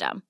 system. 0.00 0.29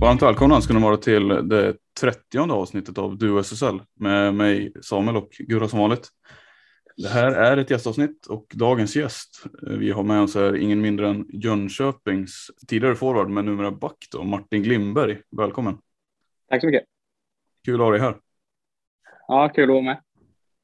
Varmt 0.00 0.22
välkomna 0.22 0.60
ska 0.60 0.74
ni 0.74 0.80
vara 0.80 0.96
till 0.96 1.28
det 1.28 1.76
trettionde 2.00 2.54
avsnittet 2.54 2.98
av 2.98 3.18
Du 3.18 3.38
SSL 3.38 3.82
med 3.94 4.34
mig 4.34 4.72
Samuel 4.82 5.16
och 5.16 5.28
Gurra 5.38 5.68
som 5.68 5.78
vanligt. 5.78 6.08
Det 6.96 7.08
här 7.08 7.32
är 7.32 7.56
ett 7.56 7.70
gästavsnitt 7.70 8.26
och 8.26 8.46
dagens 8.54 8.96
gäst 8.96 9.44
vi 9.78 9.90
har 9.90 10.02
med 10.02 10.22
oss 10.22 10.36
är 10.36 10.56
ingen 10.56 10.80
mindre 10.80 11.08
än 11.08 11.26
Jönköpings 11.28 12.50
tidigare 12.68 12.94
forward 12.94 13.28
men 13.28 13.44
numera 13.44 13.70
back 13.70 14.08
då, 14.12 14.22
Martin 14.22 14.62
Glimberg. 14.62 15.18
Välkommen! 15.36 15.78
Tack 16.48 16.60
så 16.60 16.66
mycket! 16.66 16.84
Kul 17.64 17.74
att 17.74 17.80
ha 17.80 17.90
dig 17.90 18.00
här! 18.00 18.16
Ja, 19.28 19.52
kul 19.54 19.64
att 19.64 19.74
vara 19.74 19.82
med! 19.82 20.00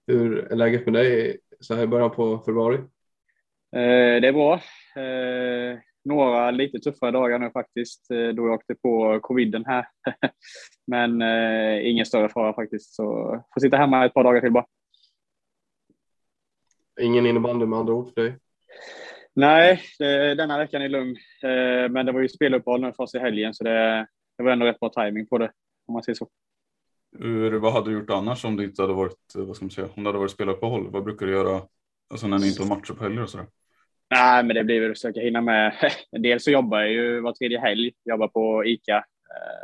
Hur 0.07 0.53
är 0.53 0.57
läget 0.57 0.87
med 0.87 0.95
dig 0.95 1.39
så 1.61 1.75
här 1.75 1.83
i 1.83 1.87
början 1.87 2.11
på 2.11 2.39
februari? 2.39 2.77
Eh, 2.77 4.21
det 4.21 4.29
är 4.29 4.33
bra. 4.33 4.55
Eh, 4.97 5.79
några 6.07 6.51
lite 6.51 6.79
tuffare 6.79 7.11
dagar 7.11 7.39
nu 7.39 7.51
faktiskt, 7.51 8.11
eh, 8.11 8.29
då 8.29 8.47
jag 8.47 8.55
åkte 8.55 8.75
på 8.75 9.21
coviden 9.23 9.65
här. 9.67 9.87
Men 10.87 11.23
eh, 11.23 11.91
ingen 11.91 12.07
större 12.07 12.29
fara 12.29 12.55
faktiskt, 12.55 12.95
så 12.95 13.05
får 13.55 13.61
sitta 13.61 13.77
hemma 13.77 14.07
ett 14.07 14.15
par 14.15 14.25
dagar 14.25 14.41
till 14.41 14.53
bara. 14.53 14.67
Ingen 17.01 17.27
innebandy 17.27 17.67
med 17.67 17.79
andra 17.79 17.93
ord 17.93 18.15
för 18.15 18.23
dig? 18.23 18.39
Nej, 19.35 19.81
det, 19.99 20.35
denna 20.35 20.59
veckan 20.59 20.83
är 20.83 20.89
lugn. 20.89 21.17
Eh, 21.43 21.91
men 21.91 22.07
det 22.07 22.13
var 22.13 22.21
ju 22.21 22.29
speluppehåll 22.29 22.81
nu 22.81 22.93
för 22.93 23.03
oss 23.03 23.15
i 23.15 23.19
helgen, 23.19 23.55
så 23.55 23.65
det, 23.65 24.07
det 24.39 24.45
var 24.45 24.51
ändå 24.51 24.67
rätt 24.67 24.81
bra 24.81 24.89
timing 24.89 25.27
på 25.27 25.39
det, 25.39 25.53
om 25.87 25.93
man 25.93 26.03
säger 26.03 26.17
så. 26.17 26.29
Hur, 27.19 27.59
vad 27.59 27.73
hade 27.73 27.91
du 27.91 27.99
gjort 27.99 28.11
annars 28.11 28.45
om 28.45 28.57
det 28.57 28.65
inte 28.65 28.83
hade 28.83 28.95
varit, 28.95 29.33
vad 29.35 29.57
ska 29.57 29.65
man 29.65 29.71
säga, 29.71 29.89
om 29.95 30.03
det 30.03 30.09
hade 30.09 30.19
varit 30.19 30.31
speluppehåll? 30.31 30.91
Vad 30.91 31.05
brukar 31.05 31.27
du 31.27 31.33
göra 31.33 31.63
alltså 32.11 32.27
när 32.27 32.39
ni 32.39 32.49
inte 32.49 32.63
har 32.63 32.69
matcher 32.69 32.93
på 32.93 33.05
helger 33.05 33.23
och 33.23 33.31
sådär? 33.31 33.47
Nej, 34.11 34.45
men 34.45 34.57
det 34.57 34.65
blir 34.65 34.81
väl 34.81 34.91
att 34.91 34.99
försöka 34.99 35.21
hinna 35.21 35.41
med. 35.41 35.73
Dels 36.23 36.45
så 36.45 36.51
jobbar 36.51 36.81
jag 36.81 36.91
ju 36.91 37.21
var 37.21 37.33
tredje 37.33 37.61
helg, 37.61 37.93
jobbar 38.05 38.29
på 38.29 38.65
ICA, 38.65 39.05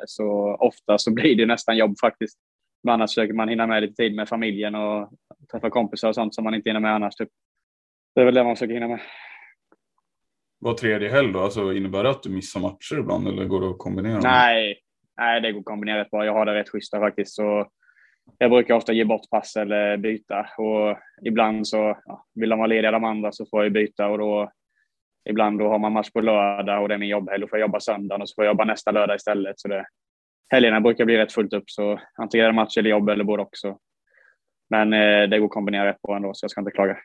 så 0.07 0.57
ofta 0.61 0.99
så 0.99 1.11
blir 1.15 1.37
det 1.37 1.47
nästan 1.47 1.77
jobb 1.77 1.95
faktiskt. 2.01 2.39
Men 2.83 2.95
annars 2.95 3.11
försöker 3.11 3.35
man 3.35 3.49
hinna 3.49 3.67
med 3.67 3.83
lite 3.83 3.95
tid 3.95 4.15
med 4.15 4.29
familjen 4.29 4.75
och 4.75 5.13
träffa 5.53 5.71
kompisar 5.71 6.09
och 6.09 6.15
sånt 6.15 6.35
som 6.35 6.45
man 6.45 6.55
inte 6.55 6.71
hinner 6.71 6.81
med 6.81 6.95
annars. 6.95 7.15
Typ. 7.15 7.29
Det 8.15 8.21
är 8.21 8.25
väl 8.25 8.35
det 8.35 8.45
man 8.45 8.57
försöker 8.57 8.75
hinna 8.75 8.89
med. 8.89 9.01
Var 10.59 10.75
tredje 10.75 11.09
helg 11.09 11.33
då? 11.33 11.41
Alltså 11.41 11.73
innebär 11.73 12.03
det 12.03 12.11
att 12.11 12.23
du 12.23 12.31
missar 12.31 12.61
matcher 12.61 12.99
ibland 12.99 13.29
eller 13.29 13.45
går 13.45 13.61
det 13.61 13.71
att 13.71 13.79
kombinera? 13.79 14.21
Nej, 14.21 14.79
nej 15.17 15.41
det 15.41 15.53
går 15.53 15.61
att 15.61 15.65
kombinera 15.65 16.01
rätt 16.01 16.11
bra. 16.11 16.25
Jag 16.25 16.33
har 16.33 16.47
det 16.47 16.55
rätt 16.55 16.69
schyssta 16.69 17.01
faktiskt. 17.01 17.35
Så 17.35 17.69
jag 18.39 18.51
brukar 18.51 18.75
ofta 18.75 18.93
ge 18.93 19.05
bort 19.05 19.31
pass 19.31 19.57
eller 19.57 19.97
byta 19.97 20.47
och 20.59 20.99
ibland 21.23 21.69
så 21.69 21.99
ja, 22.07 22.27
vill 22.35 22.49
de 22.49 22.59
vara 22.59 22.67
lediga 22.67 22.91
de 22.91 23.05
andra 23.05 23.33
så 23.33 23.47
får 23.47 23.63
jag 23.63 23.73
byta 23.73 24.09
och 24.09 24.19
då 24.19 24.53
ibland 25.31 25.59
då 25.59 25.69
har 25.69 25.79
man 25.79 25.93
match 25.93 26.11
på 26.11 26.21
lördag 26.21 26.83
och 26.83 26.89
det 26.89 26.95
är 26.95 26.99
min 26.99 27.09
jobbhelg 27.09 27.45
och 27.45 27.51
får 27.51 27.59
jag 27.59 27.67
jobba 27.67 27.81
söndagen 27.81 28.23
och 28.23 28.29
så 28.29 28.35
får 28.35 28.45
jag 28.45 28.51
jobba 28.51 28.65
nästa 28.65 28.91
lördag 28.91 29.17
istället. 29.17 29.61
Så 29.61 29.69
det, 29.69 29.87
helgerna 30.53 30.81
brukar 30.81 31.05
bli 31.05 31.19
rätt 31.19 31.33
fullt 31.33 31.53
upp 31.53 31.71
så 31.71 32.01
antingen 32.15 32.45
är 32.45 32.49
det 32.49 32.57
match 32.57 32.77
eller 32.77 32.91
jobb 32.91 33.09
eller 33.09 33.25
både 33.25 33.43
också. 33.43 33.79
Men 34.71 34.93
eh, 34.93 35.29
det 35.29 35.39
går 35.39 35.47
att 35.47 35.53
kombinera 35.53 35.89
rätt 35.89 36.03
bra 36.03 36.17
ändå 36.17 36.35
så 36.35 36.45
jag 36.45 36.51
ska 36.51 36.61
inte 36.61 36.71
klaga. 36.71 36.97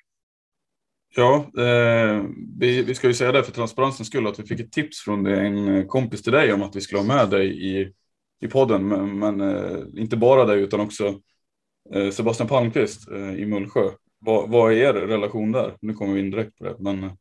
Ja, 1.16 1.46
eh, 1.58 2.24
vi, 2.60 2.84
vi 2.84 2.96
ska 2.96 3.08
ju 3.08 3.14
säga 3.14 3.32
det 3.32 3.44
för 3.44 3.52
transparensens 3.52 4.08
skull 4.08 4.28
att 4.28 4.40
vi 4.40 4.44
fick 4.44 4.60
ett 4.60 4.72
tips 4.72 5.00
från 5.00 5.26
en 5.26 5.76
eh, 5.76 5.86
kompis 5.86 6.24
till 6.24 6.34
dig 6.34 6.54
om 6.54 6.64
att 6.64 6.76
vi 6.76 6.82
skulle 6.82 7.02
ha 7.02 7.08
med 7.08 7.30
dig 7.30 7.72
i 7.72 7.94
i 8.40 8.48
podden, 8.48 8.88
men, 8.88 9.20
men 9.20 9.42
eh, 9.42 10.02
inte 10.02 10.18
bara 10.18 10.46
dig 10.46 10.62
utan 10.62 10.80
också 10.80 11.22
eh, 11.94 12.10
Sebastian 12.10 12.50
Palmqvist 12.50 13.12
eh, 13.12 13.34
i 13.34 13.46
Mullsjö. 13.46 13.90
Vad, 14.20 14.50
vad 14.50 14.74
är 14.74 14.76
er 14.76 14.94
relation 14.94 15.52
där? 15.52 15.74
Nu 15.82 15.94
kommer 15.94 16.14
vi 16.14 16.20
in 16.20 16.32
direkt 16.32 16.58
på 16.58 16.64
det. 16.64 16.76
Men... 16.80 17.04
Eh. 17.04 17.12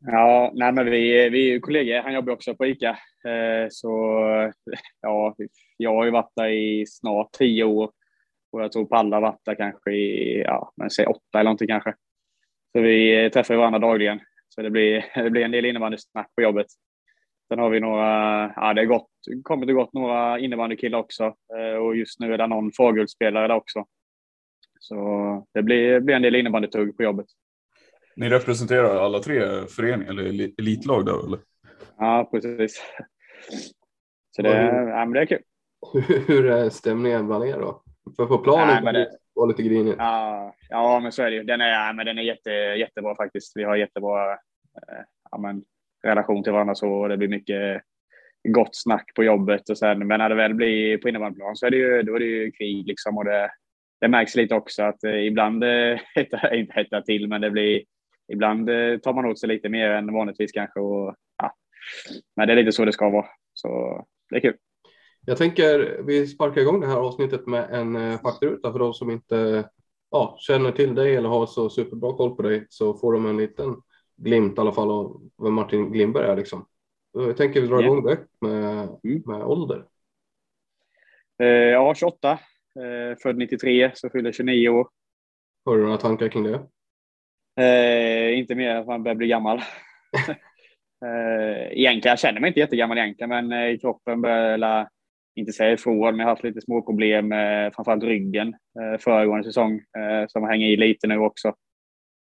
Ja, 0.00 0.52
nej, 0.54 0.72
men 0.72 0.90
vi, 0.90 1.28
vi 1.28 1.48
är 1.48 1.52
ju 1.52 1.60
kollegor. 1.60 2.02
Han 2.02 2.14
jobbar 2.14 2.32
också 2.32 2.54
på 2.54 2.66
ICA. 2.66 2.90
Eh, 3.24 3.68
så 3.70 3.88
ja, 5.00 5.36
jag 5.76 5.94
har 5.94 6.04
ju 6.04 6.10
varit 6.10 6.32
där 6.36 6.48
i 6.48 6.84
snart 6.86 7.32
tio 7.32 7.64
år 7.64 7.90
och 8.52 8.62
jag 8.62 8.72
tror 8.72 8.86
Palla 8.86 9.16
har 9.16 9.20
varit 9.20 9.44
där 9.44 9.54
kanske 9.54 9.90
i, 9.90 10.42
ja, 10.42 10.72
men 10.76 10.90
säg 10.90 11.06
åtta 11.06 11.20
eller 11.34 11.44
någonting 11.44 11.68
kanske. 11.68 11.94
Så 12.72 12.80
vi 12.80 13.24
eh, 13.24 13.30
träffar 13.30 13.54
varandra 13.54 13.78
dagligen. 13.78 14.20
Så 14.48 14.62
det 14.62 14.70
blir, 14.70 15.04
det 15.22 15.30
blir 15.30 15.42
en 15.42 15.50
del 15.50 15.64
innebandysnack 15.64 16.34
på 16.34 16.42
jobbet. 16.42 16.66
Sen 17.48 17.58
har 17.58 17.70
vi 17.70 17.80
några, 17.80 18.04
ja 18.56 18.74
det 18.74 18.80
har 18.80 18.86
gått, 18.86 19.10
kommit 19.42 19.68
och 19.68 19.74
gått 19.74 19.92
några 19.92 20.38
innebandykillar 20.38 20.98
också 20.98 21.24
eh, 21.24 21.76
och 21.76 21.96
just 21.96 22.20
nu 22.20 22.34
är 22.34 22.38
det 22.38 22.46
någon 22.46 22.72
Fågulspelare 22.72 23.48
där 23.48 23.54
också. 23.54 23.84
Så 24.78 25.46
det 25.54 25.62
blir, 25.62 26.00
blir 26.00 26.16
en 26.16 26.22
del 26.22 26.34
innebandytugg 26.36 26.96
på 26.96 27.02
jobbet. 27.02 27.26
Ni 28.16 28.28
representerar 28.28 28.96
alla 29.04 29.18
tre 29.18 29.66
föreningar 29.66 30.10
eller 30.10 30.24
eli- 30.24 30.54
elitlag 30.58 31.06
där 31.06 31.26
eller? 31.26 31.38
Ja, 31.98 32.28
precis. 32.32 32.82
Så 34.36 34.42
det, 34.42 34.64
ja, 34.66 35.04
men 35.04 35.12
det 35.12 35.20
är 35.20 35.26
kul. 35.26 35.42
Hur 36.26 36.46
är 36.46 36.70
stämningen 36.70 37.26
bland 37.26 37.44
er 37.44 37.58
då? 37.58 37.82
För 38.16 38.26
på 38.26 38.38
planen 38.38 38.84
men 38.84 38.94
det 38.94 39.10
vara 39.36 39.46
lite 39.46 39.62
grinigt. 39.62 39.96
Ja, 39.98 40.54
ja, 40.68 41.00
men 41.00 41.12
så 41.12 41.22
är 41.22 41.30
det 41.30 41.36
ju. 41.36 41.42
Den 41.42 41.60
är, 41.60 41.68
ja, 41.68 41.92
men 41.92 42.06
den 42.06 42.18
är 42.18 42.22
jätte, 42.22 42.50
jättebra 42.50 43.16
faktiskt. 43.16 43.52
Vi 43.56 43.64
har 43.64 43.76
jättebra 43.76 44.32
eh, 44.32 45.04
ja, 45.30 45.38
men, 45.38 45.64
relation 46.06 46.42
till 46.42 46.52
varandra 46.52 46.74
så 46.74 46.92
och 46.92 47.08
det 47.08 47.16
blir 47.16 47.28
mycket 47.28 47.82
gott 48.48 48.76
snack 48.76 49.14
på 49.14 49.24
jobbet 49.24 49.70
och 49.70 49.78
sen, 49.78 50.06
men 50.06 50.18
när 50.18 50.28
det 50.28 50.34
väl 50.34 50.54
blir 50.54 50.98
på 50.98 51.08
innebandyplan 51.08 51.56
så 51.56 51.66
är 51.66 51.70
det 51.70 51.76
ju, 51.76 52.02
då 52.02 52.14
är 52.14 52.18
det 52.18 52.26
ju 52.26 52.50
krig 52.50 52.86
liksom 52.86 53.18
och 53.18 53.24
det, 53.24 53.50
det 54.00 54.08
märks 54.08 54.34
lite 54.34 54.54
också 54.54 54.82
att 54.82 55.04
eh, 55.04 55.26
ibland 55.26 55.64
eh, 55.64 55.98
inte 56.52 56.72
hettar 56.74 57.00
till, 57.00 57.28
men 57.28 57.40
det 57.40 57.50
blir 57.50 57.82
ibland 58.32 58.70
eh, 58.70 58.98
tar 58.98 59.12
man 59.12 59.24
åt 59.24 59.38
sig 59.38 59.48
lite 59.48 59.68
mer 59.68 59.90
än 59.90 60.12
vanligtvis 60.12 60.52
kanske 60.52 60.80
och 60.80 61.14
ja, 61.38 61.54
men 62.36 62.46
det 62.46 62.54
är 62.54 62.56
lite 62.56 62.72
så 62.72 62.84
det 62.84 62.92
ska 62.92 63.10
vara. 63.10 63.26
Så 63.52 64.04
det 64.30 64.36
är 64.36 64.40
kul. 64.40 64.56
Jag 65.26 65.38
tänker 65.38 66.02
vi 66.06 66.26
sparkar 66.26 66.60
igång 66.60 66.80
det 66.80 66.86
här 66.86 66.96
avsnittet 66.96 67.46
med 67.46 67.70
en 67.70 68.18
faktaruta 68.18 68.72
för 68.72 68.78
de 68.78 68.94
som 68.94 69.10
inte 69.10 69.68
ja, 70.10 70.36
känner 70.40 70.72
till 70.72 70.94
dig 70.94 71.16
eller 71.16 71.28
har 71.28 71.46
så 71.46 71.70
superbra 71.70 72.12
koll 72.12 72.36
på 72.36 72.42
dig 72.42 72.66
så 72.68 72.94
får 72.94 73.12
de 73.12 73.26
en 73.26 73.36
liten 73.36 73.76
glimt 74.16 74.58
i 74.58 74.60
alla 74.60 74.72
fall 74.72 74.90
av 74.90 75.30
vem 75.42 75.54
Martin 75.54 75.92
Glimberg 75.92 76.26
är. 76.26 76.36
Liksom. 76.36 76.66
Jag 77.12 77.36
tänker 77.36 77.60
vi 77.60 77.66
drar 77.66 77.82
igång 77.82 78.04
direkt 78.04 78.30
med, 78.40 78.88
mm. 79.04 79.22
med 79.26 79.42
ålder. 79.42 79.84
Eh, 81.42 81.48
ja, 81.48 81.94
28. 81.94 82.30
Eh, 82.30 82.38
född 83.22 83.36
93, 83.36 83.90
så 83.94 84.10
fyller 84.10 84.32
29 84.32 84.68
år. 84.68 84.88
Har 85.64 85.76
du 85.76 85.82
några 85.82 85.96
tankar 85.96 86.28
kring 86.28 86.42
det? 86.42 86.66
Eh, 87.60 88.38
inte 88.38 88.54
mer 88.54 88.76
att 88.76 88.86
man 88.86 89.02
börjar 89.02 89.14
bli 89.14 89.26
gammal. 89.26 89.58
eh, 91.04 91.78
egentligen, 91.78 92.12
jag 92.12 92.18
känner 92.18 92.40
mig 92.40 92.48
inte 92.48 92.60
jättegammal 92.60 92.98
egentligen, 92.98 93.28
men 93.28 93.52
eh, 93.52 93.78
kroppen 93.78 94.22
börjar 94.22 94.88
inte 95.36 95.52
säga 95.52 95.72
ifrån, 95.72 95.98
men 95.98 96.18
jag 96.18 96.26
har 96.26 96.30
haft 96.30 96.44
lite 96.44 96.60
små 96.60 96.82
problem 96.82 97.28
med 97.28 97.74
framförallt 97.74 98.04
ryggen 98.04 98.48
eh, 98.48 98.98
föregående 99.00 99.44
säsong 99.44 99.74
eh, 99.74 100.26
som 100.28 100.44
hänger 100.44 100.66
i 100.66 100.76
lite 100.76 101.06
nu 101.06 101.18
också. 101.18 101.54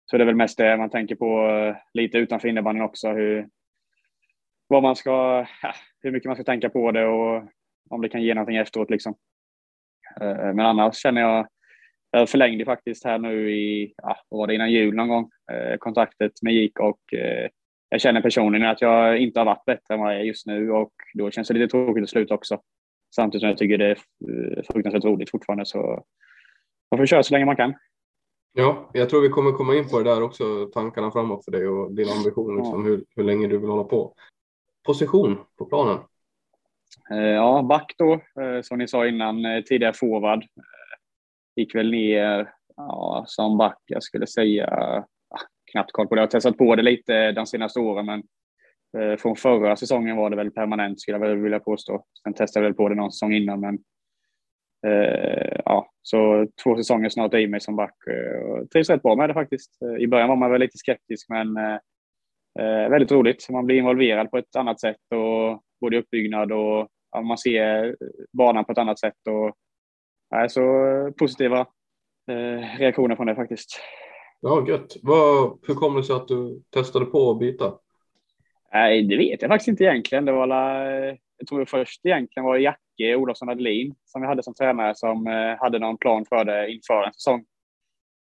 Så 0.06 0.18
det 0.18 0.24
är 0.24 0.26
väl 0.26 0.36
mest 0.36 0.58
det 0.58 0.78
man 0.78 0.90
tänker 0.90 1.16
på 1.16 1.48
eh, 1.48 1.76
lite 1.94 2.18
utanför 2.18 2.48
innebandyn 2.48 2.84
också. 2.84 3.10
Hur, 3.10 3.48
vad 4.68 4.84
man 4.84 4.96
ska, 4.96 5.46
hur 6.02 6.12
mycket 6.12 6.28
man 6.28 6.36
ska 6.36 6.44
tänka 6.44 6.70
på 6.70 6.92
det 6.92 7.06
och 7.06 7.44
om 7.90 8.02
det 8.02 8.10
kan 8.10 8.24
ge 8.24 8.34
någonting 8.34 8.58
efteråt. 8.58 8.90
Liksom. 8.90 9.16
Eh, 10.22 10.54
men 10.54 10.60
annars 10.60 10.96
känner 10.96 11.22
jag, 11.22 11.48
jag 12.12 12.30
förlängde 12.30 12.66
faktiskt 12.66 13.06
här 13.06 13.18
nu 13.18 13.52
i, 13.52 13.94
ja, 13.98 14.18
var 14.30 14.48
det 14.48 14.56
innan 14.56 14.72
jul 14.72 14.96
någon 14.96 15.08
gång, 15.08 15.30
eh, 15.52 15.78
kontaktet 15.78 16.32
med 16.42 16.54
JIK 16.54 16.80
och 16.80 17.00
jag 17.90 18.02
känner 18.02 18.22
personligen 18.22 18.70
att 18.70 18.82
jag 18.82 19.18
inte 19.18 19.40
har 19.40 19.46
varit 19.46 19.66
bättre 19.66 19.94
än 19.94 20.00
vad 20.00 20.14
jag 20.14 20.20
är 20.20 20.24
just 20.24 20.48
nu 20.48 20.72
och 20.72 20.94
då 21.14 21.32
känns 21.32 21.48
det 21.48 21.54
lite 21.54 21.72
tråkigt 21.72 22.04
att 22.04 22.10
sluta 22.10 22.34
också. 22.34 22.62
Samtidigt 23.16 23.42
som 23.42 23.50
jag 23.50 23.58
tycker 23.58 23.78
det 23.78 23.92
är 23.92 23.98
fruktansvärt 24.72 25.04
roligt 25.04 25.30
fortfarande 25.30 25.66
så 25.66 26.04
man 26.92 26.98
får 26.98 27.06
köra 27.06 27.24
så 27.24 27.34
länge 27.34 27.46
man 27.46 27.56
kan. 27.56 27.74
Ja, 28.56 28.90
jag 28.94 29.10
tror 29.10 29.22
vi 29.22 29.30
kommer 29.30 29.52
komma 29.52 29.76
in 29.76 29.90
på 29.90 30.00
det 30.00 30.10
där 30.10 30.22
också, 30.22 30.66
tankarna 30.74 31.12
framåt 31.12 31.46
för 31.46 31.52
dig 31.52 31.68
och 31.68 31.92
din 31.92 32.10
ambition, 32.10 32.58
liksom, 32.58 32.86
hur, 32.86 33.06
hur 33.16 33.24
länge 33.24 33.48
du 33.48 33.58
vill 33.58 33.70
hålla 33.70 33.84
på. 33.84 34.14
Position 34.84 35.38
på 35.58 35.66
planen? 35.66 35.98
Eh, 37.12 37.18
ja, 37.18 37.62
back 37.70 37.96
då, 37.98 38.14
eh, 38.14 38.62
som 38.62 38.78
ni 38.78 38.88
sa 38.88 39.08
innan, 39.08 39.46
eh, 39.46 39.62
tidigare 39.64 39.94
forward. 39.94 40.46
Gick 41.56 41.76
väl 41.76 41.92
ner 41.92 42.54
ja, 42.76 43.24
som 43.28 43.58
back, 43.58 43.78
jag 43.86 44.04
skulle 44.04 44.28
säga, 44.28 44.68
ja, 45.30 45.40
knappt 45.72 45.92
koll 45.92 46.08
på 46.08 46.16
det. 46.16 46.22
Jag 46.22 46.28
har 46.28 46.32
testat 46.32 46.58
på 46.58 46.76
det 46.76 46.84
lite 46.84 47.32
de 47.32 47.46
senaste 47.46 47.80
åren, 47.80 48.06
men 48.06 48.24
från 49.18 49.36
förra 49.36 49.76
säsongen 49.76 50.18
var 50.18 50.30
det 50.30 50.36
väl 50.36 50.52
permanent 50.52 51.02
skulle 51.02 51.18
jag 51.18 51.36
vilja 51.36 51.60
påstå. 51.60 52.06
Sen 52.24 52.34
testade 52.34 52.66
jag 52.66 52.70
väl 52.70 52.78
på 52.78 52.90
det 52.90 52.96
någon 52.96 53.12
säsong 53.12 53.34
innan, 53.34 53.60
men 53.60 53.80
Eh, 54.88 55.62
ja, 55.66 55.92
så 56.02 56.48
två 56.64 56.76
säsonger 56.76 57.10
snart 57.10 57.34
i 57.34 57.48
mig 57.48 57.62
som 57.62 57.76
back 57.76 57.96
eh, 58.08 58.42
och 58.42 58.70
trivs 58.70 58.90
rätt 58.90 59.02
bra 59.02 59.16
med 59.16 59.30
det 59.30 59.34
faktiskt. 59.34 59.82
Eh, 59.82 60.04
I 60.04 60.08
början 60.08 60.30
var 60.30 60.36
man 60.36 60.52
väl 60.52 60.62
lite 60.62 60.78
skeptisk 60.78 61.30
men 61.30 61.80
väldigt 62.90 63.12
roligt. 63.12 63.50
Man 63.50 63.66
blir 63.66 63.78
involverad 63.78 64.32
på 64.32 64.38
ett 64.38 64.56
annat 64.56 64.80
sätt 64.80 64.98
och 65.16 65.64
både 65.82 65.98
uppbyggnad 65.98 66.52
och 66.52 66.88
ja, 67.12 67.22
man 67.22 67.38
ser 67.38 67.96
banan 68.38 68.66
på 68.66 68.72
ett 68.72 68.78
annat 68.78 69.00
sätt 69.00 69.28
och 69.30 69.56
ja, 70.30 70.50
så 70.50 70.62
positiva 71.18 71.68
reaktioner 72.78 73.16
från 73.16 73.28
det 73.28 73.36
faktiskt. 73.36 73.80
Ja, 74.42 74.66
gött. 74.68 74.96
Vad, 75.02 75.60
hur 75.68 75.76
kommer 75.76 75.98
det 75.98 76.04
sig 76.04 76.16
att 76.16 76.28
du 76.28 76.62
testade 76.74 77.06
på 77.06 77.32
att 77.32 77.40
byta? 77.40 77.74
Nej, 78.74 79.04
det 79.04 79.18
vet 79.18 79.42
jag 79.42 79.52
faktiskt 79.52 79.68
inte 79.68 79.84
egentligen. 79.84 80.26
Det 80.26 80.32
var 80.32 80.44
alla, 80.44 80.88
jag 81.44 81.48
tror 81.48 81.66
först 81.66 82.06
egentligen 82.06 82.46
var 82.46 82.58
Jacke 82.58 83.16
Olofsson 83.16 83.50
Adelin 83.50 83.96
som 84.06 84.22
vi 84.22 84.28
hade 84.28 84.44
som 84.44 84.54
tränare 84.54 84.96
som 84.96 85.28
eh, 85.28 85.58
hade 85.60 85.80
någon 85.80 85.98
plan 85.98 86.26
för 86.26 86.46
det 86.46 86.72
inför 86.72 87.04
en 87.04 87.14
säsong. 87.14 87.46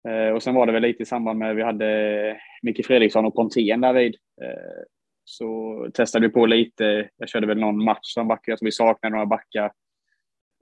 Eh, 0.08 0.34
och 0.34 0.44
sen 0.44 0.56
var 0.56 0.66
det 0.66 0.72
väl 0.72 0.82
lite 0.82 1.04
i 1.04 1.06
samband 1.06 1.40
med 1.40 1.52
att 1.52 1.58
vi 1.58 1.64
hade 1.64 2.42
Micke 2.62 2.86
Fredriksson 2.86 3.26
och 3.26 3.36
Pontén 3.36 3.82
därvid. 3.82 4.16
Eh, 4.42 4.84
så 5.24 5.88
testade 5.94 6.28
vi 6.28 6.34
på 6.34 6.46
lite. 6.46 7.10
Jag 7.18 7.30
körde 7.30 7.48
väl 7.48 7.60
någon 7.60 7.84
match 7.84 8.00
som 8.14 8.28
back. 8.28 8.42
Jag 8.46 8.60
tror 8.60 8.68
vi 8.68 8.72
saknade 8.72 9.16
några 9.16 9.26
backar 9.26 9.72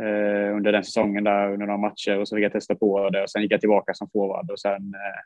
eh, 0.04 0.56
under 0.56 0.72
den 0.72 0.84
säsongen 0.84 1.24
där 1.24 1.54
under 1.54 1.66
några 1.66 1.78
matcher 1.78 2.20
och 2.20 2.28
så 2.28 2.36
fick 2.36 2.46
jag 2.46 2.52
testa 2.52 2.76
på 2.76 3.10
det 3.10 3.24
och 3.24 3.30
sen 3.30 3.42
gick 3.42 3.52
jag 3.52 3.60
tillbaka 3.60 3.94
som 3.94 4.10
forward 4.10 4.52
och 4.52 4.60
sen, 4.60 4.94
eh, 4.94 5.22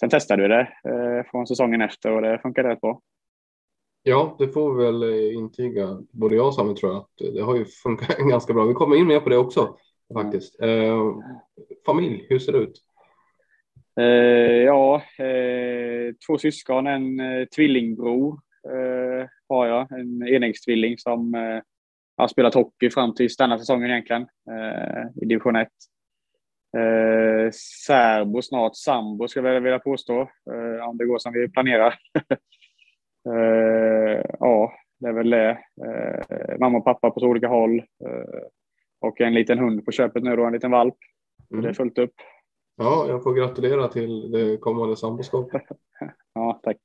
sen 0.00 0.10
testade 0.10 0.42
vi 0.42 0.48
det 0.48 0.60
eh, 0.60 1.30
från 1.30 1.46
säsongen 1.46 1.80
efter 1.80 2.12
och 2.12 2.22
det 2.22 2.38
funkade 2.38 2.68
rätt 2.68 2.80
bra. 2.80 3.00
Ja, 4.02 4.36
det 4.38 4.48
får 4.48 4.74
vi 4.74 4.84
väl 4.84 5.02
eh, 5.02 5.34
intyga, 5.34 5.98
både 6.10 6.36
jag 6.36 6.46
och 6.46 6.54
Samuel 6.54 6.76
tror 6.76 6.92
jag, 6.92 7.00
att 7.00 7.34
det 7.34 7.40
har 7.40 7.56
ju 7.56 7.64
funkat 7.64 8.18
ganska 8.18 8.52
bra. 8.54 8.64
Vi 8.64 8.74
kommer 8.74 8.96
in 8.96 9.06
mer 9.06 9.20
på 9.20 9.28
det 9.28 9.36
också 9.36 9.76
faktiskt. 10.14 10.60
Eh, 10.60 11.14
familj, 11.86 12.26
hur 12.28 12.38
ser 12.38 12.52
det 12.52 12.58
ut? 12.58 12.82
Eh, 14.00 14.62
ja, 14.62 15.02
eh, 15.18 16.14
två 16.26 16.38
syskon, 16.38 16.86
en 16.86 17.20
eh, 17.20 17.44
tvillingbror 17.44 18.40
eh, 18.68 19.28
har 19.48 19.66
jag, 19.66 19.92
en 19.92 20.28
enäggstvilling 20.28 20.98
som 20.98 21.34
har 22.16 22.28
spelat 22.28 22.54
hockey 22.54 22.90
fram 22.90 23.14
till 23.14 23.28
denna 23.38 23.58
säsongen 23.58 23.90
egentligen 23.90 24.26
i 25.22 25.24
division 25.24 25.56
1. 25.56 25.68
Eh, 26.76 27.50
särbo 27.86 28.42
snart, 28.42 28.76
sambo 28.76 29.28
skulle 29.28 29.48
jag 29.48 29.60
vilja 29.60 29.78
påstå, 29.78 30.20
eh, 30.20 30.88
om 30.88 30.96
det 30.98 31.06
går 31.06 31.18
som 31.18 31.32
vi 31.32 31.48
planerar. 31.48 31.94
Eh, 33.28 34.24
ja, 34.38 34.72
det 35.00 35.08
är 35.08 35.12
väl 35.12 35.30
det. 35.30 35.50
Eh, 35.50 36.58
mamma 36.60 36.78
och 36.78 36.84
pappa 36.84 37.10
på 37.10 37.20
olika 37.20 37.48
håll. 37.48 37.78
Eh, 37.78 38.40
och 39.00 39.20
en 39.20 39.34
liten 39.34 39.58
hund 39.58 39.84
på 39.84 39.92
köpet 39.92 40.22
nu 40.22 40.36
då, 40.36 40.44
en 40.44 40.52
liten 40.52 40.70
valp. 40.70 40.96
Mm. 41.50 41.62
Det 41.62 41.68
är 41.68 41.72
fullt 41.72 41.98
upp. 41.98 42.14
Ja, 42.76 43.06
jag 43.08 43.22
får 43.22 43.34
gratulera 43.34 43.88
till 43.88 44.30
det 44.30 44.56
kommande 44.56 44.96
samboskapet. 44.96 45.62
ja, 46.34 46.60
tack. 46.62 46.78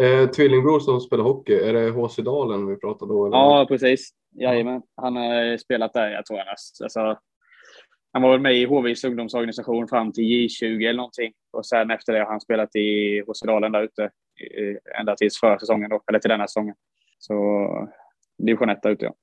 Eh, 0.00 0.30
tvillingbror 0.30 0.80
som 0.80 1.00
spelar 1.00 1.24
hockey, 1.24 1.54
är 1.54 1.72
det 1.72 1.90
HC 1.90 2.16
Dalen 2.16 2.66
vi 2.66 2.76
pratar 2.76 3.06
då? 3.06 3.26
Eller? 3.26 3.36
Ja, 3.36 3.66
precis. 3.68 4.10
Jajamän. 4.40 4.82
Han 4.96 5.16
har 5.16 5.56
spelat 5.56 5.92
där, 5.92 6.10
jag 6.10 6.26
tror 6.26 6.38
jag. 6.38 6.48
Alltså, 6.48 7.18
han 8.12 8.22
var 8.22 8.30
väl 8.30 8.40
med 8.40 8.56
i 8.56 8.64
HVs 8.64 9.04
ungdomsorganisation 9.04 9.88
fram 9.88 10.12
till 10.12 10.24
J20 10.24 10.88
eller 10.88 10.96
någonting. 10.96 11.32
Och 11.52 11.66
sen 11.66 11.90
efter 11.90 12.12
det 12.12 12.18
har 12.18 12.26
han 12.26 12.40
spelat 12.40 12.76
i 12.76 13.20
HC 13.20 13.46
Dalen 13.46 13.72
där 13.72 13.82
ute 13.82 14.10
ända 15.00 15.16
tills 15.16 15.40
förra 15.40 15.58
säsongen 15.58 15.90
då, 15.90 16.02
eller 16.08 16.18
till 16.18 16.28
denna 16.28 16.46
säsongen. 16.46 16.74
Så 17.18 17.88
division 18.38 18.70
1 18.70 18.82
där 18.82 18.90
ute 18.90 19.04
ja. 19.04 19.14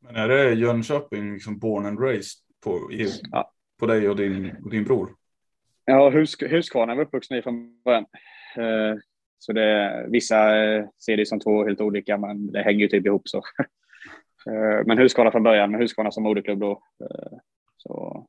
Men 0.00 0.16
är 0.16 0.28
det 0.28 0.54
Jönköping 0.54 1.32
liksom 1.32 1.58
born 1.58 1.86
and 1.86 2.00
raised 2.00 2.40
på, 2.64 2.92
i, 2.92 3.06
ja. 3.30 3.52
på 3.80 3.86
dig 3.86 4.08
och 4.08 4.16
din, 4.16 4.56
och 4.64 4.70
din 4.70 4.84
bror? 4.84 5.14
Ja, 5.84 6.10
Hus, 6.10 6.42
Huskvarna 6.42 6.94
var 6.94 7.02
uppvuxna 7.02 7.36
i 7.36 7.42
från 7.42 7.82
början. 7.82 8.06
Uh, 8.58 8.98
så 9.38 9.52
det, 9.52 10.06
vissa 10.08 10.56
uh, 10.56 10.88
ser 11.04 11.16
det 11.16 11.26
som 11.26 11.40
två 11.40 11.64
helt 11.64 11.80
olika, 11.80 12.18
men 12.18 12.52
det 12.52 12.62
hänger 12.62 12.80
ju 12.80 12.88
typ 12.88 13.06
ihop 13.06 13.28
så. 13.28 13.38
uh, 13.38 14.82
men 14.86 14.98
Huskvarna 14.98 15.30
från 15.30 15.42
början, 15.42 15.70
med 15.70 15.80
Huskvarna 15.80 16.10
som 16.10 16.22
moderklubb 16.22 16.60
då. 16.60 16.82
så 17.76 18.26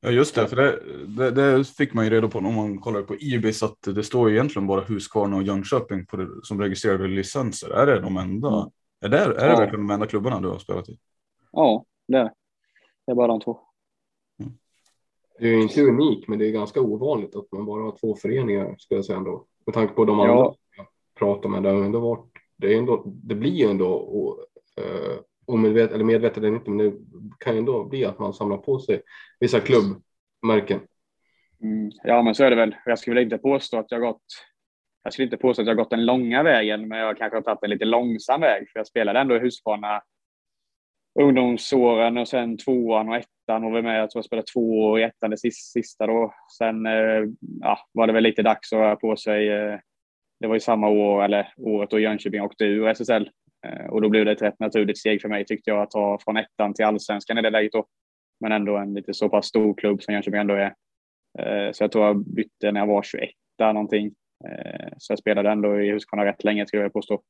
Ja 0.00 0.10
just 0.10 0.34
det, 0.34 0.48
för 0.48 0.56
det, 0.56 0.80
det, 1.06 1.30
det, 1.30 1.64
fick 1.64 1.94
man 1.94 2.04
ju 2.04 2.10
reda 2.10 2.28
på 2.28 2.40
när 2.40 2.50
man 2.50 2.78
kollade 2.78 3.04
på 3.04 3.16
Ibis 3.20 3.62
att 3.62 3.82
det 3.82 4.02
står 4.02 4.30
egentligen 4.30 4.66
bara 4.66 4.80
Huskvarna 4.80 5.36
och 5.36 5.42
Jönköping 5.42 6.06
på 6.06 6.16
det, 6.16 6.28
som 6.42 6.60
registrerade 6.60 7.08
licenser. 7.08 7.70
Är 7.70 7.86
det 7.86 8.00
de 8.00 8.16
enda? 8.16 8.48
Mm. 8.48 8.70
Är 9.00 9.08
det, 9.08 9.18
är 9.18 9.28
det 9.28 9.46
ja. 9.46 9.58
verkligen 9.58 9.86
de 9.86 9.94
enda 9.94 10.06
klubbarna 10.06 10.40
du 10.40 10.48
har 10.48 10.58
spelat 10.58 10.88
i? 10.88 10.98
Ja, 11.52 11.84
det 12.08 12.16
är 12.16 12.24
det. 12.24 13.12
är 13.12 13.14
bara 13.14 13.26
de 13.26 13.40
två. 13.40 13.58
Mm. 14.40 14.52
Det 15.38 15.48
är 15.48 15.62
inte 15.62 15.82
unikt, 15.82 16.28
men 16.28 16.38
det 16.38 16.48
är 16.48 16.52
ganska 16.52 16.80
ovanligt 16.80 17.36
att 17.36 17.52
man 17.52 17.66
bara 17.66 17.82
har 17.82 17.96
två 18.00 18.16
föreningar 18.16 18.74
skulle 18.78 18.98
jag 18.98 19.04
säga 19.04 19.18
ändå. 19.18 19.46
Med 19.66 19.74
tanke 19.74 19.94
på 19.94 20.04
de 20.04 20.20
andra 20.20 20.34
ja. 20.34 20.56
jag 20.76 20.86
pratar 21.14 21.48
med. 21.48 21.62
Det, 21.62 21.68
har 21.68 21.84
ändå 21.84 22.00
varit, 22.00 22.32
det, 22.56 22.74
är 22.74 22.78
ändå, 22.78 23.02
det 23.06 23.34
blir 23.34 23.52
ju 23.52 23.70
ändå 23.70 23.88
och, 23.88 24.38
uh, 24.80 25.18
omedvetet 25.48 25.94
eller 25.94 26.04
medvetet 26.04 26.38
eller 26.38 26.48
inte, 26.48 26.70
men 26.70 26.78
det 26.78 26.96
kan 27.38 27.52
ju 27.52 27.58
ändå 27.58 27.84
bli 27.84 28.04
att 28.04 28.18
man 28.18 28.34
samlar 28.34 28.56
på 28.56 28.78
sig 28.78 29.02
vissa 29.40 29.60
klubbmärken. 29.60 30.80
Mm, 31.62 31.90
ja, 32.04 32.22
men 32.22 32.34
så 32.34 32.44
är 32.44 32.50
det 32.50 32.56
väl. 32.56 32.76
Jag 32.86 32.98
skulle 32.98 33.22
inte 33.22 33.38
påstå 33.38 33.78
att 33.78 33.90
jag 33.90 34.00
gått. 34.00 34.24
Jag 35.02 35.12
skulle 35.12 35.24
inte 35.24 35.36
påstå 35.36 35.62
att 35.62 35.68
jag 35.68 35.76
gått 35.76 35.90
den 35.90 36.06
långa 36.06 36.42
vägen, 36.42 36.88
men 36.88 36.98
jag 36.98 37.18
kanske 37.18 37.36
har 37.36 37.42
tagit 37.42 37.62
en 37.62 37.70
lite 37.70 37.84
långsam 37.84 38.40
väg, 38.40 38.70
för 38.70 38.80
jag 38.80 38.86
spelade 38.86 39.20
ändå 39.20 39.36
i 39.36 39.38
Husqvarna 39.38 40.02
ungdomsåren 41.20 42.18
och 42.18 42.28
sen 42.28 42.58
tvåan 42.58 43.08
och 43.08 43.16
ettan 43.16 43.64
och 43.64 43.72
var 43.72 43.82
med. 43.82 44.00
Jag 44.00 44.10
tror 44.10 44.18
jag 44.18 44.24
spelade 44.24 44.46
två 44.54 44.84
år 44.84 45.00
i 45.00 45.02
ettan 45.02 45.30
det 45.30 45.52
sista 45.52 46.06
då. 46.06 46.34
Sen 46.58 46.86
eh, 46.86 47.24
ja, 47.60 47.78
var 47.92 48.06
det 48.06 48.12
väl 48.12 48.22
lite 48.22 48.42
dags 48.42 48.72
att 48.72 48.78
ha 48.78 48.96
på 48.96 49.16
sig. 49.16 49.48
Eh, 49.48 49.78
det 50.40 50.46
var 50.46 50.54
ju 50.54 50.60
samma 50.60 50.88
år, 50.88 51.24
eller 51.24 51.52
året 51.56 51.90
då 51.90 51.98
Jönköping 51.98 52.42
åkte 52.42 52.64
ur 52.64 52.88
SSL 52.88 53.30
Eh, 53.66 53.86
och 53.86 54.02
då 54.02 54.08
blev 54.08 54.24
det 54.24 54.32
ett 54.32 54.42
rätt 54.42 54.60
naturligt 54.60 54.98
steg 54.98 55.22
för 55.22 55.28
mig 55.28 55.44
tyckte 55.44 55.70
jag 55.70 55.82
att 55.82 55.90
ta 55.90 56.18
från 56.24 56.36
ettan 56.36 56.74
till 56.74 56.84
allsvenskan 56.84 57.38
i 57.38 57.42
det 57.42 57.50
läget 57.50 57.72
då. 57.72 57.86
Men 58.40 58.52
ändå 58.52 58.76
en 58.76 58.94
lite 58.94 59.14
så 59.14 59.28
pass 59.28 59.46
stor 59.46 59.74
klubb 59.74 60.02
som 60.02 60.14
Jönköping 60.14 60.40
ändå 60.40 60.54
är. 60.54 60.74
Eh, 61.38 61.72
så 61.72 61.84
jag 61.84 61.92
tror 61.92 62.06
jag 62.06 62.24
bytte 62.24 62.72
när 62.72 62.80
jag 62.80 62.86
var 62.86 63.02
21 63.02 63.30
någonting. 63.58 64.06
Eh, 64.48 64.88
så 64.98 65.12
jag 65.12 65.18
spelade 65.18 65.50
ändå 65.50 65.80
i 65.80 65.90
Huskvarna 65.90 66.24
rätt 66.24 66.44
länge 66.44 66.66
skulle 66.66 66.82
jag 66.82 66.92
påstå. 66.92 67.22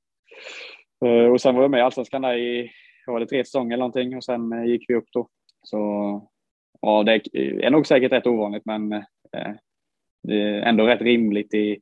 Och 1.33 1.41
sen 1.41 1.55
var 1.55 1.63
jag 1.63 1.71
med 1.71 1.79
i 1.79 1.83
allsvenskan 1.83 2.23
där 2.23 2.37
i 2.37 2.71
var 3.07 3.21
det 3.21 3.27
tre 3.27 3.45
säsonger 3.45 3.73
eller 3.73 3.79
någonting 3.79 4.17
och 4.17 4.25
sen 4.25 4.67
gick 4.67 4.85
vi 4.89 4.95
upp 4.95 5.09
då. 5.13 5.29
Så 5.63 5.79
ja, 6.81 7.03
det 7.03 7.13
är 7.65 7.71
nog 7.71 7.87
säkert 7.87 8.13
rätt 8.13 8.27
ovanligt, 8.27 8.63
men 8.67 8.89
det 10.23 10.41
är 10.41 10.63
ändå 10.63 10.87
rätt 10.87 11.03
rimligt 11.03 11.55
i, 11.55 11.81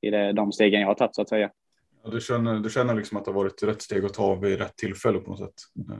i 0.00 0.10
det, 0.10 0.32
de 0.32 0.52
stegen 0.52 0.80
jag 0.80 0.88
har 0.88 0.94
tagit 0.94 1.14
så 1.14 1.22
att 1.22 1.28
säga. 1.28 1.50
Du, 2.10 2.20
känner, 2.20 2.58
du 2.58 2.70
känner 2.70 2.94
liksom 2.94 3.18
att 3.18 3.24
det 3.24 3.30
har 3.30 3.42
varit 3.42 3.62
rätt 3.62 3.82
steg 3.82 4.04
att 4.04 4.14
ta 4.14 4.34
vid 4.34 4.58
rätt 4.58 4.76
tillfälle 4.76 5.18
på 5.18 5.30
något 5.30 5.38
sätt? 5.38 5.54
Eh. 5.90 5.96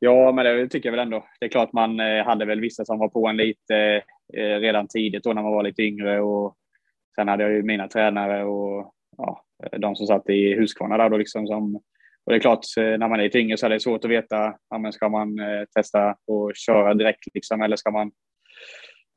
Ja, 0.00 0.32
men 0.32 0.44
det 0.44 0.68
tycker 0.68 0.88
jag 0.88 0.96
väl 0.96 1.06
ändå. 1.06 1.26
Det 1.40 1.46
är 1.46 1.50
klart 1.50 1.72
man 1.72 2.00
eh, 2.00 2.24
hade 2.24 2.44
väl 2.44 2.60
vissa 2.60 2.84
som 2.84 2.98
var 2.98 3.08
på 3.08 3.28
en 3.28 3.36
lite 3.36 4.02
eh, 4.32 4.58
redan 4.60 4.88
tidigt 4.88 5.24
då 5.24 5.32
när 5.32 5.42
man 5.42 5.52
var 5.52 5.62
lite 5.62 5.82
yngre 5.82 6.20
och 6.20 6.56
sen 7.14 7.28
hade 7.28 7.42
jag 7.42 7.52
ju 7.52 7.62
mina 7.62 7.88
tränare 7.88 8.44
och 8.44 8.94
ja, 9.16 9.44
de 9.78 9.96
som 9.96 10.06
satt 10.06 10.28
i 10.28 10.54
Huskvarna 10.54 10.96
där 10.96 11.10
då 11.10 11.16
liksom 11.16 11.46
som 11.46 11.74
och 12.24 12.32
det 12.32 12.36
är 12.36 12.40
klart, 12.40 12.60
när 12.76 13.08
man 13.08 13.20
är 13.20 13.24
lite 13.24 13.38
yngre 13.38 13.56
så 13.56 13.66
är 13.66 13.70
det 13.70 13.80
svårt 13.80 14.04
att 14.04 14.10
veta, 14.10 14.54
ja, 14.70 14.78
men 14.78 14.92
ska 14.92 15.08
man 15.08 15.38
testa 15.74 16.16
och 16.26 16.52
köra 16.54 16.94
direkt 16.94 17.24
liksom, 17.34 17.62
eller 17.62 17.76
ska 17.76 17.90
man 17.90 18.10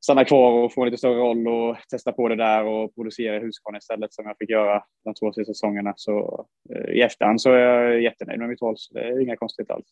stanna 0.03 0.25
kvar 0.25 0.51
och 0.51 0.73
få 0.73 0.85
lite 0.85 0.97
större 0.97 1.19
roll 1.19 1.47
och 1.47 1.77
testa 1.89 2.11
på 2.11 2.27
det 2.27 2.35
där 2.35 2.65
och 2.65 2.95
producera 2.95 3.35
i 3.35 3.39
Husqvarna 3.39 3.77
istället 3.77 4.13
som 4.13 4.25
jag 4.25 4.37
fick 4.39 4.49
göra 4.49 4.83
de 5.03 5.13
två 5.13 5.33
sista 5.33 5.53
säsongerna. 5.53 5.93
Så 5.95 6.45
i 6.93 7.01
efterhand 7.01 7.41
så 7.41 7.51
är 7.51 7.57
jag 7.59 8.01
jättenöjd 8.01 8.39
med 8.39 8.49
mitt 8.49 8.61
val, 8.61 8.75
så 8.77 8.93
det 8.93 9.01
är 9.01 9.21
inga 9.21 9.35
konstigt 9.35 9.71
alls. 9.71 9.85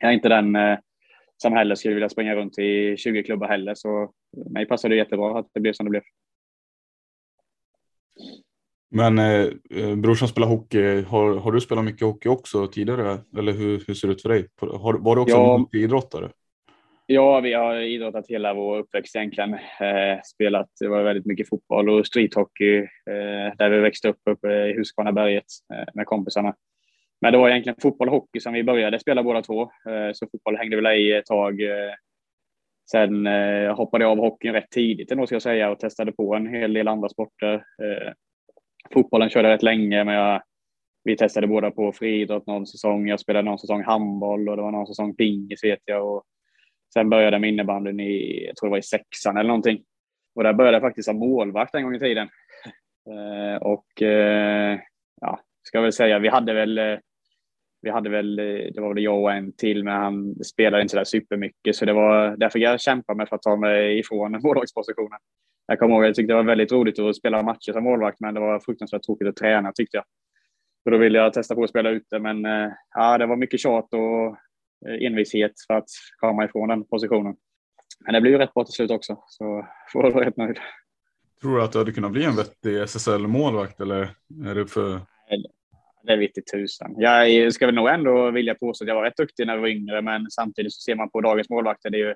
Jag 0.00 0.10
är 0.10 0.14
inte 0.14 0.28
den 0.28 0.56
eh, 0.56 0.78
som 1.36 1.52
heller 1.52 1.74
skulle 1.74 1.94
vilja 1.94 2.08
springa 2.08 2.34
runt 2.34 2.58
i 2.58 2.96
20 2.96 3.22
klubbar 3.22 3.48
heller, 3.48 3.74
så 3.74 4.12
mig 4.50 4.66
passade 4.66 4.94
det 4.94 4.98
jättebra 4.98 5.38
att 5.38 5.50
det 5.54 5.60
blev 5.60 5.72
som 5.72 5.86
det 5.86 5.90
blev. 5.90 6.02
Men 8.90 9.18
eh, 9.18 9.96
brorsan 9.96 10.28
spelar 10.28 10.48
hockey. 10.48 11.02
Har, 11.02 11.34
har 11.34 11.52
du 11.52 11.60
spelat 11.60 11.84
mycket 11.84 12.06
hockey 12.06 12.28
också 12.28 12.66
tidigare? 12.66 13.18
Eller 13.38 13.52
hur, 13.52 13.84
hur 13.86 13.94
ser 13.94 14.08
det 14.08 14.14
ut 14.14 14.22
för 14.22 14.28
dig? 14.28 14.48
Har, 14.60 14.98
var 14.98 15.16
du 15.16 15.22
också 15.22 15.36
ja, 15.36 15.66
en 15.72 15.80
idrottare? 15.80 16.30
Ja, 17.10 17.40
vi 17.40 17.52
har 17.52 17.76
idrottat 17.76 18.28
hela 18.28 18.54
vår 18.54 18.78
uppväxt 18.78 19.16
egentligen. 19.16 19.54
Eh, 19.54 20.20
spelat, 20.24 20.68
det 20.80 20.88
var 20.88 21.02
väldigt 21.02 21.26
mycket 21.26 21.48
fotboll 21.48 21.88
och 21.90 22.06
streethockey 22.06 22.78
eh, 22.78 23.56
där 23.58 23.70
vi 23.70 23.80
växte 23.80 24.08
upp 24.08 24.20
uppe 24.30 24.48
i 24.48 24.74
Huskvarnaberget 24.76 25.44
eh, 25.74 25.84
med 25.94 26.06
kompisarna. 26.06 26.54
Men 27.20 27.32
det 27.32 27.38
var 27.38 27.48
egentligen 27.48 27.80
fotboll 27.82 28.08
och 28.08 28.14
hockey 28.14 28.40
som 28.40 28.52
vi 28.52 28.64
började 28.64 28.98
spela 28.98 29.22
båda 29.22 29.42
två, 29.42 29.62
eh, 29.62 30.12
så 30.12 30.26
fotboll 30.32 30.56
hängde 30.56 30.76
väl 30.76 30.98
i 30.98 31.12
ett 31.12 31.26
tag. 31.26 31.60
Eh, 31.60 31.94
sen 32.90 33.26
eh, 33.26 33.76
hoppade 33.76 34.04
jag 34.04 34.10
av 34.10 34.18
hockeyn 34.18 34.52
rätt 34.52 34.70
tidigt 34.70 35.12
ändå 35.12 35.26
ska 35.26 35.34
jag 35.34 35.42
säga 35.42 35.70
och 35.70 35.78
testade 35.78 36.12
på 36.12 36.34
en 36.34 36.46
hel 36.46 36.72
del 36.72 36.88
andra 36.88 37.08
sporter. 37.08 37.54
Eh, 37.54 38.12
fotbollen 38.92 39.30
körde 39.30 39.50
rätt 39.50 39.62
länge, 39.62 40.04
men 40.04 40.14
jag, 40.14 40.42
vi 41.04 41.16
testade 41.16 41.46
båda 41.46 41.70
på 41.70 41.92
friidrott 41.92 42.46
någon 42.46 42.66
säsong. 42.66 43.08
Jag 43.08 43.20
spelade 43.20 43.50
någon 43.50 43.58
säsong 43.58 43.84
handboll 43.84 44.48
och 44.48 44.56
det 44.56 44.62
var 44.62 44.72
någon 44.72 44.86
säsong 44.86 45.16
pingis 45.16 45.64
vet 45.64 45.82
jag. 45.84 46.16
Och, 46.16 46.24
Sen 46.92 47.10
började 47.10 47.34
jag 47.34 47.40
med 47.40 47.50
innebandyn 47.50 48.00
i, 48.00 48.44
jag 48.46 48.56
tror 48.56 48.68
det 48.68 48.70
var 48.70 48.78
i 48.78 48.82
sexan 48.82 49.36
eller 49.36 49.48
någonting. 49.48 49.82
Och 50.34 50.42
där 50.42 50.52
började 50.52 50.74
jag 50.74 50.82
faktiskt 50.82 51.06
som 51.06 51.18
målvakt 51.18 51.74
en 51.74 51.82
gång 51.82 51.94
i 51.94 51.98
tiden. 51.98 52.28
Eh, 53.08 53.56
och 53.56 54.02
eh, 54.02 54.78
ja, 55.20 55.40
ska 55.62 55.80
väl 55.80 55.92
säga, 55.92 56.18
vi 56.18 56.28
hade 56.28 56.54
väl, 56.54 56.78
eh, 56.78 56.98
vi 57.82 57.90
hade 57.90 58.10
väl, 58.10 58.38
eh, 58.38 58.44
det 58.44 58.80
var 58.80 58.94
väl 58.94 59.02
jag 59.02 59.22
och 59.22 59.32
en 59.32 59.52
till, 59.52 59.84
men 59.84 59.94
han 59.94 60.44
spelade 60.44 60.82
inte 60.82 60.92
sådär 60.92 61.04
supermycket, 61.04 61.76
så 61.76 61.84
det 61.84 61.92
var 61.92 62.36
därför 62.36 62.58
jag 62.58 62.80
kämpade 62.80 63.16
med 63.16 63.28
för 63.28 63.36
att 63.36 63.42
ta 63.42 63.56
mig 63.56 63.98
ifrån 63.98 64.32
målvaktspositionen. 64.42 65.18
Jag 65.66 65.78
kommer 65.78 65.94
ihåg, 65.94 66.04
att 66.04 66.08
jag 66.08 66.14
tyckte 66.14 66.32
det 66.32 66.36
var 66.36 66.42
väldigt 66.42 66.72
roligt 66.72 66.98
att 66.98 67.16
spela 67.16 67.42
matcher 67.42 67.72
som 67.72 67.84
målvakt, 67.84 68.20
men 68.20 68.34
det 68.34 68.40
var 68.40 68.60
fruktansvärt 68.60 69.02
tråkigt 69.02 69.28
att 69.28 69.36
träna 69.36 69.72
tyckte 69.72 69.96
jag. 69.96 70.04
Så 70.82 70.90
då 70.90 70.98
ville 70.98 71.18
jag 71.18 71.32
testa 71.32 71.54
på 71.54 71.64
att 71.64 71.70
spela 71.70 71.90
ute, 71.90 72.18
men 72.18 72.44
eh, 72.44 72.70
ja, 72.94 73.18
det 73.18 73.26
var 73.26 73.36
mycket 73.36 73.60
tjat 73.60 73.94
och 73.94 74.36
envishet 74.86 75.52
för 75.66 75.74
att 75.74 75.88
komma 76.20 76.44
ifrån 76.44 76.68
den 76.68 76.84
positionen. 76.84 77.36
Men 78.04 78.14
det 78.14 78.20
blev 78.20 78.32
ju 78.32 78.38
rätt 78.38 78.54
bra 78.54 78.64
till 78.64 78.74
slut 78.74 78.90
också, 78.90 79.18
så 79.26 79.66
får 79.92 80.04
jag 80.04 80.10
vara 80.10 80.26
rätt 80.26 80.36
nöjd. 80.36 80.58
Tror 81.40 81.56
du 81.56 81.62
att 81.62 81.72
du 81.72 81.78
hade 81.78 81.92
kunnat 81.92 82.12
bli 82.12 82.24
en 82.24 82.36
vettig 82.36 82.76
SSL-målvakt 82.82 83.80
eller 83.80 84.02
är 84.46 84.54
det 84.54 84.66
för? 84.66 85.00
Det 86.02 86.12
är 86.12 86.16
vitt 86.16 86.38
i 86.38 86.42
tusan. 86.42 86.94
Jag 86.96 87.52
ska 87.52 87.66
väl 87.66 87.74
nog 87.74 87.88
ändå 87.88 88.30
vilja 88.30 88.54
påstå 88.54 88.84
att 88.84 88.88
jag 88.88 88.94
var 88.94 89.02
rätt 89.02 89.16
duktig 89.16 89.46
när 89.46 89.54
jag 89.54 89.60
var 89.60 89.68
yngre, 89.68 90.02
men 90.02 90.30
samtidigt 90.30 90.72
så 90.72 90.80
ser 90.80 90.94
man 90.94 91.10
på 91.10 91.20
dagens 91.20 91.48
målvakter, 91.48 91.90
det 91.90 91.96
är 91.98 92.06
ju 92.08 92.14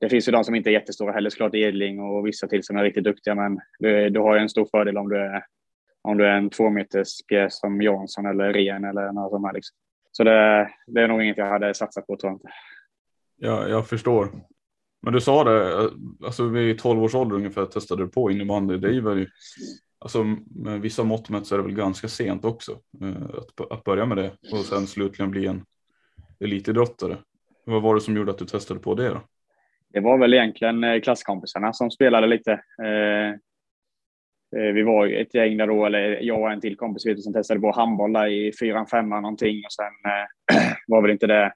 det 0.00 0.08
finns 0.08 0.28
ju 0.28 0.32
de 0.32 0.44
som 0.44 0.54
inte 0.54 0.70
är 0.70 0.72
jättestora 0.72 1.12
heller, 1.12 1.30
såklart 1.30 1.54
Edling 1.54 2.00
och 2.00 2.26
vissa 2.26 2.48
till 2.48 2.64
som 2.64 2.76
är 2.76 2.84
riktigt 2.84 3.04
duktiga, 3.04 3.34
men 3.34 3.60
du, 3.78 4.10
du 4.10 4.20
har 4.20 4.34
ju 4.34 4.40
en 4.40 4.48
stor 4.48 4.68
fördel 4.70 4.98
om 4.98 5.08
du 5.08 5.16
är, 5.16 5.44
om 6.02 6.18
du 6.18 6.26
är 6.26 6.36
en 6.36 6.50
två 6.50 6.70
meters 6.70 7.26
pjäs 7.28 7.58
som 7.58 7.82
Jansson 7.82 8.26
eller 8.26 8.52
Ren 8.52 8.84
eller 8.84 9.28
sånt 9.30 9.46
här. 9.46 9.54
Liksom. 9.54 9.76
Så 10.12 10.24
det, 10.24 10.70
det, 10.86 11.02
är 11.02 11.08
nog 11.08 11.22
inget 11.22 11.38
jag 11.38 11.50
hade 11.50 11.74
satsat 11.74 12.06
på 12.06 12.16
tror 12.16 12.30
jag 12.30 12.36
inte. 12.36 12.48
Ja, 13.36 13.68
jag 13.68 13.88
förstår. 13.88 14.30
Men 15.02 15.12
du 15.12 15.20
sa 15.20 15.44
det, 15.44 15.90
alltså 16.24 16.48
vid 16.48 16.78
12 16.78 17.02
års 17.02 17.14
ålder 17.14 17.36
ungefär 17.36 17.64
testade 17.66 18.04
du 18.04 18.08
på 18.08 18.30
innebandy. 18.30 18.76
Det 18.76 18.96
är 18.96 19.00
väl, 19.00 19.28
alltså 19.98 20.24
med 20.64 20.80
vissa 20.80 21.04
mått 21.04 21.28
mätt 21.28 21.46
så 21.46 21.54
är 21.54 21.58
det 21.58 21.64
väl 21.64 21.74
ganska 21.74 22.08
sent 22.08 22.44
också 22.44 22.72
eh, 23.02 23.38
att, 23.38 23.72
att 23.72 23.84
börja 23.84 24.06
med 24.06 24.16
det 24.16 24.30
och 24.52 24.64
sen 24.64 24.86
slutligen 24.86 25.30
bli 25.30 25.46
en 25.46 25.64
elitidrottare. 26.40 27.16
Vad 27.64 27.82
var 27.82 27.94
det 27.94 28.00
som 28.00 28.16
gjorde 28.16 28.30
att 28.30 28.38
du 28.38 28.44
testade 28.44 28.80
på 28.80 28.94
det 28.94 29.08
då? 29.08 29.20
Det 29.92 30.00
var 30.00 30.18
väl 30.18 30.34
egentligen 30.34 30.84
eh, 30.84 31.00
klasskompisarna 31.00 31.72
som 31.72 31.90
spelade 31.90 32.26
lite. 32.26 32.60
Eh, 34.56 34.72
vi 34.72 34.82
var 34.82 35.06
ett 35.06 35.34
gäng 35.34 35.56
där 35.56 35.66
då, 35.66 35.86
eller 35.86 36.20
jag 36.22 36.40
och 36.40 36.50
en 36.50 36.60
till 36.60 36.76
kompis 36.76 37.06
vet, 37.06 37.22
som 37.22 37.32
testade 37.32 37.60
på 37.60 37.72
handboll 37.72 38.12
där 38.12 38.26
i 38.26 38.52
fyran, 38.60 38.86
femman 38.86 39.22
någonting 39.22 39.62
och 39.64 39.72
sen 39.72 40.12
eh, 40.12 40.72
var 40.86 41.02
väl 41.02 41.10
inte 41.10 41.26
det. 41.26 41.52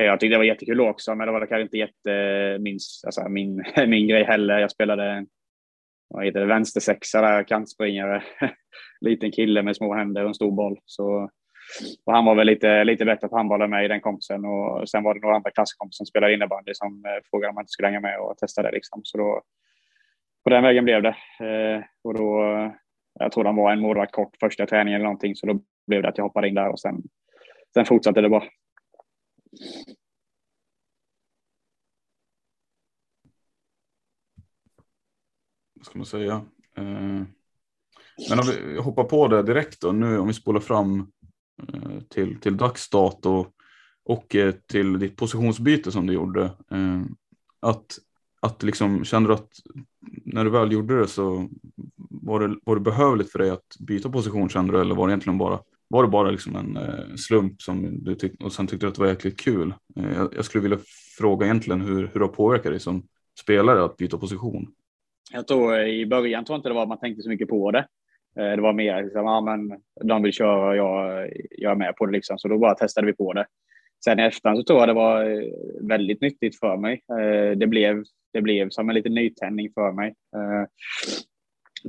Eh, 0.00 0.06
jag 0.06 0.20
tyckte 0.20 0.34
det 0.34 0.38
var 0.38 0.44
jättekul 0.44 0.80
också, 0.80 1.14
men 1.14 1.26
det 1.26 1.32
var 1.32 1.46
kanske 1.46 1.62
inte 1.62 1.78
jättemins, 1.78 3.02
alltså 3.04 3.28
min, 3.28 3.64
min 3.86 4.08
grej 4.08 4.24
heller. 4.24 4.58
Jag 4.58 4.70
spelade 4.70 5.26
vad 6.08 6.24
heter 6.24 6.40
det, 6.40 6.46
vänstersexa 6.46 7.20
där, 7.20 7.42
kantspringare. 7.42 8.22
Liten 9.00 9.32
kille 9.32 9.62
med 9.62 9.76
små 9.76 9.94
händer 9.94 10.22
och 10.22 10.28
en 10.28 10.34
stor 10.34 10.52
boll. 10.52 10.78
Så, 10.84 11.30
och 12.04 12.12
han 12.12 12.24
var 12.24 12.34
väl 12.34 12.46
lite, 12.46 12.84
lite 12.84 13.04
bättre 13.04 13.28
på 13.28 13.36
handboll 13.36 13.62
än 13.62 13.70
mig, 13.70 13.88
den 13.88 14.00
kompisen. 14.00 14.44
Och 14.44 14.88
sen 14.88 15.02
var 15.02 15.14
det 15.14 15.20
några 15.20 15.36
andra 15.36 15.50
klasskompisar 15.50 15.96
som 15.96 16.06
spelade 16.06 16.34
innebandy 16.34 16.72
som 16.74 17.04
frågade 17.30 17.48
om 17.48 17.54
man 17.54 17.62
inte 17.62 17.70
skulle 17.70 17.88
hänga 17.88 18.00
med 18.00 18.20
och 18.20 18.36
testa 18.36 18.62
det. 18.62 18.72
Liksom. 18.72 19.00
Så 19.04 19.18
då 19.18 19.42
på 20.48 20.54
den 20.54 20.62
vägen 20.62 20.84
blev 20.84 21.02
det. 21.02 21.16
Eh, 21.40 21.84
och 22.02 22.14
då, 22.14 22.42
jag 23.20 23.32
tror 23.32 23.44
han 23.44 23.56
var 23.56 23.72
en 23.72 23.80
målvakt 23.80 24.12
kort 24.12 24.36
första 24.40 24.66
träningen 24.66 25.00
eller 25.00 25.04
någonting, 25.04 25.36
så 25.36 25.46
då 25.46 25.60
blev 25.86 26.02
det 26.02 26.08
att 26.08 26.18
jag 26.18 26.24
hoppade 26.24 26.48
in 26.48 26.54
där 26.54 26.68
och 26.68 26.80
sen, 26.80 27.02
sen 27.74 27.84
fortsatte 27.84 28.20
det 28.20 28.28
bara. 28.28 28.44
Vad 35.74 35.86
ska 35.86 35.98
man 35.98 36.06
säga? 36.06 36.34
Eh, 36.76 37.22
men 38.30 38.38
om 38.38 38.46
vi 38.46 38.78
hoppar 38.78 39.04
på 39.04 39.28
det 39.28 39.42
direkt 39.42 39.80
då, 39.80 39.92
nu 39.92 40.18
om 40.18 40.26
vi 40.26 40.34
spolar 40.34 40.60
fram 40.60 41.12
eh, 41.72 42.00
till, 42.10 42.40
till 42.40 42.56
dags 42.56 42.90
dato 42.90 43.46
och 44.04 44.34
eh, 44.34 44.52
till 44.52 44.98
ditt 44.98 45.16
positionsbyte 45.16 45.92
som 45.92 46.06
du 46.06 46.12
gjorde. 46.12 46.44
Eh, 46.44 47.02
att 47.60 47.98
att 48.40 48.62
liksom, 48.62 49.04
kände 49.04 49.28
du 49.28 49.34
att 49.34 49.50
när 50.24 50.44
du 50.44 50.50
väl 50.50 50.72
gjorde 50.72 51.00
det 51.00 51.06
så 51.06 51.48
var 52.10 52.40
det, 52.40 52.56
var 52.64 52.74
det 52.74 52.80
behövligt 52.80 53.32
för 53.32 53.38
dig 53.38 53.50
att 53.50 53.76
byta 53.78 54.10
position 54.10 54.48
kände 54.48 54.72
du 54.72 54.80
eller 54.80 54.94
var 54.94 55.06
det 55.06 55.10
egentligen 55.10 55.38
bara 55.38 55.58
var 55.88 56.02
det 56.02 56.08
bara 56.08 56.30
liksom 56.30 56.56
en 56.56 56.76
eh, 56.76 57.14
slump 57.16 57.62
som 57.62 58.04
du 58.04 58.14
tyckte 58.14 58.44
och 58.44 58.52
sen 58.52 58.66
tyckte 58.66 58.86
du 58.86 58.88
att 58.88 58.94
det 58.94 59.00
var 59.00 59.08
jäkligt 59.08 59.40
kul? 59.40 59.74
Eh, 59.96 60.12
jag, 60.16 60.34
jag, 60.36 60.44
skulle 60.44 60.62
vilja 60.62 60.78
fråga 61.18 61.46
egentligen 61.46 61.80
hur, 61.80 62.10
hur 62.12 62.20
det 62.20 62.26
har 62.26 62.32
påverkat 62.32 62.72
dig 62.72 62.80
som 62.80 63.02
spelare 63.40 63.84
att 63.84 63.96
byta 63.96 64.18
position? 64.18 64.66
Jag 65.32 65.46
tror 65.46 65.78
eh, 65.78 65.86
i 65.86 66.06
början 66.06 66.44
tror 66.44 66.54
jag 66.54 66.58
inte 66.58 66.68
det 66.68 66.74
var 66.74 66.82
att 66.82 66.88
man 66.88 66.98
tänkte 66.98 67.22
så 67.22 67.28
mycket 67.28 67.48
på 67.48 67.70
det. 67.70 67.86
Eh, 68.38 68.56
det 68.56 68.60
var 68.60 68.72
mer 68.72 69.02
liksom, 69.02 69.24
ja, 69.24 69.40
men 69.40 69.80
de 70.08 70.22
vill 70.22 70.32
köra 70.32 70.68
och 70.68 70.76
jag, 70.76 71.30
jag 71.50 71.72
är 71.72 71.76
med 71.76 71.96
på 71.96 72.06
det 72.06 72.12
liksom, 72.12 72.38
så 72.38 72.48
då 72.48 72.58
bara 72.58 72.74
testade 72.74 73.06
vi 73.06 73.12
på 73.12 73.32
det. 73.32 73.46
Sen 74.04 74.20
i 74.20 74.22
efterhand 74.22 74.58
så 74.58 74.64
tror 74.64 74.78
jag 74.78 74.88
det 74.88 74.94
var 74.94 75.30
eh, 75.30 75.42
väldigt 75.80 76.20
nyttigt 76.20 76.58
för 76.58 76.76
mig. 76.76 77.02
Eh, 77.10 77.58
det 77.58 77.66
blev, 77.66 78.04
det 78.32 78.42
blev 78.42 78.70
som 78.70 78.88
en 78.88 78.94
liten 78.94 79.14
nytändning 79.14 79.70
för 79.74 79.92
mig. 79.92 80.14
Eh, 80.36 80.66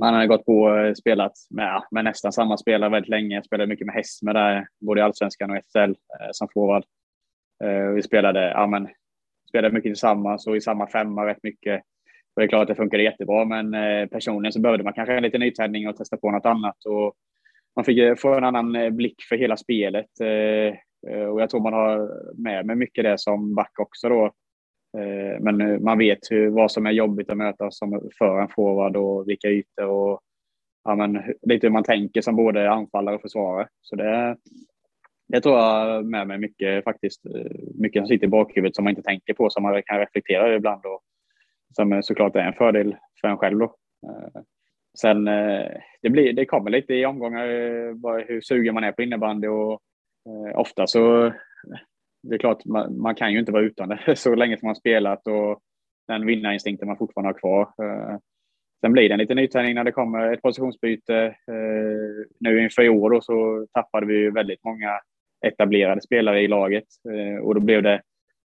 man 0.00 0.14
hade 0.14 0.26
gått 0.26 0.46
på 0.46 0.62
och 0.62 0.96
spelat 0.96 1.32
med, 1.50 1.82
med 1.90 2.04
nästan 2.04 2.32
samma 2.32 2.56
spelare 2.56 2.90
väldigt 2.90 3.08
länge. 3.08 3.34
Jag 3.34 3.44
spelade 3.44 3.68
mycket 3.68 3.86
med 3.86 3.94
Hässme 3.94 4.32
där, 4.32 4.66
både 4.80 5.00
i 5.00 5.04
Allsvenskan 5.04 5.50
och 5.50 5.64
SL 5.64 5.78
eh, 5.78 6.28
som 6.32 6.48
forward. 6.54 6.84
Vi 7.94 8.02
spelade, 8.02 8.50
ja, 8.50 8.66
men, 8.66 8.88
spelade 9.48 9.74
mycket 9.74 9.88
tillsammans 9.88 10.46
och 10.46 10.56
i 10.56 10.60
samma 10.60 10.86
femma 10.86 11.26
rätt 11.26 11.42
mycket. 11.42 11.82
Och 12.34 12.40
det 12.40 12.44
är 12.44 12.48
klart 12.48 12.62
att 12.62 12.68
det 12.68 12.74
funkade 12.74 13.02
jättebra, 13.02 13.44
men 13.44 13.72
personligen 14.08 14.52
så 14.52 14.60
behövde 14.60 14.84
man 14.84 14.92
kanske 14.92 15.16
en 15.16 15.22
liten 15.22 15.40
nytändning 15.40 15.88
och 15.88 15.96
testa 15.96 16.16
på 16.16 16.30
något 16.30 16.46
annat. 16.46 16.84
Och 16.84 17.14
man 17.76 17.84
fick 17.84 18.20
få 18.20 18.34
en 18.34 18.44
annan 18.44 18.96
blick 18.96 19.22
för 19.28 19.36
hela 19.36 19.56
spelet. 19.56 20.10
Och 21.30 21.40
jag 21.40 21.50
tror 21.50 21.60
man 21.60 21.72
har 21.72 22.10
med 22.42 22.66
mig 22.66 22.76
mycket 22.76 23.04
det 23.04 23.18
som 23.18 23.54
back 23.54 23.72
också 23.78 24.08
då. 24.08 24.32
Eh, 24.98 25.40
men 25.40 25.60
eh, 25.60 25.78
man 25.78 25.98
vet 25.98 26.18
hur, 26.30 26.50
vad 26.50 26.72
som 26.72 26.86
är 26.86 26.90
jobbigt 26.90 27.30
att 27.30 27.36
möta 27.36 27.70
som 27.70 28.10
för 28.18 28.40
en 28.40 28.48
forward 28.48 28.96
och 28.96 29.28
vilka 29.28 29.48
ytor 29.48 29.86
och 29.86 30.20
ja, 30.84 30.94
men, 30.94 31.22
lite 31.42 31.66
hur 31.66 31.72
man 31.72 31.84
tänker 31.84 32.20
som 32.20 32.36
både 32.36 32.70
anfallare 32.70 33.14
och 33.14 33.22
försvarare. 33.22 33.68
Så 33.80 33.96
det, 33.96 34.36
det 35.28 35.40
tror 35.40 35.58
jag 35.58 36.04
med 36.04 36.26
mig 36.26 36.38
mycket 36.38 36.84
faktiskt. 36.84 37.26
Eh, 37.26 37.60
mycket 37.74 38.00
som 38.00 38.08
sitter 38.08 38.26
i 38.26 38.30
bakhuvudet 38.30 38.76
som 38.76 38.84
man 38.84 38.90
inte 38.90 39.02
tänker 39.02 39.34
på, 39.34 39.50
som 39.50 39.62
man 39.62 39.82
kan 39.82 39.98
reflektera 39.98 40.46
över 40.46 40.56
ibland 40.56 40.86
och 40.86 41.00
som 41.76 42.02
såklart 42.02 42.36
är 42.36 42.40
en 42.40 42.52
fördel 42.52 42.96
för 43.20 43.28
en 43.28 43.38
själv 43.38 43.58
då. 43.58 43.74
Sen 45.00 45.24
det, 46.02 46.10
blir, 46.10 46.32
det 46.32 46.46
kommer 46.46 46.70
lite 46.70 46.94
i 46.94 47.06
omgångar 47.06 47.46
hur 48.28 48.40
sugen 48.40 48.74
man 48.74 48.84
är 48.84 48.92
på 48.92 49.02
innebandy 49.02 49.48
och 49.48 49.80
ofta 50.54 50.86
så 50.86 51.32
det 52.22 52.34
är 52.34 52.38
klart, 52.38 52.64
man, 52.64 53.00
man, 53.00 53.14
kan 53.14 53.32
ju 53.32 53.38
inte 53.38 53.52
vara 53.52 53.62
utan 53.62 53.88
det 53.88 54.00
så 54.16 54.34
länge 54.34 54.58
som 54.58 54.66
man 54.66 54.76
spelat 54.76 55.26
och 55.26 55.60
den 56.08 56.26
vinnarinstinkten 56.26 56.88
man 56.88 56.96
fortfarande 56.96 57.28
har 57.28 57.38
kvar. 57.38 57.62
Eh, 57.62 58.18
sen 58.80 58.92
blir 58.92 59.08
det 59.08 59.14
en 59.14 59.18
liten 59.18 59.36
nytändning 59.36 59.74
när 59.74 59.84
det 59.84 59.92
kommer 59.92 60.32
ett 60.32 60.42
positionsbyte. 60.42 61.16
Eh, 61.26 62.26
nu 62.40 62.62
inför 62.62 62.82
i 62.82 62.88
år 62.88 63.10
då 63.10 63.20
så 63.20 63.66
tappade 63.72 64.06
vi 64.06 64.30
väldigt 64.30 64.64
många 64.64 65.00
etablerade 65.46 66.00
spelare 66.00 66.40
i 66.40 66.48
laget 66.48 66.84
eh, 67.10 67.44
och 67.44 67.54
då 67.54 67.60
blev 67.60 67.82
det, 67.82 68.02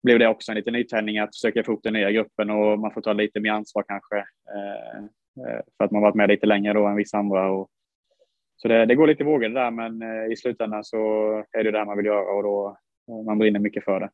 blev 0.04 0.20
det 0.20 0.28
också 0.28 0.52
en 0.52 0.56
liten 0.56 0.74
nytändning 0.74 1.20
att 1.20 1.36
försöka 1.36 1.64
få 1.64 1.72
ihop 1.72 1.84
den 1.84 1.94
nya 1.94 2.12
gruppen 2.12 2.50
och 2.50 2.80
man 2.80 2.94
får 2.94 3.02
ta 3.02 3.14
lite 3.14 3.40
mer 3.40 3.52
ansvar 3.52 3.84
kanske 3.88 4.26
för 5.78 5.86
att 5.86 5.92
man 5.92 6.02
varit 6.02 6.16
med 6.16 6.30
lite 6.30 6.46
längre 6.46 6.74
då 6.74 6.88
än 6.88 6.96
vissa 6.96 7.18
andra. 7.18 7.52
Och, 7.52 7.70
så 8.56 8.68
det, 8.68 8.86
det 8.86 8.96
går 8.96 9.08
lite 9.08 9.24
i 9.24 9.26
vågor 9.26 9.50
det 9.50 9.60
där, 9.60 9.72
men 9.72 10.02
i 10.32 10.36
slutändan 10.36 10.84
så 10.84 10.98
är 11.52 11.64
det 11.64 11.72
det 11.72 11.86
man 11.86 11.98
vill 11.98 12.06
göra 12.06 12.36
och 12.36 12.44
då 12.44 12.78
man 13.26 13.38
brinner 13.38 13.60
mycket 13.60 13.84
för 13.84 14.00
det. 14.00 14.10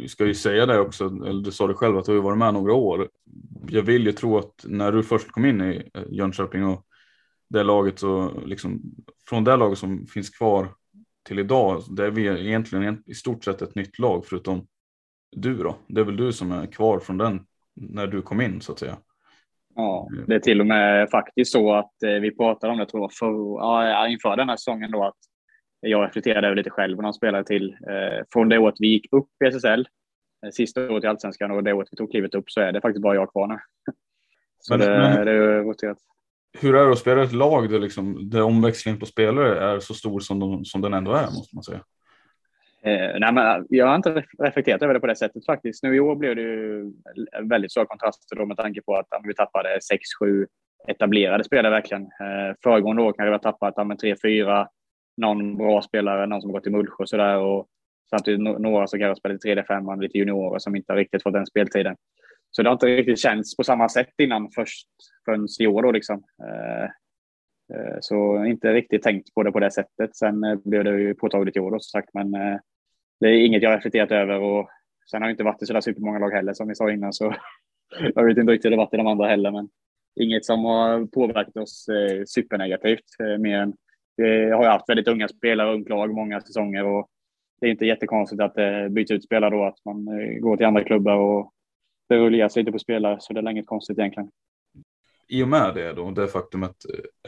Vi 0.00 0.08
ska 0.08 0.26
ju 0.26 0.34
säga 0.34 0.66
det 0.66 0.80
också, 0.80 1.04
eller 1.04 1.42
du 1.42 1.52
sa 1.52 1.66
det 1.66 1.74
själv 1.74 1.98
att 1.98 2.04
du 2.04 2.14
har 2.14 2.22
varit 2.22 2.38
med 2.38 2.54
några 2.54 2.74
år. 2.74 3.08
Jag 3.68 3.82
vill 3.82 4.06
ju 4.06 4.12
tro 4.12 4.38
att 4.38 4.64
när 4.64 4.92
du 4.92 5.02
först 5.02 5.30
kom 5.30 5.44
in 5.44 5.60
i 5.60 5.90
eh, 5.94 6.02
Jönköping 6.10 6.64
och 6.64 6.86
det 7.48 7.62
laget 7.62 7.98
så 7.98 8.40
liksom 8.40 8.82
från 9.28 9.44
det 9.44 9.56
laget 9.56 9.78
som 9.78 10.06
finns 10.06 10.30
kvar 10.30 10.68
till 11.26 11.38
idag, 11.38 11.82
det 11.90 12.06
är 12.06 12.10
vi 12.10 12.48
egentligen 12.48 13.02
i 13.06 13.14
stort 13.14 13.44
sett 13.44 13.62
ett 13.62 13.74
nytt 13.74 13.98
lag 13.98 14.26
förutom 14.26 14.66
du 15.30 15.56
då. 15.56 15.76
Det 15.86 16.00
är 16.00 16.04
väl 16.04 16.16
du 16.16 16.32
som 16.32 16.52
är 16.52 16.66
kvar 16.66 16.98
från 16.98 17.18
den 17.18 17.46
när 17.74 18.06
du 18.06 18.22
kom 18.22 18.40
in 18.40 18.60
så 18.60 18.72
att 18.72 18.78
säga. 18.78 18.96
Ja, 19.74 20.08
det 20.26 20.34
är 20.34 20.40
till 20.40 20.60
och 20.60 20.66
med 20.66 21.10
faktiskt 21.10 21.52
så 21.52 21.74
att 21.74 22.02
eh, 22.02 22.20
vi 22.20 22.36
pratade 22.36 22.72
om 22.72 22.78
det 22.78 22.86
tror 22.86 23.02
jag 23.02 23.12
för, 23.12 23.26
ja, 23.58 24.08
inför 24.08 24.36
den 24.36 24.48
här 24.48 24.56
säsongen 24.56 24.90
då 24.90 25.04
att 25.04 25.16
jag 25.88 26.04
reflekterade 26.04 26.46
över 26.46 26.56
lite 26.56 26.70
själv 26.70 26.96
när 26.96 27.02
de 27.02 27.12
spelade 27.12 27.44
till. 27.44 27.76
Eh, 27.88 28.24
från 28.32 28.48
det 28.48 28.58
året 28.58 28.74
vi 28.78 28.88
gick 28.88 29.12
upp 29.12 29.28
i 29.44 29.46
SSL, 29.46 29.88
eh, 30.46 30.50
sista 30.50 30.90
året 30.90 31.04
i 31.04 31.06
Allsvenskan 31.06 31.50
och 31.50 31.64
det 31.64 31.72
året 31.72 31.88
vi 31.90 31.96
tog 31.96 32.10
klivet 32.10 32.34
upp 32.34 32.50
så 32.50 32.60
är 32.60 32.72
det 32.72 32.80
faktiskt 32.80 33.02
bara 33.02 33.14
jag 33.14 33.32
kvar 33.32 33.46
nu. 33.46 33.58
Så 34.58 34.76
men, 34.76 34.86
det, 34.86 34.98
men, 34.98 35.26
det 35.26 35.32
är 35.32 35.62
roterat. 35.62 35.98
Hur 36.60 36.76
är 36.76 36.86
det 36.86 36.92
att 36.92 36.98
spela 36.98 37.22
ett 37.22 37.32
lag 37.32 37.70
där, 37.70 37.78
liksom, 37.78 38.30
där 38.30 38.42
omväxlingen 38.42 39.00
på 39.00 39.06
spelare 39.06 39.60
är 39.60 39.80
så 39.80 39.94
stor 39.94 40.20
som, 40.20 40.40
de, 40.40 40.64
som 40.64 40.80
den 40.80 40.94
ändå 40.94 41.12
är, 41.12 41.26
måste 41.26 41.56
man 41.56 41.62
säga? 41.62 41.80
Eh, 42.82 43.18
nej, 43.18 43.32
men 43.32 43.66
jag 43.68 43.86
har 43.86 43.96
inte 43.96 44.24
reflekterat 44.38 44.82
över 44.82 44.94
det 44.94 45.00
på 45.00 45.06
det 45.06 45.16
sättet 45.16 45.46
faktiskt. 45.46 45.82
Nu 45.82 45.96
i 45.96 46.00
år 46.00 46.16
blev 46.16 46.36
det 46.36 46.42
ju 46.42 46.92
väldigt 47.42 47.70
stora 47.70 47.86
kontraster 47.86 48.36
då 48.36 48.46
med 48.46 48.56
tanke 48.56 48.82
på 48.82 48.94
att 48.94 49.06
vi 49.24 49.34
tappade 49.34 49.78
6-7 50.22 50.46
etablerade 50.88 51.44
spelare 51.44 51.72
verkligen. 51.72 52.02
Eh, 52.02 52.56
föregående 52.62 53.02
år 53.02 53.12
kanske 53.12 53.24
vi 53.24 53.30
har 53.30 53.38
tappat 53.38 53.74
ja, 53.76 53.82
3-4 53.82 54.66
någon 55.16 55.56
bra 55.56 55.82
spelare, 55.82 56.26
någon 56.26 56.40
som 56.40 56.50
har 56.50 56.58
gått 56.58 56.66
i 56.66 56.70
Mullsjö 56.70 57.02
och 57.02 57.08
sådär. 57.08 57.38
Och 57.38 57.66
samtidigt 58.10 58.40
några 58.40 58.86
som 58.86 58.98
kanske 58.98 59.20
spelat 59.20 59.36
i 59.36 59.38
tredje 59.38 59.64
femman, 59.64 60.00
lite 60.00 60.18
juniorer 60.18 60.58
som 60.58 60.76
inte 60.76 60.92
har 60.92 60.98
riktigt 60.98 61.22
fått 61.22 61.32
den 61.32 61.46
speltiden. 61.46 61.96
Så 62.50 62.62
det 62.62 62.68
har 62.68 62.72
inte 62.72 62.86
riktigt 62.86 63.18
känts 63.18 63.56
på 63.56 63.64
samma 63.64 63.88
sätt 63.88 64.12
innan 64.22 64.50
först 64.54 64.86
förrän 65.24 65.46
i 65.60 65.66
år 65.66 65.82
då 65.82 65.92
liksom. 65.92 66.22
Eh, 66.42 66.84
eh, 67.76 67.96
så 68.00 68.44
inte 68.44 68.72
riktigt 68.72 69.02
tänkt 69.02 69.34
på 69.34 69.42
det 69.42 69.52
på 69.52 69.60
det 69.60 69.70
sättet. 69.70 70.16
Sen 70.16 70.44
eh, 70.44 70.58
blev 70.64 70.84
det 70.84 71.00
ju 71.00 71.14
påtagligt 71.14 71.56
i 71.56 71.60
år 71.60 71.70
då 71.70 71.78
som 71.78 72.00
sagt, 72.00 72.14
men 72.14 72.30
det 73.20 73.28
är 73.28 73.46
inget 73.46 73.62
jag 73.62 73.76
reflekterat 73.76 74.10
över 74.10 74.40
och 74.40 74.68
sen 75.10 75.22
har 75.22 75.28
det 75.28 75.30
inte 75.30 75.44
varit 75.44 75.62
i 75.62 75.66
sådär 75.66 75.80
supermånga 75.80 76.18
lag 76.18 76.30
heller 76.30 76.52
som 76.52 76.68
vi 76.68 76.74
sa 76.74 76.90
innan 76.90 77.12
så 77.12 77.34
jag 78.14 78.24
vet 78.24 78.38
inte 78.38 78.52
riktigt 78.52 78.64
hur 78.64 78.70
det 78.70 78.76
varit 78.76 78.94
i 78.94 78.96
de 78.96 79.06
andra 79.06 79.28
heller, 79.28 79.50
men 79.50 79.68
inget 80.20 80.44
som 80.44 80.64
har 80.64 81.06
påverkat 81.06 81.56
oss 81.56 81.86
supernegativt 82.26 83.04
mer 83.38 83.58
än 83.58 83.74
vi 84.16 84.50
har 84.50 84.62
ju 84.62 84.68
haft 84.68 84.88
väldigt 84.88 85.08
unga 85.08 85.28
spelare, 85.28 85.74
ungt 85.74 85.88
lag, 85.88 86.14
många 86.14 86.40
säsonger 86.40 86.84
och 86.84 87.08
det 87.60 87.66
är 87.66 87.70
inte 87.70 87.86
jättekonstigt 87.86 88.42
att 88.42 88.54
det 88.54 88.88
byts 88.90 89.10
ut 89.10 89.24
spelare 89.24 89.50
då, 89.50 89.64
att 89.64 89.84
man 89.84 90.08
eh, 90.08 90.38
går 90.38 90.56
till 90.56 90.66
andra 90.66 90.84
klubbar 90.84 91.16
och 91.16 91.52
det 92.08 92.16
rulleras 92.16 92.56
lite 92.56 92.72
på 92.72 92.78
spelare, 92.78 93.16
så 93.20 93.32
det 93.32 93.40
är 93.40 93.50
inget 93.50 93.66
konstigt 93.66 93.98
egentligen. 93.98 94.30
I 95.28 95.42
och 95.42 95.48
med 95.48 95.74
det 95.74 95.92
då, 95.92 96.10
det 96.10 96.28
faktumet, 96.28 96.76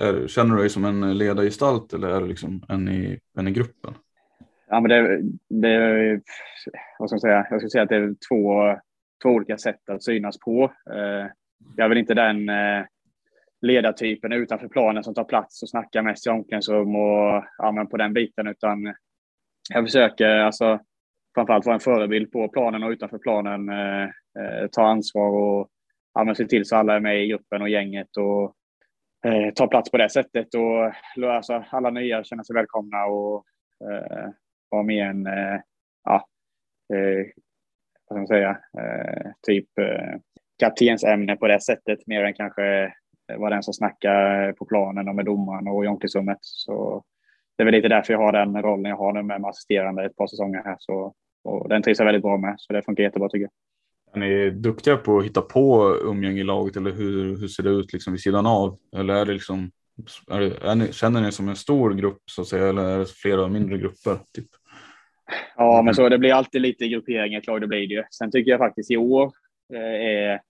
är, 0.01 0.29
känner 0.29 0.55
du 0.55 0.61
dig 0.61 0.71
som 0.71 0.85
en 0.85 1.19
ledargestalt 1.19 1.93
eller 1.93 2.09
är 2.09 2.21
du 2.21 2.27
liksom 2.27 2.63
en 2.69 2.89
i, 2.89 3.19
en 3.39 3.49
i 3.49 3.51
gruppen? 3.51 3.95
Ja, 4.69 4.81
men 4.81 4.91
det, 4.91 5.23
det, 5.49 6.21
vad 6.99 7.09
ska 7.09 7.15
jag 7.15 7.21
säga, 7.21 7.47
jag 7.51 7.61
skulle 7.61 7.71
säga 7.71 7.83
att 7.83 7.89
det 7.89 7.97
är 7.97 8.15
två, 8.29 8.77
två 9.23 9.29
olika 9.29 9.59
sätt 9.59 9.91
att 9.91 10.03
synas 10.03 10.39
på. 10.39 10.73
Eh, 10.91 11.27
jag 11.77 11.85
är 11.85 11.89
väl 11.89 11.99
inte 11.99 12.15
den 12.15 12.49
eh, 12.49 12.85
ledartypen 13.61 14.33
utanför 14.33 14.69
planen 14.69 15.05
som 15.05 15.15
tar 15.15 15.25
plats 15.25 15.63
och 15.63 15.69
snackar 15.69 16.03
mest 16.03 16.27
i 16.27 16.31
omklädningsrum 16.31 16.97
och 16.97 17.45
ja, 17.59 17.73
men 17.73 17.87
på 17.87 17.97
den 17.97 18.13
biten, 18.13 18.47
utan 18.47 18.95
jag 19.75 19.85
försöker 19.85 20.29
alltså 20.29 20.81
framförallt 21.35 21.67
vara 21.67 21.75
en 21.75 21.81
förebild 21.81 22.33
på 22.33 22.49
planen 22.49 22.83
och 22.83 22.91
utanför 22.91 23.19
planen, 23.19 23.69
eh, 23.69 24.03
eh, 24.03 24.69
ta 24.73 24.87
ansvar 24.87 25.29
och 25.29 25.69
ja, 26.15 26.25
men 26.25 26.35
se 26.35 26.45
till 26.45 26.65
så 26.65 26.77
alla 26.77 26.95
är 26.95 27.01
med 27.01 27.25
i 27.25 27.29
gruppen 27.29 27.63
och 27.63 27.69
gänget 27.69 28.17
och 28.17 28.55
eh, 29.25 29.51
ta 29.55 29.67
plats 29.67 29.91
på 29.91 29.97
det 29.97 30.11
sättet 30.11 30.49
och 30.55 30.93
alltså, 31.31 31.65
alla 31.71 31.91
nya 31.91 32.25
känna 32.25 32.45
sig 32.45 32.55
välkomna 32.55 33.05
och 33.05 33.45
eh, 33.91 34.31
vara 34.69 34.83
med 34.83 35.11
en, 35.11 35.27
eh, 35.27 35.61
ja, 36.05 36.29
eh, 36.95 37.27
vad 38.09 38.15
ska 38.15 38.15
man 38.15 38.27
säga, 38.27 38.51
eh, 38.79 39.31
typ 39.47 39.79
eh, 39.79 40.21
kaptensämne 40.59 41.37
på 41.37 41.49
det 41.49 41.61
sättet 41.61 42.07
mer 42.07 42.25
än 42.25 42.35
kanske 42.35 42.95
vara 43.39 43.55
den 43.55 43.63
som 43.63 43.75
snackar 43.75 44.53
på 44.53 44.65
planen 44.65 45.09
och 45.09 45.15
med 45.15 45.25
domaren 45.25 45.69
och 45.69 45.85
i 45.85 45.89
omklädningsrummet. 45.89 46.39
Så 46.41 47.05
det 47.57 47.63
är 47.63 47.65
väl 47.65 47.75
lite 47.75 47.89
därför 47.89 48.13
jag 48.13 48.21
har 48.21 48.33
den 48.33 48.63
rollen 48.63 48.91
jag 48.91 48.97
har 48.97 49.13
nu 49.13 49.23
med 49.23 49.45
assisterande 49.45 50.05
ett 50.05 50.17
par 50.17 50.27
säsonger 50.27 50.63
här. 50.65 50.77
Så, 50.79 51.15
och 51.45 51.69
den 51.69 51.83
trivs 51.83 51.99
jag 51.99 52.07
väldigt 52.07 52.23
bra 52.23 52.37
med, 52.37 52.55
så 52.59 52.73
det 52.73 52.83
funkar 52.83 53.03
jättebra 53.03 53.29
tycker 53.29 53.43
jag. 53.43 53.51
Är 54.13 54.19
ni 54.19 54.51
duktiga 54.51 54.97
på 54.97 55.19
att 55.19 55.25
hitta 55.25 55.41
på 55.41 55.95
umgänge 56.05 56.41
i 56.41 56.45
laget 56.45 56.77
eller 56.77 56.91
hur, 56.91 57.39
hur 57.41 57.49
ser 57.49 57.63
det 57.63 57.71
ut 57.71 57.93
liksom 57.93 58.13
vid 58.13 58.21
sidan 58.21 58.47
av? 58.47 58.79
Eller 58.97 59.15
är 59.15 59.25
det 59.25 59.33
liksom, 59.33 59.71
är 60.31 60.41
det, 60.41 60.69
är 60.71 60.75
ni, 60.75 60.93
känner 60.93 61.21
ni 61.21 61.33
som 61.33 61.49
en 61.49 61.57
stor 61.57 61.95
grupp 61.95 62.23
så 62.25 62.43
att 62.43 62.49
säga 62.49 62.69
eller 62.69 62.85
är 62.85 62.99
det 62.99 63.09
flera 63.09 63.49
mindre 63.49 63.79
grupper? 63.79 64.19
Typ? 64.35 64.49
Ja, 65.57 65.83
men 65.83 65.95
så 65.95 66.09
det 66.09 66.19
blir 66.19 66.33
alltid 66.33 66.61
lite 66.61 66.89
gruppering 66.89 67.35
i 67.35 67.37
ett 67.37 67.47
lag, 67.47 67.61
det 67.61 67.67
blir 67.67 67.89
det 67.89 67.95
ju. 67.95 68.05
Sen 68.11 68.31
tycker 68.31 68.51
jag 68.51 68.59
faktiskt 68.59 68.91
i 68.91 68.97
år 68.97 69.33
eh, 69.75 70.07
är, 70.07 70.41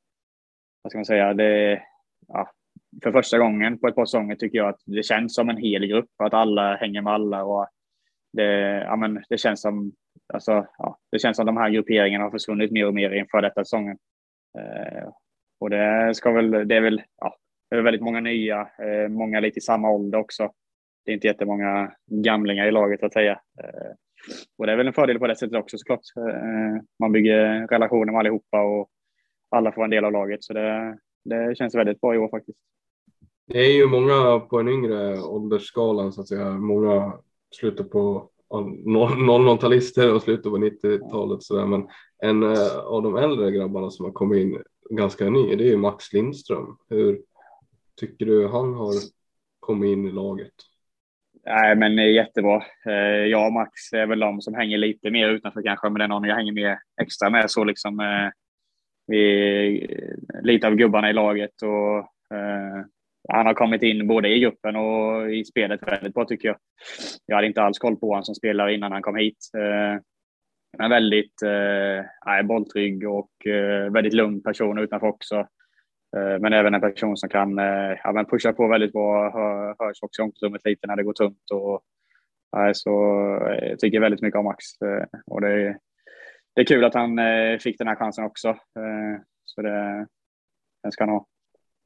vad 0.83 0.91
ska 0.91 0.99
man 0.99 1.05
säga, 1.05 1.35
det, 1.35 1.83
ja, 2.29 2.51
för 3.03 3.13
första 3.13 3.39
gången 3.39 3.79
på 3.79 3.89
ett 3.89 3.95
par 3.95 4.07
säsonger 4.07 4.37
tycker 4.37 4.59
jag 4.59 4.69
att 4.69 4.81
det 4.85 5.03
känns 5.03 5.35
som 5.35 5.49
en 5.49 5.57
hel 5.57 5.87
grupp, 5.87 6.11
att 6.17 6.35
alla 6.35 6.77
hänger 6.77 7.03
med 7.03 7.13
alla 7.13 7.45
och 7.45 7.69
det, 8.33 8.45
ja, 8.85 8.97
men 8.97 9.23
det 9.29 9.39
känns 9.39 9.61
som 9.61 9.93
alltså, 10.33 10.67
ja, 10.79 10.99
det 11.13 11.19
känns 11.19 11.37
som 11.37 11.47
de 11.47 11.57
här 11.57 11.71
grupperingarna 11.71 12.25
har 12.25 12.31
försvunnit 12.31 12.73
mer 12.73 12.87
och 12.87 12.95
mer 12.95 13.11
inför 13.11 13.43
detta 13.43 13.65
säsongen. 13.65 13.99
Eh, 14.59 15.09
och 15.61 15.71
det 15.71 16.15
ska 16.15 16.33
väl, 16.33 16.69
det 16.69 16.77
är 16.77 16.81
väl, 16.81 17.03
ja, 17.21 17.37
det 17.71 17.77
är 17.77 17.83
väldigt 17.83 18.03
många 18.03 18.21
nya, 18.21 18.61
eh, 18.61 19.09
många 19.09 19.41
lite 19.41 19.59
i 19.59 19.63
samma 19.63 19.91
ålder 19.91 20.19
också. 20.19 20.53
Det 21.05 21.11
är 21.13 21.15
inte 21.15 21.27
jättemånga 21.27 21.93
gamlingar 22.07 22.67
i 22.67 22.71
laget 22.71 23.03
att 23.03 23.13
säga. 23.13 23.33
Eh, 23.33 23.93
och 24.59 24.67
det 24.67 24.73
är 24.73 24.77
väl 24.77 24.87
en 24.87 24.93
fördel 24.93 25.19
på 25.19 25.27
det 25.27 25.37
sättet 25.37 25.59
också 25.59 25.79
såklart. 25.79 26.01
Eh, 26.17 26.83
man 26.99 27.13
bygger 27.13 27.67
relationer 27.67 28.13
med 28.13 28.19
allihopa 28.19 28.63
och 28.63 28.89
alla 29.51 29.73
får 29.73 29.85
en 29.85 29.91
del 29.91 30.05
av 30.05 30.13
laget, 30.13 30.45
så 30.45 30.53
det, 30.53 30.99
det 31.25 31.59
känns 31.59 31.75
väldigt 31.75 32.01
bra 32.01 32.15
i 32.15 32.19
år 32.19 32.29
faktiskt. 32.29 32.59
Det 33.49 33.59
är 33.59 33.73
ju 33.73 33.87
många 33.87 34.41
på 34.41 34.61
en 34.61 34.69
yngre 34.69 35.21
åldersskalan 35.21 36.13
så 36.13 36.21
att 36.21 36.29
säga. 36.29 36.51
Många 36.51 37.13
slutar 37.51 37.85
på 37.85 38.31
00-talister 38.51 40.15
och 40.15 40.23
slutar 40.23 40.51
på 40.51 40.59
90-talet. 40.59 41.69
Men 41.69 41.89
en 42.23 42.43
eh, 42.43 42.79
av 42.79 43.03
de 43.03 43.17
äldre 43.17 43.51
grabbarna 43.51 43.91
som 43.91 44.05
har 44.05 44.13
kommit 44.13 44.43
in 44.43 44.63
ganska 44.91 45.31
ny, 45.31 45.57
det 45.57 45.65
är 45.65 45.69
ju 45.69 45.77
Max 45.77 46.13
Lindström. 46.13 46.77
Hur 46.89 47.21
tycker 48.01 48.27
du 48.27 48.49
han 48.49 48.75
har 48.75 48.95
kommit 49.61 49.89
in 49.89 50.09
i 50.09 50.13
laget? 50.13 50.55
Nej, 51.47 51.77
men 51.77 52.13
jättebra. 52.15 52.63
Eh, 52.87 53.27
jag 53.27 53.47
och 53.47 53.53
Max 53.53 53.93
är 53.93 54.07
väl 54.07 54.21
de 54.21 54.41
som 54.41 54.55
hänger 54.55 54.79
lite 54.79 55.11
mer 55.11 55.29
utanför 55.29 55.63
kanske, 55.63 55.89
men 55.89 55.99
det 55.99 56.05
är 56.05 56.09
någon 56.09 56.25
jag 56.25 56.37
hänger 56.37 56.53
mer 56.53 56.79
extra 57.01 57.31
med 57.31 57.51
så 57.51 57.65
liksom. 57.65 58.01
Eh, 58.01 58.31
vi 59.07 59.97
lite 60.43 60.67
av 60.67 60.75
gubbarna 60.75 61.11
i 61.11 61.13
laget 61.13 61.63
och 61.63 62.09
han 63.33 63.47
har 63.47 63.55
kommit 63.55 63.83
in 63.83 64.07
både 64.07 64.29
i 64.29 64.41
gruppen 64.41 64.77
och 64.77 65.33
i 65.33 65.45
spelet 65.45 65.83
väldigt 65.83 66.15
bra 66.15 66.25
tycker 66.25 66.49
jag. 66.49 66.57
Jag 67.27 67.37
hade 67.37 67.47
inte 67.47 67.63
alls 67.63 67.79
koll 67.79 67.97
på 67.97 68.09
honom 68.09 68.25
som 68.25 68.35
spelare 68.35 68.75
innan 68.75 68.93
han 68.93 69.03
kom 69.03 69.17
hit. 69.17 69.39
Eh, 69.57 70.01
men 70.79 70.91
väldigt 70.91 71.43
eh, 71.43 72.47
bolltrygg 72.47 73.09
och 73.09 73.47
eh, 73.47 73.93
väldigt 73.93 74.13
lugn 74.13 74.43
person 74.43 74.79
utanför 74.79 75.07
också. 75.07 75.37
Eh, 76.17 76.39
men 76.41 76.53
även 76.53 76.75
en 76.75 76.81
person 76.81 77.17
som 77.17 77.29
kan 77.29 77.59
eh, 77.59 77.97
ja, 78.05 78.13
men 78.13 78.27
pusha 78.27 78.53
på 78.53 78.69
väldigt 78.69 78.93
bra, 78.93 79.31
hör, 79.31 79.77
hörs 79.79 80.03
också 80.03 80.23
i 80.23 80.25
omklädningsrummet 80.25 80.65
lite 80.65 80.87
när 80.87 80.97
det 80.97 81.03
går 81.03 81.13
tungt 81.13 81.51
och 81.53 81.83
så 82.73 82.91
jag 83.61 83.79
tycker 83.79 84.01
väldigt 84.01 84.23
mycket 84.23 84.39
om 84.39 84.45
Max 84.45 84.65
eh, 84.83 85.21
och 85.27 85.41
det 85.41 85.49
är, 85.49 85.79
det 86.55 86.61
är 86.61 86.65
kul 86.65 86.85
att 86.85 86.95
han 86.95 87.19
eh, 87.19 87.59
fick 87.59 87.79
den 87.79 87.89
här 87.89 87.97
chansen 87.97 88.25
också. 88.25 88.57
Så 89.45 89.63
det, 89.63 90.07
den 90.83 90.93
ska 90.93 91.05
han 91.05 91.15
ha. 91.15 91.27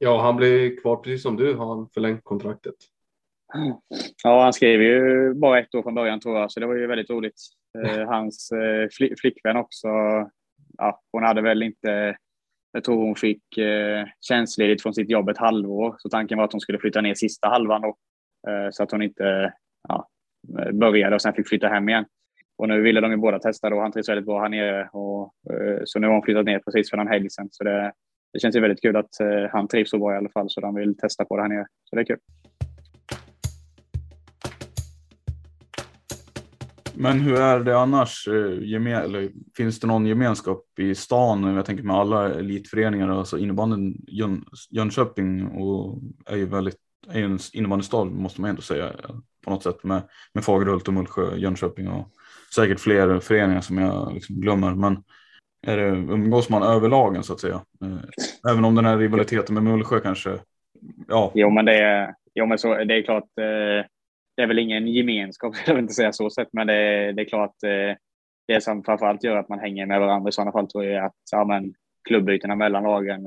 Ja, 0.03 0.21
han 0.21 0.35
blir 0.35 0.77
kvar 0.81 0.95
precis 0.95 1.21
som 1.21 1.37
du. 1.37 1.53
Har 1.53 1.75
han 1.75 1.89
förlängt 1.93 2.23
kontraktet? 2.23 2.75
Ja, 4.23 4.43
han 4.43 4.53
skrev 4.53 4.81
ju 4.81 5.33
bara 5.33 5.59
ett 5.59 5.75
år 5.75 5.83
från 5.83 5.95
början 5.95 6.19
tror 6.19 6.39
jag, 6.39 6.51
så 6.51 6.59
det 6.59 6.65
var 6.65 6.75
ju 6.75 6.87
väldigt 6.87 7.09
roligt. 7.09 7.35
Hans 8.07 8.53
flickvän 9.21 9.57
också, 9.57 9.87
ja, 10.77 11.01
hon 11.11 11.23
hade 11.23 11.41
väl 11.41 11.63
inte 11.63 12.15
jag 12.73 12.83
tror 12.83 13.05
hon 13.05 13.15
fick 13.15 13.57
eh, 13.57 14.05
tjänstledigt 14.27 14.81
från 14.81 14.93
sitt 14.93 15.09
jobb 15.09 15.29
ett 15.29 15.37
halvår, 15.37 15.95
så 15.97 16.09
tanken 16.09 16.37
var 16.37 16.45
att 16.45 16.51
hon 16.51 16.61
skulle 16.61 16.79
flytta 16.79 17.01
ner 17.01 17.13
sista 17.13 17.47
halvan 17.47 17.81
då, 17.81 17.95
eh, 18.47 18.67
så 18.71 18.83
att 18.83 18.91
hon 18.91 19.01
inte 19.01 19.53
ja, 19.87 20.07
började 20.73 21.15
och 21.15 21.21
sen 21.21 21.33
fick 21.33 21.47
flytta 21.47 21.67
hem 21.67 21.89
igen. 21.89 22.05
Och 22.57 22.67
nu 22.67 22.81
ville 22.81 23.01
de 23.01 23.11
ju 23.11 23.17
båda 23.17 23.39
testa 23.39 23.69
då. 23.69 23.79
Han 23.79 23.91
trivs 23.91 24.09
väldigt 24.09 24.25
bra 24.25 24.41
här 24.41 24.49
nere 24.49 24.89
och 24.93 25.33
eh, 25.53 25.81
så 25.85 25.99
nu 25.99 26.07
har 26.07 26.13
hon 26.13 26.23
flyttat 26.23 26.45
ner 26.45 26.59
precis 26.59 26.89
för 26.89 26.97
någon 26.97 27.07
helg 27.07 27.29
sedan. 27.29 27.47
Så 27.51 27.63
det, 27.63 27.93
det 28.33 28.39
känns 28.39 28.55
ju 28.55 28.59
väldigt 28.59 28.81
kul 28.81 28.95
att 28.95 29.19
eh, 29.19 29.49
han 29.51 29.67
trivs 29.67 29.89
så 29.89 29.97
bra 29.97 30.13
i 30.13 30.17
alla 30.17 30.29
fall, 30.29 30.49
så 30.49 30.61
de 30.61 30.75
vill 30.75 30.97
testa 30.97 31.25
på 31.25 31.37
det 31.37 31.41
här 31.41 31.49
nere. 31.49 31.65
Så 31.83 31.95
det 31.95 32.01
är 32.01 32.05
kul. 32.05 32.17
Men 36.95 37.19
hur 37.19 37.35
är 37.35 37.59
det 37.59 37.79
annars? 37.79 38.27
Eh, 38.27 39.03
eller, 39.03 39.29
finns 39.57 39.79
det 39.79 39.87
någon 39.87 40.05
gemenskap 40.05 40.65
i 40.79 40.95
stan? 40.95 41.55
Jag 41.55 41.65
tänker 41.65 41.83
med 41.83 41.95
alla 41.95 42.33
elitföreningar, 42.33 43.09
alltså 43.09 43.37
innebandyn 43.37 44.05
Jön, 44.07 44.45
Jönköping 44.69 45.47
och 45.47 46.01
är 46.25 46.35
ju 46.35 46.45
väldigt 46.45 46.77
är 47.09 47.23
en 47.23 47.39
innebandystad 47.53 48.05
måste 48.05 48.41
man 48.41 48.49
ändå 48.49 48.61
säga 48.61 48.85
eh, 48.85 49.15
på 49.43 49.49
något 49.49 49.63
sätt 49.63 49.83
med, 49.83 50.01
med 50.33 50.43
Fagerhult 50.43 50.87
och 50.87 50.93
Mullsjö, 50.93 51.35
Jönköping 51.35 51.87
och 51.87 52.07
säkert 52.55 52.79
fler 52.79 53.19
föreningar 53.19 53.61
som 53.61 53.77
jag 53.77 54.13
liksom 54.13 54.41
glömmer. 54.41 54.75
Men 54.75 55.03
är 55.67 55.77
det, 55.77 55.87
umgås 55.87 56.49
man 56.49 56.63
över 56.63 56.89
lagen 56.89 57.23
så 57.23 57.33
att 57.33 57.39
säga? 57.39 57.61
Eh, 57.81 58.51
även 58.51 58.65
om 58.65 58.75
den 58.75 58.85
här 58.85 58.97
rivaliteten 58.97 59.53
med 59.53 59.63
Mullsjö 59.63 59.99
kanske. 59.99 60.29
Ja. 61.07 61.31
Jo, 61.33 61.49
men 61.49 61.65
det 61.65 61.77
är, 61.77 62.15
jo, 62.35 62.45
men 62.45 62.57
så, 62.57 62.75
det 62.83 62.93
är 62.93 63.01
klart. 63.01 63.23
Eh, 63.23 63.85
det 64.35 64.43
är 64.43 64.47
väl 64.47 64.59
ingen 64.59 64.87
gemenskap, 64.87 65.55
jag 65.67 65.73
vill 65.73 65.81
inte 65.81 65.93
säga 65.93 66.13
så 66.13 66.29
sett, 66.29 66.47
men 66.53 66.67
det, 66.67 67.11
det 67.11 67.21
är 67.21 67.25
klart 67.25 67.63
eh, 67.63 67.95
det 68.47 68.61
som 68.61 68.83
framförallt 68.83 69.23
gör 69.23 69.37
att 69.37 69.49
man 69.49 69.59
hänger 69.59 69.85
med 69.85 69.99
varandra 69.99 70.29
i 70.29 70.31
sådana 70.31 70.51
fall 70.51 70.67
tror 70.67 70.85
jag 70.85 70.93
är 70.93 71.05
att 71.05 71.15
ja, 71.31 71.45
men, 71.45 71.73
klubbytena 72.07 72.55
mellan 72.55 72.83
lagen. 72.83 73.23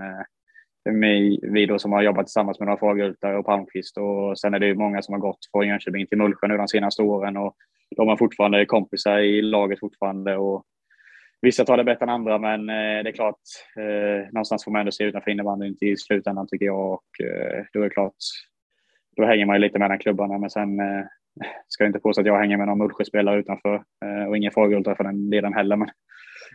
Med, 0.91 1.39
vi 1.43 1.67
då 1.67 1.79
som 1.79 1.93
har 1.93 2.03
jobbat 2.03 2.27
tillsammans 2.27 2.59
med 2.59 2.67
några 2.67 2.81
Fagerhultar 2.81 3.33
och 3.33 3.47
Palmqvist 3.47 3.99
och 3.99 4.39
sen 4.39 4.55
är 4.55 4.59
det 4.59 4.67
ju 4.67 4.75
många 4.75 5.03
som 5.03 5.13
har 5.13 5.21
gått 5.21 5.39
från 5.53 5.69
Jönköping 5.69 6.07
till 6.07 6.19
Mullsjö 6.19 6.49
nu 6.49 6.57
de 6.57 6.69
senaste 6.69 7.03
åren 7.03 7.37
och 7.37 7.57
de 7.97 8.09
har 8.09 8.17
fortfarande 8.17 8.67
kompisar 8.67 9.19
i 9.19 9.43
laget 9.43 9.81
fortfarande 9.81 10.37
och 10.37 10.65
vissa 11.47 11.65
tar 11.65 11.77
det 11.77 11.85
bättre 11.85 12.05
än 12.05 12.09
andra 12.09 12.39
men 12.39 12.61
eh, 12.69 13.03
det 13.03 13.11
är 13.11 13.13
klart 13.13 13.41
eh, 13.77 14.33
någonstans 14.33 14.65
får 14.65 14.71
man 14.71 14.81
ändå 14.81 14.93
se 14.93 15.05
utanför 15.05 15.31
innebandyn 15.31 15.77
till 15.77 15.99
slutändan 15.99 16.47
tycker 16.49 16.67
jag 16.67 16.93
och 16.93 17.27
eh, 17.27 17.65
då 17.73 17.81
är 17.81 17.85
det 17.85 17.91
klart 17.91 18.15
då 19.17 19.25
hänger 19.25 19.47
man 19.47 19.57
ju 19.57 19.61
lite 19.61 19.79
mellan 19.79 19.99
klubbarna. 19.99 20.39
Men 20.39 20.51
sen 20.51 20.81
eh, 20.81 21.05
ska 21.69 21.85
jag 21.85 21.89
inte 21.89 22.01
påstå 22.01 22.21
att 22.21 22.27
jag 22.27 22.39
hänger 22.39 22.57
med 22.57 22.67
någon 22.67 22.79
Mullsjöspelare 22.79 23.41
utanför 23.41 23.75
eh, 23.75 24.29
och 24.29 24.37
ingen 24.37 24.53
Fagerhult 24.53 24.97
för 24.97 25.05
den 25.05 25.31
delen 25.31 25.55
heller. 25.55 25.77
Men 25.77 25.89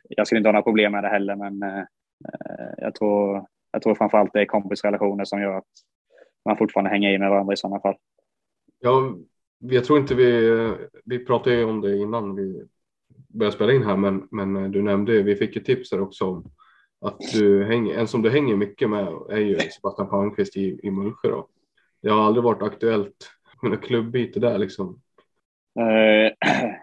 jag 0.09 0.27
skulle 0.27 0.39
inte 0.39 0.47
ha 0.47 0.53
några 0.53 0.63
problem 0.63 0.91
med 0.91 1.03
det 1.03 1.09
heller. 1.09 1.35
Men 1.35 1.63
eh, 1.63 1.79
eh, 1.79 2.73
jag 2.77 2.95
tror, 2.95 3.45
jag 3.71 3.81
tror 3.81 3.95
framförallt 3.95 4.33
det 4.33 4.41
är 4.41 4.45
kompisrelationer 4.45 5.25
som 5.25 5.41
gör 5.41 5.57
att 5.57 5.71
man 6.45 6.57
fortfarande 6.57 6.89
hänger 6.89 7.11
i 7.11 7.19
med 7.19 7.29
varandra 7.29 7.53
i 7.53 7.57
sådana 7.57 7.79
fall. 7.79 7.95
Ja, 8.79 9.15
jag 9.59 9.85
tror 9.85 9.99
inte 9.99 10.15
vi, 10.15 10.51
vi 11.05 11.25
pratade 11.25 11.55
ju 11.55 11.63
om 11.63 11.81
det 11.81 11.97
innan 11.97 12.35
vi 12.35 12.67
börja 13.33 13.51
spela 13.51 13.73
in 13.73 13.83
här, 13.83 13.97
men, 13.97 14.27
men 14.31 14.55
eh, 14.55 14.69
du 14.69 14.81
nämnde, 14.81 15.13
ju, 15.13 15.23
vi 15.23 15.35
fick 15.35 15.55
ju 15.55 15.61
tips 15.61 15.89
där 15.89 16.01
också 16.01 16.25
om 16.25 16.51
att 17.05 17.19
du 17.33 17.65
hänger, 17.65 17.97
en 17.97 18.07
som 18.07 18.21
du 18.21 18.29
hänger 18.29 18.55
mycket 18.55 18.89
med 18.89 19.07
är 19.29 19.37
ju 19.37 19.59
Sebastian 19.59 20.09
Palmqvist 20.09 20.57
i, 20.57 20.79
i 20.83 20.91
Mullsjö 20.91 21.29
då 21.29 21.47
det 22.01 22.09
har 22.09 22.21
aldrig 22.21 22.43
varit 22.43 22.61
aktuellt 22.61 23.31
med 23.61 23.71
något 23.71 23.81
klubbyte 23.81 24.39
där 24.39 24.57
liksom. 24.57 25.01
Eh, 25.79 26.31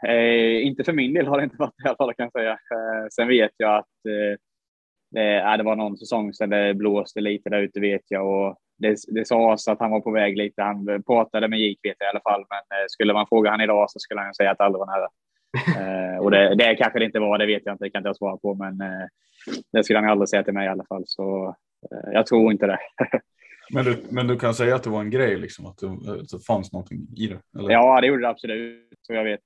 eh, 0.10 0.66
inte 0.66 0.84
för 0.84 0.92
min 0.92 1.14
del 1.14 1.26
har 1.26 1.38
det 1.38 1.44
inte 1.44 1.56
varit 1.58 1.84
i 1.84 1.88
alla 1.88 1.96
fall 1.96 2.14
kan 2.14 2.24
jag 2.24 2.32
säga. 2.32 2.52
Eh, 2.52 3.08
sen 3.12 3.28
vet 3.28 3.52
jag 3.56 3.76
att 3.76 4.06
eh, 4.08 5.22
eh, 5.22 5.50
det, 5.50 5.56
det 5.56 5.62
var 5.62 5.76
någon 5.76 5.96
säsong 5.96 6.34
sedan 6.34 6.50
det 6.50 6.74
blåste 6.74 7.20
lite 7.20 7.50
där 7.50 7.62
ute 7.62 7.80
vet 7.80 8.02
jag 8.08 8.26
och 8.26 8.56
det, 8.78 8.96
det 9.08 9.24
sades 9.24 9.68
att 9.68 9.80
han 9.80 9.90
var 9.90 10.00
på 10.00 10.10
väg 10.10 10.36
lite. 10.36 10.62
Han 10.62 11.02
pratade 11.02 11.48
med 11.48 11.58
JIK 11.58 11.78
vet 11.82 11.96
jag 11.98 12.06
i 12.06 12.10
alla 12.10 12.20
fall, 12.20 12.44
men 12.50 12.88
skulle 12.88 13.12
man 13.12 13.26
fråga 13.26 13.50
han 13.50 13.60
idag 13.60 13.90
så 13.90 13.98
skulle 13.98 14.20
han 14.20 14.34
säga 14.34 14.50
att 14.50 14.58
det 14.58 14.64
aldrig 14.64 14.78
var 14.78 14.86
nära 14.86 15.08
och 16.20 16.30
det, 16.30 16.54
det 16.54 16.74
kanske 16.74 16.98
det 16.98 17.04
inte 17.04 17.20
var, 17.20 17.38
det 17.38 17.46
vet 17.46 17.62
jag 17.64 17.74
inte, 17.74 17.84
det 17.84 17.90
kan 17.90 18.00
inte 18.00 18.08
jag 18.08 18.16
svara 18.16 18.36
på, 18.36 18.54
men 18.54 18.78
det 19.72 19.84
skulle 19.84 19.98
han 19.98 20.08
aldrig 20.08 20.28
säga 20.28 20.42
till 20.42 20.54
mig 20.54 20.66
i 20.66 20.70
alla 20.70 20.84
fall. 20.84 21.02
Så 21.06 21.56
jag 22.12 22.26
tror 22.26 22.52
inte 22.52 22.66
det. 22.66 22.78
Men 23.72 23.84
du, 23.84 24.02
men 24.10 24.26
du 24.26 24.38
kan 24.38 24.54
säga 24.54 24.74
att 24.74 24.82
det 24.82 24.90
var 24.90 25.00
en 25.00 25.10
grej, 25.10 25.36
liksom, 25.36 25.66
att, 25.66 25.78
det, 25.78 25.86
att 25.86 26.28
det 26.28 26.44
fanns 26.46 26.72
någonting 26.72 26.98
i 27.16 27.26
det? 27.26 27.58
Eller? 27.58 27.70
Ja, 27.70 28.00
det 28.00 28.06
gjorde 28.06 28.22
det 28.22 28.28
absolut. 28.28 28.88
Så 29.00 29.14
jag, 29.14 29.24
vet, 29.24 29.40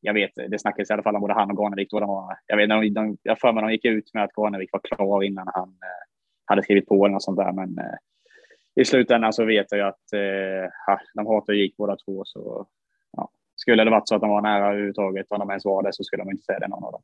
jag 0.00 0.14
vet, 0.14 0.30
det 0.34 0.58
snackades 0.58 0.90
i 0.90 0.92
alla 0.92 1.02
fall 1.02 1.14
om 1.14 1.20
både 1.20 1.34
han 1.34 1.50
och 1.50 1.56
Garnevik. 1.56 1.90
Då 1.90 2.00
de 2.00 2.08
var, 2.08 2.36
jag, 2.46 2.56
vet, 2.56 2.68
de, 2.68 2.94
de, 2.94 3.16
jag 3.22 3.38
för 3.38 3.52
mig 3.52 3.62
de 3.62 3.72
gick 3.72 3.84
ut 3.84 4.14
med 4.14 4.24
att 4.24 4.36
Garnevik 4.36 4.70
var 4.72 4.80
klar 4.80 5.22
innan 5.22 5.48
han 5.54 5.68
eh, 5.68 6.08
hade 6.44 6.62
skrivit 6.62 6.86
på 6.86 7.04
eller 7.04 7.12
något 7.12 7.22
sånt 7.22 7.38
där. 7.38 7.52
Men 7.52 7.78
eh, 7.78 7.96
i 8.74 8.84
slutändan 8.84 9.32
så 9.32 9.44
vet 9.44 9.66
jag 9.70 9.78
ju 9.78 9.84
att 9.84 10.12
eh, 10.12 10.98
de 11.14 11.26
hatar 11.26 11.52
gick 11.52 11.76
båda 11.76 11.96
två. 11.96 12.22
Så. 12.24 12.66
Skulle 13.60 13.84
det 13.84 13.90
varit 13.90 14.08
så 14.08 14.14
att 14.14 14.20
de 14.20 14.30
var 14.30 14.42
nära 14.42 14.70
överhuvudtaget, 14.70 15.26
om 15.30 15.38
de 15.38 15.50
ens 15.50 15.64
var 15.64 15.82
det, 15.82 15.92
så 15.92 16.04
skulle 16.04 16.22
de 16.24 16.30
inte 16.30 16.42
säga 16.42 16.58
det 16.58 16.68
någon 16.68 16.84
av 16.84 16.92
dem. 16.92 17.02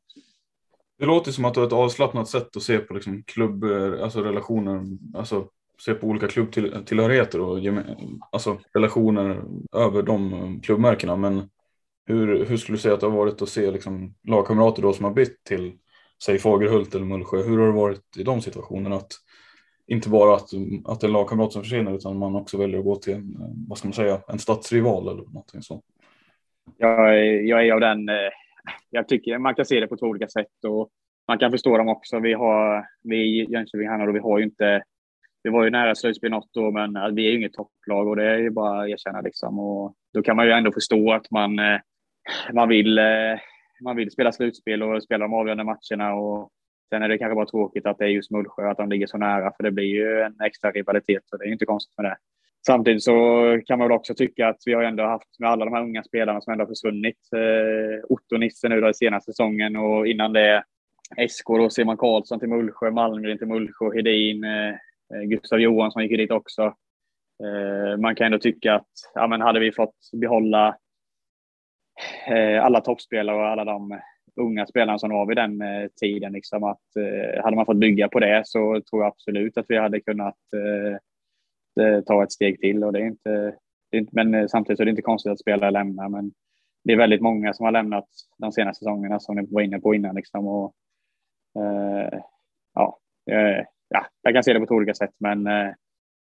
Det 0.99 1.05
låter 1.05 1.31
som 1.31 1.45
att 1.45 1.53
du 1.53 1.59
har 1.59 1.67
ett 1.67 1.73
avslappnat 1.73 2.27
sätt 2.27 2.57
att 2.57 2.63
se 2.63 2.77
på 2.77 2.93
liksom 2.93 3.23
klubb, 3.23 3.63
eh, 3.63 4.03
alltså 4.03 4.21
relationer, 4.21 4.83
alltså 5.13 5.47
se 5.85 5.93
på 5.93 6.07
olika 6.07 6.27
klubbtillhörigheter 6.27 7.41
och 7.41 7.59
alltså 8.31 8.57
relationer 8.73 9.43
över 9.75 10.01
de 10.01 10.33
eh, 10.33 10.61
klubbmärkena. 10.61 11.15
Men 11.15 11.49
hur, 12.05 12.45
hur 12.45 12.57
skulle 12.57 12.75
du 12.75 12.81
säga 12.81 12.93
att 12.93 12.99
det 12.99 13.05
har 13.05 13.17
varit 13.17 13.41
att 13.41 13.49
se 13.49 13.71
liksom 13.71 14.15
lagkamrater 14.23 14.81
då 14.81 14.93
som 14.93 15.05
har 15.05 15.13
bytt 15.13 15.43
till 15.43 15.73
säg 16.23 16.39
Fagerhult 16.39 16.95
eller 16.95 17.05
Mullsjö? 17.05 17.43
Hur 17.43 17.57
har 17.57 17.65
det 17.67 17.73
varit 17.73 18.17
i 18.17 18.23
de 18.23 18.41
situationerna? 18.41 18.95
Att 18.95 19.11
inte 19.87 20.09
bara 20.09 20.35
att, 20.35 20.49
att 20.85 20.99
det 20.99 21.07
är 21.07 21.11
lagkamrat 21.11 21.53
som 21.53 21.63
försvinner 21.63 21.95
utan 21.95 22.17
man 22.17 22.35
också 22.35 22.57
väljer 22.57 22.79
att 22.79 22.85
gå 22.85 22.95
till 22.95 23.13
en, 23.13 23.35
eh, 23.41 23.67
vad 23.67 23.77
ska 23.77 23.87
man 23.87 23.93
säga, 23.93 24.21
en 24.27 24.39
stadsrival 24.39 25.07
eller 25.07 25.23
någonting 25.23 25.61
sånt. 25.61 25.83
Jag, 26.77 27.15
jag 27.43 27.67
är 27.67 27.73
av 27.73 27.79
den, 27.79 28.09
eh, 28.09 28.31
jag 28.89 29.07
tycker 29.07 29.37
man 29.37 29.55
kan 29.55 29.65
se 29.65 29.79
det 29.79 29.87
på 29.87 29.97
två 29.97 30.05
olika 30.05 30.27
sätt 30.27 30.65
och 30.67 30.89
man 31.27 31.37
kan 31.37 31.51
förstå 31.51 31.77
dem 31.77 31.87
också. 31.87 32.19
Vi 32.19 32.33
har, 32.33 32.85
vi 33.03 33.17
i 33.17 33.51
Jönköping 33.51 33.89
här 33.89 34.07
och 34.07 34.15
vi 34.15 34.19
har 34.19 34.37
ju 34.37 34.43
inte 34.43 34.83
vi 35.43 35.51
var 35.51 35.63
ju 35.63 35.69
nära 35.69 35.95
slutspel 35.95 36.31
något 36.31 36.57
år, 36.57 36.71
men 36.71 36.95
eh, 36.95 37.09
vi 37.13 37.27
är 37.27 37.31
ju 37.31 37.37
inget 37.37 37.53
topplag 37.53 38.07
och 38.07 38.15
det 38.15 38.31
är 38.31 38.37
ju 38.37 38.49
bara 38.49 38.81
att 38.81 38.89
erkänna 38.89 39.21
liksom. 39.21 39.59
Och 39.59 39.93
då 40.13 40.21
kan 40.21 40.35
man 40.35 40.45
ju 40.45 40.51
ändå 40.51 40.71
förstå 40.71 41.13
att 41.13 41.31
man, 41.31 41.59
eh, 41.59 41.79
man, 42.53 42.69
vill, 42.69 42.99
man 43.83 43.95
vill 43.95 44.11
spela 44.11 44.31
slutspel 44.31 44.83
och 44.83 45.03
spela 45.03 45.25
de 45.25 45.33
avgörande 45.33 45.63
matcherna. 45.63 46.15
Och 46.15 46.49
sen 46.89 47.03
är 47.03 47.09
det 47.09 47.17
kanske 47.17 47.35
bara 47.35 47.45
tråkigt 47.45 47.85
att 47.85 47.97
det 47.97 48.05
är 48.05 48.09
just 48.09 48.31
Mullsjö, 48.31 48.69
att 48.69 48.77
de 48.77 48.89
ligger 48.89 49.07
så 49.07 49.17
nära, 49.17 49.51
för 49.57 49.63
det 49.63 49.71
blir 49.71 49.85
ju 49.85 50.21
en 50.21 50.41
extra 50.41 50.71
rivalitet 50.71 51.23
och 51.31 51.37
det 51.39 51.45
är 51.45 51.47
ju 51.47 51.53
inte 51.53 51.65
konstigt 51.65 51.97
med 51.97 52.05
det. 52.05 52.17
Samtidigt 52.65 53.03
så 53.03 53.13
kan 53.65 53.79
man 53.79 53.87
väl 53.87 53.95
också 53.95 54.13
tycka 54.15 54.47
att 54.47 54.61
vi 54.65 54.73
har 54.73 54.83
ändå 54.83 55.03
haft 55.03 55.39
med 55.39 55.49
alla 55.49 55.65
de 55.65 55.73
här 55.73 55.83
unga 55.83 56.03
spelarna 56.03 56.41
som 56.41 56.51
ändå 56.53 56.63
har 56.63 56.69
försvunnit. 56.69 57.19
Eh, 57.35 58.05
Otto 58.09 58.37
Nisse 58.37 58.69
nu 58.69 58.81
då 58.81 58.89
i 58.89 58.93
senaste 58.93 59.31
säsongen 59.31 59.75
och 59.75 60.07
innan 60.07 60.33
det 60.33 60.63
SK 61.29 61.47
då, 61.47 61.69
Simon 61.69 61.97
Karlsson 61.97 62.39
till 62.39 62.49
Mullsjö, 62.49 62.91
Malmgren 62.91 63.37
till 63.37 63.47
Mullsjö, 63.47 63.95
Hedin, 63.95 64.43
eh, 64.43 64.69
eh 64.69 65.21
Gustav 65.25 65.59
Johansson 65.59 66.01
gick 66.01 66.11
ju 66.11 66.17
dit 66.17 66.31
också. 66.31 66.63
Eh, 67.43 67.97
man 67.97 68.15
kan 68.15 68.25
ändå 68.25 68.39
tycka 68.39 68.75
att 68.75 68.91
ja, 69.13 69.27
men 69.27 69.41
hade 69.41 69.59
vi 69.59 69.71
fått 69.71 69.95
behålla 70.13 70.77
eh, 72.27 72.65
alla 72.65 72.81
toppspelare 72.81 73.37
och 73.37 73.47
alla 73.47 73.65
de 73.65 73.99
unga 74.41 74.65
spelarna 74.65 74.99
som 74.99 75.09
var 75.09 75.25
vid 75.25 75.37
den 75.37 75.61
eh, 75.61 75.87
tiden, 76.01 76.33
liksom 76.33 76.63
att 76.63 76.95
eh, 76.99 77.43
hade 77.43 77.55
man 77.55 77.65
fått 77.65 77.77
bygga 77.77 78.07
på 78.07 78.19
det 78.19 78.41
så 78.45 78.81
tror 78.89 79.01
jag 79.01 79.07
absolut 79.07 79.57
att 79.57 79.65
vi 79.69 79.77
hade 79.77 79.99
kunnat 79.99 80.37
Eh, 81.79 82.01
ta 82.01 82.23
ett 82.23 82.31
steg 82.31 82.59
till 82.59 82.83
och 82.83 82.93
det 82.93 82.99
är 82.99 83.05
inte, 83.05 83.55
det 83.91 83.97
är 83.97 84.01
inte 84.01 84.11
men 84.15 84.33
eh, 84.33 84.47
samtidigt 84.47 84.77
så 84.77 84.83
är 84.83 84.85
det 84.85 84.89
inte 84.89 85.01
konstigt 85.01 85.31
att 85.31 85.39
spelare 85.39 85.71
lämnar, 85.71 86.09
men 86.09 86.31
det 86.83 86.93
är 86.93 86.97
väldigt 86.97 87.21
många 87.21 87.53
som 87.53 87.65
har 87.65 87.71
lämnat 87.71 88.07
de 88.37 88.51
senaste 88.51 88.79
säsongerna 88.79 89.19
som 89.19 89.35
ni 89.35 89.47
var 89.49 89.61
inne 89.61 89.79
på 89.79 89.95
innan 89.95 90.15
liksom 90.15 90.47
och 90.47 90.73
eh, 91.59 92.19
ja, 92.73 92.99
ja, 93.89 94.05
jag 94.21 94.33
kan 94.33 94.43
se 94.43 94.53
det 94.53 94.59
på 94.59 94.65
två 94.65 94.75
olika 94.75 94.93
sätt, 94.93 95.13
men 95.17 95.47
eh, 95.47 95.73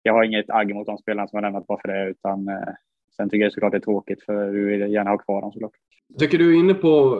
jag 0.02 0.14
har 0.14 0.24
inget 0.24 0.50
agg 0.50 0.76
mot 0.76 0.88
de 0.88 0.98
spelarna 0.98 1.28
som 1.28 1.38
har 1.38 1.42
lämnat 1.42 1.68
bara 1.68 1.82
för 1.82 1.88
det, 1.88 2.10
utan 2.10 2.48
eh, 2.48 2.74
sen 3.16 3.30
tycker 3.30 3.44
jag 3.44 3.54
såklart 3.54 3.72
det 3.72 3.78
är 3.78 3.82
tråkigt 3.82 4.24
för 4.24 4.52
du 4.52 4.66
vill 4.66 4.92
gärna 4.92 5.10
ha 5.10 5.18
kvar 5.18 5.42
dem 5.42 5.52
såklart. 5.52 5.72
Jag 6.08 6.20
tycker 6.20 6.38
du 6.38 6.56
är 6.56 6.60
inne 6.60 6.74
på 6.74 7.20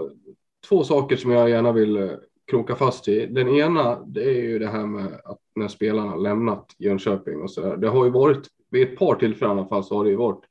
två 0.70 0.84
saker 0.84 1.16
som 1.16 1.32
jag 1.32 1.50
gärna 1.50 1.72
vill 1.72 2.18
kroka 2.50 2.76
fast 2.76 3.08
i. 3.08 3.26
Den 3.26 3.48
ena, 3.48 4.00
det 4.00 4.24
är 4.24 4.42
ju 4.42 4.60
det 4.60 4.68
här 4.68 4.86
med 4.86 5.22
att 5.26 5.40
när 5.56 5.68
spelarna 5.68 6.16
lämnat 6.16 6.76
Jönköping 6.78 7.42
och 7.42 7.52
så 7.52 7.62
där. 7.62 7.78
Det 7.78 7.88
har 7.88 8.06
ju 8.06 8.12
varit 8.12 8.48
vid 8.72 8.88
ett 8.88 9.00
par 9.00 9.16
tillfällen 9.16 9.58
i 9.58 9.60
alla 9.60 9.70
fall 9.70 9.84
så 9.84 9.98
har 9.98 10.04
det 10.04 10.10
ju 10.10 10.16
varit 10.16 10.44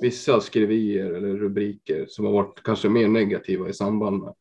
vissa 0.00 0.40
skriverier 0.40 1.12
eller 1.12 1.34
rubriker 1.34 2.06
som 2.08 2.24
har 2.24 2.32
varit 2.32 2.62
kanske 2.62 2.88
mer 2.88 3.08
negativa 3.08 3.68
i 3.68 3.72
samband 3.72 4.22
med 4.22 4.34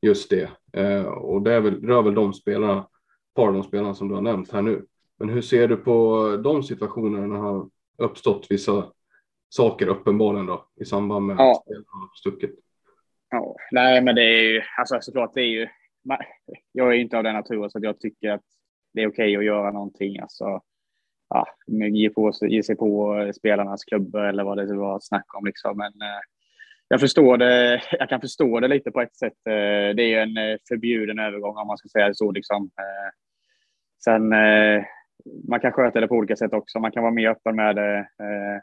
just 0.00 0.30
det. 0.30 0.50
Eh, 0.72 1.04
och 1.04 1.42
det 1.42 1.52
är 1.52 1.60
väl, 1.60 1.86
rör 1.86 2.02
väl 2.02 2.14
de 2.14 2.32
spelarna, 2.32 2.88
par 3.34 3.46
av 3.46 3.54
de 3.54 3.62
spelarna 3.62 3.94
som 3.94 4.08
du 4.08 4.14
har 4.14 4.22
nämnt 4.22 4.52
här 4.52 4.62
nu. 4.62 4.86
Men 5.18 5.28
hur 5.28 5.42
ser 5.42 5.68
du 5.68 5.76
på 5.76 6.26
de 6.44 6.62
situationerna 6.62 7.26
när 7.26 7.34
det 7.34 7.40
har 7.40 7.68
uppstått 7.98 8.46
vissa 8.50 8.86
saker 9.48 9.86
uppenbarligen 9.86 10.46
då 10.46 10.66
i 10.80 10.84
samband 10.84 11.26
med 11.26 11.36
ja. 11.38 11.52
att 11.52 11.62
spelarna 11.62 11.86
har 11.90 12.10
stuckit? 12.14 12.58
Ja, 13.30 13.56
nej, 13.72 14.02
men 14.02 14.14
det 14.14 14.22
är 14.22 14.42
ju 14.42 14.62
alltså 14.78 14.98
såklart. 15.00 15.34
Det 15.34 15.40
är 15.40 15.44
ju. 15.44 15.68
Jag 16.72 16.88
är 16.88 16.92
inte 16.98 17.16
av 17.18 17.24
den 17.24 17.34
naturen 17.34 17.70
så 17.70 17.78
att 17.78 17.84
jag 17.84 18.00
tycker 18.00 18.30
att 18.30 18.44
det 18.94 19.02
är 19.02 19.08
okej 19.08 19.36
okay 19.36 19.36
att 19.36 19.44
göra 19.44 19.70
någonting. 19.70 20.18
Alltså, 20.20 20.60
ja, 21.28 21.46
ge, 21.92 22.10
på, 22.10 22.32
ge 22.40 22.62
sig 22.62 22.76
på 22.76 23.20
eh, 23.20 23.32
spelarnas 23.32 23.84
klubbor 23.84 24.24
eller 24.24 24.44
vad 24.44 24.58
det 24.58 24.76
var 24.76 25.00
snack 25.00 25.34
om. 25.34 25.44
Liksom. 25.44 25.76
Men 25.76 25.92
eh, 25.92 26.20
jag 26.88 27.00
förstår 27.00 27.36
det. 27.36 27.82
Jag 27.98 28.08
kan 28.08 28.20
förstå 28.20 28.60
det 28.60 28.68
lite 28.68 28.90
på 28.90 29.00
ett 29.00 29.16
sätt. 29.16 29.46
Eh, 29.48 29.94
det 29.96 30.02
är 30.02 30.08
ju 30.08 30.18
en 30.18 30.36
eh, 30.36 30.56
förbjuden 30.68 31.18
övergång 31.18 31.56
om 31.56 31.66
man 31.66 31.78
ska 31.78 31.88
säga 31.88 32.08
det 32.08 32.14
så. 32.14 32.32
Liksom. 32.32 32.64
Eh, 32.64 33.10
sen 34.04 34.32
eh, 34.32 34.84
man 35.48 35.60
kan 35.60 35.72
sköta 35.72 36.00
det 36.00 36.08
på 36.08 36.14
olika 36.14 36.36
sätt 36.36 36.52
också. 36.52 36.80
Man 36.80 36.92
kan 36.92 37.02
vara 37.02 37.12
mer 37.12 37.28
öppen 37.28 37.56
med 37.56 37.76
det. 37.76 37.98
Eh, 37.98 38.60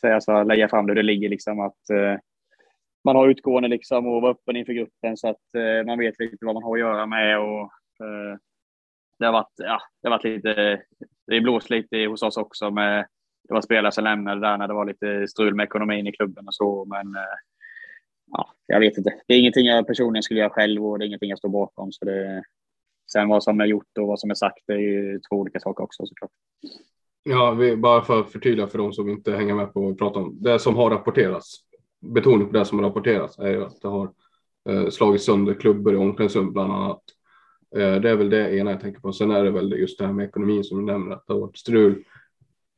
säga 0.00 0.20
så, 0.20 0.42
lägga 0.42 0.68
fram 0.68 0.86
det 0.86 0.94
det 0.94 1.02
ligger 1.02 1.28
liksom 1.28 1.60
att 1.60 1.90
eh, 1.90 2.18
man 3.04 3.16
har 3.16 3.28
utgående 3.28 3.68
liksom 3.68 4.06
och 4.06 4.22
vara 4.22 4.32
öppen 4.32 4.56
inför 4.56 4.72
gruppen 4.72 5.16
så 5.16 5.28
att 5.28 5.54
eh, 5.54 5.86
man 5.86 5.98
vet 5.98 6.18
lite 6.18 6.46
vad 6.46 6.54
man 6.54 6.62
har 6.62 6.74
att 6.74 6.80
göra 6.80 7.06
med 7.06 7.38
och 7.38 7.62
eh, 8.04 8.38
det 9.18 9.26
har 9.26 9.32
varit, 9.32 9.54
ja, 9.56 9.80
det 10.02 10.08
har 10.08 10.10
varit 10.10 10.24
lite, 10.24 10.82
det 11.26 11.36
är 11.36 11.40
blåst 11.40 11.70
lite 11.70 11.96
hos 11.96 12.22
oss 12.22 12.36
också 12.36 12.70
med, 12.70 13.06
det 13.48 13.54
var 13.54 13.60
spelare 13.60 13.92
som 13.92 14.04
lämnade 14.04 14.40
där 14.40 14.58
när 14.58 14.68
det 14.68 14.74
var 14.74 14.84
lite 14.84 15.28
strul 15.28 15.54
med 15.54 15.64
ekonomin 15.64 16.06
i 16.06 16.12
klubben 16.12 16.46
och 16.46 16.54
så, 16.54 16.84
men 16.84 17.14
eh, 17.14 17.38
ja, 18.32 18.52
jag 18.66 18.80
vet 18.80 18.98
inte. 18.98 19.14
Det 19.26 19.34
är 19.34 19.38
ingenting 19.38 19.66
jag 19.66 19.86
personligen 19.86 20.22
skulle 20.22 20.40
göra 20.40 20.50
själv 20.50 20.86
och 20.86 20.98
det 20.98 21.04
är 21.04 21.06
ingenting 21.06 21.30
jag 21.30 21.38
står 21.38 21.48
bakom. 21.48 21.92
Så 21.92 22.04
det, 22.04 22.42
sen 23.12 23.28
vad 23.28 23.42
som 23.42 23.60
är 23.60 23.66
gjort 23.66 23.98
och 23.98 24.06
vad 24.06 24.20
som 24.20 24.30
är 24.30 24.34
sagt, 24.34 24.58
det 24.66 24.72
är 24.72 24.78
ju 24.78 25.20
två 25.30 25.36
olika 25.36 25.60
saker 25.60 25.84
också 25.84 26.06
såklart. 26.06 26.30
Ja, 27.22 27.50
vi, 27.50 27.76
bara 27.76 28.02
för 28.02 28.20
att 28.20 28.32
förtydliga 28.32 28.66
för 28.66 28.78
de 28.78 28.92
som 28.92 29.08
inte 29.08 29.36
hänger 29.36 29.54
med 29.54 29.72
på 29.72 29.80
vad 29.80 29.90
vi 29.90 29.96
pratar 29.96 30.20
om. 30.20 30.42
Det 30.42 30.58
som 30.58 30.76
har 30.76 30.90
rapporterats, 30.90 31.56
betoning 32.00 32.46
på 32.46 32.52
det 32.52 32.64
som 32.64 32.78
har 32.78 32.86
rapporterats, 32.86 33.38
är 33.38 33.48
ju 33.48 33.64
att 33.64 33.82
det 33.82 33.88
har 33.88 34.12
eh, 34.68 34.88
slagit 34.88 35.22
sönder 35.22 35.54
klubbor 35.54 35.94
i 35.94 35.96
omklädningsrum 35.96 36.52
bland 36.52 36.72
annat. 36.72 37.02
Eh, 37.76 38.00
det 38.00 38.10
är 38.10 38.16
väl 38.16 38.30
det 38.30 38.56
ena 38.56 38.70
jag 38.70 38.80
tänker 38.80 39.00
på. 39.00 39.12
Sen 39.12 39.30
är 39.30 39.44
det 39.44 39.50
väl 39.50 39.72
just 39.72 39.98
det 39.98 40.06
här 40.06 40.12
med 40.12 40.28
ekonomin 40.28 40.64
som 40.64 40.78
du 40.78 40.92
nämner, 40.92 41.16
att 41.16 41.26
det 41.26 41.32
har 41.32 41.40
varit 41.40 41.58
strul 41.58 42.04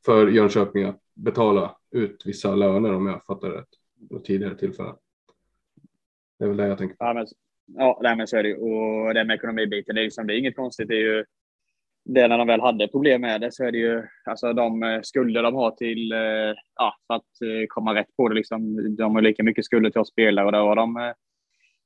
för 0.05 0.29
Jönköping 0.29 0.85
att 0.85 1.01
betala 1.15 1.77
ut 1.91 2.23
vissa 2.27 2.55
löner 2.55 2.95
om 2.95 3.07
jag 3.07 3.25
fattar 3.25 3.51
rätt, 3.51 4.25
tidigare 4.25 4.59
tillfällen. 4.59 4.95
Det 6.39 6.45
är 6.45 6.49
väl 6.49 6.57
det 6.57 6.67
jag 6.67 6.79
tänker 6.79 6.97
på. 6.97 7.05
Ja, 7.05 7.15
men, 7.15 7.27
ja 8.03 8.15
men 8.17 8.27
så 8.27 8.37
är 8.37 8.43
det 8.43 8.49
ju. 8.49 8.57
Och 8.57 9.15
det 9.15 9.25
med 9.25 9.35
ekonomibiten, 9.35 9.95
det 9.95 10.01
är, 10.01 10.05
liksom, 10.05 10.27
det 10.27 10.35
är 10.35 10.39
inget 10.39 10.57
konstigt. 10.57 10.89
Det 10.89 10.95
är 10.95 11.17
ju 11.17 11.25
det 12.15 12.29
när 12.29 12.39
de 12.39 12.47
väl 12.47 12.61
hade 12.61 12.89
problem 12.89 13.21
med 13.21 13.41
det 13.41 13.53
så 13.53 13.65
är 13.65 13.73
det 13.73 13.79
ju 13.79 14.03
alltså 14.25 14.53
de 14.53 14.83
eh, 14.83 15.01
skulder 15.03 15.43
de 15.43 15.55
har 15.55 15.71
till, 15.71 16.13
eh, 16.13 16.55
ja, 16.77 16.95
för 17.07 17.15
att 17.15 17.43
eh, 17.43 17.67
komma 17.69 17.95
rätt 17.95 18.17
på 18.17 18.29
det 18.29 18.35
liksom. 18.35 18.77
De 18.97 19.15
har 19.15 19.23
lika 19.23 19.43
mycket 19.43 19.65
skulder 19.65 19.91
till 19.91 20.01
oss 20.01 20.09
spelare 20.09 20.47
och 20.47 20.53
det 20.53 20.59
var 20.59 20.77
de 20.77 21.15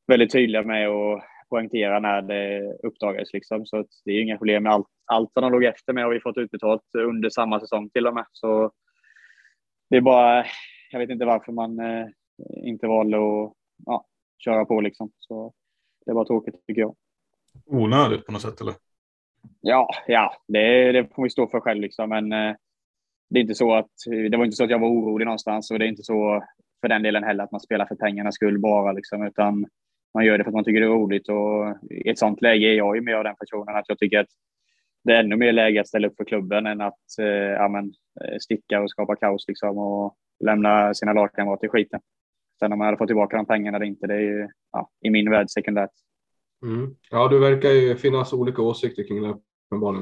väldigt 0.06 0.32
tydliga 0.32 0.62
med 0.62 0.88
att 0.88 1.22
poängtera 1.48 2.00
när 2.00 2.22
det 2.22 2.72
uppdagades 2.82 3.32
liksom. 3.32 3.66
Så 3.66 3.84
det 4.04 4.10
är 4.10 4.22
inga 4.22 4.38
problem 4.38 4.62
med 4.62 4.72
allt. 4.72 4.86
Allt 5.06 5.32
som 5.32 5.42
de 5.42 5.52
låg 5.52 5.64
efter 5.64 5.92
med 5.92 6.04
har 6.04 6.10
vi 6.10 6.20
fått 6.20 6.38
utbetalt 6.38 6.82
under 6.98 7.30
samma 7.30 7.60
säsong 7.60 7.90
till 7.90 8.06
och 8.06 8.14
med. 8.14 8.24
Så 8.32 8.72
det 9.90 9.96
är 9.96 10.00
bara, 10.00 10.44
jag 10.90 10.98
vet 10.98 11.10
inte 11.10 11.24
varför 11.24 11.52
man 11.52 11.78
inte 12.64 12.86
valde 12.86 13.16
att 13.16 13.52
ja, 13.86 14.06
köra 14.38 14.64
på 14.64 14.80
liksom. 14.80 15.10
Så 15.18 15.52
det 16.06 16.12
var 16.12 16.24
tråkigt 16.24 16.66
tycker 16.66 16.80
jag. 16.80 16.96
Onödigt 17.66 18.26
på 18.26 18.32
något 18.32 18.42
sätt 18.42 18.60
eller? 18.60 18.74
Ja, 19.60 19.88
ja, 20.06 20.36
det, 20.48 20.92
det 20.92 21.14
får 21.14 21.22
vi 21.22 21.30
stå 21.30 21.46
för 21.46 21.60
själv 21.60 21.80
liksom. 21.80 22.08
Men 22.08 22.32
eh, 22.32 22.54
det 23.30 23.38
är 23.38 23.42
inte 23.42 23.54
så 23.54 23.74
att 23.74 23.90
det 24.30 24.36
var 24.36 24.44
inte 24.44 24.56
så 24.56 24.64
att 24.64 24.70
jag 24.70 24.78
var 24.78 24.88
orolig 24.88 25.24
någonstans 25.24 25.70
och 25.70 25.78
det 25.78 25.84
är 25.84 25.88
inte 25.88 26.02
så 26.02 26.44
för 26.80 26.88
den 26.88 27.02
delen 27.02 27.24
heller 27.24 27.44
att 27.44 27.52
man 27.52 27.60
spelar 27.60 27.86
för 27.86 27.94
pengarnas 27.94 28.34
skull 28.34 28.58
bara 28.58 28.92
liksom, 28.92 29.26
utan 29.26 29.66
man 30.14 30.24
gör 30.24 30.38
det 30.38 30.44
för 30.44 30.50
att 30.50 30.54
man 30.54 30.64
tycker 30.64 30.80
det 30.80 30.86
är 30.86 30.90
roligt 30.90 31.28
och 31.28 31.76
i 31.90 32.10
ett 32.10 32.18
sånt 32.18 32.42
läge 32.42 32.66
är 32.66 32.74
jag 32.74 32.96
ju 32.96 33.02
mer 33.02 33.14
av 33.14 33.24
den 33.24 33.36
personen 33.36 33.76
att 33.76 33.88
jag 33.88 33.98
tycker 33.98 34.18
att 34.18 34.28
det 35.04 35.12
är 35.12 35.20
ännu 35.20 35.36
mer 35.36 35.52
läge 35.52 35.80
att 35.80 35.88
ställa 35.88 36.08
upp 36.08 36.16
för 36.16 36.24
klubben 36.24 36.66
än 36.66 36.80
att 36.80 37.18
eh, 37.18 37.26
ja, 37.26 37.68
men, 37.68 37.84
eh, 38.24 38.38
sticka 38.38 38.80
och 38.80 38.90
skapa 38.90 39.16
kaos 39.16 39.44
liksom 39.48 39.78
och 39.78 40.14
lämna 40.44 40.94
sina 40.94 41.12
lagkamrater 41.12 41.66
i 41.66 41.70
skiten. 41.70 42.00
Sen 42.58 42.72
om 42.72 42.78
man 42.78 42.86
hade 42.86 42.98
fått 42.98 43.08
tillbaka 43.08 43.36
de 43.36 43.46
pengarna 43.46 43.76
eller 43.76 43.86
inte, 43.86 44.06
det 44.06 44.14
är 44.14 44.20
ju 44.20 44.48
ja, 44.72 44.90
i 45.00 45.10
min 45.10 45.30
värld 45.30 45.50
sekundärt. 45.50 45.90
Mm. 46.64 46.94
Ja, 47.10 47.28
det 47.28 47.38
verkar 47.38 47.70
ju 47.70 47.96
finnas 47.96 48.32
olika 48.32 48.62
åsikter 48.62 49.08
kring 49.08 49.22
det 49.22 49.28
här 49.28 49.36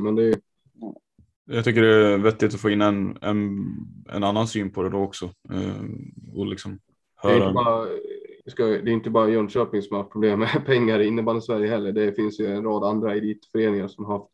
men 0.01 0.14
det 0.14 0.25
är... 0.25 0.35
Jag 1.44 1.64
tycker 1.64 1.83
det 1.83 2.07
är 2.07 2.18
vettigt 2.18 2.55
att 2.55 2.61
få 2.61 2.70
in 2.70 2.83
en, 2.83 3.18
en, 3.20 3.66
en 4.09 4.25
annan 4.25 4.46
syn 4.46 4.72
på 4.72 4.83
det 4.83 4.90
då 4.90 4.98
också. 4.98 5.25
Eh, 5.25 5.85
och 6.35 6.46
liksom 6.46 6.79
höra. 7.16 7.35
Det 7.35 7.40
är, 7.40 7.48
inte 7.48 7.55
bara, 7.55 7.87
ska, 8.46 8.64
det 8.64 8.90
är 8.90 8.94
inte 8.94 9.11
bara 9.11 9.29
Jönköping 9.29 9.83
som 9.83 9.96
har 9.96 10.05
problem 10.05 10.38
med 10.38 10.62
pengar 10.66 11.01
i 11.01 11.07
innebandy 11.07 11.40
Sverige 11.40 11.68
heller. 11.68 11.92
Det 11.92 12.12
finns 12.12 12.40
ju 12.40 12.46
en 12.46 12.64
rad 12.64 12.85
andra 12.85 13.14
elitföreningar 13.14 13.88
som 13.88 14.05
har 14.05 14.18
haft 14.18 14.31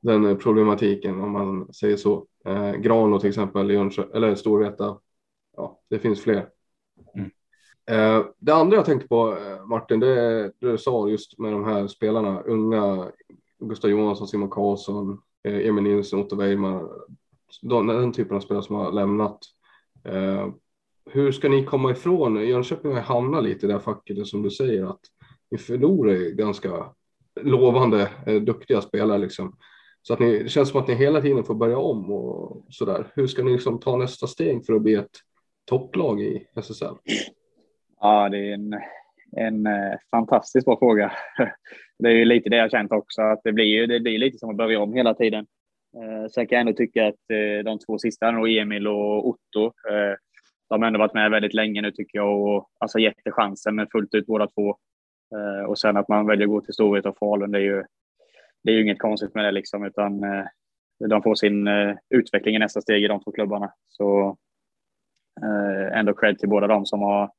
den 0.00 0.38
problematiken 0.38 1.20
om 1.20 1.32
man 1.32 1.72
säger 1.72 1.96
så. 1.96 2.26
Eh, 2.44 2.72
Grano 2.72 3.18
till 3.18 3.28
exempel, 3.28 3.70
Jönköping, 3.70 4.16
eller 4.16 4.34
Storvreta. 4.34 4.98
Ja, 5.56 5.80
det 5.90 5.98
finns 5.98 6.20
fler. 6.20 6.48
Mm. 7.16 7.30
Eh, 7.90 8.24
det 8.38 8.54
andra 8.54 8.76
jag 8.76 8.84
tänkte 8.84 9.08
på 9.08 9.36
eh, 9.36 9.66
Martin, 9.66 10.00
det 10.00 10.20
är 10.20 10.42
det 10.42 10.52
du 10.70 10.78
sa 10.78 11.08
just 11.08 11.38
med 11.38 11.52
de 11.52 11.64
här 11.64 11.86
spelarna, 11.86 12.40
unga 12.40 13.10
Gustav 13.58 13.90
Johansson, 13.90 14.28
Simon 14.28 14.50
Karlsson, 14.50 15.18
eh, 15.48 15.68
Emil 15.68 15.84
Nilsson, 15.84 16.20
Otto 16.20 16.36
Weimar. 16.36 16.88
den 17.62 18.12
typen 18.12 18.36
av 18.36 18.40
spelare 18.40 18.64
som 18.64 18.76
har 18.76 18.92
lämnat. 18.92 19.38
Hur 21.10 21.32
ska 21.32 21.48
ni 21.48 21.64
komma 21.64 21.90
ifrån? 21.90 22.48
Jönköping 22.48 22.92
har 22.92 23.00
hamnat 23.00 23.44
lite 23.44 23.66
i 23.66 23.68
det 23.68 23.72
här 23.72 23.80
facket 23.80 24.26
som 24.26 24.42
du 24.42 24.50
säger 24.50 24.84
att 24.84 25.00
ni 25.50 25.58
förlorar 25.58 26.30
ganska 26.30 26.92
lovande, 27.40 28.10
duktiga 28.42 28.80
spelare 28.80 29.18
liksom. 29.18 29.56
Så 30.02 30.12
att 30.12 30.20
ni, 30.20 30.42
det 30.42 30.48
känns 30.48 30.68
som 30.68 30.80
att 30.80 30.88
ni 30.88 30.94
hela 30.94 31.20
tiden 31.20 31.44
får 31.44 31.54
börja 31.54 31.78
om 31.78 32.10
och 32.10 32.66
så 32.70 32.84
där. 32.84 33.12
Hur 33.14 33.26
ska 33.26 33.42
ni 33.42 33.52
liksom 33.52 33.80
ta 33.80 33.96
nästa 33.96 34.26
steg 34.26 34.66
för 34.66 34.72
att 34.72 34.82
bli 34.82 34.94
ett 34.94 35.16
topplag 35.64 36.20
i 36.20 36.46
SSL? 36.56 36.94
Ja, 38.00 38.28
det 38.28 38.38
är 38.38 38.54
en, 38.54 38.74
en 39.36 39.66
eh, 39.66 39.98
fantastiskt 40.10 40.64
bra 40.64 40.78
fråga. 40.78 41.12
Det 41.98 42.08
är 42.08 42.12
ju 42.12 42.24
lite 42.24 42.50
det 42.50 42.56
jag 42.56 42.70
känt 42.70 42.92
också, 42.92 43.22
att 43.22 43.40
det 43.44 43.52
blir 43.52 43.64
ju 43.64 43.86
det 43.86 44.00
blir 44.00 44.18
lite 44.18 44.38
som 44.38 44.50
att 44.50 44.56
börja 44.56 44.80
om 44.80 44.94
hela 44.94 45.14
tiden. 45.14 45.46
Eh, 45.96 46.28
sen 46.30 46.46
kan 46.46 46.56
jag 46.56 46.60
ändå 46.60 46.72
tycka 46.72 47.06
att 47.06 47.30
eh, 47.30 47.64
de 47.64 47.78
två 47.78 47.98
sista, 47.98 48.28
Emil 48.28 48.88
och 48.88 49.28
Otto, 49.28 49.72
de 50.68 50.82
har 50.82 50.86
ändå 50.86 50.98
varit 50.98 51.14
med 51.14 51.30
väldigt 51.30 51.54
länge 51.54 51.82
nu 51.82 51.90
tycker 51.90 52.18
jag 52.18 52.40
och 52.40 52.68
alltså 52.78 52.98
gett 52.98 53.16
det 53.24 53.32
chansen 53.32 53.74
med 53.74 53.88
fullt 53.92 54.14
ut 54.14 54.26
båda 54.26 54.46
två. 54.46 54.76
Och 55.68 55.78
sen 55.78 55.96
att 55.96 56.08
man 56.08 56.26
väljer 56.26 56.46
att 56.46 56.50
gå 56.50 56.60
till 56.60 56.74
Storvreta 56.74 57.08
och 57.08 57.18
Falun, 57.18 57.50
det 57.50 57.58
är 57.58 57.62
ju, 57.62 57.84
det 58.64 58.70
är 58.70 58.74
ju 58.74 58.82
inget 58.82 58.98
konstigt 58.98 59.34
med 59.34 59.44
det 59.44 59.50
liksom, 59.50 59.84
utan 59.84 60.20
de 61.08 61.22
får 61.22 61.34
sin 61.34 61.68
utveckling 62.10 62.56
i 62.56 62.58
nästa 62.58 62.80
steg 62.80 63.04
i 63.04 63.08
de 63.08 63.20
två 63.20 63.32
klubbarna. 63.32 63.72
Så 63.86 64.36
ändå 65.92 66.14
cred 66.14 66.38
till 66.38 66.48
båda 66.48 66.66
dem 66.66 66.86
som 66.86 67.00
har 67.00 67.30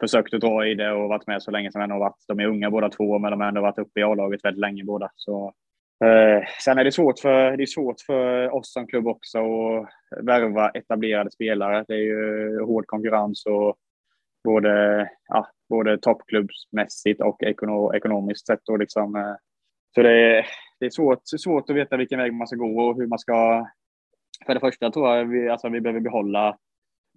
försökt 0.00 0.34
att 0.34 0.40
dra 0.40 0.66
i 0.66 0.74
det 0.74 0.92
och 0.92 1.08
varit 1.08 1.26
med 1.26 1.42
så 1.42 1.50
länge 1.50 1.72
som 1.72 1.80
jag 1.80 1.88
har 1.88 1.98
varit. 1.98 2.24
De 2.28 2.40
är 2.40 2.46
unga 2.46 2.70
båda 2.70 2.88
två, 2.88 3.18
men 3.18 3.30
de 3.30 3.40
har 3.40 3.48
ändå 3.48 3.60
varit 3.60 3.78
uppe 3.78 4.00
i 4.00 4.02
A-laget 4.02 4.44
väldigt 4.44 4.60
länge 4.60 4.84
båda. 4.84 5.10
Så, 5.14 5.54
eh, 6.04 6.44
sen 6.64 6.78
är 6.78 6.84
det 6.84 6.92
svårt 6.92 7.18
för, 7.18 7.56
det 7.56 7.64
är 7.64 7.66
svårt 7.66 8.00
för 8.06 8.54
oss 8.54 8.72
som 8.72 8.86
klubb 8.86 9.06
också 9.06 9.38
att 9.38 9.88
värva 10.22 10.70
etablerade 10.70 11.30
spelare. 11.30 11.84
Det 11.88 11.94
är 11.94 11.98
ju 11.98 12.60
hård 12.64 12.86
konkurrens 12.86 13.46
och 13.46 13.76
både, 14.44 15.08
ja, 15.28 15.48
både 15.68 15.98
toppklubbsmässigt 15.98 17.20
och 17.20 17.42
ekono, 17.42 17.94
ekonomiskt 17.94 18.46
sett. 18.46 18.68
Och 18.68 18.78
liksom, 18.78 19.16
eh, 19.16 19.34
så 19.94 20.02
det 20.02 20.38
är, 20.38 20.46
det 20.80 20.86
är 20.86 20.90
svårt, 20.90 21.20
svårt 21.24 21.70
att 21.70 21.76
veta 21.76 21.96
vilken 21.96 22.18
väg 22.18 22.34
man 22.34 22.46
ska 22.46 22.56
gå 22.56 22.80
och 22.80 22.96
hur 22.96 23.06
man 23.06 23.18
ska... 23.18 23.66
För 24.46 24.54
det 24.54 24.60
första 24.60 24.90
tror 24.90 25.16
jag 25.16 25.24
vi, 25.24 25.48
alltså, 25.48 25.68
vi 25.68 25.80
behöver 25.80 26.00
behålla 26.00 26.58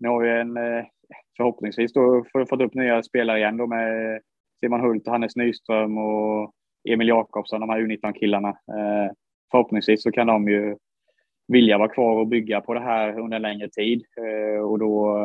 nu 0.01 0.07
har 0.07 0.21
vi 0.21 0.29
en, 0.29 0.57
eh, 0.57 0.85
förhoppningsvis 1.37 1.93
då 1.93 2.25
fått 2.49 2.61
upp 2.61 2.73
nya 2.73 3.03
spelare 3.03 3.37
igen 3.37 3.57
då 3.57 3.67
med 3.67 4.21
Simon 4.59 4.81
Hult 4.81 5.07
och 5.07 5.11
Hannes 5.11 5.35
Nyström 5.35 5.97
och 5.97 6.51
Emil 6.89 7.07
Jakobsson, 7.07 7.59
de 7.59 7.69
här 7.69 7.79
U19-killarna. 7.79 8.49
Eh, 8.49 9.11
förhoppningsvis 9.51 10.03
så 10.03 10.11
kan 10.11 10.27
de 10.27 10.47
ju 10.47 10.75
vilja 11.47 11.77
vara 11.77 11.89
kvar 11.89 12.15
och 12.15 12.27
bygga 12.27 12.61
på 12.61 12.73
det 12.73 12.79
här 12.79 13.19
under 13.19 13.35
en 13.35 13.41
längre 13.41 13.69
tid 13.69 14.05
eh, 14.17 14.61
och 14.61 14.79
då, 14.79 15.17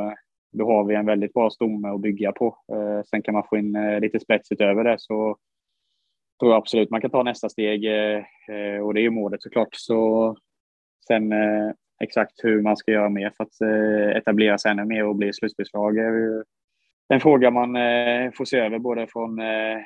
då 0.52 0.66
har 0.66 0.84
vi 0.84 0.94
en 0.94 1.06
väldigt 1.06 1.32
bra 1.32 1.50
stomme 1.50 1.88
att 1.88 2.00
bygga 2.00 2.32
på. 2.32 2.46
Eh, 2.72 3.02
sen 3.02 3.22
kan 3.22 3.34
man 3.34 3.46
få 3.50 3.56
in 3.56 3.76
eh, 3.76 4.00
lite 4.00 4.20
spets 4.20 4.52
utöver 4.52 4.84
det 4.84 4.96
så 4.98 5.36
tror 6.40 6.52
jag 6.52 6.58
absolut 6.58 6.90
man 6.90 7.00
kan 7.00 7.10
ta 7.10 7.22
nästa 7.22 7.48
steg 7.48 7.84
eh, 7.84 8.80
och 8.82 8.94
det 8.94 9.00
är 9.00 9.02
ju 9.02 9.10
målet 9.10 9.42
såklart. 9.42 9.68
Så 9.72 10.36
sen 11.06 11.32
exakt 12.00 12.32
hur 12.44 12.62
man 12.62 12.76
ska 12.76 12.92
göra 12.92 13.08
mer 13.08 13.32
för 13.36 13.44
att 13.44 13.60
eh, 13.60 14.16
etablera 14.16 14.58
sig 14.58 14.70
ännu 14.70 14.84
mer 14.84 15.04
och 15.04 15.16
bli 15.16 15.32
slutspelslag 15.32 15.98
är 15.98 16.12
ju 16.12 16.44
en 17.08 17.20
fråga 17.20 17.50
man 17.50 17.76
eh, 17.76 18.32
får 18.32 18.44
se 18.44 18.58
över 18.58 18.78
både 18.78 19.06
från 19.06 19.38
eh, 19.38 19.78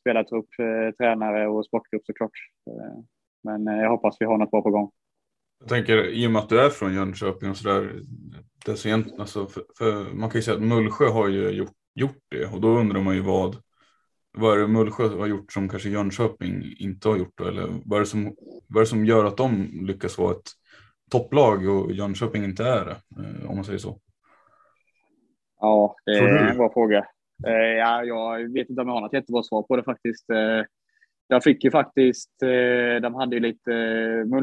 spelartrupp, 0.00 0.48
eh, 0.58 0.94
tränare 0.94 1.48
och 1.48 1.66
sportgrupp 1.66 2.06
såklart. 2.06 2.30
Eh, 2.70 2.98
men 3.44 3.68
eh, 3.68 3.82
jag 3.82 3.90
hoppas 3.90 4.16
vi 4.20 4.26
har 4.26 4.38
något 4.38 4.50
bra 4.50 4.62
på 4.62 4.70
gång. 4.70 4.90
Jag 5.60 5.68
tänker 5.68 6.06
i 6.06 6.26
och 6.26 6.30
med 6.30 6.42
att 6.42 6.48
du 6.48 6.60
är 6.60 6.70
från 6.70 6.94
Jönköping 6.94 7.50
och 7.50 7.56
sådär. 7.56 8.02
Alltså, 9.18 9.46
för, 9.46 9.62
för 9.78 10.14
man 10.14 10.30
kan 10.30 10.38
ju 10.38 10.42
säga 10.42 10.56
att 10.56 10.62
Mullsjö 10.62 11.08
har 11.08 11.28
ju 11.28 11.50
gjort, 11.50 11.72
gjort 11.94 12.18
det 12.30 12.46
och 12.46 12.60
då 12.60 12.68
undrar 12.68 13.00
man 13.00 13.14
ju 13.14 13.20
vad 13.20 13.56
vad 14.38 14.56
är 14.56 14.60
det 14.60 14.68
Mullsjö 14.68 15.08
har 15.08 15.26
gjort 15.26 15.52
som 15.52 15.68
kanske 15.68 15.88
Jönköping 15.88 16.74
inte 16.78 17.08
har 17.08 17.16
gjort 17.16 17.32
då? 17.34 17.44
Eller 17.44 17.80
vad 17.84 17.96
är, 17.96 18.00
det 18.00 18.06
som, 18.06 18.36
vad 18.68 18.76
är 18.76 18.84
det 18.84 18.86
som 18.86 19.06
gör 19.06 19.24
att 19.24 19.36
de 19.36 19.68
lyckas 19.86 20.18
vara 20.18 20.32
ett 20.32 20.50
topplag 21.10 21.68
och 21.68 21.92
Jönköping 21.92 22.44
inte 22.44 22.64
är 22.64 22.84
det? 22.84 22.96
Eh, 23.22 23.50
om 23.50 23.56
man 23.56 23.64
säger 23.64 23.78
så. 23.78 23.98
Ja, 25.60 25.96
det 26.06 26.12
är 26.12 26.50
en 26.50 26.56
bra 26.56 26.72
fråga. 26.72 27.06
Eh, 27.46 27.52
ja, 27.52 28.04
jag 28.04 28.52
vet 28.52 28.70
inte 28.70 28.82
om 28.82 28.88
jag 28.88 28.94
har 28.94 29.00
något 29.00 29.12
jättebra 29.12 29.42
svar 29.42 29.62
på 29.62 29.76
det 29.76 29.82
faktiskt. 29.82 30.30
Eh, 30.30 30.64
jag 31.28 31.42
fick 31.44 31.64
ju 31.64 31.70
faktiskt, 31.70 32.30
de 33.02 33.14
hade 33.14 33.36
ju 33.36 33.40
lite, 33.40 33.72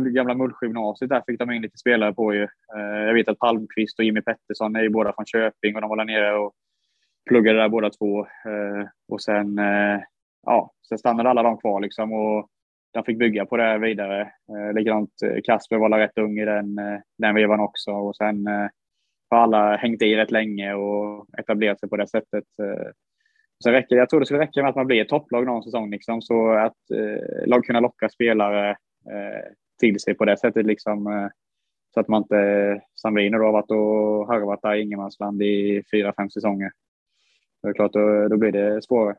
gamla 0.10 0.36
Mullsjö 0.36 0.66
gymnasiet 0.66 1.10
där 1.10 1.24
fick 1.28 1.40
de 1.40 1.52
in 1.52 1.62
lite 1.62 1.78
spelare 1.78 2.14
på 2.14 2.34
ju. 2.34 2.48
Jag 3.08 3.14
vet 3.14 3.28
att 3.28 3.40
Palmqvist 3.40 4.00
och 4.00 4.06
Jimmy 4.06 4.22
Pettersson 4.22 4.76
är 4.76 4.82
ju 4.82 4.90
båda 4.90 5.14
från 5.14 5.26
Köping 5.26 5.76
och 5.76 5.82
de 5.82 5.90
var 5.90 5.98
där 5.98 6.06
nere 6.06 6.36
och 6.36 6.54
pluggade 7.30 7.60
där 7.60 7.70
båda 7.70 7.90
två. 7.90 8.28
Och 9.08 9.22
sen, 9.22 9.60
ja, 10.46 10.72
sen 10.90 10.98
stannade 10.98 11.30
alla 11.30 11.44
de 11.44 11.58
kvar 11.58 11.82
liksom 11.82 12.14
och 12.14 12.50
de 12.94 13.04
fick 13.04 13.20
bygga 13.20 13.46
på 13.46 13.58
det 13.58 13.78
vidare. 13.78 14.22
Eh, 14.22 14.74
likadant 14.74 15.22
eh, 15.26 15.42
Kasper 15.44 15.78
var 15.78 16.00
rätt 16.00 16.18
ung 16.18 16.40
i 16.40 16.46
den, 16.46 16.78
eh, 16.78 17.00
den 17.18 17.36
vevan 17.36 17.60
också 17.60 17.92
och 17.92 18.16
sen 18.16 18.48
eh, 18.48 18.68
har 19.30 19.38
alla 19.38 19.76
hängt 19.76 20.02
i 20.02 20.16
rätt 20.16 20.32
länge 20.32 20.74
och 20.74 21.28
etablerat 21.38 21.80
sig 21.80 21.90
på 21.90 21.98
det 21.98 22.08
sättet. 22.08 22.46
Så 23.64 23.72
räcker, 23.72 23.96
jag 23.96 24.10
tror 24.10 24.20
det 24.20 24.26
skulle 24.26 24.42
räcka 24.42 24.62
med 24.62 24.70
att 24.70 24.76
man 24.76 24.88
blir 24.88 25.02
ett 25.02 25.10
topplag 25.10 25.46
någon 25.46 25.64
säsong 25.64 25.92
liksom, 25.92 26.22
så 26.22 26.52
att 26.52 26.92
eh, 26.94 27.48
lag 27.48 27.64
kunna 27.64 27.80
locka 27.80 28.10
spelare 28.10 28.70
eh, 29.10 29.52
till 29.80 30.00
sig 30.00 30.14
på 30.14 30.26
det 30.26 30.38
sättet 30.38 30.66
liksom. 30.66 31.08
Eh, 31.08 31.28
så 31.94 32.00
att 32.00 32.08
man 32.08 32.22
inte, 32.22 32.82
som 32.94 33.16
vi 33.16 33.30
nu 33.30 33.38
har 33.38 33.52
varit 33.52 33.72
och 33.72 34.28
harvat 34.28 34.62
där 34.62 34.76
i 34.76 34.82
ingenmansland 34.82 35.42
i 35.42 35.84
fyra, 35.92 36.14
fem 36.18 36.30
säsonger. 36.30 36.72
Det 37.62 37.70
är 37.70 37.74
klart, 37.74 37.94
då, 37.94 38.28
då 38.28 38.38
blir 38.38 38.52
det 38.52 38.82
svårare. 38.82 39.16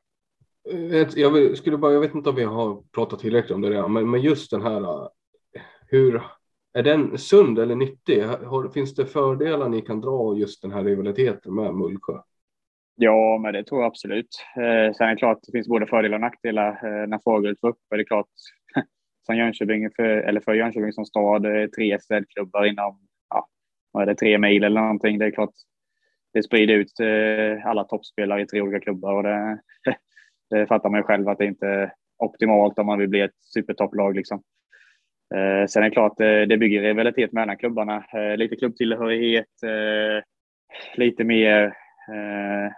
Jag, 1.17 1.57
skulle 1.57 1.77
bara, 1.77 1.93
jag 1.93 2.01
vet 2.01 2.15
inte 2.15 2.31
om 2.31 2.37
vi 2.37 2.45
har 2.45 2.83
pratat 2.95 3.19
tillräckligt 3.19 3.55
om 3.55 3.61
det 3.61 3.71
redan, 3.71 3.93
men, 3.93 4.11
men 4.11 4.21
just 4.21 4.51
den 4.51 4.63
här, 4.63 4.81
äh, 4.81 5.09
hur 5.87 6.23
är 6.73 6.83
den 6.83 7.19
sund 7.19 7.59
eller 7.59 7.75
nyttig? 7.75 8.23
Har, 8.23 8.69
finns 8.69 8.95
det 8.95 9.07
fördelar 9.07 9.69
ni 9.69 9.81
kan 9.81 10.01
dra 10.01 10.37
just 10.37 10.63
den 10.63 10.73
här 10.73 10.85
rivaliteten 10.85 11.55
med 11.55 11.75
Mullsjö? 11.75 12.19
Ja, 12.97 13.39
men 13.43 13.53
det 13.53 13.65
tror 13.65 13.81
jag 13.81 13.87
absolut. 13.87 14.29
Eh, 14.57 14.93
sen 14.93 15.07
är 15.07 15.11
det 15.11 15.17
klart, 15.17 15.39
det 15.43 15.53
finns 15.53 15.69
både 15.69 15.87
fördelar 15.87 16.17
och 16.17 16.21
nackdelar. 16.21 16.69
Eh, 16.69 17.07
när 17.07 17.21
Fagerhult 17.25 17.59
var 17.63 17.71
uppe 17.71 17.95
är 17.95 17.99
det 17.99 18.05
klart, 18.05 18.29
som 19.27 19.37
Jönköping, 19.37 19.91
för, 19.97 20.05
eller 20.05 20.41
för 20.41 20.55
Jönköping 20.55 20.93
som 20.93 21.05
stad, 21.05 21.47
eh, 21.47 21.67
tre 21.67 22.01
städklubbar 22.01 22.65
inom, 22.65 22.99
ja, 23.31 23.49
vad 23.93 24.03
är 24.03 24.07
det, 24.07 24.15
tre 24.15 24.39
mil 24.39 24.65
eller 24.65 24.81
någonting. 24.81 25.19
Det 25.19 25.27
är 25.27 25.31
klart, 25.31 25.55
det 26.33 26.43
sprider 26.43 26.75
ut 26.75 27.01
eh, 27.01 27.67
alla 27.67 27.85
toppspelare 27.85 28.43
i 28.43 28.47
tre 28.47 28.61
olika 28.61 28.81
klubbar 28.81 29.15
och 29.15 29.23
det, 29.23 29.61
det 30.51 30.67
fattar 30.67 30.91
man 30.91 31.01
ju 31.01 31.05
själv 31.05 31.29
att 31.29 31.39
det 31.39 31.47
inte 31.47 31.67
är 31.67 31.93
optimalt 32.19 32.79
om 32.79 32.87
man 32.87 32.99
vill 32.99 33.09
bli 33.09 33.21
ett 33.21 33.37
supertopplag 33.41 34.17
liksom. 34.17 34.43
Eh, 35.35 35.67
sen 35.67 35.83
är 35.83 35.89
det 35.89 35.95
klart, 35.95 36.21
eh, 36.21 36.43
det 36.43 36.57
bygger 36.57 36.83
rivalitet 36.83 37.33
mellan 37.33 37.57
klubbarna. 37.57 38.05
Eh, 38.13 38.37
lite 38.37 38.57
klubbtillhörighet, 38.57 39.63
eh, 39.63 40.25
lite 40.97 41.25
mer, 41.25 41.75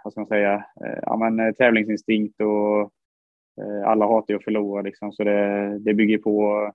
vad 0.03 0.13
ska 0.13 0.21
man 0.21 0.27
säga, 0.27 0.65
ja 1.01 1.17
men 1.17 1.53
tävlingsinstinkt 1.53 2.41
och 2.41 2.91
alla 3.85 4.07
hatar 4.07 4.33
ju 4.33 4.37
att 4.37 4.43
förlora 4.43 4.81
liksom, 4.81 5.11
så 5.11 5.23
det, 5.23 5.79
det 5.79 5.93
bygger 5.93 6.17
på 6.17 6.71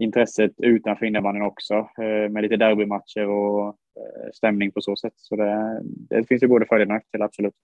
intresset 0.00 0.52
utanför 0.58 1.06
innebandyn 1.06 1.42
också 1.42 1.88
med 2.30 2.42
lite 2.42 2.56
derbymatcher 2.56 3.26
och 3.26 3.76
Eh, 3.96 4.30
stämning 4.32 4.72
på 4.72 4.80
så 4.80 4.96
sätt. 4.96 5.12
Så 5.16 5.36
det, 5.36 5.80
det 5.84 6.24
finns 6.28 6.42
ju 6.42 6.48
både 6.48 6.66
fördelar 6.66 6.94
och 6.94 6.94
nackdelar, 6.94 7.26
absolut. 7.26 7.54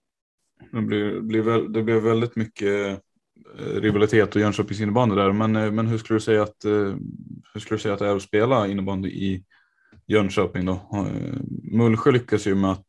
Det 0.73 0.83
blir, 0.83 1.21
blev, 1.21 1.45
väl, 1.45 1.73
det 1.73 1.83
blev 1.83 2.03
väldigt 2.03 2.37
mycket 2.37 3.03
eh, 3.59 3.81
rivalitet 3.81 4.35
och 4.35 4.41
Jönköpings 4.41 4.81
innebandy 4.81 5.15
där. 5.15 5.33
Men, 5.33 5.57
eh, 5.57 5.73
men 5.73 5.87
hur 5.87 5.99
skulle 5.99 6.17
du 6.17 6.21
säga 6.21 6.43
att 6.43 6.65
eh, 6.65 6.97
hur 7.55 7.59
skulle 7.59 7.77
du 7.77 7.83
säga 7.83 7.95
att 7.95 8.01
det 8.01 8.09
är 8.09 8.17
att 8.17 8.23
spela 8.23 8.67
innebandy 8.67 9.09
i 9.09 9.45
Jönköping 10.07 10.67
då? 10.67 11.07
Mullsjö 11.63 12.11
lyckas 12.11 12.47
ju 12.47 12.55
med 12.55 12.71
att 12.71 12.87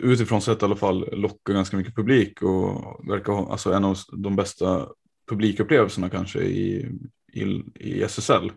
utifrån 0.00 0.40
sett 0.40 0.62
i 0.62 0.64
alla 0.64 0.76
fall 0.76 1.08
locka 1.12 1.52
ganska 1.52 1.76
mycket 1.76 1.96
publik 1.96 2.42
och 2.42 3.00
verkar 3.08 3.32
ha 3.32 3.52
alltså 3.52 3.72
en 3.72 3.84
av 3.84 3.96
de 4.12 4.36
bästa 4.36 4.88
publikupplevelserna 5.30 6.10
kanske 6.10 6.38
i, 6.38 6.90
i, 7.32 7.42
i 7.74 8.02
SSL. 8.02 8.52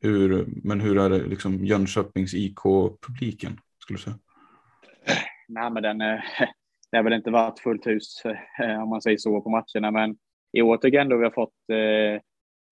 Hur, 0.00 0.46
men 0.64 0.80
hur 0.80 0.98
är 0.98 1.10
det 1.10 1.26
liksom 1.26 1.64
Jönköpings 1.64 2.34
IK-publiken 2.34 3.60
skulle 3.82 3.96
du 3.96 4.02
säga? 4.02 4.18
Nej, 5.48 5.70
men 5.70 5.82
den, 5.82 5.98
det 6.90 6.96
har 6.96 7.04
väl 7.04 7.12
inte 7.12 7.30
varit 7.30 7.58
fullt 7.58 7.86
hus 7.86 8.22
eh, 8.58 8.82
om 8.82 8.88
man 8.88 9.02
säger 9.02 9.18
så 9.18 9.40
på 9.40 9.50
matcherna, 9.50 9.90
men 9.90 10.16
i 10.52 10.62
år 10.62 10.76
tycker 10.76 10.96
jag 10.96 11.02
ändå 11.02 11.16
vi 11.16 11.24
har 11.24 11.30
fått 11.30 11.70
eh, 11.72 12.22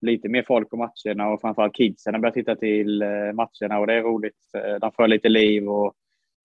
lite 0.01 0.29
mer 0.29 0.43
folk 0.43 0.69
på 0.69 0.77
matcherna 0.77 1.29
och 1.29 1.41
framförallt 1.41 1.75
kidsen 1.75 2.13
har 2.13 2.21
börjat 2.21 2.33
titta 2.33 2.55
till 2.55 3.01
eh, 3.01 3.07
matcherna 3.33 3.79
och 3.79 3.87
det 3.87 3.93
är 3.93 4.01
roligt. 4.01 4.53
Eh, 4.57 4.75
de 4.75 4.91
får 4.91 5.07
lite 5.07 5.29
liv 5.29 5.69
och 5.69 5.93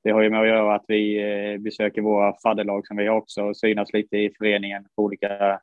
det 0.04 0.10
har 0.10 0.22
ju 0.22 0.30
med 0.30 0.40
att 0.40 0.48
göra 0.48 0.74
att 0.74 0.84
vi 0.88 1.22
eh, 1.22 1.58
besöker 1.58 2.02
våra 2.02 2.34
fadderlag 2.42 2.86
som 2.86 2.96
vi 2.96 3.06
har 3.06 3.16
också 3.16 3.42
och 3.42 3.56
synas 3.56 3.92
lite 3.92 4.16
i 4.16 4.34
föreningen 4.38 4.86
på 4.96 5.02
olika 5.02 5.60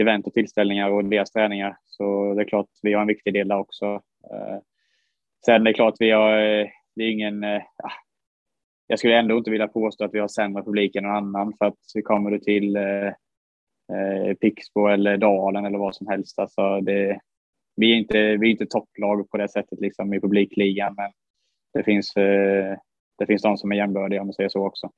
event 0.00 0.26
och 0.26 0.32
tillställningar 0.32 0.90
och 0.90 1.04
deras 1.04 1.30
träningar. 1.30 1.76
Så 1.86 2.34
det 2.34 2.42
är 2.42 2.48
klart 2.48 2.66
vi 2.82 2.92
har 2.92 3.00
en 3.00 3.06
viktig 3.06 3.34
del 3.34 3.48
där 3.48 3.58
också. 3.58 3.86
Eh, 4.30 4.58
sen 5.44 5.54
är 5.54 5.64
det 5.64 5.72
klart 5.72 5.94
vi 5.98 6.10
har, 6.10 6.36
det 6.96 7.02
är 7.04 7.10
ingen, 7.10 7.44
eh, 7.44 7.62
ah, 7.82 7.92
jag 8.92 8.98
skulle 8.98 9.18
ändå 9.18 9.38
inte 9.38 9.50
vilja 9.50 9.68
påstå 9.68 10.04
att 10.04 10.14
vi 10.14 10.18
har 10.18 10.28
sämre 10.28 10.62
publik 10.62 10.96
än 10.96 11.04
någon 11.04 11.16
annan 11.16 11.52
för 11.58 11.64
att 11.64 11.78
vi 11.94 12.02
kommer 12.02 12.30
du 12.30 12.38
till 12.38 12.76
eh, 12.76 13.06
eh, 13.92 14.34
Pixbo 14.40 14.86
eller 14.86 15.16
Dalen 15.16 15.64
eller 15.64 15.78
vad 15.78 15.94
som 15.94 16.06
helst. 16.06 16.38
Alltså 16.38 16.80
det, 16.80 17.20
vi 17.76 17.92
är 17.92 17.96
inte, 17.96 18.36
vi 18.36 18.46
är 18.46 18.50
inte 18.50 18.66
topplag 18.66 19.30
på 19.30 19.36
det 19.36 19.48
sättet 19.48 19.80
liksom 19.80 20.14
i 20.14 20.20
publikligan, 20.20 20.94
men 20.96 21.10
det 21.74 21.84
finns, 21.84 22.16
eh, 22.16 22.76
det 23.18 23.26
finns 23.26 23.42
de 23.42 23.56
som 23.56 23.72
är 23.72 23.76
jämbördiga 23.76 24.20
om 24.20 24.26
man 24.26 24.34
säger 24.34 24.48
så 24.48 24.66
också. 24.66 24.90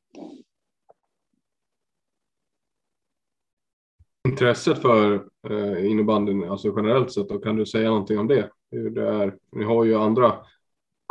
intresset 4.29 4.83
för 4.83 5.15
eh, 5.51 5.91
innebandyn, 5.91 6.51
alltså 6.51 6.73
generellt 6.77 7.13
sett, 7.13 7.29
då 7.29 7.39
kan 7.39 7.57
du 7.57 7.67
säga 7.67 7.89
någonting 7.89 8.19
om 8.19 8.29
det? 8.29 8.51
Hur 8.71 8.91
det 8.91 9.09
är? 9.09 9.35
Ni 9.53 9.65
har 9.65 9.85
ju 9.85 9.95
andra 9.95 10.33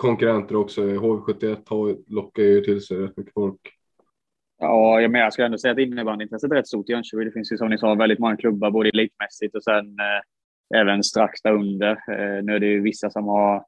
konkurrenter 0.03 0.55
också. 0.55 0.81
HV71 0.81 1.57
har, 1.69 1.97
lockar 2.07 2.43
ju 2.43 2.61
till 2.61 2.81
sig 2.81 2.97
rätt 2.97 3.17
mycket 3.17 3.33
folk. 3.33 3.59
Ja, 4.59 5.01
jag, 5.01 5.11
menar, 5.11 5.25
jag 5.25 5.33
skulle 5.33 5.45
ändå 5.45 5.57
säga 5.57 5.71
att 5.71 5.79
innebandyintresset 5.79 6.51
är 6.51 6.55
rätt 6.55 6.67
stort 6.67 6.89
i 6.89 6.91
Jönköping. 6.91 7.25
Det 7.25 7.31
finns 7.31 7.51
ju 7.51 7.57
som 7.57 7.69
ni 7.69 7.77
sa 7.77 7.95
väldigt 7.95 8.19
många 8.19 8.37
klubbar, 8.37 8.71
både 8.71 8.89
elitmässigt 8.89 9.55
och 9.55 9.63
sen 9.63 9.85
eh, 9.85 10.79
även 10.79 11.03
strax 11.03 11.41
därunder. 11.41 11.91
Eh, 11.91 12.43
nu 12.43 12.55
är 12.55 12.59
det 12.59 12.65
ju 12.65 12.81
vissa 12.81 13.09
som 13.09 13.27
har 13.27 13.65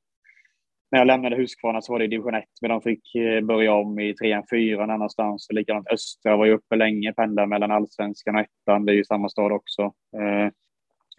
när 0.91 0.99
jag 0.99 1.07
lämnade 1.07 1.35
Huskvarna 1.35 1.81
så 1.81 1.93
var 1.93 1.99
det 1.99 2.07
division 2.07 2.35
1, 2.35 2.43
men 2.61 2.69
de 2.69 2.81
fick 2.81 3.15
eh, 3.15 3.41
börja 3.41 3.73
om 3.73 3.99
i 3.99 4.13
trean, 4.13 4.43
fyran 4.49 4.89
annanstans. 4.89 5.47
Likadant 5.49 5.87
Östra 5.91 6.37
var 6.37 6.45
ju 6.45 6.53
uppe 6.53 6.75
länge, 6.75 7.13
pendlar 7.13 7.45
mellan 7.45 7.71
allsvenskan 7.71 8.35
och 8.35 8.41
ettan. 8.41 8.85
Det 8.85 8.91
är 8.91 8.95
ju 8.95 9.03
samma 9.03 9.29
stad 9.29 9.51
också. 9.51 9.81
Eh, 10.17 10.51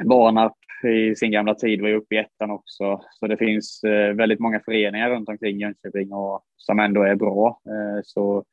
Barnarp 0.05 0.53
i 0.85 1.17
sin 1.17 1.31
gamla 1.31 1.55
tid 1.55 1.81
var 1.81 1.89
ju 1.89 1.97
uppe 1.97 2.15
i 2.15 2.19
ettan 2.19 2.51
också. 2.51 3.01
Så 3.11 3.27
det 3.27 3.37
finns 3.37 3.85
eh, 3.85 4.15
väldigt 4.15 4.41
många 4.41 4.61
föreningar 4.61 5.11
runt 5.11 5.29
omkring 5.29 5.59
Jönköping 5.59 6.13
och, 6.13 6.43
som 6.57 6.79
ändå 6.79 7.03
är 7.03 7.15
bra. 7.15 7.61
Eh, 7.67 8.01
så 8.05 8.45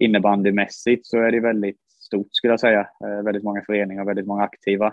innebandymässigt 0.00 1.06
så 1.06 1.18
är 1.18 1.32
det 1.32 1.40
väldigt 1.40 1.80
stort 1.88 2.26
skulle 2.30 2.52
jag 2.52 2.60
säga. 2.60 2.80
Eh, 3.04 3.24
väldigt 3.24 3.44
många 3.44 3.62
föreningar 3.66 4.02
och 4.02 4.08
väldigt 4.08 4.26
många 4.26 4.42
aktiva. 4.42 4.86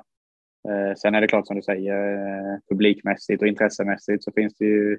Eh, 0.70 0.96
sen 0.98 1.16
är 1.16 1.22
det 1.22 1.28
klart 1.28 1.48
som 1.48 1.56
du 1.56 1.62
säger, 1.62 2.16
eh, 2.16 2.60
publikmässigt 2.70 3.41
och 3.41 3.48
intressemässigt 3.48 4.24
så 4.24 4.32
finns 4.32 4.58
det 4.58 4.66
ju 4.66 4.98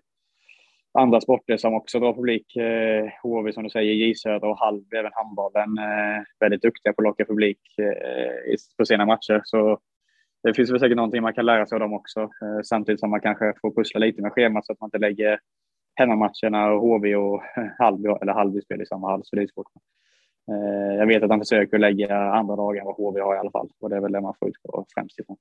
andra 0.98 1.20
sporter 1.20 1.56
som 1.56 1.74
också 1.74 2.00
drar 2.00 2.12
publik. 2.12 2.56
Eh, 2.56 3.10
HV 3.22 3.52
som 3.52 3.64
du 3.64 3.70
säger, 3.70 3.92
J 3.92 4.14
Södra 4.14 4.48
och 4.48 4.58
Hallby, 4.58 4.96
även 4.96 5.12
handbollen, 5.14 5.78
eh, 5.78 6.22
väldigt 6.40 6.62
duktiga 6.62 6.92
på 6.92 7.02
att 7.02 7.04
locka 7.04 7.24
publik 7.24 7.60
eh, 7.78 8.56
på 8.78 8.84
sina 8.84 9.06
matcher. 9.06 9.40
Så 9.44 9.78
det 10.46 10.54
finns 10.54 10.70
väl 10.70 10.80
säkert 10.80 10.96
någonting 10.96 11.22
man 11.22 11.34
kan 11.34 11.46
lära 11.46 11.66
sig 11.66 11.76
av 11.76 11.80
dem 11.80 11.92
också, 11.92 12.20
eh, 12.20 12.60
samtidigt 12.64 13.00
som 13.00 13.10
man 13.10 13.20
kanske 13.20 13.52
får 13.60 13.74
pussla 13.74 14.00
lite 14.00 14.22
med 14.22 14.32
schemat 14.32 14.66
så 14.66 14.72
att 14.72 14.80
man 14.80 14.88
inte 14.88 14.98
lägger 14.98 15.38
hemmamatcherna 15.94 16.72
och 16.72 16.80
HV 16.80 17.16
och 17.16 17.42
Hallby, 17.78 18.08
eller 18.22 18.32
Hallby 18.32 18.60
spelar 18.60 18.82
i 18.82 18.86
samma 18.86 19.10
hall, 19.10 19.20
så 19.24 19.36
det 19.36 19.42
är 19.42 19.46
svårt. 19.46 19.66
Eh, 20.50 20.96
jag 20.96 21.06
vet 21.06 21.22
att 21.22 21.28
de 21.28 21.40
försöker 21.40 21.78
lägga 21.78 22.16
andra 22.16 22.56
dagar 22.56 22.80
än 22.80 22.86
vad 22.86 22.96
HV 22.96 23.20
har 23.20 23.34
i 23.34 23.38
alla 23.38 23.50
fall 23.50 23.68
och 23.80 23.90
det 23.90 23.96
är 23.96 24.00
väl 24.00 24.12
det 24.12 24.20
man 24.20 24.34
får 24.38 24.48
utgå 24.48 24.86
främst 24.94 25.18
ifrån. 25.18 25.36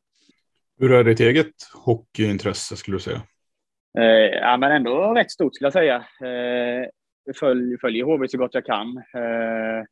Hur 0.80 0.92
är 0.92 1.04
ditt 1.04 1.20
eget 1.20 1.56
hockeyintresse 1.86 2.76
skulle 2.76 2.96
du 2.96 3.02
säga? 3.02 3.22
Eh, 3.98 4.40
ja, 4.42 4.58
men 4.58 4.72
ändå 4.72 5.14
rätt 5.14 5.32
stort 5.32 5.56
skulle 5.56 5.66
jag 5.66 5.74
säga. 5.74 5.96
Eh, 5.96 6.88
följ, 7.40 7.78
följer 7.78 8.06
HV 8.06 8.28
så 8.28 8.38
gott 8.38 8.54
jag 8.54 8.66
kan. 8.66 8.98
Eh, 8.98 9.84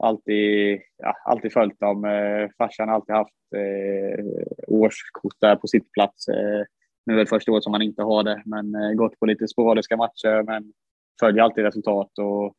alltid, 0.00 0.80
ja, 0.96 1.14
alltid 1.24 1.52
följt 1.52 1.80
dem. 1.80 2.04
Eh, 2.04 2.48
farsan 2.58 2.88
har 2.88 2.94
alltid 2.94 3.14
haft 3.14 3.32
eh, 3.56 4.24
årskort 4.66 5.40
där 5.40 5.56
på 5.56 5.66
sitt 5.66 5.92
plats. 5.92 6.28
Eh, 6.28 6.64
nu 7.06 7.14
är 7.14 7.18
det 7.18 7.26
första 7.26 7.52
året 7.52 7.64
som 7.64 7.72
man 7.72 7.82
inte 7.82 8.02
har 8.02 8.22
det, 8.22 8.42
men 8.44 8.74
eh, 8.74 8.92
gått 8.92 9.18
på 9.20 9.26
lite 9.26 9.48
sporadiska 9.48 9.96
matcher. 9.96 10.42
Men 10.42 10.72
följer 11.20 11.42
alltid 11.42 11.64
resultat 11.64 12.18
och 12.18 12.54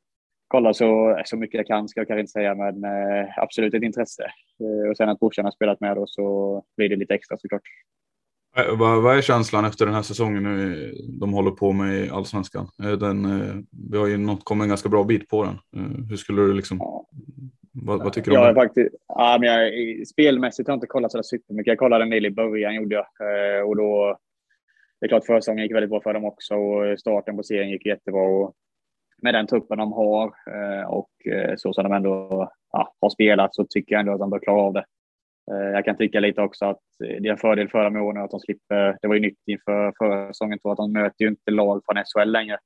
kollar 0.52 0.74
så, 0.74 1.22
så 1.26 1.38
mycket 1.38 1.58
jag 1.58 1.68
kan, 1.68 1.88
ska 1.88 2.00
jag 2.00 2.08
kanske 2.08 2.22
inte 2.22 2.32
säga, 2.32 2.56
men 2.56 2.84
eh, 2.84 3.30
absolut 3.38 3.74
ett 3.74 3.84
intresse. 3.84 4.24
Eh, 4.60 4.89
och 4.89 4.98
sen 4.98 5.10
att 5.10 5.20
brorsan 5.20 5.46
har 5.46 5.52
spelat 5.52 5.80
med 5.80 5.96
då 5.96 6.04
så 6.08 6.64
blir 6.78 6.89
det 6.89 6.96
lite 6.96 7.14
extra 7.14 7.38
såklart. 7.38 7.62
Eh, 8.58 8.78
vad, 8.78 9.04
vad 9.04 9.18
är 9.18 9.22
känslan 9.22 9.66
efter 9.66 9.86
den 9.86 9.96
här 9.96 10.02
säsongen 10.02 10.44
nu 10.44 10.92
de 11.20 11.34
håller 11.34 11.52
på 11.52 11.72
med 11.72 12.06
i 12.06 12.10
allsvenskan? 12.10 12.68
Den, 12.78 13.68
vi 13.92 13.98
har 13.98 14.08
ju 14.08 14.38
kommit 14.44 14.64
en 14.64 14.70
ganska 14.70 14.89
bra 14.89 15.04
bit 15.04 15.30
på 15.30 15.44
den. 15.44 15.58
Hur 16.10 16.18
skulle 16.18 16.42
du 16.42 16.54
liksom. 16.54 16.82
Vad, 17.74 18.03
vad, 18.03 18.13
tycker 18.13 18.32
du 18.32 18.38
om 18.38 18.47
det? 18.47 18.53
Faktiskt, 18.53 18.95
ja, 19.07 19.38
men 19.39 19.49
jag, 19.49 20.07
spelmässigt 20.07 20.67
har 20.67 20.74
jag 20.74 20.78
inte 20.78 20.88
kollat 20.88 21.11
så 21.11 21.24
supermycket. 21.24 21.72
Jag 21.72 21.78
kollade 21.78 22.03
en 22.03 22.09
del 22.09 22.26
i 22.26 22.32
början 22.32 22.76
gjorde 22.76 22.95
jag 22.95 23.67
och 23.67 23.76
då 23.76 24.17
det 24.99 25.05
är 25.05 25.07
klart 25.07 25.26
försäsongen 25.26 25.63
gick 25.63 25.76
väldigt 25.76 25.89
bra 25.89 26.01
för 26.01 26.13
dem 26.13 26.26
också 26.26 26.55
och 26.55 26.99
starten 26.99 27.38
på 27.38 27.43
serien 27.43 27.69
gick 27.69 27.86
jättebra. 27.86 28.22
Och 28.22 28.53
med 29.22 29.34
den 29.34 29.47
truppen 29.47 29.78
de 29.78 29.93
har 29.93 30.26
eh, 30.26 30.86
och 30.89 31.11
eh, 31.26 31.53
så 31.57 31.74
som 31.74 31.84
de 31.84 31.93
ändå 31.93 32.49
ja, 32.72 32.93
har 33.01 33.09
spelat 33.09 33.55
så 33.55 33.65
tycker 33.69 33.93
jag 33.95 33.99
ändå 33.99 34.13
att 34.13 34.19
de 34.19 34.30
bör 34.30 34.39
klara 34.39 34.61
av 34.61 34.74
det. 34.74 34.86
Eh, 35.51 35.69
jag 35.74 35.86
kan 35.86 35.97
tycka 35.97 36.19
lite 36.19 36.41
också 36.41 36.65
att 36.65 36.82
det 36.99 37.28
är 37.28 37.32
en 37.32 37.38
fördel 37.38 37.69
för 37.69 37.84
dem 37.84 37.97
i 37.97 37.99
år 37.99 38.13
nu 38.13 38.19
att 38.19 38.32
de 38.32 38.39
slipper. 38.39 38.97
Det 39.01 39.07
var 39.07 39.15
ju 39.15 39.22
nytt 39.22 39.39
inför 39.45 39.93
förra 39.97 40.28
säsongen 40.28 40.59
att 40.63 40.78
de 40.78 40.93
möter 40.93 41.26
ju 41.26 41.28
inte 41.28 41.51
lag 41.51 41.82
från 41.86 42.03
SHL 42.03 42.32
längre 42.32 42.57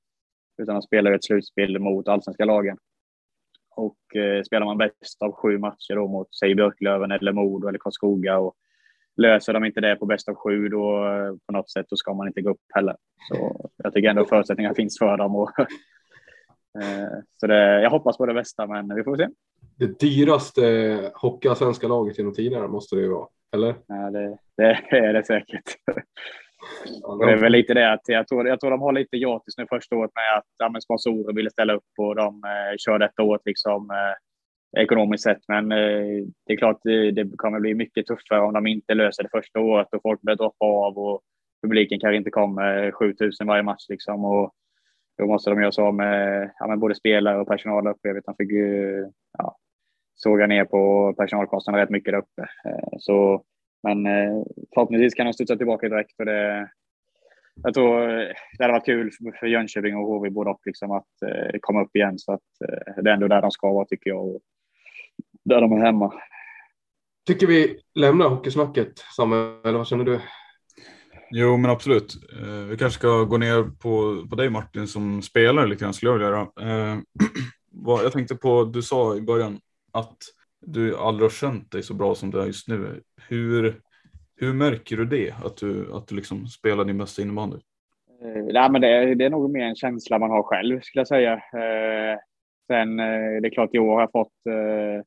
utan 0.62 0.76
de 0.76 0.82
spelar 0.82 1.12
ju 1.12 1.16
ett 1.16 1.24
slutspel 1.24 1.80
mot 1.80 2.08
allsvenska 2.08 2.46
lagen. 2.46 2.78
Och 3.76 4.16
eh, 4.16 4.44
spelar 4.44 4.66
man 4.66 4.78
bäst 4.78 5.22
av 5.22 5.32
sju 5.32 5.58
matcher 5.58 5.96
då 5.96 6.08
mot, 6.08 6.36
säg 6.36 6.56
Björklöven 6.56 7.12
eller 7.12 7.32
Modo 7.32 7.68
eller 7.68 7.80
Karlskoga 7.80 8.38
och 8.38 8.56
löser 9.18 9.54
de 9.54 9.66
inte 9.66 9.82
det 9.82 9.96
på 9.96 10.06
bäst 10.06 10.30
av 10.30 10.36
sju 10.36 10.70
då 10.70 11.08
på 11.46 11.54
något 11.54 11.72
sätt 11.72 11.86
då 11.90 11.96
ska 11.96 12.14
man 12.14 12.28
inte 12.28 12.42
gå 12.42 12.50
upp 12.50 12.66
heller. 12.76 12.96
Så 13.30 13.70
jag 13.78 13.94
tycker 13.94 14.10
ändå 14.10 14.26
förutsättningar 14.26 14.74
finns 14.74 15.00
för 15.00 15.18
dem 15.18 15.36
och 15.36 15.52
Eh, 16.82 17.20
så 17.38 17.48
det, 17.48 17.82
jag 17.82 17.90
hoppas 17.90 18.18
på 18.18 18.26
det 18.26 18.34
bästa, 18.34 18.68
men 18.68 18.96
vi 18.96 19.04
får 19.04 19.18
se. 19.18 19.28
Det 19.78 20.00
dyraste 20.00 21.12
hockeyallsvenska 21.14 21.88
laget 21.88 22.18
genom 22.18 22.34
tiderna 22.34 22.68
måste 22.68 22.96
det 22.96 23.02
ju 23.02 23.10
vara, 23.10 23.28
eller? 23.54 23.76
Ja, 23.88 24.12
det, 24.12 24.38
det 24.58 24.98
är 24.98 25.14
det 25.14 25.26
säkert. 25.26 25.76
Och 27.04 27.26
det 27.26 27.32
är 27.32 27.38
väl 27.38 27.52
lite 27.52 27.74
det 27.74 27.94
att 27.94 28.02
jag 28.06 28.28
tror, 28.28 28.48
jag 28.48 28.60
tror 28.60 28.72
de 28.72 28.82
har 28.82 28.94
lite 28.94 29.18
gratis 29.18 29.58
nu 29.58 29.66
första 29.70 29.96
året 29.96 30.12
med 30.16 30.38
att 30.38 30.74
ja, 30.74 30.82
sponsorer 30.82 31.34
ville 31.34 31.50
ställa 31.50 31.74
upp 31.74 31.92
och 31.98 32.16
de 32.16 32.44
eh, 32.44 32.76
kör 32.78 33.00
detta 33.00 33.24
året 33.24 33.42
liksom 33.46 33.90
eh, 33.92 34.82
ekonomiskt 34.82 35.24
sett. 35.24 35.42
Men 35.48 35.72
eh, 35.72 36.24
det 36.46 36.54
är 36.54 36.58
klart, 36.58 36.80
det, 36.84 37.12
det 37.12 37.30
kommer 37.38 37.60
bli 37.60 37.74
mycket 37.74 38.08
tuffare 38.08 38.42
om 38.42 38.54
de 38.54 38.68
inte 38.68 38.94
löser 38.94 39.24
det 39.24 39.30
första 39.30 39.60
året 39.60 39.88
och 39.94 40.02
folk 40.02 40.22
börjar 40.22 40.38
droppa 40.38 40.66
av 40.66 40.98
och 40.98 41.22
publiken 41.64 42.00
kanske 42.00 42.18
inte 42.18 42.30
kommer 42.30 42.86
eh, 42.86 42.92
7000 42.92 43.48
varje 43.48 43.64
match 43.64 43.86
liksom. 43.90 44.26
Och 44.26 44.54
då 45.18 45.28
måste 45.28 45.50
de 45.50 45.62
göra 45.62 45.72
så 45.72 45.92
med, 45.92 46.52
ja, 46.60 46.68
med 46.68 46.80
både 46.80 46.96
spelare 46.96 47.40
och 47.42 47.48
personal 47.48 47.88
uppe. 47.88 48.08
Jag 48.08 48.16
vet, 48.16 48.26
de 48.26 48.36
fick 48.36 48.52
ju 48.52 49.06
ja, 49.38 49.58
såga 50.16 50.48
ner 50.48 50.66
på 50.66 51.14
personalkostnaderna 51.18 51.84
rätt 51.84 51.90
mycket 51.90 52.14
där 52.14 52.20
uppe. 52.20 52.42
Eh, 52.42 52.98
så, 53.00 53.44
men 53.84 54.06
eh, 54.06 54.44
förhoppningsvis 54.74 55.14
kan 55.14 55.26
de 55.26 55.34
studsa 55.34 55.56
tillbaka 55.56 55.90
direkt. 55.90 56.20
Och 56.20 56.26
det, 56.26 56.70
jag 57.64 57.74
tror 57.74 58.08
det 58.58 58.64
hade 58.64 58.74
varit 58.74 58.86
kul 58.86 59.12
för 59.40 59.48
Jönköping 59.48 59.96
och 59.96 60.08
HV 60.08 60.30
både 60.30 60.50
och 60.50 60.62
liksom 60.66 60.92
att 60.92 61.22
eh, 61.26 61.58
komma 61.62 61.84
upp 61.84 61.96
igen. 61.96 62.20
Så 62.20 62.34
att 62.34 62.42
det 63.04 63.10
är 63.10 63.14
ändå 63.14 63.28
där 63.28 63.42
de 63.42 63.52
ska 63.52 63.74
vara 63.74 63.86
tycker 63.86 64.10
jag. 64.10 64.26
Och 64.26 64.42
där 65.44 65.62
de 65.62 65.74
är 65.74 65.86
hemma. 65.86 66.14
Tycker 67.28 67.48
vi 67.48 67.80
lämnar 67.96 68.30
hockeysnacket 68.30 69.00
Samuel, 69.16 69.60
eller 69.64 69.78
vad 69.78 69.88
känner 69.88 70.04
du? 70.04 70.20
Jo, 71.32 71.58
men 71.58 71.72
absolut. 71.72 72.16
Eh, 72.42 72.66
vi 72.70 72.78
kanske 72.78 73.00
ska 73.00 73.24
gå 73.24 73.38
ner 73.38 73.64
på, 73.64 74.26
på 74.30 74.36
dig 74.36 74.50
Martin 74.50 74.88
som 74.88 75.22
spelare 75.22 75.68
lite 75.68 75.84
grann 75.84 75.94
skulle 75.94 76.12
jag 76.12 76.18
vilja 76.18 76.30
göra. 76.30 76.42
Eh, 76.42 77.00
jag 78.04 78.12
tänkte 78.12 78.36
på, 78.36 78.64
du 78.64 78.82
sa 78.82 79.16
i 79.16 79.22
början 79.22 79.60
att 79.92 80.18
du 80.66 80.98
aldrig 80.98 81.26
har 81.26 81.30
känt 81.30 81.72
dig 81.72 81.84
så 81.84 81.94
bra 81.94 82.16
som 82.16 82.32
du 82.32 82.42
är 82.42 82.46
just 82.46 82.68
nu. 82.68 83.02
Hur, 83.30 83.82
hur 84.36 84.54
märker 84.54 84.98
du 84.98 85.06
det, 85.06 85.32
att 85.32 85.58
du, 85.58 85.94
att 85.94 86.08
du 86.08 86.16
liksom 86.16 86.48
spelar 86.48 86.86
din 86.86 86.98
bästa 86.98 87.22
innebandy? 87.22 87.58
Eh, 88.22 88.44
nej, 88.54 88.72
men 88.72 88.82
det, 88.82 88.88
är, 88.88 89.16
det 89.16 89.26
är 89.26 89.30
nog 89.30 89.50
mer 89.50 89.66
en 89.66 89.76
känsla 89.76 90.20
man 90.20 90.32
har 90.32 90.44
själv 90.44 90.82
skulle 90.82 91.00
jag 91.00 91.08
säga. 91.08 91.34
Eh, 91.34 92.20
sen 92.68 93.00
eh, 93.00 93.42
det 93.42 93.48
är 93.48 93.54
klart 93.54 93.76
i 93.76 93.80
år 93.80 93.94
har 93.94 94.02
jag 94.02 94.12
fått 94.12 94.48
eh, 94.50 95.02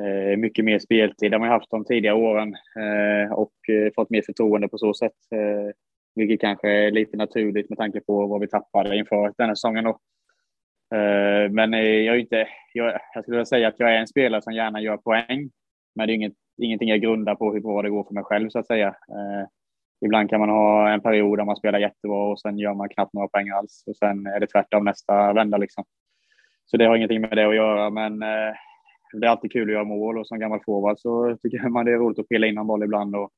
eh 0.00 0.36
mycket 0.36 0.64
mer 0.64 0.78
speltid 0.78 1.34
än 1.34 1.40
man 1.40 1.50
haft 1.50 1.70
de 1.70 1.84
tidigare 1.84 2.16
åren 2.16 2.54
eh, 2.54 3.32
och 3.32 3.68
eh, 3.68 3.92
fått 3.94 4.10
mer 4.10 4.22
förtroende 4.22 4.68
på 4.68 4.78
så 4.78 4.94
sätt. 4.94 5.12
Eh, 5.34 5.74
vilket 6.14 6.40
kanske 6.40 6.70
är 6.70 6.90
lite 6.90 7.16
naturligt 7.16 7.68
med 7.68 7.78
tanke 7.78 8.00
på 8.00 8.26
vad 8.26 8.40
vi 8.40 8.48
tappade 8.48 8.96
inför 8.96 9.32
den 9.38 9.48
här 9.48 9.54
säsongen. 9.54 9.84
Då. 9.84 9.98
Eh, 10.94 11.50
men 11.50 11.74
eh, 11.74 11.80
jag 11.80 12.14
är 12.14 12.20
inte, 12.20 12.48
jag, 12.72 13.00
jag 13.14 13.24
skulle 13.24 13.46
säga 13.46 13.68
att 13.68 13.80
jag 13.80 13.94
är 13.94 13.98
en 13.98 14.06
spelare 14.06 14.42
som 14.42 14.52
gärna 14.52 14.80
gör 14.80 14.96
poäng. 14.96 15.50
Men 15.94 16.06
det 16.06 16.12
är 16.12 16.14
inget, 16.14 16.34
ingenting 16.62 16.88
jag 16.88 17.00
grundar 17.00 17.34
på 17.34 17.52
hur 17.52 17.60
bra 17.60 17.82
det 17.82 17.90
går 17.90 18.04
för 18.04 18.14
mig 18.14 18.24
själv 18.24 18.48
så 18.48 18.58
att 18.58 18.66
säga. 18.66 18.88
Eh, 18.88 19.46
ibland 20.04 20.30
kan 20.30 20.40
man 20.40 20.48
ha 20.48 20.90
en 20.90 21.00
period 21.00 21.38
där 21.38 21.44
man 21.44 21.56
spelar 21.56 21.78
jättebra 21.78 22.30
och 22.30 22.40
sen 22.40 22.58
gör 22.58 22.74
man 22.74 22.88
knappt 22.88 23.12
några 23.12 23.28
poäng 23.28 23.50
alls 23.50 23.84
och 23.86 23.96
sen 23.96 24.26
är 24.26 24.40
det 24.40 24.46
tvärtom 24.46 24.84
nästa 24.84 25.32
vända 25.32 25.58
liksom. 25.58 25.84
Så 26.66 26.76
det 26.76 26.84
har 26.84 26.96
ingenting 26.96 27.20
med 27.20 27.36
det 27.36 27.48
att 27.48 27.56
göra, 27.56 27.90
men 27.90 28.18
det 29.12 29.26
är 29.26 29.30
alltid 29.30 29.52
kul 29.52 29.68
att 29.68 29.72
göra 29.72 29.84
mål 29.84 30.18
och 30.18 30.26
som 30.26 30.38
gammal 30.38 30.60
forward 30.64 30.98
så 30.98 31.36
tycker 31.42 31.68
man 31.68 31.84
det 31.84 31.92
är 31.92 31.96
roligt 31.96 32.18
att 32.18 32.28
pilla 32.28 32.46
in 32.46 32.58
en 32.58 32.66
boll 32.66 32.82
ibland 32.82 33.16
och 33.16 33.30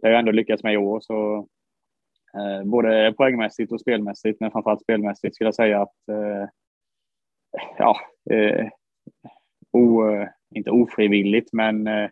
det 0.00 0.06
har 0.06 0.12
jag 0.12 0.18
ändå 0.18 0.32
lyckats 0.32 0.62
med 0.62 0.74
i 0.74 0.76
år. 0.76 1.00
Så, 1.00 1.36
eh, 2.38 2.64
både 2.64 3.14
poängmässigt 3.16 3.72
och 3.72 3.80
spelmässigt, 3.80 4.40
men 4.40 4.50
framförallt 4.50 4.82
spelmässigt 4.82 5.34
skulle 5.34 5.48
jag 5.48 5.54
säga 5.54 5.82
att 5.82 5.94
ja, 7.78 7.96
eh, 8.30 8.68
o, 9.72 10.02
inte 10.54 10.70
ofrivilligt, 10.70 11.52
men 11.52 11.86
eh, 11.86 12.08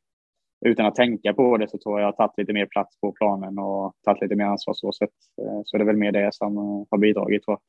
utan 0.67 0.87
att 0.87 0.95
tänka 0.95 1.35
på 1.35 1.57
det 1.57 1.71
så 1.71 1.79
tror 1.79 2.01
jag 2.01 2.09
att 2.09 2.15
jag 2.19 2.25
har 2.25 2.29
tagit 2.29 2.39
lite 2.39 2.53
mer 2.53 2.67
plats 2.67 3.01
på 3.01 3.13
planen 3.13 3.59
och 3.59 3.95
tagit 4.05 4.23
lite 4.23 4.37
mer 4.37 4.45
ansvar 4.45 4.75
så 4.75 4.93
sätt. 4.93 5.11
Eh, 5.43 5.61
så 5.65 5.77
det 5.77 5.83
är 5.83 5.87
väl 5.87 5.97
mer 5.97 6.13
det 6.13 6.35
som 6.35 6.57
eh, 6.57 6.87
har 6.91 6.99
bidragit 6.99 7.45
tror 7.45 7.59
jag. 7.59 7.61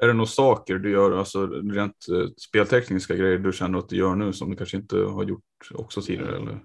Är 0.00 0.06
det 0.06 0.12
några 0.12 0.26
saker 0.26 0.74
du 0.74 0.90
gör, 0.90 1.18
alltså 1.18 1.46
rent 1.46 2.08
eh, 2.08 2.32
speltekniska 2.48 3.14
grejer 3.14 3.38
du 3.38 3.52
känner 3.52 3.78
att 3.78 3.88
du 3.88 3.96
gör 3.96 4.14
nu 4.14 4.32
som 4.32 4.50
du 4.50 4.56
kanske 4.56 4.76
inte 4.76 4.96
har 4.96 5.24
gjort 5.24 5.70
också 5.74 6.00
tidigare? 6.00 6.36
Eller? 6.36 6.58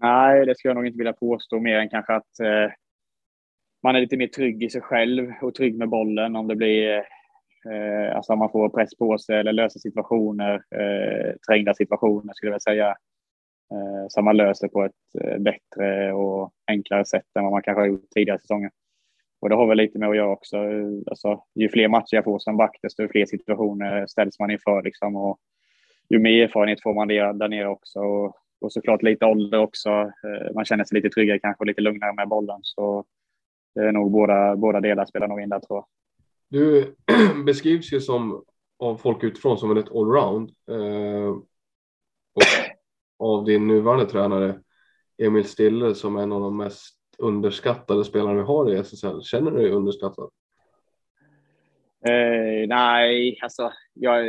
Nej, 0.00 0.46
det 0.46 0.58
ska 0.58 0.68
jag 0.68 0.74
nog 0.74 0.86
inte 0.86 0.98
vilja 0.98 1.12
påstå 1.12 1.60
mer 1.60 1.78
än 1.78 1.88
kanske 1.88 2.14
att 2.14 2.40
eh, 2.40 2.72
man 3.82 3.96
är 3.96 4.00
lite 4.00 4.16
mer 4.16 4.26
trygg 4.26 4.62
i 4.62 4.70
sig 4.70 4.80
själv 4.80 5.32
och 5.42 5.54
trygg 5.54 5.78
med 5.78 5.88
bollen 5.88 6.36
om 6.36 6.48
det 6.48 6.56
blir 6.56 6.96
eh, 7.70 8.16
alltså 8.16 8.32
om 8.32 8.38
man 8.38 8.50
får 8.50 8.68
press 8.68 8.94
på 8.94 9.18
sig 9.18 9.38
eller 9.38 9.52
lösa 9.52 9.78
situationer, 9.78 10.54
eh, 10.54 11.34
trängda 11.48 11.74
situationer 11.74 12.32
skulle 12.34 12.48
jag 12.48 12.52
vilja 12.52 12.60
säga. 12.60 12.96
Eh, 13.72 14.08
som 14.08 14.24
man 14.24 14.36
löser 14.36 14.68
på 14.68 14.84
ett 14.84 15.22
eh, 15.24 15.38
bättre 15.38 16.12
och 16.12 16.52
enklare 16.66 17.04
sätt 17.04 17.26
än 17.38 17.42
vad 17.42 17.52
man 17.52 17.62
kanske 17.62 17.80
har 17.80 17.86
gjort 17.86 18.10
tidigare 18.10 18.38
säsonger. 18.38 18.70
Och 19.40 19.48
det 19.48 19.54
har 19.54 19.66
väl 19.66 19.76
lite 19.76 19.98
med 19.98 20.08
att 20.08 20.16
göra 20.16 20.30
också. 20.30 20.56
Alltså, 21.06 21.42
ju 21.54 21.68
fler 21.68 21.88
matcher 21.88 22.14
jag 22.14 22.24
får 22.24 22.38
som 22.38 22.56
back, 22.56 22.78
desto 22.82 23.08
fler 23.08 23.26
situationer 23.26 24.06
ställs 24.06 24.38
man 24.38 24.50
inför. 24.50 24.82
Liksom, 24.82 25.16
och 25.16 25.38
ju 26.08 26.18
mer 26.18 26.44
erfarenhet 26.44 26.82
får 26.82 26.94
man 26.94 27.08
där 27.08 27.48
nere 27.48 27.68
också. 27.68 28.00
Och, 28.00 28.36
och 28.60 28.72
såklart 28.72 29.02
lite 29.02 29.26
ålder 29.26 29.58
också. 29.58 29.90
Eh, 29.90 30.54
man 30.54 30.64
känner 30.64 30.84
sig 30.84 30.96
lite 30.96 31.14
tryggare 31.14 31.38
kanske, 31.38 31.62
och 31.62 31.66
lite 31.66 31.80
lugnare 31.80 32.12
med 32.12 32.28
bollen. 32.28 32.60
Så 32.62 33.04
det 33.74 33.80
är 33.80 33.92
nog 33.92 34.10
båda, 34.10 34.56
båda 34.56 34.80
delar 34.80 35.04
spelar 35.04 35.28
nog 35.28 35.40
in 35.40 35.48
där 35.48 35.60
tror 35.60 35.78
jag. 35.78 35.86
Du 36.48 36.94
beskrivs 37.44 37.92
ju 37.92 38.00
som 38.00 38.44
av 38.78 38.96
folk 38.96 39.24
utifrån 39.24 39.58
som 39.58 39.68
väldigt 39.68 39.92
allround. 39.92 40.50
Eh, 40.70 41.36
och 42.34 43.36
av 43.38 43.44
din 43.44 43.66
nuvarande 43.66 44.06
tränare 44.06 44.60
Emil 45.18 45.44
Stille 45.44 45.94
som 45.94 46.16
en 46.16 46.32
av 46.32 46.40
de 46.40 46.56
mest 46.56 46.96
underskattade 47.18 48.04
spelare 48.04 48.36
vi 48.36 48.42
har 48.42 48.72
i 48.72 48.76
SSL? 48.76 49.22
Känner 49.22 49.50
du 49.50 49.56
dig 49.56 49.70
underskattad? 49.70 50.30
Eh, 52.06 52.68
nej, 52.68 53.38
alltså 53.42 53.72
jag, 53.94 54.24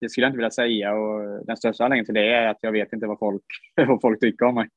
det 0.00 0.08
skulle 0.08 0.24
jag 0.24 0.28
inte 0.28 0.36
vilja 0.36 0.50
säga 0.50 0.94
och 0.94 1.46
den 1.46 1.56
största 1.56 1.84
anledningen 1.84 2.06
till 2.06 2.14
det 2.14 2.34
är 2.34 2.48
att 2.48 2.58
jag 2.60 2.72
vet 2.72 2.92
inte 2.92 3.06
vad 3.06 3.18
folk, 3.18 3.44
vad 3.76 4.00
folk 4.00 4.20
tycker 4.20 4.46
om 4.46 4.54
mig. 4.54 4.68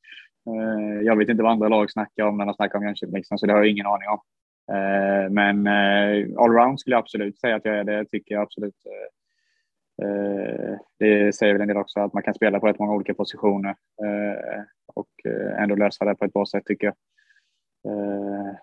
Eh, 0.47 1.01
jag 1.01 1.15
vet 1.15 1.29
inte 1.29 1.43
vad 1.43 1.51
andra 1.51 1.67
lag 1.67 1.91
snackar 1.91 2.23
om 2.23 2.37
när 2.37 2.45
de 2.45 2.53
snackar 2.53 2.77
om 2.77 2.85
Jönköping, 2.85 3.15
liksom, 3.15 3.37
så 3.37 3.45
det 3.45 3.53
har 3.53 3.59
jag 3.59 3.69
ingen 3.71 3.85
aning 3.85 4.07
om. 4.09 4.19
Eh, 4.75 5.29
men 5.29 5.67
eh, 5.67 6.27
allround 6.37 6.79
skulle 6.79 6.95
jag 6.95 7.01
absolut 7.01 7.39
säga 7.39 7.55
att 7.55 7.65
jag 7.65 7.75
är 7.75 7.83
det, 7.83 8.05
tycker 8.05 8.35
jag 8.35 8.41
absolut. 8.41 8.75
Det 10.99 11.35
säger 11.35 11.53
väl 11.53 11.61
en 11.61 11.67
del 11.67 11.77
också 11.77 11.99
att 11.99 12.13
man 12.13 12.23
kan 12.23 12.33
spela 12.33 12.59
på 12.59 12.67
rätt 12.67 12.79
många 12.79 12.93
olika 12.93 13.13
positioner 13.13 13.75
och 14.95 15.09
ändå 15.57 15.75
lösa 15.75 16.05
det 16.05 16.15
på 16.15 16.25
ett 16.25 16.33
bra 16.33 16.45
sätt 16.45 16.65
tycker 16.65 16.87
jag. 16.87 16.95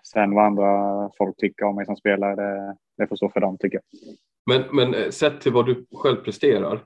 sen 0.03 0.33
vad 0.33 0.45
andra 0.45 1.09
folk 1.17 1.37
tycker 1.37 1.65
om 1.65 1.75
mig 1.75 1.85
som 1.85 1.95
spelare, 1.95 2.35
det, 2.35 2.75
det 2.97 3.07
får 3.07 3.15
stå 3.15 3.29
för 3.29 3.39
dem 3.39 3.57
tycker 3.59 3.79
jag. 3.81 4.15
Men, 4.45 4.75
men 4.75 5.11
sett 5.11 5.41
till 5.41 5.51
vad 5.51 5.65
du 5.65 5.85
själv 5.95 6.15
presterar, 6.15 6.83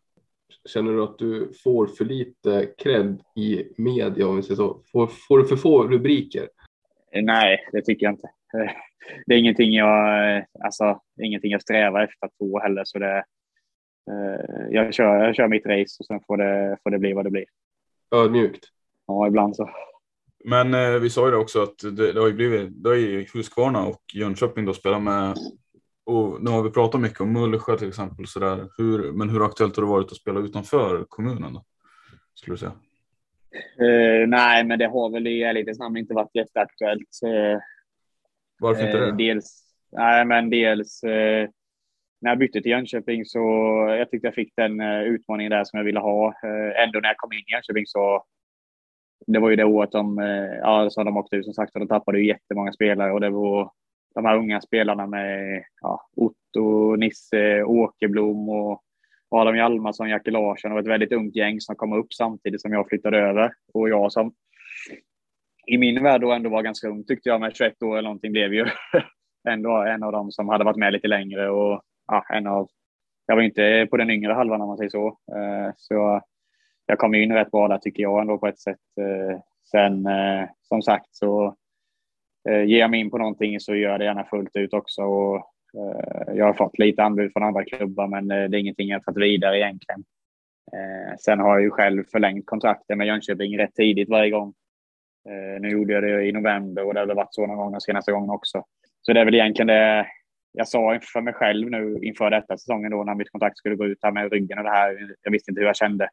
känner 0.69 0.91
du 0.91 1.03
att 1.03 1.17
du 1.19 1.51
får 1.63 1.87
för 1.87 2.05
lite 2.05 2.69
cred 2.77 3.21
i 3.35 3.63
media 3.77 4.27
om 4.27 4.35
vi 4.35 4.43
säger 4.43 4.55
så? 4.55 4.81
Får, 4.91 5.07
får 5.07 5.37
du 5.37 5.45
för 5.45 5.55
få 5.55 5.87
rubriker? 5.87 6.49
Nej, 7.21 7.67
det 7.71 7.81
tycker 7.81 8.05
jag 8.05 8.13
inte. 8.13 8.29
Det 9.25 9.33
är 9.33 9.39
ingenting 9.39 9.73
jag, 9.73 10.45
alltså, 10.63 10.99
ingenting 11.23 11.51
jag 11.51 11.61
strävar 11.61 12.03
efter 12.03 12.25
att 12.25 12.37
få 12.37 12.59
heller, 12.59 12.81
så 12.85 12.99
det, 12.99 13.23
jag, 14.69 14.93
kör, 14.93 15.25
jag 15.25 15.35
kör 15.35 15.47
mitt 15.47 15.65
race 15.65 15.95
och 15.99 16.05
sen 16.05 16.19
får 16.27 16.37
det, 16.37 16.77
får 16.83 16.89
det 16.89 16.99
bli 16.99 17.13
vad 17.13 17.25
det 17.25 17.29
blir. 17.29 17.45
Ödmjukt? 18.15 18.65
Ja, 19.07 19.27
ibland 19.27 19.55
så. 19.55 19.69
Men 20.45 20.73
eh, 20.73 20.99
vi 20.99 21.09
sa 21.09 21.25
ju 21.25 21.31
det 21.31 21.37
också 21.37 21.63
att 21.63 21.77
det, 21.79 22.13
det 22.13 22.19
har 22.19 22.27
ju 22.27 22.33
blivit, 22.33 22.83
det 22.83 22.89
har 22.89 22.95
ju 22.95 23.25
Huskvarna 23.33 23.87
och 23.87 24.01
Jönköping 24.13 24.65
då 24.65 24.73
spelat 24.73 25.03
med 25.03 25.37
och 26.07 26.43
nu 26.43 26.51
har 26.51 26.63
vi 26.63 26.69
pratat 26.69 27.01
mycket 27.01 27.21
om 27.21 27.33
Mullsjö 27.33 27.77
till 27.77 27.87
exempel. 27.87 28.27
Så 28.27 28.39
där. 28.39 28.69
Hur, 28.77 29.11
men 29.11 29.29
hur 29.29 29.45
aktuellt 29.45 29.75
har 29.75 29.83
det 29.83 29.89
varit 29.89 30.11
att 30.11 30.17
spela 30.17 30.39
utanför 30.39 31.05
kommunen? 31.09 31.53
Då, 31.53 31.63
skulle 32.33 32.53
du 32.53 32.57
säga? 32.57 32.71
Uh, 33.81 34.27
nej, 34.27 34.63
men 34.63 34.79
det 34.79 34.87
har 34.87 35.09
väl 35.09 35.27
i 35.27 35.43
ärlighetens 35.43 35.79
namn 35.79 35.97
inte 35.97 36.13
varit 36.13 36.35
jätteaktuellt. 36.35 37.19
Uh, 37.25 37.59
Varför 38.59 38.85
inte 38.85 38.97
det? 38.97 39.11
dels, 39.11 39.63
nej, 39.91 40.25
men 40.25 40.49
dels 40.49 41.03
uh, 41.03 41.49
när 42.21 42.31
jag 42.31 42.37
bytte 42.37 42.61
till 42.61 42.71
Jönköping 42.71 43.25
så 43.25 43.39
jag 43.99 44.11
tyckte 44.11 44.27
jag 44.27 44.35
fick 44.35 44.53
den 44.55 44.81
utmaningen 44.81 45.49
där 45.49 45.63
som 45.63 45.77
jag 45.77 45.85
ville 45.85 45.99
ha. 45.99 46.33
ändå 46.83 46.99
när 46.99 47.09
jag 47.09 47.17
kom 47.17 47.33
in 47.33 47.39
i 47.39 47.51
Jönköping 47.51 47.85
så 47.85 48.23
det 49.27 49.39
var 49.39 49.49
ju 49.49 49.55
det 49.55 49.63
året 49.63 49.91
de, 49.91 50.17
ja, 50.61 50.89
så 50.89 51.03
de 51.03 51.17
åkte 51.17 51.35
ut 51.35 51.45
som 51.45 51.53
sagt 51.53 51.75
och 51.75 51.79
de 51.79 51.87
tappade 51.87 52.19
ju 52.19 52.27
jättemånga 52.27 52.71
spelare 52.71 53.11
och 53.11 53.21
det 53.21 53.29
var 53.29 53.71
de 54.17 54.25
här 54.25 54.37
unga 54.37 54.61
spelarna 54.61 55.07
med 55.07 55.63
ja, 55.81 56.01
Otto, 56.15 56.95
Nisse, 56.95 57.63
Åkerblom 57.63 58.49
och 58.49 58.81
Adam 59.29 59.55
Hjalmarsson, 59.55 60.09
Jackie 60.09 60.33
Larsson 60.33 60.71
och 60.71 60.79
ett 60.79 60.87
väldigt 60.87 61.11
ungt 61.11 61.35
gäng 61.35 61.61
som 61.61 61.75
kom 61.75 61.93
upp 61.93 62.13
samtidigt 62.13 62.61
som 62.61 62.73
jag 62.73 62.87
flyttade 62.87 63.17
över. 63.17 63.51
Och 63.73 63.89
jag 63.89 64.11
som 64.11 64.33
i 65.67 65.77
min 65.77 66.03
värld 66.03 66.21
då 66.21 66.31
ändå 66.31 66.49
var 66.49 66.61
ganska 66.61 66.87
ung 66.87 67.03
tyckte 67.03 67.29
jag 67.29 67.41
med 67.41 67.55
21 67.55 67.83
år 67.83 67.97
eller 67.97 68.09
någonting 68.09 68.31
blev 68.31 68.53
ju 68.53 68.65
ändå 69.49 69.75
en 69.75 70.03
av 70.03 70.11
dem 70.11 70.31
som 70.31 70.49
hade 70.49 70.63
varit 70.63 70.77
med 70.77 70.93
lite 70.93 71.07
längre 71.07 71.49
och 71.49 71.81
ja, 72.07 72.25
en 72.29 72.47
av 72.47 72.67
jag 73.25 73.35
var 73.35 73.43
inte 73.43 73.87
på 73.91 73.97
den 73.97 74.09
yngre 74.09 74.33
halvan 74.33 74.61
om 74.61 74.67
man 74.67 74.77
säger 74.77 74.89
så. 74.89 75.07
Eh, 75.07 75.73
så 75.77 76.21
jag 76.85 76.97
kom 76.97 77.15
in 77.15 77.33
rätt 77.33 77.51
bra 77.51 77.67
där 77.67 77.77
tycker 77.77 78.03
jag 78.03 78.21
ändå 78.21 78.37
på 78.37 78.47
ett 78.47 78.59
sätt. 78.59 78.79
Eh, 79.01 79.39
sen 79.71 80.05
eh, 80.05 80.49
som 80.61 80.81
sagt 80.81 81.15
så 81.15 81.55
Eh, 82.49 82.63
ger 82.63 82.79
jag 82.79 82.91
mig 82.91 82.99
in 82.99 83.09
på 83.09 83.17
någonting 83.17 83.59
så 83.59 83.75
gör 83.75 83.91
jag 83.91 83.99
det 83.99 84.05
gärna 84.05 84.23
fullt 84.23 84.55
ut 84.55 84.73
också. 84.73 85.01
Och, 85.01 85.35
eh, 85.35 86.35
jag 86.35 86.45
har 86.45 86.53
fått 86.53 86.79
lite 86.79 87.03
anbud 87.03 87.33
från 87.33 87.43
andra 87.43 87.63
klubbar, 87.63 88.07
men 88.07 88.31
eh, 88.31 88.49
det 88.49 88.57
är 88.57 88.59
ingenting 88.59 88.89
jag 88.89 89.03
tagit 89.03 89.23
vidare 89.23 89.59
egentligen. 89.59 90.03
Eh, 90.73 91.15
sen 91.19 91.39
har 91.39 91.53
jag 91.53 91.61
ju 91.61 91.69
själv 91.69 92.03
förlängt 92.11 92.45
kontrakten 92.45 92.97
med 92.97 93.07
Jönköping 93.07 93.57
rätt 93.57 93.75
tidigt 93.75 94.09
varje 94.09 94.29
gång. 94.29 94.53
Eh, 95.29 95.61
nu 95.61 95.69
gjorde 95.69 95.93
jag 95.93 96.03
det 96.03 96.25
i 96.25 96.31
november 96.31 96.85
och 96.85 96.93
det 96.93 96.99
har 96.99 97.15
varit 97.15 97.33
så 97.33 97.47
någon 97.47 97.57
gång 97.57 97.71
den 97.71 97.81
senaste 97.81 98.11
gången 98.11 98.29
också. 98.29 98.63
Så 99.01 99.13
det 99.13 99.19
är 99.19 99.25
väl 99.25 99.35
egentligen 99.35 99.67
det 99.67 100.07
jag 100.51 100.67
sa 100.67 100.99
för 101.13 101.21
mig 101.21 101.33
själv 101.33 101.69
nu 101.69 101.99
inför 102.01 102.29
detta 102.29 102.57
säsongen 102.57 102.91
då 102.91 103.03
när 103.03 103.15
mitt 103.15 103.31
kontrakt 103.31 103.57
skulle 103.57 103.75
gå 103.75 103.85
ut 103.85 103.99
här 104.01 104.11
med 104.11 104.31
ryggen 104.31 104.57
och 104.57 104.63
det 104.63 104.69
här. 104.69 105.15
Jag 105.21 105.31
visste 105.31 105.51
inte 105.51 105.61
hur 105.61 105.67
jag 105.67 105.75
kände. 105.75 106.09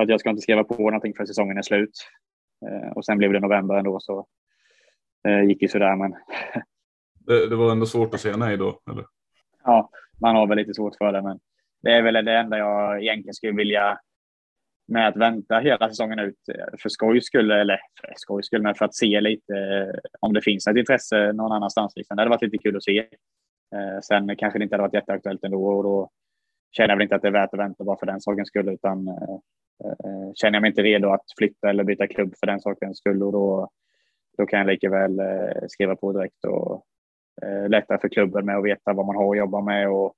Att 0.00 0.08
jag 0.08 0.20
ska 0.20 0.30
inte 0.30 0.42
skriva 0.42 0.64
på 0.64 0.82
någonting 0.82 1.14
för 1.16 1.24
säsongen 1.24 1.58
är 1.58 1.62
slut. 1.62 1.90
Eh, 2.66 2.92
och 2.92 3.04
sen 3.04 3.18
blev 3.18 3.32
det 3.32 3.40
november 3.40 3.74
ändå 3.74 4.00
så 4.00 4.26
det 5.22 5.44
gick 5.44 5.62
ju 5.62 5.68
sådär 5.68 5.96
men. 5.96 6.14
Det, 7.26 7.48
det, 7.48 7.56
var 7.56 7.72
ändå 7.72 7.86
svårt 7.86 8.14
att 8.14 8.20
säga 8.20 8.36
nej 8.36 8.56
då 8.56 8.80
eller? 8.90 9.04
Ja, 9.64 9.90
man 10.20 10.36
har 10.36 10.46
väl 10.46 10.56
lite 10.56 10.74
svårt 10.74 10.96
för 10.96 11.12
det 11.12 11.22
men 11.22 11.38
det 11.82 11.92
är 11.92 12.02
väl 12.02 12.24
det 12.24 12.38
enda 12.38 12.58
jag 12.58 13.02
egentligen 13.02 13.34
skulle 13.34 13.52
vilja 13.52 13.98
med 14.88 15.08
att 15.08 15.16
vänta 15.16 15.58
hela 15.58 15.88
säsongen 15.88 16.18
ut 16.18 16.38
för 16.82 16.88
skojs 16.88 17.24
skull, 17.24 17.50
eller 17.50 17.80
för 18.00 18.12
skojs 18.16 18.46
skull, 18.46 18.62
men 18.62 18.74
för 18.74 18.84
att 18.84 18.94
se 18.94 19.20
lite 19.20 19.52
om 20.20 20.32
det 20.32 20.42
finns 20.42 20.66
ett 20.66 20.76
intresse 20.76 21.32
någon 21.32 21.52
annanstans. 21.52 21.92
Liksom. 21.96 22.16
Det 22.16 22.20
hade 22.20 22.30
varit 22.30 22.42
lite 22.42 22.58
kul 22.58 22.76
att 22.76 22.84
se. 22.84 22.98
Eh, 23.74 24.00
sen 24.02 24.36
kanske 24.36 24.58
det 24.58 24.62
inte 24.62 24.74
hade 24.74 24.82
varit 24.82 24.94
jätteaktuellt 24.94 25.44
ändå 25.44 25.66
och 25.66 25.82
då 25.82 26.10
känner 26.70 26.88
jag 26.88 26.96
väl 26.96 27.02
inte 27.02 27.16
att 27.16 27.22
det 27.22 27.28
är 27.28 27.32
värt 27.32 27.54
att 27.54 27.60
vänta 27.60 27.84
bara 27.84 27.98
för 27.98 28.06
den 28.06 28.20
sakens 28.20 28.48
skull, 28.48 28.68
utan 28.68 29.08
eh, 29.08 29.14
eh, 29.84 30.32
känner 30.34 30.56
jag 30.56 30.60
mig 30.60 30.68
inte 30.68 30.82
redo 30.82 31.08
att 31.08 31.24
flytta 31.38 31.70
eller 31.70 31.84
byta 31.84 32.06
klubb 32.06 32.34
för 32.40 32.46
den 32.46 32.60
sakens 32.60 32.98
skull 32.98 33.22
och 33.22 33.32
då 33.32 33.70
då 34.38 34.46
kan 34.46 34.58
jag 34.58 34.66
lika 34.66 34.90
väl 34.90 35.18
eh, 35.18 35.66
skriva 35.68 35.96
på 35.96 36.12
direkt 36.12 36.44
och 36.44 36.86
eh, 37.42 37.68
lättare 37.68 37.98
för 37.98 38.08
klubben 38.08 38.46
med 38.46 38.56
att 38.56 38.64
veta 38.64 38.92
vad 38.92 39.06
man 39.06 39.16
har 39.16 39.34
att 39.34 39.38
jobba 39.38 39.60
med 39.60 39.90
och 39.90 40.14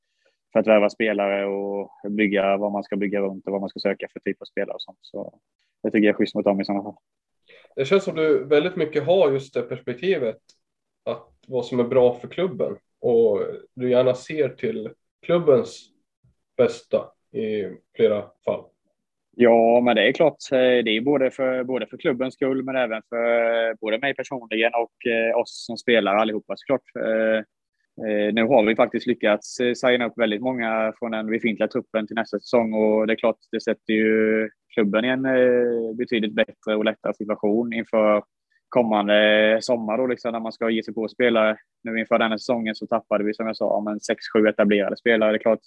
för 0.53 0.61
att 0.61 0.67
värva 0.67 0.91
spelare 0.91 1.47
och 1.47 1.91
bygga 2.11 2.57
vad 2.57 2.73
man 2.73 2.83
ska 2.83 2.97
bygga 2.97 3.21
runt 3.21 3.47
och 3.47 3.53
vad 3.53 3.61
man 3.61 3.71
ska 3.71 3.81
söka 3.81 4.07
för 4.13 4.21
typ 4.21 4.43
av 4.43 4.45
spelare 4.45 4.75
och 4.75 4.83
sånt. 4.83 4.99
Så 5.01 5.39
det 5.83 5.91
tycker 5.91 6.07
jag 6.07 6.15
är 6.15 6.17
schysst 6.17 6.35
mot 6.35 6.45
dem 6.45 6.61
i 6.61 6.65
sådana 6.65 6.83
fall. 6.83 6.97
Det 7.77 7.85
känns 7.85 8.05
som 8.05 8.17
du 8.17 8.45
väldigt 8.45 8.77
mycket 8.77 9.07
har 9.07 9.33
just 9.33 9.55
det 9.55 9.63
perspektivet 9.63 10.39
att 11.05 11.29
vad 11.47 11.67
som 11.67 11.81
är 11.81 11.85
bra 11.85 12.15
för 12.15 12.29
klubben 12.29 12.77
och 13.01 13.41
du 13.75 13.91
gärna 13.91 14.15
ser 14.15 14.49
till 14.49 14.91
klubbens 15.23 15.91
bästa 16.57 17.13
i 17.33 17.65
flera 17.97 18.31
fall. 18.45 18.65
Ja, 19.37 19.81
men 19.81 19.97
det 19.97 20.09
är 20.09 20.13
klart. 20.13 20.37
Eh, 20.53 20.59
det 20.59 20.97
är 20.97 21.01
både 21.01 21.31
för, 21.31 21.65
både 21.65 21.87
för 21.87 21.97
klubbens 21.97 22.35
skull, 22.35 22.63
men 22.63 22.77
även 22.77 23.03
för 23.09 23.69
eh, 23.69 23.75
både 23.81 23.99
mig 23.99 24.15
personligen 24.15 24.73
och 24.75 25.07
eh, 25.13 25.39
oss 25.39 25.65
som 25.67 25.77
spelare 25.77 26.19
allihopa 26.19 26.55
såklart. 26.57 26.83
Nu 28.33 28.43
har 28.43 28.65
vi 28.65 28.77
faktiskt 28.77 29.07
lyckats 29.07 29.57
signa 29.77 30.07
upp 30.07 30.13
väldigt 30.17 30.41
många 30.41 30.93
från 30.99 31.11
den 31.11 31.27
befintliga 31.27 31.69
truppen 31.69 32.07
till 32.07 32.17
nästa 32.17 32.41
säsong 32.41 32.75
och 32.75 33.07
det 33.07 33.13
är 33.13 33.17
klart, 33.17 33.37
det 33.53 33.61
sätter 33.61 33.93
ju 33.93 34.49
klubben 34.75 35.05
i 35.05 35.09
en 35.09 35.23
betydligt 35.97 36.35
bättre 36.35 36.77
och 36.77 36.85
lättare 36.85 37.15
situation 37.15 37.73
inför 37.73 38.23
kommande 38.69 39.59
sommar 39.63 39.99
då, 39.99 40.07
liksom, 40.07 40.33
när 40.33 40.41
man 40.41 40.53
ska 40.53 40.71
ge 40.71 40.83
sig 40.83 40.95
på 40.95 41.09
spelare. 41.09 41.57
Nu 41.85 41.99
inför 41.99 42.19
denna 42.19 42.39
säsongen 42.39 42.75
så 42.75 42.87
tappade 42.87 43.25
vi 43.25 43.35
som 43.35 43.47
jag 43.47 43.57
sa, 43.57 43.81
men 43.81 44.01
sex, 44.01 44.19
sju 44.35 44.49
etablerade 44.49 44.97
spelare. 44.97 45.33
Det 45.33 45.37
är 45.37 45.39
klart, 45.39 45.61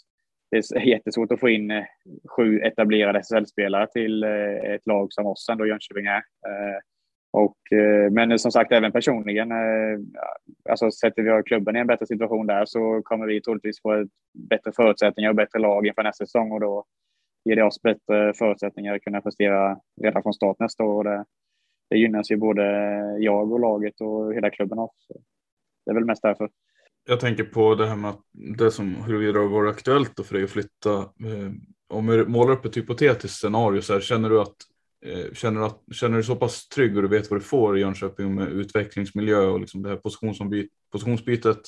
det 0.51 0.57
är 0.57 0.79
jättesvårt 0.85 1.31
att 1.31 1.39
få 1.39 1.49
in 1.49 1.71
eh, 1.71 1.83
sju 2.29 2.59
etablerade 2.59 3.19
SSL-spelare 3.19 3.87
till 3.87 4.23
eh, 4.23 4.73
ett 4.73 4.87
lag 4.87 5.13
som 5.13 5.25
oss 5.25 5.49
ändå 5.49 5.67
Jönköping 5.67 6.05
är. 6.05 6.17
Eh, 6.17 6.79
och, 7.31 7.57
men 8.11 8.39
som 8.39 8.51
sagt, 8.51 8.71
även 8.71 8.91
personligen, 8.91 9.51
alltså 10.69 10.91
sätter 10.91 11.21
vi 11.23 11.43
klubben 11.43 11.75
i 11.75 11.79
en 11.79 11.87
bättre 11.87 12.05
situation 12.05 12.47
där 12.47 12.65
så 12.65 13.01
kommer 13.03 13.27
vi 13.27 13.41
troligtvis 13.41 13.81
få 13.81 14.07
bättre 14.49 14.71
förutsättningar 14.75 15.29
och 15.29 15.35
bättre 15.35 15.59
lag 15.59 15.87
inför 15.87 16.03
nästa 16.03 16.25
säsong 16.25 16.51
och 16.51 16.59
då 16.59 16.85
ger 17.45 17.55
det 17.55 17.63
oss 17.63 17.81
bättre 17.81 18.33
förutsättningar 18.33 18.95
att 18.95 19.01
kunna 19.01 19.21
prestera 19.21 19.79
redan 20.01 20.23
från 20.23 20.33
start 20.33 20.59
nästa 20.59 20.83
år. 20.83 21.03
Det, 21.03 21.25
det 21.89 21.97
gynnas 21.97 22.31
ju 22.31 22.37
både 22.37 22.63
jag 23.19 23.51
och 23.51 23.59
laget 23.59 24.01
och 24.01 24.33
hela 24.33 24.49
klubben 24.49 24.79
också. 24.79 25.13
Det 25.85 25.91
är 25.91 25.95
väl 25.95 26.05
mest 26.05 26.21
därför 26.21 26.49
jag 27.07 27.19
tänker 27.19 27.43
på 27.43 27.75
det 27.75 27.87
här 27.87 27.95
med 27.95 28.09
att 28.09 28.21
det 28.57 28.71
som 28.71 28.95
huruvida 28.95 29.33
det 29.33 29.39
har 29.39 29.47
varit 29.47 29.75
aktuellt 29.75 30.25
för 30.25 30.33
dig 30.33 30.43
att 30.43 30.49
flytta. 30.49 30.93
Eh, 30.99 31.51
om 31.89 32.07
du 32.07 32.25
målar 32.25 32.53
upp 32.53 32.65
ett 32.65 32.77
hypotetiskt 32.77 33.37
scenario 33.37 33.81
så 33.81 33.93
här, 33.93 33.99
känner 33.99 34.29
du 34.29 34.41
att 34.41 34.55
eh, 35.05 35.33
Känner 35.33 35.59
du, 35.59 35.65
att, 35.65 35.81
känner 35.91 36.17
du 36.17 36.23
så 36.23 36.35
pass 36.35 36.67
trygg 36.67 36.95
och 36.95 37.01
du 37.01 37.07
vet 37.07 37.31
vad 37.31 37.39
du 37.39 37.43
får 37.43 37.77
i 37.77 37.81
Jönköping 37.81 38.35
med 38.35 38.47
utvecklingsmiljö 38.47 39.39
och 39.39 39.59
liksom 39.59 39.83
det 39.83 39.89
här 39.89 39.99
positionsbytet? 40.91 41.61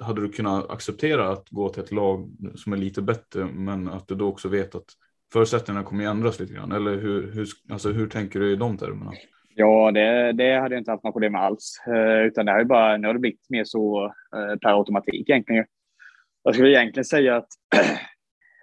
Hade 0.00 0.20
du 0.20 0.28
kunnat 0.32 0.70
acceptera 0.70 1.28
att 1.28 1.48
gå 1.48 1.68
till 1.68 1.82
ett 1.82 1.92
lag 1.92 2.30
som 2.54 2.72
är 2.72 2.76
lite 2.76 3.02
bättre 3.02 3.44
men 3.46 3.88
att 3.88 4.08
du 4.08 4.14
då 4.14 4.28
också 4.28 4.48
vet 4.48 4.74
att 4.74 4.86
förutsättningarna 5.32 5.86
kommer 5.86 6.04
ändras 6.04 6.40
lite 6.40 6.54
grann? 6.54 6.72
Eller 6.72 6.98
hur, 6.98 7.32
hur, 7.32 7.48
alltså 7.70 7.90
hur 7.90 8.06
tänker 8.06 8.40
du 8.40 8.52
i 8.52 8.56
de 8.56 8.78
termerna? 8.78 9.12
Ja, 9.60 9.90
det, 9.90 10.32
det 10.32 10.58
hade 10.58 10.74
jag 10.74 10.80
inte 10.80 10.90
haft 10.90 11.04
några 11.04 11.12
problem 11.12 11.32
med 11.32 11.40
alls. 11.40 11.82
Eh, 11.86 12.26
utan 12.26 12.46
det 12.46 12.52
har 12.52 12.58
ju 12.58 12.64
bara, 12.64 12.96
nu 12.96 13.06
har 13.06 13.14
det 13.14 13.20
blivit 13.20 13.50
mer 13.50 13.64
så 13.64 14.04
eh, 14.36 14.58
per 14.58 14.78
automatik 14.78 15.30
egentligen. 15.30 15.64
Jag 16.42 16.54
skulle 16.54 16.70
egentligen 16.70 17.04
säga 17.04 17.36
att 17.36 17.48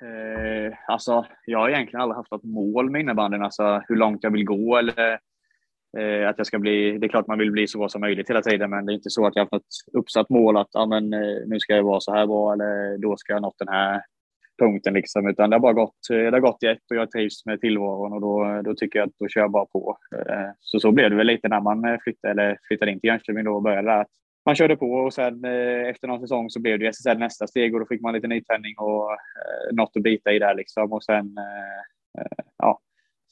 eh, 0.02 0.78
alltså, 0.88 1.26
jag 1.46 1.60
har 1.60 1.70
egentligen 1.70 2.02
aldrig 2.02 2.16
haft 2.16 2.32
något 2.32 2.44
mål 2.44 2.90
med 2.90 3.02
innebandyn, 3.02 3.44
alltså 3.44 3.84
hur 3.88 3.96
långt 3.96 4.24
jag 4.24 4.32
vill 4.32 4.46
gå 4.46 4.78
eller 4.78 5.20
eh, 5.98 6.30
att 6.30 6.38
jag 6.38 6.48
ska 6.48 6.60
bli. 6.60 6.98
Det 6.98 7.08
är 7.08 7.10
klart 7.10 7.28
man 7.28 7.40
vill 7.40 7.52
bli 7.52 7.68
så 7.68 7.78
bra 7.78 7.90
som 7.90 8.02
möjligt 8.02 8.30
hela 8.30 8.42
tiden, 8.42 8.70
men 8.70 8.86
det 8.86 8.92
är 8.92 8.96
inte 8.96 9.10
så 9.10 9.28
att 9.28 9.36
jag 9.36 9.42
har 9.42 9.46
haft 9.46 9.52
något 9.52 10.04
uppsatt 10.04 10.30
mål 10.30 10.58
att 10.58 10.76
ah, 10.76 10.86
men, 10.86 11.14
eh, 11.14 11.48
nu 11.48 11.60
ska 11.60 11.76
jag 11.76 11.84
vara 11.84 12.00
så 12.00 12.14
här 12.14 12.28
bra 12.28 12.54
eller 12.54 12.98
då 12.98 13.18
ska 13.18 13.34
jag 13.34 13.40
ha 13.40 13.48
nått 13.48 13.60
den 13.60 13.68
här 13.68 14.02
punkten 14.58 14.94
liksom, 14.94 15.28
utan 15.28 15.50
det 15.50 15.56
har 15.56 15.62
bara 15.62 15.74
gått, 15.74 16.10
eh, 16.12 16.18
det 16.18 16.32
har 16.32 16.40
gått 16.40 16.64
i 16.64 16.68
ett 16.68 16.92
och 16.92 16.96
jag 16.96 17.12
trivs 17.12 17.46
med 17.46 17.62
tillvaron 17.62 18.14
och 18.14 18.22
då, 18.22 18.62
då 18.62 18.76
tycker 18.76 19.00
jag 19.00 19.08
att 19.08 19.14
då 19.20 19.28
kör 19.28 19.42
jag 19.42 19.52
bara 19.52 19.66
på. 19.66 19.98
Eh, 20.16 20.50
så 20.60 20.80
så 20.80 20.92
blev 20.92 21.10
det 21.10 21.16
väl 21.16 21.28
lite 21.28 21.48
när 21.48 21.62
man 21.62 21.86
eh, 21.86 21.98
flyttade, 22.04 22.32
eller 22.32 22.58
flyttade 22.68 22.92
in 22.92 23.00
till 23.00 23.08
Jönköping 23.08 23.44
då 23.44 23.56
och 23.56 23.64
började 23.64 23.92
där. 23.92 24.06
Man 24.46 24.56
körde 24.56 24.76
på 24.76 24.92
och 24.92 25.14
sen 25.14 25.46
efter 25.86 26.08
någon 26.08 26.20
säsong 26.20 26.50
så 26.50 26.62
blev 26.62 26.80
det 26.80 26.88
SSL 26.88 27.18
nästa 27.18 27.48
steg 27.48 27.74
och 27.74 27.80
då 27.80 27.86
fick 27.86 28.02
man 28.02 28.14
lite 28.14 28.28
nytändning 28.28 28.76
och 28.78 29.10
något 29.72 29.92
att 29.96 30.04
bita 30.04 30.32
i 30.32 30.40
där 30.40 30.56
liksom 30.56 30.94
och 30.94 31.04
sen 31.04 31.36
ja, 32.58 32.80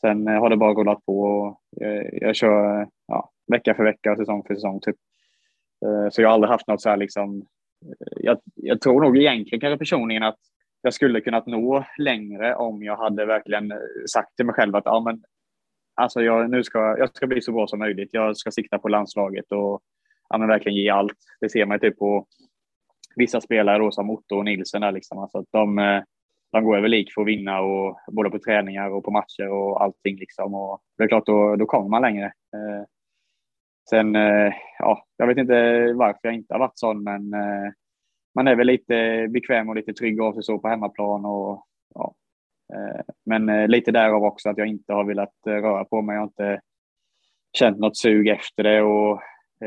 sen 0.02 0.28
har 0.28 0.50
det 0.50 0.58
bara 0.58 0.74
rullat 0.74 1.06
på 1.06 1.20
och 1.20 1.58
jag, 1.70 2.10
jag 2.14 2.36
kör 2.36 2.88
ja, 3.08 3.32
vecka 3.52 3.74
för 3.74 3.84
vecka 3.84 4.12
och 4.12 4.18
säsong 4.18 4.44
för 4.48 4.56
säsong 4.56 4.80
typ. 4.80 4.96
Så 6.12 6.22
jag 6.22 6.30
har 6.30 6.34
aldrig 6.34 6.52
haft 6.52 6.68
något 6.68 6.82
så 6.82 6.90
här 6.90 6.98
liksom. 6.98 7.46
Jag, 8.16 8.38
jag 8.56 8.82
tror 8.82 9.02
nog 9.02 9.18
egentligen 9.18 9.60
kanske 9.60 9.78
personligen 9.78 10.24
att 10.24 10.40
jag 10.84 10.94
skulle 10.94 11.22
kunnat 11.22 11.46
nå 11.46 11.86
längre 11.98 12.56
om 12.56 12.84
jag 12.84 12.98
hade 12.98 13.26
verkligen 13.26 13.72
eh, 13.72 13.78
sagt 14.14 14.36
till 14.36 14.46
mig 14.46 14.56
själv 14.56 14.76
att 14.76 14.86
ja, 14.86 15.00
men 15.00 15.24
alltså 15.96 16.22
jag, 16.22 16.50
nu 16.50 16.64
ska, 16.64 16.80
jag 16.98 17.16
ska 17.16 17.28
bli 17.28 17.42
så 17.42 17.52
bra 17.52 17.68
som 17.68 17.80
möjligt. 17.80 18.10
Jag 18.12 18.38
ska 18.38 18.52
sikta 18.52 18.80
på 18.80 18.88
landslaget 18.88 19.52
och 19.52 19.82
ja, 20.30 20.38
men 20.38 20.48
verkligen 20.48 20.78
ge 20.78 20.90
allt. 20.90 21.18
Det 21.42 21.50
ser 21.50 21.66
man 21.66 21.80
typ 21.80 21.98
på 21.98 22.28
vissa 23.16 23.42
spelare 23.42 23.78
då, 23.78 23.92
som 23.92 24.10
Otto 24.10 24.38
och 24.38 24.46
Nilsen. 24.46 24.82
Där, 24.82 24.92
liksom. 24.92 25.20
alltså 25.20 25.38
att 25.38 25.52
de, 25.52 25.80
eh, 25.80 26.02
de 26.52 26.64
går 26.64 26.78
över 26.78 26.88
lik 26.88 27.14
för 27.14 27.22
att 27.22 27.28
vinna 27.28 27.62
och, 27.62 28.00
både 28.12 28.30
på 28.30 28.40
träningar 28.40 28.90
och 28.90 29.04
på 29.04 29.12
matcher 29.12 29.50
och 29.50 29.84
allting. 29.84 30.18
Liksom. 30.18 30.54
Och 30.54 30.82
det 30.98 31.04
är 31.04 31.08
klart, 31.08 31.26
då, 31.26 31.56
då 31.56 31.66
kommer 31.66 31.90
man 31.90 32.02
längre. 32.02 32.26
Eh, 32.26 32.86
sen, 33.90 34.16
eh, 34.16 34.54
ja, 34.80 35.06
jag 35.18 35.28
vet 35.28 35.38
inte 35.38 35.94
varför 35.94 36.20
jag 36.22 36.34
inte 36.34 36.54
har 36.54 36.60
varit 36.60 36.80
sån, 36.80 37.04
men 37.04 37.34
eh, 37.34 37.72
man 38.36 38.48
är 38.48 38.56
väl 38.56 38.68
lite 38.68 39.28
bekväm 39.30 39.70
och 39.70 39.76
lite 39.76 39.94
trygg 39.94 40.22
av 40.22 40.34
sig 40.34 40.44
så 40.44 40.60
på 40.60 40.68
hemmaplan. 40.68 41.26
Och, 41.26 41.66
ja. 41.96 42.16
Eh, 42.74 43.02
men 43.26 43.50
eh, 43.50 43.68
lite 43.68 43.92
därav 43.92 44.24
också 44.24 44.50
att 44.50 44.58
jag 44.58 44.68
inte 44.68 44.94
har 44.94 45.04
velat 45.04 45.48
eh, 45.48 45.54
röra 45.54 45.86
på 45.86 46.02
mig. 46.02 46.14
Jag 46.14 46.22
har 46.22 46.28
inte 46.28 46.62
känt 47.58 47.80
något 47.80 47.98
sug 47.98 48.28
efter 48.28 48.64
det 48.64 48.82
och 48.82 49.22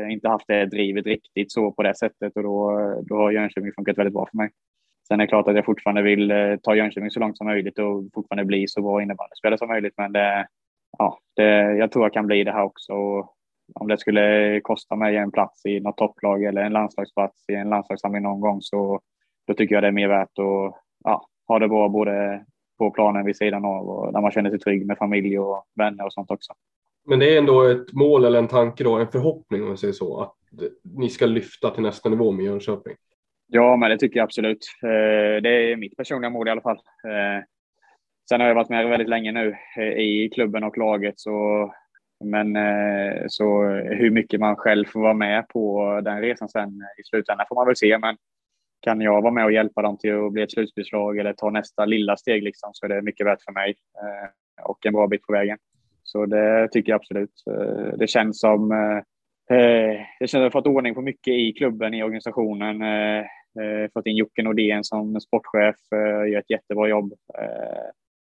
inte 0.09 0.29
haft 0.29 0.47
det 0.47 0.65
drivet 0.65 1.05
riktigt 1.05 1.51
så 1.51 1.71
på 1.71 1.83
det 1.83 1.95
sättet 1.95 2.35
och 2.35 2.43
då, 2.43 2.71
då 3.05 3.15
har 3.15 3.31
Jönköping 3.31 3.71
funkat 3.75 3.97
väldigt 3.97 4.13
bra 4.13 4.27
för 4.31 4.37
mig. 4.37 4.49
Sen 5.07 5.19
är 5.19 5.23
det 5.23 5.29
klart 5.29 5.47
att 5.47 5.55
jag 5.55 5.65
fortfarande 5.65 6.01
vill 6.01 6.57
ta 6.63 6.75
Jönköping 6.75 7.11
så 7.11 7.19
långt 7.19 7.37
som 7.37 7.47
möjligt 7.47 7.79
och 7.79 8.03
fortfarande 8.13 8.45
bli 8.45 8.67
så 8.67 8.81
bra 8.81 9.01
innebandyspelare 9.01 9.57
som 9.57 9.67
möjligt. 9.67 9.93
Men 9.97 10.11
det, 10.11 10.47
ja, 10.97 11.19
det, 11.35 11.75
jag 11.77 11.91
tror 11.91 12.05
jag 12.05 12.13
kan 12.13 12.27
bli 12.27 12.43
det 12.43 12.51
här 12.51 12.63
också. 12.63 12.93
Och 12.93 13.36
om 13.75 13.87
det 13.87 13.97
skulle 13.97 14.59
kosta 14.61 14.95
mig 14.95 15.17
en 15.17 15.31
plats 15.31 15.65
i 15.65 15.79
något 15.79 15.97
topplag 15.97 16.43
eller 16.43 16.61
en 16.61 16.73
landslagsplats 16.73 17.49
i 17.49 17.53
en 17.53 17.69
landslagssamling 17.69 18.23
någon 18.23 18.41
gång 18.41 18.61
så 18.61 19.01
då 19.47 19.53
tycker 19.53 19.75
jag 19.75 19.83
det 19.83 19.87
är 19.87 19.91
mer 19.91 20.07
värt 20.07 20.39
att 20.39 20.81
ja, 21.03 21.27
ha 21.47 21.59
det 21.59 21.67
bra 21.67 21.89
både 21.89 22.45
på 22.77 22.91
planen 22.91 23.25
vid 23.25 23.37
sidan 23.37 23.65
av 23.65 23.89
och 23.89 24.13
där 24.13 24.21
man 24.21 24.31
känner 24.31 24.49
sig 24.49 24.59
trygg 24.59 24.85
med 24.85 24.97
familj 24.97 25.39
och 25.39 25.63
vänner 25.75 26.05
och 26.05 26.13
sånt 26.13 26.31
också. 26.31 26.53
Men 27.05 27.19
det 27.19 27.33
är 27.33 27.37
ändå 27.37 27.63
ett 27.63 27.93
mål 27.93 28.25
eller 28.25 28.39
en 28.39 28.47
tanke 28.47 28.83
då, 28.83 28.95
en 28.95 29.07
förhoppning 29.07 29.61
om 29.61 29.67
man 29.67 29.77
säger 29.77 29.93
så, 29.93 30.21
att 30.21 30.33
ni 30.83 31.09
ska 31.09 31.25
lyfta 31.25 31.69
till 31.69 31.83
nästa 31.83 32.09
nivå 32.09 32.31
med 32.31 32.45
Jönköping? 32.45 32.93
Ja, 33.47 33.75
men 33.75 33.89
det 33.89 33.97
tycker 33.97 34.17
jag 34.17 34.23
absolut. 34.23 34.65
Eh, 34.83 35.41
det 35.41 35.71
är 35.71 35.75
mitt 35.75 35.97
personliga 35.97 36.29
mål 36.29 36.47
i 36.47 36.51
alla 36.51 36.61
fall. 36.61 36.75
Eh, 37.03 37.43
sen 38.29 38.41
har 38.41 38.47
jag 38.47 38.55
varit 38.55 38.69
med 38.69 38.89
väldigt 38.89 39.09
länge 39.09 39.31
nu 39.31 39.55
eh, 39.77 39.83
i 39.83 40.29
klubben 40.33 40.63
och 40.63 40.77
laget, 40.77 41.19
så 41.19 41.31
men 42.23 42.55
eh, 42.55 43.23
så 43.27 43.65
hur 43.69 44.09
mycket 44.09 44.39
man 44.39 44.55
själv 44.55 44.85
får 44.85 44.99
vara 44.99 45.13
med 45.13 45.47
på 45.47 46.01
den 46.03 46.21
resan 46.21 46.49
sen 46.49 46.69
i 46.69 47.03
slutändan 47.03 47.45
får 47.49 47.55
man 47.55 47.65
väl 47.67 47.75
se. 47.75 47.97
Men 47.97 48.17
kan 48.81 49.01
jag 49.01 49.21
vara 49.21 49.33
med 49.33 49.45
och 49.45 49.51
hjälpa 49.51 49.81
dem 49.81 49.97
till 49.97 50.25
att 50.25 50.31
bli 50.31 50.41
ett 50.41 50.51
slutspelslag 50.51 51.17
eller 51.17 51.33
ta 51.33 51.49
nästa 51.49 51.85
lilla 51.85 52.17
steg 52.17 52.43
liksom, 52.43 52.69
så 52.73 52.85
är 52.85 52.89
det 52.89 53.01
mycket 53.01 53.25
värt 53.25 53.41
för 53.41 53.51
mig 53.51 53.75
eh, 53.95 54.65
och 54.65 54.85
en 54.85 54.93
bra 54.93 55.07
bit 55.07 55.21
på 55.21 55.33
vägen. 55.33 55.57
Så 56.03 56.25
det 56.25 56.67
tycker 56.71 56.91
jag 56.91 56.99
absolut. 56.99 57.43
Eh, 57.49 57.97
det 57.97 58.07
känns 58.07 58.39
som 58.39 58.69
det 59.49 60.27
känns 60.27 60.33
att 60.35 60.41
jag 60.41 60.51
fått 60.51 60.67
ordning 60.67 60.95
på 60.95 61.01
mycket 61.01 61.33
i 61.33 61.53
klubben, 61.53 61.93
i 61.93 62.03
organisationen. 62.03 62.83
Fått 63.93 64.05
in 64.05 64.15
Jocke 64.15 64.43
Nordén 64.43 64.83
som 64.83 65.21
sportchef, 65.21 65.75
gör 66.31 66.39
ett 66.39 66.49
jättebra 66.49 66.87
jobb. 66.87 67.13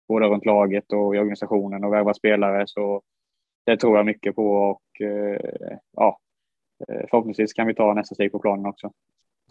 Både 0.08 0.26
runt 0.26 0.46
laget 0.46 0.92
och 0.92 1.16
i 1.16 1.18
organisationen 1.18 1.84
och 1.84 1.92
värva 1.92 2.14
spelare. 2.14 2.64
Så 2.66 3.02
det 3.64 3.76
tror 3.76 3.96
jag 3.96 4.06
mycket 4.06 4.34
på 4.34 4.54
och 4.56 5.00
eh, 5.00 5.76
ja, 5.96 6.18
eh, 6.88 7.06
förhoppningsvis 7.10 7.52
kan 7.52 7.66
vi 7.66 7.74
ta 7.74 7.94
nästa 7.94 8.14
steg 8.14 8.32
på 8.32 8.38
planen 8.38 8.66
också. 8.66 8.90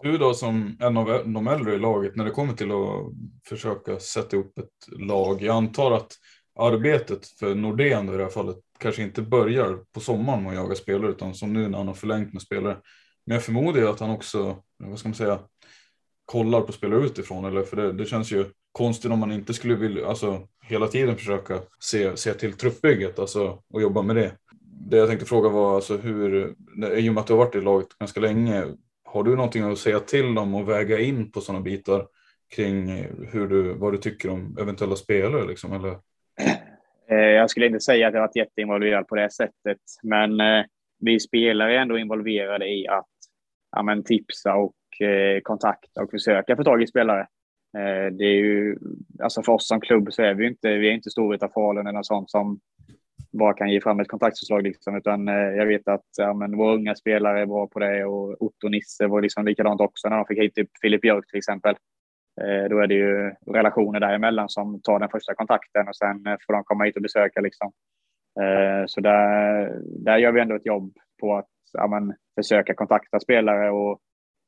Du 0.04 0.18
då 0.18 0.34
som 0.34 0.78
en 0.80 0.98
av 0.98 1.06
de 1.26 1.48
äldre 1.48 1.74
i 1.74 1.80
laget 1.80 2.16
när 2.16 2.26
det 2.26 2.32
kommer 2.32 2.54
till 2.54 2.72
att 2.72 3.14
försöka 3.50 4.00
sätta 4.00 4.38
upp 4.38 4.58
ett 4.58 5.00
lag. 5.00 5.42
Jag 5.42 5.56
antar 5.56 5.92
att 5.92 6.12
arbetet 6.60 7.28
för 7.28 7.56
Nordén 7.56 8.10
i 8.10 8.18
det 8.18 8.24
här 8.24 8.30
fallet 8.30 8.58
kanske 8.80 9.04
inte 9.04 9.22
börjar 9.22 9.80
på 9.94 10.00
sommaren 10.00 10.44
med 10.44 10.50
att 10.50 10.56
jaga 10.56 10.76
spelare 10.76 11.12
utan 11.12 11.34
som 11.34 11.54
nu 11.54 11.70
när 11.70 11.78
han 11.78 11.88
har 11.88 11.94
förlängt 11.94 12.34
med 12.34 12.42
spelare. 12.42 12.78
Men 13.26 13.34
jag 13.34 13.44
förmodar 13.44 13.82
att 13.82 14.00
han 14.00 14.10
också, 14.10 14.64
vad 14.78 15.00
ska 15.00 15.10
man 15.10 15.16
säga, 15.16 15.40
kollar 16.26 16.62
på 16.62 16.72
spelare 16.72 17.06
utifrån 17.06 17.46
eller 17.46 17.64
för 17.64 17.78
det, 17.78 17.94
det 17.94 18.06
känns 18.06 18.32
ju 18.32 18.46
konstigt 18.74 19.12
om 19.12 19.20
man 19.20 19.32
inte 19.32 19.54
skulle 19.54 19.76
vilja, 19.76 20.08
alltså 20.08 20.48
hela 20.64 20.88
tiden 20.88 21.16
försöka 21.16 21.60
se, 21.80 22.18
se 22.18 22.34
till 22.34 22.54
truppbygget 22.54 23.20
alltså, 23.20 23.60
och 23.74 23.82
jobba 23.82 24.02
med 24.02 24.16
det. 24.16 24.32
Det 24.90 24.98
jag 24.98 25.10
tänkte 25.10 25.26
fråga 25.26 25.50
var 25.50 25.76
alltså 25.76 25.98
hur, 25.98 26.56
i 26.98 27.10
och 27.10 27.14
med 27.14 27.22
att 27.22 27.28
du 27.28 27.34
har 27.34 27.46
varit 27.46 27.56
i 27.56 27.62
laget 27.62 27.98
ganska 28.00 28.20
länge, 28.20 28.64
har 29.06 29.24
du 29.24 29.36
någonting 29.36 29.64
att 29.64 29.78
säga 29.78 30.00
till 30.00 30.38
om 30.38 30.56
och 30.56 30.70
väga 30.70 31.00
in 31.00 31.32
på 31.32 31.42
sådana 31.42 31.64
bitar 31.64 32.08
kring 32.56 33.06
hur 33.32 33.48
du, 33.48 33.74
vad 33.74 33.94
du 33.94 33.98
tycker 33.98 34.30
om 34.30 34.58
eventuella 34.62 34.96
spelare? 34.96 35.48
Liksom, 35.48 35.74
eller? 35.74 35.98
Eh, 37.12 37.18
jag 37.18 37.50
skulle 37.50 37.66
inte 37.66 37.80
säga 37.80 38.08
att 38.08 38.14
jag 38.14 38.22
varit 38.22 38.36
jätteinvolverad 38.36 39.08
på 39.08 39.16
det 39.16 39.32
sättet, 39.32 39.78
men 40.04 40.40
eh, 40.40 40.66
vi 41.00 41.20
spelare 41.20 41.76
är 41.76 41.80
ändå 41.82 41.98
involverade 41.98 42.68
i 42.68 42.88
att 42.88 43.10
ja, 43.72 43.84
men, 43.84 44.04
tipsa 44.04 44.56
och 44.56 45.02
eh, 45.08 45.42
kontakta 45.42 46.02
och 46.02 46.12
försöka 46.12 46.56
få 46.56 46.64
tag 46.64 46.84
i 46.84 46.88
spelare. 46.88 47.28
Eh, 47.78 48.14
det 48.14 48.24
är 48.24 48.36
ju, 48.36 48.78
alltså 49.24 49.44
för 49.44 49.52
oss 49.52 49.68
som 49.68 49.82
klubb 49.82 50.14
så 50.14 50.22
är 50.22 50.34
vi 50.34 50.48
inte, 50.48 50.78
vi 50.78 50.90
är 50.90 50.94
inte 50.94 51.10
Storvreta 51.10 51.50
Falun 51.50 51.88
eller 51.88 51.98
något 51.98 52.06
sånt 52.06 52.32
som 52.32 52.60
bara 53.32 53.54
kan 53.54 53.70
ge 53.70 53.82
fram 53.82 54.00
ett 54.00 54.08
kontaktförslag 54.08 54.64
liksom, 54.64 54.96
utan 54.96 55.28
eh, 55.28 55.36
jag 55.36 55.66
vet 55.66 55.88
att 55.88 56.06
ja, 56.18 56.34
men 56.34 56.58
våra 56.58 56.76
unga 56.76 56.96
spelare 56.96 57.42
är 57.42 57.46
bra 57.46 57.68
på 57.68 57.80
det 57.80 58.06
och 58.06 58.42
Otto 58.42 58.66
och 58.68 58.72
Nisse 58.72 59.08
var 59.08 59.22
liksom 59.22 59.46
likadant 59.46 59.82
också 59.82 60.10
när 60.10 60.18
de 60.18 60.26
fick 60.26 60.40
hit 60.40 60.56
typ 60.56 60.70
Filip 60.82 61.02
Björk 61.02 61.28
till 61.28 61.38
exempel. 61.38 61.76
Eh, 62.42 62.70
då 62.70 62.80
är 62.80 62.88
det 62.88 62.96
ju 62.96 63.34
relationer 63.54 64.00
däremellan 64.00 64.50
som 64.50 64.82
tar 64.82 65.00
den 65.00 65.10
första 65.10 65.36
kontakten 65.36 65.88
och 65.88 65.96
sen 65.96 66.24
får 66.46 66.54
de 66.54 66.64
komma 66.64 66.84
hit 66.84 66.96
och 66.96 67.02
besöka 67.02 67.42
liksom. 67.42 67.72
Så 68.88 69.02
där, 69.02 69.72
där 69.84 70.18
gör 70.18 70.32
vi 70.32 70.42
ändå 70.42 70.56
ett 70.56 70.66
jobb 70.66 70.98
på 71.22 71.36
att 71.36 71.50
ja, 71.74 71.88
men, 71.88 72.14
försöka 72.36 72.74
kontakta 72.74 73.20
spelare 73.20 73.72
och 73.72 74.00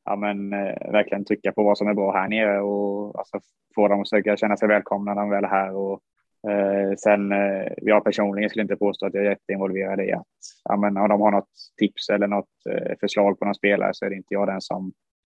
ja, 0.05 0.15
men, 0.15 0.53
eh, 0.53 0.91
verkligen 0.91 1.25
trycka 1.25 1.51
på 1.51 1.63
vad 1.63 1.77
som 1.77 1.87
är 1.87 1.93
bra 1.93 2.13
här 2.13 2.27
nere 2.27 2.61
och 2.61 3.19
alltså, 3.19 3.39
få 3.75 3.87
dem 3.87 4.01
att 4.01 4.09
försöka 4.09 4.37
känna 4.37 4.57
sig 4.57 4.67
välkomna 4.67 5.13
när 5.13 5.21
de 5.21 5.29
väl 5.29 5.43
är 5.43 5.49
här 5.49 5.75
och 5.75 6.01
Eh, 6.49 6.95
sen, 6.97 7.31
eh, 7.31 7.71
jag 7.77 8.03
personligen 8.03 8.49
skulle 8.49 8.63
inte 8.63 8.75
påstå 8.75 9.05
att 9.05 9.13
jag 9.13 9.25
är 9.25 9.29
jätteinvolverad 9.29 9.99
i 9.99 10.11
att 10.11 10.27
ja, 10.63 10.77
men, 10.77 10.97
om 10.97 11.09
de 11.09 11.21
har 11.21 11.31
något 11.31 11.49
tips 11.77 12.09
eller 12.09 12.27
något 12.27 12.49
eh, 12.69 12.97
förslag 12.99 13.39
på 13.39 13.45
någon 13.45 13.55
spelare 13.55 13.93
så 13.93 14.05
är 14.05 14.09
det 14.09 14.15
inte 14.15 14.33
jag 14.33 14.47
den 14.47 14.61
som 14.61 14.93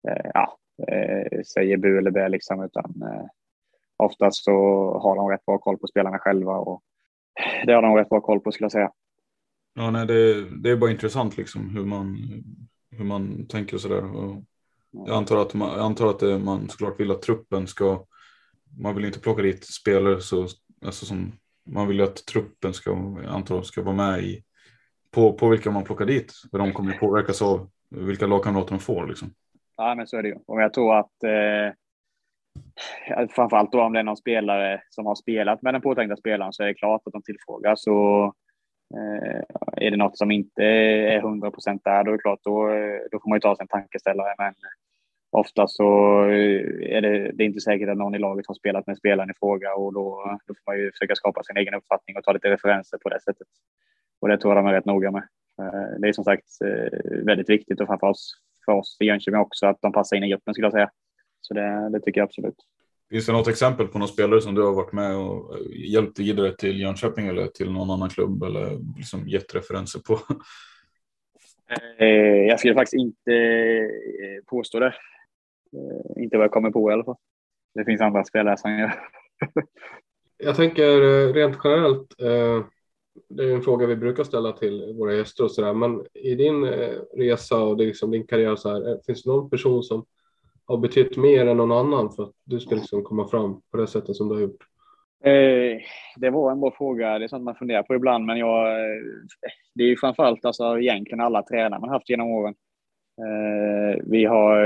eh, 0.07 0.32
ja, 0.34 0.57
eh, 0.88 1.41
säger 1.41 1.78
bu 1.78 1.97
eller 1.97 2.11
bä 2.11 2.30
liksom, 2.30 2.63
utan 2.63 3.01
eh, 3.01 3.26
oftast 3.97 4.43
så 4.43 4.51
har 4.99 5.16
de 5.16 5.30
rätt 5.30 5.45
bra 5.45 5.57
koll 5.57 5.78
på 5.78 5.88
spelarna 5.88 6.20
själva 6.20 6.53
och 6.57 6.82
det 7.66 7.74
har 7.74 7.82
de 7.82 7.95
rätt 7.95 8.09
bra 8.09 8.22
koll 8.22 8.39
på 8.39 8.51
skulle 8.51 8.66
jag 8.66 8.72
säga. 8.72 8.91
Ja, 9.74 9.91
nej, 9.91 10.05
det, 10.05 10.49
det 10.49 10.70
är 10.70 10.78
bara 10.78 10.91
intressant 10.91 11.38
liksom 11.38 11.70
hur 11.70 11.86
man, 11.86 12.18
hur 12.91 13.05
man 13.05 13.47
tänker 13.47 13.76
och 13.76 13.82
sådär. 13.82 14.03
Jag 15.06 15.18
antar 15.18 15.38
att 15.38 15.54
man, 15.54 15.70
jag 15.70 15.86
antar 15.86 16.10
att 16.10 16.20
det, 16.20 16.39
man 16.39 16.70
såklart 16.70 17.00
vill 17.00 17.12
att 17.12 17.22
truppen 17.22 17.68
ska, 17.68 18.06
man 18.80 18.96
vill 18.96 19.06
inte 19.06 19.20
plocka 19.20 19.41
dit 19.41 19.66
spelare 19.66 20.22
så 20.22 20.48
alltså 20.86 21.06
som 21.06 21.32
man 21.66 21.88
vill 21.88 21.98
ju 21.98 22.04
att 22.04 22.26
truppen 22.26 22.74
ska, 22.74 22.91
antar 23.28 23.62
ska 23.62 23.82
vara 23.82 23.96
med 23.96 24.24
i 24.24 24.43
på, 25.12 25.34
på 25.34 25.50
vilka 25.50 25.72
man 25.72 25.84
plockar 25.84 26.06
dit. 26.06 26.34
För 26.52 26.58
de 26.58 26.74
kommer 26.74 26.93
påverkas 26.93 27.41
av 27.41 27.70
vilka 27.89 28.28
lagkamrater 28.28 28.70
de 28.70 28.80
får. 28.80 29.08
Liksom. 29.08 29.34
Ja, 29.78 29.96
men 29.96 30.08
så 30.08 30.18
är 30.18 30.24
det 30.24 30.30
ju. 30.30 30.38
Och 30.48 30.62
jag 30.62 30.74
tror 30.74 30.96
att 30.96 31.24
eh, 31.24 31.74
framförallt 33.30 33.72
då 33.72 33.82
om 33.82 33.93
det 33.93 34.00
är 34.00 34.04
någon 34.04 34.18
spelare 34.18 34.82
som 34.89 35.06
har 35.06 35.16
spelat 35.16 35.62
med 35.62 35.74
den 35.74 35.82
påtänkta 35.82 36.16
spelaren 36.16 36.54
så 36.54 36.64
är 36.64 36.68
det 36.68 36.74
klart 36.74 37.02
att 37.06 37.14
de 37.14 37.22
tillfrågas. 37.22 37.88
Och, 37.88 38.26
eh, 38.98 39.41
är 39.78 39.91
det 39.91 39.98
något 39.98 40.18
som 40.18 40.32
inte 40.32 40.64
är 40.64 41.20
100 41.20 41.52
procent 41.52 41.82
där, 41.84 42.04
då 42.04 42.12
är 42.12 42.16
det 42.16 42.22
klart, 42.22 42.39
då, 42.43 42.68
då 43.12 43.20
får 43.20 43.30
man 43.30 43.36
ju 43.36 43.41
ta 43.41 43.56
sig 43.56 43.64
en 43.64 43.68
tankeställare. 43.68 44.36
Men 44.38 44.54
ofta 45.36 45.67
så 45.67 46.19
är 46.81 47.01
det, 47.01 47.31
det 47.31 47.43
är 47.43 47.47
inte 47.47 47.59
säkert 47.59 47.89
att 47.89 47.97
någon 47.97 48.15
i 48.15 48.19
laget 48.19 48.47
har 48.47 48.55
spelat 48.55 48.88
med 48.88 48.97
spelaren 48.97 49.29
i 49.29 49.33
fråga 49.39 49.73
och 49.73 49.93
då, 49.93 50.38
då 50.47 50.53
får 50.53 50.71
man 50.71 50.79
ju 50.79 50.91
försöka 50.91 51.15
skapa 51.15 51.43
sin 51.43 51.57
egen 51.57 51.73
uppfattning 51.73 52.17
och 52.17 52.23
ta 52.23 52.33
lite 52.33 52.49
referenser 52.49 52.97
på 52.97 53.09
det 53.09 53.19
sättet. 53.19 53.47
Och 54.21 54.27
det 54.27 54.38
tror 54.38 54.55
jag 54.55 54.65
de 54.65 54.69
är 54.69 54.73
rätt 54.73 54.86
noga 54.86 55.11
med. 55.11 55.23
Eh, 55.61 55.99
det 55.99 56.07
är 56.07 56.13
som 56.13 56.23
sagt 56.23 56.45
eh, 56.65 57.25
väldigt 57.25 57.49
viktigt 57.49 57.81
och 57.81 57.88
framför 57.88 58.07
oss, 58.07 58.33
för 58.65 58.71
oss 58.71 58.97
i 58.99 59.05
Jönköping 59.05 59.39
också 59.39 59.67
att 59.67 59.81
de 59.81 59.91
passar 59.91 60.17
in 60.17 60.23
i 60.23 60.29
gruppen 60.29 60.53
skulle 60.53 60.65
jag 60.65 60.73
säga. 60.73 60.89
Så 61.41 61.53
det, 61.53 61.89
det 61.89 61.99
tycker 61.99 62.21
jag 62.21 62.25
absolut. 62.25 62.57
Finns 63.09 63.25
det 63.25 63.31
något 63.31 63.47
exempel 63.47 63.88
på 63.88 63.99
någon 63.99 64.07
spelare 64.07 64.41
som 64.41 64.55
du 64.55 64.63
har 64.63 64.73
varit 64.73 64.93
med 64.93 65.15
och 65.15 65.57
hjälpt 65.75 66.19
vidare 66.19 66.55
till 66.55 66.81
Jönköping 66.81 67.27
eller 67.27 67.47
till 67.47 67.71
någon 67.71 67.91
annan 67.91 68.09
klubb 68.09 68.43
eller 68.43 68.97
liksom 68.97 69.27
gett 69.27 69.55
referenser 69.55 69.99
på? 69.99 70.19
Eh, 71.97 72.07
jag 72.47 72.59
skulle 72.59 72.73
faktiskt 72.73 72.93
inte 72.93 73.89
påstå 74.45 74.79
det. 74.79 74.93
Eh, 75.76 76.23
inte 76.23 76.38
vad 76.38 76.43
jag 76.43 76.51
kommer 76.51 76.71
på 76.71 76.89
i 76.89 76.93
alla 76.93 77.03
fall. 77.03 77.15
Det 77.73 77.86
finns 77.86 78.01
andra 78.01 78.23
spelare 78.23 78.57
som 78.57 78.80
gör. 78.80 78.93
jag 80.38 80.55
tänker 80.55 81.01
eh, 81.01 81.34
rent 81.34 81.57
generellt. 81.63 82.21
Eh, 82.21 82.65
det 83.30 83.43
är 83.43 83.55
en 83.55 83.61
fråga 83.61 83.88
vi 83.88 83.95
brukar 83.95 84.23
ställa 84.23 84.51
till 84.51 84.93
våra 84.97 85.13
gäster 85.13 85.43
och 85.43 85.51
så 85.51 85.61
där. 85.61 85.73
Men 85.73 86.05
i 86.13 86.36
din 86.36 86.65
resa 87.17 87.63
och 87.63 87.78
liksom 87.78 88.11
din 88.11 88.28
karriär 88.28 88.55
så 88.55 88.69
här, 88.69 88.99
finns 89.05 89.23
det 89.23 89.30
någon 89.30 89.49
person 89.49 89.84
som 89.84 90.05
har 90.65 90.78
betytt 90.78 91.17
mer 91.17 91.47
än 91.47 91.57
någon 91.57 91.71
annan 91.71 92.11
för 92.11 92.23
att 92.23 92.32
du 92.43 92.59
ska 92.59 92.76
liksom 92.76 93.03
komma 93.03 93.28
fram 93.28 93.61
på 93.71 93.78
det 93.78 93.88
sättet 93.88 94.15
som 94.15 94.30
du 94.30 94.36
har 94.36 94.41
gjort? 94.41 94.63
Det 96.17 96.30
var 96.30 96.51
en 96.51 96.59
bra 96.59 96.71
fråga. 96.78 97.19
Det 97.19 97.26
är 97.26 97.28
sånt 97.28 97.43
man 97.43 97.55
funderar 97.55 97.84
på 97.84 97.95
ibland, 97.95 98.26
men 98.26 98.38
jag, 98.38 98.78
det 99.76 99.84
är 99.84 99.88
ju 99.88 99.97
framförallt 99.97 100.45
alltså, 100.45 100.80
egentligen 100.80 101.21
alla 101.21 101.43
tränare 101.43 101.80
man 101.80 101.89
haft 101.89 102.09
genom 102.09 102.28
åren. 102.28 102.55
Eh, 103.18 104.01
vi 104.03 104.26
har, 104.26 104.59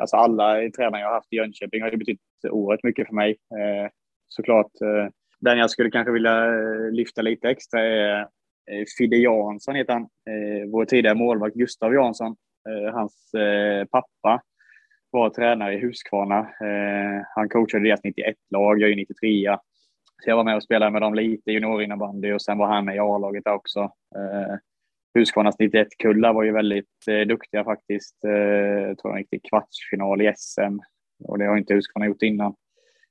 alltså 0.00 0.16
alla 0.16 0.70
tränare 0.76 1.00
jag 1.00 1.12
haft 1.12 1.32
i 1.32 1.36
Jönköping 1.36 1.82
har 1.82 1.90
ju 1.90 1.96
betytt 1.96 2.20
oerhört 2.50 2.82
mycket 2.82 3.06
för 3.06 3.14
mig. 3.14 3.30
Eh, 3.30 3.90
såklart. 4.28 4.80
Eh, 4.82 5.08
den 5.40 5.58
jag 5.58 5.70
skulle 5.70 5.90
kanske 5.90 6.12
vilja 6.12 6.44
eh, 6.46 6.90
lyfta 6.92 7.22
lite 7.22 7.48
extra 7.48 7.80
är 7.80 8.20
eh, 8.20 8.84
Fidde 8.98 9.16
Jansson, 9.16 9.74
heter 9.74 9.92
han. 9.92 10.02
Eh, 10.02 10.70
vår 10.70 10.84
tidigare 10.84 11.14
målvakt 11.14 11.56
Gustav 11.56 11.94
Jansson. 11.94 12.36
Eh, 12.68 12.94
hans 12.94 13.30
pappa 13.90 14.42
var 15.10 15.30
tränare 15.30 15.74
i 15.74 15.80
Huskvarna. 15.80 16.48
Han 17.34 17.48
coachade 17.48 17.84
deras 17.84 18.00
91-lag, 18.02 18.80
jag 18.80 18.90
är 18.90 18.96
93 18.96 19.56
Så 20.24 20.30
jag 20.30 20.36
var 20.36 20.44
med 20.44 20.56
och 20.56 20.62
spelade 20.62 20.92
med 20.92 21.02
dem 21.02 21.14
lite 21.14 21.50
juniorinnebandy 21.50 22.32
och 22.32 22.42
sen 22.42 22.58
var 22.58 22.66
han 22.66 22.84
med 22.84 22.96
i 22.96 22.98
A-laget 22.98 23.46
också. 23.46 23.90
Husqvarnas 25.16 25.58
91-kullar 25.58 26.32
var 26.32 26.42
ju 26.42 26.52
väldigt 26.52 27.08
eh, 27.10 27.20
duktiga 27.20 27.64
faktiskt. 27.64 28.24
Eh, 28.24 28.32
jag 28.88 28.98
tror 28.98 29.12
de 29.12 29.18
gick 29.18 29.30
till 29.30 29.40
kvartsfinal 29.50 30.22
i 30.22 30.32
SM 30.36 30.78
och 31.24 31.38
det 31.38 31.44
har 31.44 31.56
inte 31.56 31.74
Husqvarna 31.74 32.06
gjort 32.06 32.22
innan. 32.22 32.54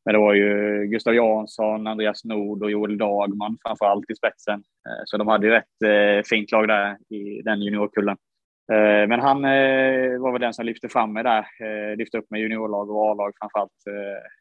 Men 0.05 0.13
det 0.13 0.19
var 0.19 0.33
ju 0.33 0.83
Gustav 0.85 1.15
Jansson, 1.15 1.87
Andreas 1.87 2.23
Nord 2.23 2.63
och 2.63 2.71
Joel 2.71 2.97
Dagman 2.97 3.57
framför 3.65 3.85
allt 3.85 4.09
i 4.09 4.15
spetsen. 4.15 4.59
Eh, 4.59 5.01
så 5.05 5.17
de 5.17 5.27
hade 5.27 5.47
ju 5.47 5.55
ett 5.55 5.81
eh, 5.85 6.23
fint 6.25 6.51
lag 6.51 6.67
där 6.67 6.97
i 7.09 7.41
den 7.41 7.61
juniorkullen. 7.61 8.17
Eh, 8.71 9.07
men 9.07 9.19
han 9.19 9.45
eh, 9.45 10.19
var 10.19 10.31
väl 10.31 10.41
den 10.41 10.53
som 10.53 10.65
lyfte 10.65 10.89
fram 10.89 11.13
mig 11.13 11.23
där, 11.23 11.45
lyfte 11.95 12.17
upp 12.17 12.31
mig 12.31 12.41
juniorlag 12.41 12.89
och 12.89 13.11
A-lag 13.11 13.33
framför 13.39 13.59
allt. 13.59 13.71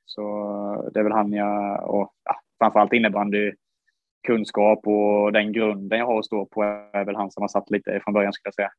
Så 0.05 0.23
det 0.95 1.01
är 1.01 1.05
väl 1.05 1.13
han 1.13 1.33
jag, 1.33 1.91
och 1.91 2.13
ja, 2.25 2.37
framför 2.59 2.81
allt 2.81 2.93
innebandy, 2.93 3.53
kunskap 4.25 4.87
och 4.87 5.33
den 5.33 5.53
grunden 5.53 5.99
jag 5.99 6.07
har 6.07 6.19
att 6.19 6.25
stå 6.25 6.47
på 6.47 6.63
är 6.93 7.05
väl 7.05 7.17
han 7.17 7.31
som 7.31 7.43
har 7.43 7.49
satt 7.49 7.71
lite 7.71 8.01
från 8.05 8.15
början 8.15 8.33
skulle 8.33 8.49
jag 8.49 8.55
säga. 8.55 8.71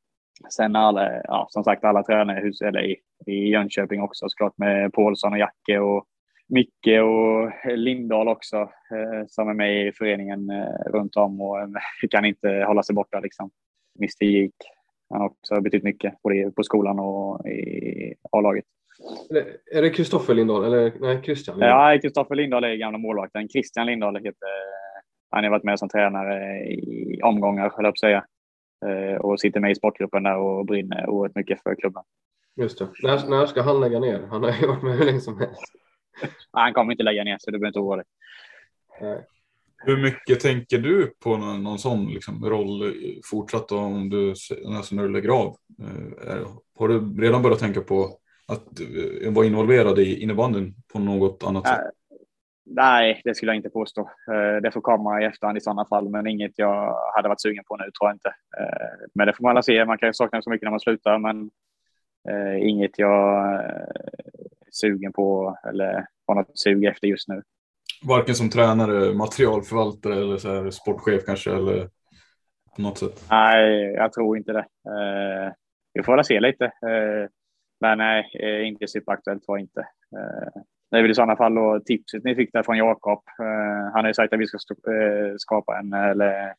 Sen 0.49 0.75
alla, 0.75 1.21
ja, 1.23 1.47
som 1.49 1.63
sagt 1.63 1.83
alla 1.83 2.03
tränare 2.03 2.39
hus, 2.39 2.61
eller 2.61 2.85
i, 2.85 2.95
i 3.25 3.49
Jönköping 3.49 4.01
också 4.01 4.25
såklart 4.29 4.57
med 4.57 4.93
Paulsson 4.93 5.33
och 5.33 5.39
Jacke 5.39 5.79
och 5.79 6.05
Micke 6.47 7.01
och 7.03 7.51
Lindahl 7.77 8.27
också 8.27 8.57
eh, 8.57 9.25
som 9.27 9.49
är 9.49 9.53
med 9.53 9.87
i 9.87 9.91
föreningen 9.91 10.49
eh, 10.49 10.91
runt 10.91 11.15
om 11.15 11.41
och 11.41 11.59
eh, 11.59 11.67
kan 12.09 12.25
inte 12.25 12.63
hålla 12.67 12.83
sig 12.83 12.95
borta 12.95 13.19
liksom. 13.19 13.49
Mr 13.99 14.23
Geek. 14.23 14.53
Han 15.09 15.21
har 15.21 15.27
också 15.27 15.61
betytt 15.61 15.83
mycket 15.83 16.21
både 16.23 16.51
på 16.51 16.63
skolan 16.63 16.99
och 16.99 17.47
i 17.47 18.13
A-laget. 18.31 18.65
Är 19.71 19.81
det 19.81 19.89
Kristoffer 19.89 20.33
Lindahl 20.33 20.63
eller 20.63 20.93
nej, 20.99 21.21
Christian? 21.23 21.59
Lindahl. 21.59 21.93
Ja, 21.93 22.01
Kristoffer 22.01 22.35
Lindahl 22.35 22.63
är 22.63 22.75
gamla 22.75 22.97
målvakten. 22.97 23.49
Christian 23.49 23.85
Lindahl 23.85 24.15
heter 24.15 24.49
han 25.30 25.43
har 25.43 25.51
varit 25.51 25.63
med 25.63 25.80
som 25.80 25.89
tränare 25.89 26.59
i 26.65 27.19
omgångar, 27.23 27.63
höll 27.63 27.71
jag 27.71 27.84
på 27.84 27.89
att 27.89 27.99
säga. 27.99 28.26
Och 29.19 29.39
sitter 29.39 29.59
med 29.59 29.71
i 29.71 29.76
sportgruppen 29.76 30.23
där 30.23 30.38
och 30.38 30.65
brinner 30.65 31.09
oerhört 31.09 31.36
mycket 31.36 31.63
för 31.63 31.76
klubben. 31.76 32.03
Just 32.55 32.80
det. 32.80 32.88
När, 33.03 33.30
när 33.30 33.45
ska 33.45 33.61
han 33.61 33.80
lägga 33.80 33.99
ner? 33.99 34.28
Han 34.30 34.43
har 34.43 34.51
ju 34.51 34.67
varit 34.67 34.84
med 34.84 34.97
hur 34.97 35.05
länge 35.05 35.19
som 35.19 35.39
helst 35.39 35.63
han 36.51 36.73
kommer 36.73 36.91
inte 36.91 37.03
lägga 37.03 37.23
ner 37.23 37.38
sig, 37.38 37.53
du 37.53 37.59
behöver 37.59 37.67
inte 37.67 37.80
oroa 37.80 37.95
dig. 37.95 38.05
Hur 39.78 39.97
mycket 39.97 40.39
tänker 40.39 40.78
du 40.78 41.13
på 41.19 41.38
någon, 41.38 41.63
någon 41.63 41.80
sån 41.80 42.05
liksom, 42.05 42.45
roll 42.45 42.93
fortsatt 43.26 43.71
om 43.71 44.09
du, 44.09 44.34
alltså 44.78 44.95
när 44.95 45.03
du 45.03 45.09
lägger 45.09 45.30
av? 45.30 45.55
Eh, 46.28 46.47
har 46.80 46.88
du 46.88 47.21
redan 47.21 47.41
börjat 47.41 47.59
tänka 47.59 47.82
på 47.82 48.19
att 48.47 48.80
eh, 48.80 49.34
vara 49.34 49.45
involverad 49.45 49.99
i 49.99 50.21
innebandyn 50.21 50.76
på 50.93 50.99
något 50.99 51.43
annat 51.43 51.67
sätt? 51.67 51.80
Nej, 52.66 53.22
det 53.24 53.36
skulle 53.36 53.49
jag 53.51 53.55
inte 53.55 53.70
påstå. 53.70 54.01
Eh, 54.01 54.61
det 54.61 54.72
får 54.72 54.82
komma 54.82 55.22
i 55.22 55.26
efterhand 55.26 55.57
i 55.57 55.61
sådana 55.61 55.86
fall, 55.86 56.09
men 56.09 56.28
inget 56.28 56.51
jag 56.55 56.95
hade 57.16 57.30
varit 57.30 57.41
sugen 57.41 57.63
på 57.68 57.78
nu 57.78 57.84
tror 57.84 58.09
jag 58.09 58.16
inte. 58.16 58.34
Men 59.13 59.28
det 59.28 59.34
får 59.34 59.43
man 59.43 59.49
alla 59.49 59.63
se. 59.63 59.86
Man 59.86 59.97
kan 59.97 60.09
ju 60.09 60.13
sakna 60.13 60.41
så 60.41 60.49
mycket 60.49 60.66
när 60.66 60.72
man 60.72 60.80
slutar, 60.80 61.18
men 61.18 61.49
inget 62.61 62.99
jag 62.99 63.61
sugen 64.72 65.13
på 65.13 65.57
eller 65.70 66.07
har 66.28 66.36
något 66.36 66.59
sug 66.59 66.86
efter 66.86 67.07
just 67.07 67.28
nu. 67.28 67.41
Varken 68.07 68.36
som 68.36 68.49
tränare, 68.49 69.13
materialförvaltare 69.13 70.13
eller 70.13 70.38
så 70.38 70.49
här 70.49 70.70
sportchef 70.70 71.26
kanske 71.26 71.51
eller 71.51 71.89
på 72.76 72.82
något 72.82 72.97
sätt? 72.97 73.26
Nej, 73.30 73.93
jag 73.93 74.13
tror 74.13 74.38
inte 74.38 74.51
det. 74.51 74.66
Eh, 74.89 75.53
vi 75.93 76.03
får 76.03 76.16
väl 76.16 76.26
se 76.26 76.39
lite. 76.39 76.66
Eh, 76.66 77.30
men 77.80 77.97
nej, 77.97 78.32
eh, 78.39 78.68
inte 78.68 78.88
superaktuellt 78.88 79.43
var 79.47 79.57
inte. 79.57 79.88
Eh, 80.95 80.97
det 80.97 80.99
är 80.99 81.01
väl 81.01 81.11
i 81.11 81.15
sådana 81.15 81.35
fall 81.35 81.55
då 81.55 81.79
tipset 81.85 82.23
ni 82.23 82.35
fick 82.35 82.53
där 82.53 82.63
från 82.63 82.77
Jakob. 82.77 83.23
Eh, 83.39 83.93
han 83.93 84.03
har 84.03 84.07
ju 84.07 84.13
sagt 84.13 84.33
att 84.33 84.39
vi 84.39 84.47
ska 84.47 84.57
eh, 84.57 85.33
skapa 85.37 85.79
en 85.79 85.93
eller 85.93 86.53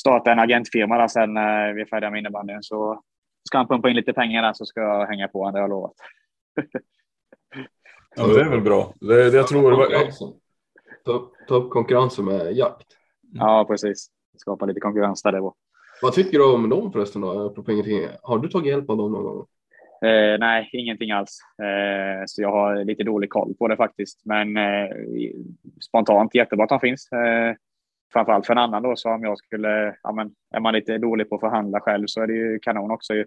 starta 0.00 0.32
en 0.32 0.38
agentfirma 0.38 0.98
där 0.98 1.08
sen 1.08 1.34
när 1.34 1.72
vi 1.72 1.80
är 1.80 1.86
färdiga 1.86 2.10
med 2.10 2.18
innebandyn. 2.18 2.62
Så 2.62 3.02
ska 3.48 3.58
han 3.58 3.68
pumpa 3.68 3.90
in 3.90 3.96
lite 3.96 4.12
pengar 4.12 4.42
där 4.42 4.52
så 4.52 4.66
ska 4.66 4.80
jag 4.80 5.06
hänga 5.06 5.28
på 5.28 5.38
honom, 5.38 5.52
det 5.52 5.58
har 5.58 5.64
jag 5.64 5.70
lovat. 5.70 5.94
Ja, 8.16 8.26
det 8.26 8.40
är 8.40 8.48
väl 8.48 8.60
bra. 8.60 8.94
Det, 9.00 9.30
det 9.30 9.36
jag 9.36 9.46
tror... 9.46 9.86
Ta, 11.04 11.30
ta 11.48 11.54
upp 11.54 11.70
konkurrensen 11.70 12.24
med 12.24 12.52
jakt. 12.52 12.86
Ja, 13.32 13.64
precis. 13.68 14.08
Skapa 14.36 14.66
lite 14.66 14.80
konkurrens 14.80 15.22
där 15.22 15.32
det 15.32 15.40
var. 15.40 15.54
Vad 16.02 16.12
tycker 16.12 16.38
du 16.38 16.54
om 16.54 16.68
dem 16.68 16.92
förresten 16.92 17.22
då? 17.22 17.54
ingenting. 17.68 18.08
Har 18.22 18.38
du 18.38 18.48
tagit 18.48 18.66
hjälp 18.66 18.90
av 18.90 18.96
dem 18.96 19.12
någon 19.12 19.24
gång? 19.24 19.46
Eh, 20.04 20.38
nej, 20.38 20.70
ingenting 20.72 21.10
alls. 21.10 21.40
Eh, 21.62 22.22
så 22.26 22.42
jag 22.42 22.52
har 22.52 22.84
lite 22.84 23.02
dålig 23.02 23.30
koll 23.30 23.54
på 23.58 23.68
det 23.68 23.76
faktiskt. 23.76 24.20
Men 24.24 24.56
eh, 24.56 24.88
spontant 25.80 26.34
jättebra 26.34 26.64
att 26.64 26.68
de 26.68 26.80
finns. 26.80 27.12
Eh, 27.12 27.54
framförallt 28.12 28.46
för 28.46 28.52
en 28.52 28.58
annan 28.58 28.82
då, 28.82 28.96
så 28.96 29.10
om 29.10 29.22
jag 29.22 29.38
skulle, 29.38 29.96
ja 30.02 30.12
men 30.12 30.30
är 30.54 30.60
man 30.60 30.74
lite 30.74 30.98
dålig 30.98 31.28
på 31.28 31.34
att 31.34 31.40
förhandla 31.40 31.80
själv 31.80 32.06
så 32.06 32.22
är 32.22 32.26
det 32.26 32.34
ju 32.34 32.58
kanon 32.58 32.90
också 32.90 33.14
ju. 33.14 33.20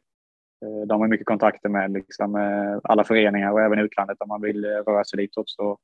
Eh, 0.64 0.88
de 0.88 1.02
har 1.02 1.08
mycket 1.08 1.28
kontakter 1.28 1.70
med 1.70 1.92
liksom, 1.92 2.36
eh, 2.36 2.80
alla 2.84 3.04
föreningar 3.04 3.52
och 3.52 3.62
även 3.62 3.80
utlandet 3.80 4.22
om 4.22 4.28
man 4.28 4.42
vill 4.42 4.66
eh, 4.66 4.70
röra 4.70 5.04
sig 5.04 5.18
ditåt. 5.18 5.50
Så, 5.50 5.78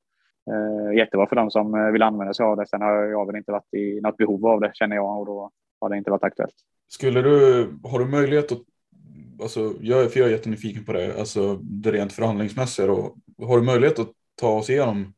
eh, 0.51 0.97
jättebra 0.97 1.27
för 1.27 1.35
dem 1.35 1.51
som 1.51 1.75
eh, 1.75 1.91
vill 1.91 2.01
använda 2.01 2.33
sig 2.33 2.45
av 2.45 2.57
det. 2.57 2.67
Sen 2.67 2.81
har 2.81 2.95
jag 2.95 3.25
väl 3.25 3.35
inte 3.35 3.51
varit 3.51 3.73
i 3.73 4.01
något 4.01 4.17
behov 4.17 4.45
av 4.45 4.59
det 4.59 4.71
känner 4.73 4.95
jag 4.95 5.19
och 5.19 5.25
då 5.25 5.51
har 5.81 5.89
det 5.89 5.97
inte 5.97 6.11
varit 6.11 6.23
aktuellt. 6.23 6.55
Skulle 6.87 7.21
du, 7.21 7.67
har 7.83 7.99
du 7.99 8.05
möjlighet 8.05 8.51
att, 8.51 8.61
alltså, 9.41 9.73
jag, 9.81 10.13
för 10.13 10.19
jag 10.19 10.29
är 10.29 10.33
jättenyfiken 10.33 10.85
på 10.85 10.93
det, 10.93 11.19
alltså 11.19 11.55
det 11.55 11.91
rent 11.91 12.13
förhandlingsmässiga 12.13 12.87
då. 12.87 13.15
Har 13.37 13.57
du 13.57 13.63
möjlighet 13.63 13.99
att 13.99 14.11
ta 14.41 14.49
oss 14.49 14.69
igenom 14.69 15.13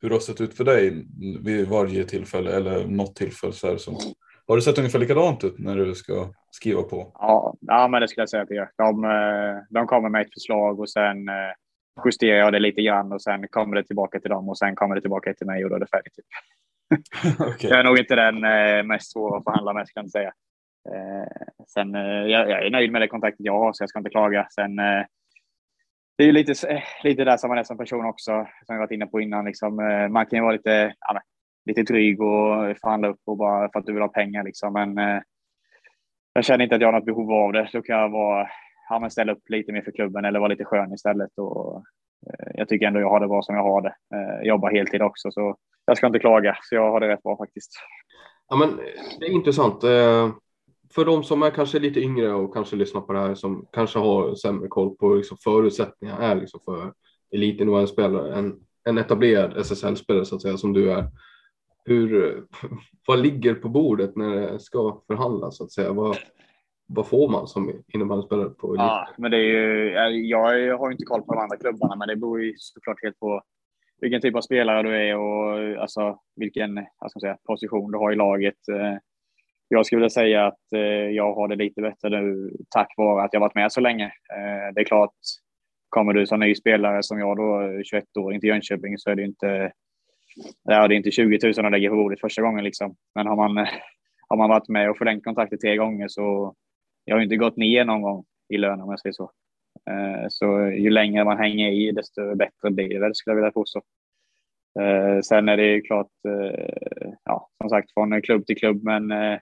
hur 0.00 0.08
det 0.08 0.14
har 0.14 0.20
sett 0.20 0.40
ut 0.40 0.54
för 0.54 0.64
dig 0.64 1.06
vid 1.40 1.68
varje 1.68 2.04
tillfälle 2.04 2.56
eller 2.56 2.86
något 2.86 3.16
tillfälle 3.16 3.52
så 3.52 3.66
här, 3.66 3.76
som 3.76 3.96
har 4.48 4.56
det 4.56 4.62
sett 4.62 4.78
ungefär 4.78 4.98
likadant 4.98 5.44
ut 5.44 5.58
när 5.58 5.76
du 5.76 5.94
ska 5.94 6.28
skriva 6.50 6.82
på? 6.82 7.12
Ja, 7.14 7.54
ja 7.60 7.88
men 7.88 8.00
det 8.00 8.08
skulle 8.08 8.22
jag 8.22 8.30
säga 8.30 8.42
att 8.42 8.48
det 8.48 8.54
gör. 8.54 8.70
De, 8.76 9.04
eh, 9.04 9.62
de 9.70 9.86
kommer 9.86 10.08
med 10.08 10.22
ett 10.22 10.34
förslag 10.34 10.80
och 10.80 10.90
sen 10.90 11.28
eh, 11.28 11.52
justerar 12.04 12.38
jag 12.38 12.52
det 12.52 12.58
lite 12.58 12.82
grann 12.82 13.12
och 13.12 13.22
sen 13.22 13.48
kommer 13.48 13.76
det 13.76 13.84
tillbaka 13.84 14.20
till 14.20 14.30
dem 14.30 14.48
och 14.48 14.58
sen 14.58 14.74
kommer 14.74 14.94
det 14.94 15.00
tillbaka 15.00 15.34
till 15.34 15.46
mig 15.46 15.64
och 15.64 15.70
då 15.70 15.76
är 15.76 15.80
det 15.80 15.86
färdigt. 15.86 16.14
Typ. 16.16 17.40
okay. 17.40 17.70
Jag 17.70 17.80
är 17.80 17.84
nog 17.84 17.98
inte 17.98 18.14
den 18.14 18.44
eh, 18.44 18.82
mest 18.82 19.12
svåra 19.12 19.38
att 19.38 19.44
förhandla 19.44 19.72
med, 19.72 19.88
ska 19.88 20.00
jag 20.00 20.10
säga. 20.10 20.32
Eh, 20.94 21.46
sen, 21.68 21.94
eh, 21.94 22.02
jag, 22.02 22.50
jag 22.50 22.66
är 22.66 22.70
nöjd 22.70 22.92
med 22.92 23.02
det 23.02 23.08
kontaktet 23.08 23.46
jag 23.46 23.58
har, 23.58 23.72
så 23.72 23.82
jag 23.82 23.88
ska 23.88 23.98
inte 23.98 24.10
klaga. 24.10 24.46
Sen, 24.54 24.78
eh, 24.78 25.04
det 26.18 26.24
är 26.24 26.26
ju 26.26 26.32
lite, 26.32 26.82
lite 27.04 27.24
där 27.24 27.36
som 27.36 27.48
man 27.48 27.58
är 27.58 27.64
som 27.64 27.78
person 27.78 28.04
också, 28.04 28.46
som 28.66 28.74
jag 28.74 28.78
varit 28.78 28.90
inne 28.90 29.06
på 29.06 29.20
innan. 29.20 29.44
Liksom, 29.44 29.76
man 30.10 30.26
kan 30.26 30.36
ju 30.36 30.42
vara 30.42 30.52
lite, 30.52 30.94
ja, 31.00 31.20
lite 31.66 31.82
dryg 31.82 32.20
och 32.20 32.78
förhandla 32.82 33.08
upp 33.08 33.20
och 33.26 33.36
bara 33.36 33.70
för 33.72 33.78
att 33.78 33.86
du 33.86 33.92
vill 33.92 34.02
ha 34.02 34.08
pengar 34.08 34.44
liksom. 34.44 34.72
Men 34.72 34.98
eh, 34.98 35.22
jag 36.32 36.44
känner 36.44 36.64
inte 36.64 36.74
att 36.74 36.80
jag 36.80 36.88
har 36.88 36.92
något 36.92 37.04
behov 37.04 37.32
av 37.32 37.52
det. 37.52 37.68
Då 37.72 37.82
kan 37.82 37.96
jag 37.96 38.08
vara, 38.08 38.48
ja, 38.88 39.10
ställa 39.10 39.32
upp 39.32 39.48
lite 39.48 39.72
mer 39.72 39.82
för 39.82 39.92
klubben 39.92 40.24
eller 40.24 40.38
vara 40.38 40.48
lite 40.48 40.64
skön 40.64 40.92
istället. 40.92 41.38
Och, 41.38 41.76
eh, 42.26 42.50
jag 42.54 42.68
tycker 42.68 42.86
ändå 42.86 43.00
jag 43.00 43.10
har 43.10 43.20
det 43.20 43.28
bra 43.28 43.42
som 43.42 43.54
jag 43.54 43.62
har 43.62 43.82
det. 43.82 43.94
Eh, 44.14 44.46
jobbar 44.46 44.70
heltid 44.70 45.02
också 45.02 45.30
så 45.30 45.56
jag 45.86 45.96
ska 45.96 46.06
inte 46.06 46.18
klaga. 46.18 46.56
Så 46.62 46.74
jag 46.74 46.90
har 46.90 47.00
det 47.00 47.08
rätt 47.08 47.22
bra 47.22 47.36
faktiskt. 47.36 47.72
Ja, 48.48 48.56
men 48.56 48.76
det 49.20 49.26
är 49.26 49.30
intressant. 49.30 49.84
För 50.96 51.04
de 51.04 51.24
som 51.24 51.42
är 51.42 51.50
kanske 51.50 51.78
lite 51.78 52.00
yngre 52.00 52.32
och 52.32 52.54
kanske 52.54 52.76
lyssnar 52.76 53.00
på 53.00 53.12
det 53.12 53.18
här 53.18 53.34
som 53.34 53.66
kanske 53.72 53.98
har 53.98 54.34
sämre 54.34 54.68
koll 54.68 54.96
på 54.96 55.14
liksom 55.14 55.36
förutsättningar 55.36 56.20
är 56.20 56.34
liksom 56.34 56.60
för 56.64 56.92
elitnivåspelare, 57.34 58.34
en, 58.34 58.60
en 58.84 58.98
etablerad 58.98 59.56
SSL-spelare 59.56 60.24
så 60.24 60.36
att 60.36 60.42
säga 60.42 60.56
som 60.56 60.72
du 60.72 60.92
är 60.92 61.04
hur, 61.84 62.42
vad 63.06 63.18
ligger 63.18 63.54
på 63.54 63.68
bordet 63.68 64.16
när 64.16 64.36
det 64.36 64.58
ska 64.58 65.00
förhandlas 65.06 65.56
så 65.56 65.64
att 65.64 65.72
säga? 65.72 65.92
Vad, 65.92 66.16
vad 66.86 67.06
får 67.06 67.28
man 67.28 67.46
som 67.46 67.72
innebandyspelare 67.88 68.50
på 68.50 68.74
elit? 68.74 68.78
Ja, 68.78 69.08
men 69.18 69.30
det 69.30 69.36
är 69.36 70.08
ju, 70.08 70.26
jag 70.26 70.78
har 70.78 70.90
inte 70.90 71.04
koll 71.04 71.22
på 71.22 71.34
de 71.34 71.40
andra 71.40 71.56
klubbarna, 71.56 71.96
men 71.96 72.08
det 72.08 72.16
beror 72.16 72.42
ju 72.42 72.54
såklart 72.56 73.02
helt 73.02 73.18
på 73.18 73.42
vilken 74.00 74.20
typ 74.20 74.36
av 74.36 74.40
spelare 74.40 74.82
du 74.82 74.96
är 74.96 75.16
och 75.16 75.82
alltså, 75.82 76.18
vilken 76.36 76.74
säga, 77.20 77.38
position 77.46 77.92
du 77.92 77.98
har 77.98 78.12
i 78.12 78.16
laget. 78.16 78.68
Eh, 78.68 78.98
jag 79.68 79.86
skulle 79.86 80.10
säga 80.10 80.46
att 80.46 80.72
eh, 80.74 80.80
jag 81.10 81.34
har 81.34 81.48
det 81.48 81.56
lite 81.56 81.82
bättre 81.82 82.08
nu 82.08 82.50
tack 82.70 82.94
vare 82.96 83.24
att 83.24 83.32
jag 83.32 83.40
varit 83.40 83.54
med 83.54 83.72
så 83.72 83.80
länge. 83.80 84.04
Eh, 84.04 84.74
det 84.74 84.80
är 84.80 84.84
klart, 84.84 85.14
kommer 85.88 86.12
du 86.12 86.26
som 86.26 86.40
ny 86.40 86.54
spelare 86.54 87.02
som 87.02 87.18
jag 87.18 87.36
då, 87.36 87.82
21 87.84 88.16
år 88.16 88.32
till 88.32 88.48
Jönköping, 88.48 88.98
så 88.98 89.10
är 89.10 89.14
det 89.14 89.22
inte, 89.22 89.72
ja, 90.62 90.88
det 90.88 90.94
är 90.94 90.96
inte 90.96 91.10
20 91.10 91.38
000 91.56 91.66
att 91.66 91.72
lägga 91.72 91.90
på 91.90 91.96
bordet 91.96 92.20
första 92.20 92.42
gången. 92.42 92.64
Liksom. 92.64 92.96
Men 93.14 93.26
har 93.26 93.36
man, 93.36 93.56
har 94.28 94.36
man 94.36 94.48
varit 94.48 94.68
med 94.68 94.90
och 94.90 94.98
förlängt 94.98 95.24
kontraktet 95.24 95.60
tre 95.60 95.76
gånger 95.76 96.08
så 96.08 96.54
jag 97.04 97.16
har 97.16 97.22
inte 97.22 97.36
gått 97.36 97.56
ner 97.56 97.84
någon 97.84 98.02
gång 98.02 98.24
i 98.48 98.58
lön 98.58 98.80
om 98.80 98.90
jag 98.90 99.00
säger 99.00 99.12
så. 99.12 99.30
Eh, 99.90 100.26
så 100.28 100.60
ju 100.60 100.90
längre 100.90 101.24
man 101.24 101.38
hänger 101.38 101.72
i, 101.72 101.92
desto 101.92 102.34
bättre 102.34 102.70
blir 102.70 102.88
det 102.88 103.00
väl, 103.00 103.14
skulle 103.14 103.32
jag 103.32 103.36
vilja 103.36 103.50
påstå. 103.50 103.82
Eh, 104.80 105.20
sen 105.20 105.48
är 105.48 105.56
det 105.56 105.66
ju 105.66 105.80
klart, 105.80 106.10
eh, 106.28 107.14
ja, 107.24 107.48
som 107.60 107.70
sagt, 107.70 107.92
från 107.94 108.22
klubb 108.22 108.46
till 108.46 108.56
klubb, 108.56 108.84
men 108.84 109.10
eh, 109.10 109.38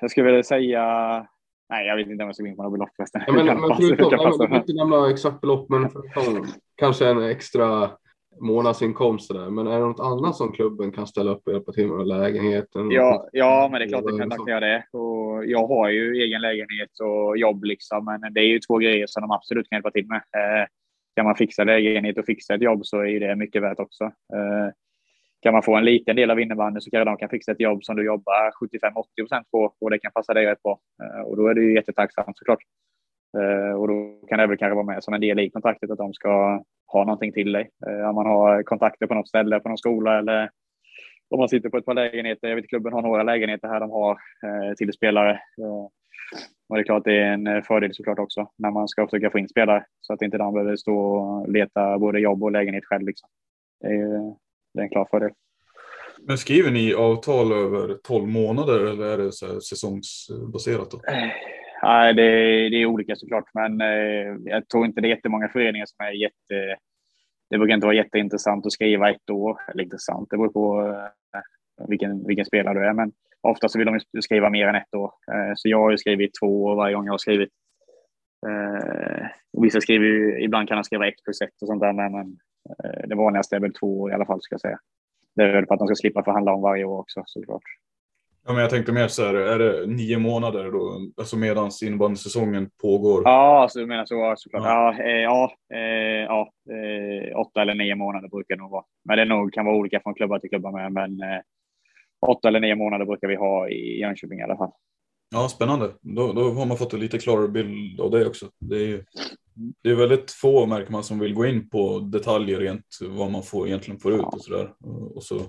jag 0.00 0.10
skulle 0.10 0.26
vilja 0.26 0.42
säga 0.42 1.26
Nej, 1.70 1.86
jag 1.86 1.96
vet 1.96 2.08
inte 2.08 2.24
om 2.24 2.28
jag 2.28 2.34
ska 2.34 2.44
gå 2.44 2.48
in 2.48 2.56
på 2.56 2.62
några 2.62 2.76
belopp 2.76 2.96
förresten. 2.96 3.22
Ja, 3.26 3.32
men, 3.32 3.46
men 3.46 3.76
förutom, 3.76 4.48
du 4.50 4.56
inte 4.56 4.72
nämna 4.72 5.10
exakt 5.10 5.40
belopp, 5.40 5.68
men 5.68 5.90
förutom, 5.90 6.46
kanske 6.76 7.08
en 7.08 7.22
extra 7.22 7.90
månadsinkomst 8.40 9.34
där. 9.34 9.50
Men 9.50 9.66
är 9.66 9.72
det 9.72 9.86
något 9.86 10.00
annat 10.00 10.36
som 10.36 10.52
klubben 10.52 10.92
kan 10.92 11.06
ställa 11.06 11.30
upp 11.30 11.46
och 11.46 11.52
hjälpa 11.52 11.72
till 11.72 11.86
med? 11.86 12.06
Lägenheten? 12.06 12.90
Ja, 12.90 13.28
ja, 13.32 13.68
men 13.70 13.80
det 13.80 13.86
är 13.86 13.88
klart 13.88 14.04
att 14.04 14.36
kan 14.36 14.46
göra 14.46 14.60
det. 14.60 14.84
Och 14.98 15.46
jag 15.46 15.66
har 15.66 15.88
ju 15.88 16.22
egen 16.22 16.40
lägenhet 16.40 17.00
och 17.00 17.38
jobb 17.38 17.64
liksom, 17.64 18.04
men 18.04 18.34
det 18.34 18.40
är 18.40 18.46
ju 18.46 18.58
två 18.58 18.78
grejer 18.78 19.06
som 19.06 19.20
de 19.20 19.30
absolut 19.30 19.68
kan 19.68 19.76
hjälpa 19.76 19.90
till 19.90 20.06
med. 20.06 20.16
Eh, 20.16 20.66
kan 21.16 21.24
man 21.24 21.36
fixa 21.36 21.64
lägenhet 21.64 22.18
och 22.18 22.26
fixa 22.26 22.54
ett 22.54 22.62
jobb 22.62 22.86
så 22.86 23.04
är 23.04 23.20
det 23.20 23.36
mycket 23.36 23.62
värt 23.62 23.80
också. 23.80 24.04
Eh, 24.04 24.68
kan 25.42 25.52
man 25.52 25.62
få 25.62 25.76
en 25.76 25.84
liten 25.84 26.16
del 26.16 26.30
av 26.30 26.40
innebandyn 26.40 26.80
så 26.80 26.90
kanske 26.90 27.10
de 27.10 27.16
kan 27.16 27.28
fixa 27.28 27.52
ett 27.52 27.60
jobb 27.60 27.84
som 27.84 27.96
du 27.96 28.04
jobbar 28.04 28.50
75-80 28.50 29.04
procent 29.16 29.50
på 29.50 29.74
och 29.80 29.90
det 29.90 29.98
kan 29.98 30.12
passa 30.12 30.34
dig 30.34 30.46
rätt 30.46 30.62
bra. 30.62 30.78
Eh, 31.02 31.20
och 31.20 31.36
då 31.36 31.46
är 31.46 31.54
det 31.54 31.60
ju 31.60 31.74
jättetacksamt 31.74 32.38
såklart. 32.38 32.58
Eh, 33.38 33.74
och 33.80 33.88
då 33.88 34.20
kan 34.28 34.38
det 34.38 34.46
väl 34.46 34.58
kanske 34.58 34.74
vara 34.74 34.86
med 34.86 35.04
som 35.04 35.14
en 35.14 35.20
del 35.20 35.40
i 35.40 35.50
kontraktet 35.50 35.90
att 35.90 35.98
de 35.98 36.14
ska 36.14 36.64
ha 36.86 37.04
någonting 37.04 37.32
till 37.32 37.52
dig. 37.52 37.70
Eh, 37.86 38.08
om 38.08 38.14
man 38.14 38.26
har 38.26 38.62
kontakter 38.62 39.06
på 39.06 39.14
något 39.14 39.28
ställe, 39.28 39.60
på 39.60 39.68
någon 39.68 39.78
skola 39.78 40.18
eller 40.18 40.50
om 41.30 41.38
man 41.38 41.48
sitter 41.48 41.68
på 41.68 41.76
ett 41.76 41.84
par 41.84 41.94
lägenheter. 41.94 42.48
Jag 42.48 42.56
vet 42.56 42.64
att 42.64 42.68
klubben 42.68 42.92
har 42.92 43.02
några 43.02 43.22
lägenheter 43.22 43.68
här 43.68 43.80
de 43.80 43.90
har 43.90 44.18
till 44.76 44.92
spelare. 44.92 45.40
Och 46.68 46.76
det 46.76 46.80
är 46.80 46.84
klart 46.84 47.04
det 47.04 47.18
är 47.18 47.32
en 47.32 47.62
fördel 47.62 47.94
såklart 47.94 48.18
också 48.18 48.50
när 48.58 48.70
man 48.70 48.88
ska 48.88 49.06
försöka 49.06 49.30
få 49.30 49.38
in 49.38 49.48
spelare 49.48 49.84
så 50.00 50.12
att 50.12 50.22
inte 50.22 50.38
de 50.38 50.54
behöver 50.54 50.76
stå 50.76 50.96
och 50.96 51.48
leta 51.48 51.98
både 51.98 52.20
jobb 52.20 52.42
och 52.42 52.52
lägenhet 52.52 52.84
själv. 52.84 53.06
Liksom. 53.06 53.28
Det 53.80 53.86
är, 53.86 54.34
det 54.74 54.80
är 54.80 54.84
en 54.84 54.90
klar 54.90 55.08
fördel. 55.10 55.30
Men 56.22 56.38
skriver 56.38 56.70
ni 56.70 56.94
avtal 56.94 57.52
över 57.52 57.94
12 57.94 58.28
månader 58.28 58.86
eller 58.86 59.04
är 59.04 59.18
det 59.18 59.32
så 59.32 59.60
säsongsbaserat? 59.60 60.90
Då? 60.90 61.00
Nej, 61.82 62.14
det 62.14 62.22
är, 62.22 62.70
det 62.70 62.76
är 62.76 62.86
olika 62.86 63.16
såklart, 63.16 63.50
men 63.54 63.80
eh, 63.80 64.36
jag 64.44 64.68
tror 64.68 64.86
inte 64.86 65.00
det 65.00 65.08
är 65.08 65.16
jättemånga 65.16 65.48
föreningar 65.48 65.86
som 65.86 66.06
är 66.06 66.12
jätte. 66.12 66.76
Det 67.50 67.58
brukar 67.58 67.74
inte 67.74 67.86
vara 67.86 67.96
jätteintressant 67.96 68.66
att 68.66 68.72
skriva 68.72 69.10
ett 69.10 69.30
år. 69.30 69.60
Eller 69.68 69.84
intressant, 69.84 70.30
det 70.30 70.36
beror 70.36 70.52
på 70.52 70.88
eh, 70.88 71.88
vilken, 71.88 72.26
vilken 72.26 72.44
spelare 72.44 72.78
du 72.78 72.86
är, 72.86 72.92
men 72.92 73.12
ofta 73.40 73.68
så 73.68 73.78
vill 73.78 73.86
de 73.86 74.22
skriva 74.22 74.50
mer 74.50 74.66
än 74.66 74.74
ett 74.74 74.94
år. 74.94 75.12
Eh, 75.32 75.52
så 75.56 75.68
jag 75.68 75.78
har 75.78 75.90
ju 75.90 75.98
skrivit 75.98 76.30
två 76.40 76.64
år 76.64 76.76
varje 76.76 76.94
gång 76.94 77.04
jag 77.04 77.12
har 77.12 77.18
skrivit. 77.18 77.50
Eh, 78.46 79.26
vissa 79.62 79.80
skriver 79.80 80.06
ju, 80.06 80.42
ibland 80.42 80.68
kan 80.68 80.76
de 80.76 80.84
skriva 80.84 81.08
ett 81.08 81.24
plus 81.24 81.40
ett 81.40 81.62
och 81.62 81.68
sånt 81.68 81.80
där, 81.80 81.92
men 81.92 82.12
Eh, 82.12 82.49
det 83.08 83.14
vanligaste 83.14 83.56
är 83.56 83.60
väl 83.60 83.72
två 83.72 84.00
år 84.00 84.10
i 84.10 84.14
alla 84.14 84.26
fall, 84.26 84.42
ska 84.42 84.52
jag 84.52 84.60
säga. 84.60 84.78
Det 85.36 85.42
är 85.42 85.52
väl 85.52 85.66
för 85.66 85.74
att 85.74 85.78
de 85.78 85.88
ska 85.88 85.94
slippa 85.94 86.24
förhandla 86.24 86.52
om 86.52 86.62
varje 86.62 86.84
år 86.84 86.98
också 86.98 87.22
såklart. 87.26 87.62
Ja, 88.46 88.52
men 88.52 88.62
jag 88.62 88.70
tänkte 88.70 88.92
mer 88.92 89.08
så 89.08 89.24
här, 89.24 89.34
är 89.34 89.58
det 89.58 89.86
nio 89.86 90.18
månader 90.18 90.70
då, 90.70 91.00
alltså 91.16 91.36
medan 91.36 91.70
innebandysäsongen 91.84 92.70
pågår? 92.82 93.22
Ja, 93.24 93.62
alltså, 93.62 93.78
du 93.78 93.86
menar 93.86 94.04
så 94.04 94.34
såklart. 94.36 94.64
Ja, 94.64 94.94
ja, 94.98 95.04
eh, 95.04 95.22
ja, 95.22 95.52
eh, 95.74 96.24
ja 96.24 96.52
eh, 96.70 97.38
åtta 97.38 97.62
eller 97.62 97.74
nio 97.74 97.94
månader 97.94 98.28
brukar 98.28 98.56
det 98.56 98.62
nog 98.62 98.70
vara. 98.70 98.84
Men 99.04 99.16
det 99.16 99.24
nog, 99.24 99.52
kan 99.52 99.66
vara 99.66 99.76
olika 99.76 100.00
från 100.00 100.14
klubbar 100.14 100.38
till 100.38 100.50
klubbar 100.50 100.72
med, 100.72 100.92
men 100.92 101.22
eh, 101.22 101.40
åtta 102.26 102.48
eller 102.48 102.60
nio 102.60 102.74
månader 102.74 103.06
brukar 103.06 103.28
vi 103.28 103.36
ha 103.36 103.68
i 103.68 104.00
Jönköping 104.00 104.38
i 104.38 104.42
alla 104.42 104.56
fall. 104.56 104.72
Ja, 105.30 105.48
spännande. 105.48 105.90
Då, 106.00 106.32
då 106.32 106.50
har 106.50 106.66
man 106.66 106.76
fått 106.76 106.92
en 106.92 107.00
lite 107.00 107.18
klarare 107.18 107.48
bild 107.48 108.00
av 108.00 108.10
det 108.10 108.26
också. 108.26 108.46
Det 108.58 108.76
är, 108.76 109.04
det 109.82 109.90
är 109.90 109.94
väldigt 109.94 110.30
få 110.30 110.66
märker 110.66 110.92
man 110.92 111.04
som 111.04 111.18
vill 111.18 111.34
gå 111.34 111.46
in 111.46 111.68
på 111.68 111.98
detaljer 111.98 112.60
rent 112.60 112.98
vad 113.02 113.30
man 113.30 113.42
får, 113.42 113.66
egentligen 113.66 114.00
får 114.00 114.12
ut 114.12 114.20
och 114.20 114.44
sådär. 114.44 114.74
Och 115.14 115.22
så, 115.22 115.40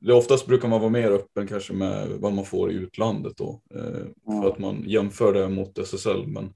det 0.00 0.12
oftast 0.12 0.46
brukar 0.46 0.68
man 0.68 0.80
vara 0.80 0.90
mer 0.90 1.10
öppen 1.10 1.46
kanske 1.46 1.72
med 1.72 2.08
vad 2.08 2.32
man 2.32 2.44
får 2.44 2.72
i 2.72 2.74
utlandet 2.74 3.36
då. 3.36 3.60
Eh, 3.74 4.40
för 4.40 4.48
att 4.48 4.58
man 4.58 4.84
jämför 4.86 5.32
det 5.32 5.48
mot 5.48 5.78
SSL. 5.78 6.26
Men, 6.26 6.52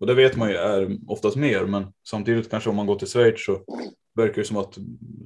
och 0.00 0.06
det 0.06 0.14
vet 0.14 0.36
man 0.36 0.48
ju 0.48 0.56
är 0.56 0.98
oftast 1.06 1.36
mer 1.36 1.64
men 1.64 1.86
samtidigt 2.08 2.50
kanske 2.50 2.70
om 2.70 2.76
man 2.76 2.86
går 2.86 2.96
till 2.96 3.08
Schweiz 3.08 3.44
så 3.44 3.64
verkar 4.14 4.42
det 4.42 4.44
som 4.44 4.56
att 4.56 4.78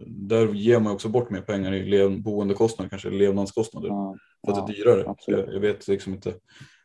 där 0.07 0.55
ger 0.55 0.81
man 0.81 0.93
också 0.93 1.09
bort 1.09 1.31
mer 1.31 1.41
pengar 1.41 1.75
i 1.75 2.09
boendekostnader, 2.09 2.89
kanske 2.89 3.11
levnadskostnader. 3.11 3.89
Ja, 3.89 4.17
för 4.47 4.53
att 4.53 4.67
det 4.67 4.73
är 4.73 4.77
dyrare. 4.77 5.15
Jag, 5.27 5.55
jag, 5.55 5.61
vet 5.61 5.89
liksom 5.89 6.15
inte 6.15 6.35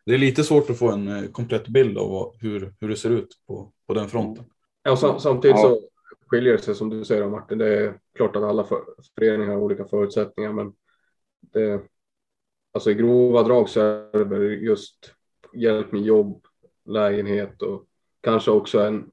det 0.09 0.15
är 0.15 0.17
lite 0.17 0.43
svårt 0.43 0.69
att 0.69 0.79
få 0.79 0.91
en 0.91 1.07
eh, 1.07 1.31
komplett 1.31 1.67
bild 1.67 1.97
av 1.97 2.35
hur, 2.39 2.73
hur 2.79 2.89
det 2.89 2.95
ser 2.95 3.09
ut 3.09 3.27
på, 3.47 3.71
på 3.87 3.93
den 3.93 4.07
fronten. 4.07 4.45
Ja, 4.83 4.91
och 4.91 5.21
samtidigt 5.21 5.57
ja. 5.57 5.61
så 5.61 5.81
skiljer 6.27 6.53
det 6.53 6.59
sig 6.59 6.75
som 6.75 6.89
du 6.89 7.05
säger 7.05 7.27
Martin. 7.27 7.57
Det 7.57 7.79
är 7.79 7.99
klart 8.15 8.35
att 8.35 8.43
alla 8.43 8.63
för, 8.63 8.79
föreningar 9.19 9.53
har 9.53 9.61
olika 9.61 9.85
förutsättningar, 9.85 10.53
men 10.53 10.73
det, 11.41 11.81
alltså 12.73 12.91
i 12.91 12.93
grova 12.93 13.43
drag 13.43 13.69
så 13.69 13.81
är 13.81 14.25
det 14.25 14.45
just 14.45 15.13
hjälp 15.53 15.91
med 15.91 16.01
jobb, 16.01 16.45
lägenhet 16.85 17.61
och 17.61 17.85
kanske 18.21 18.51
också 18.51 18.79
en. 18.79 19.09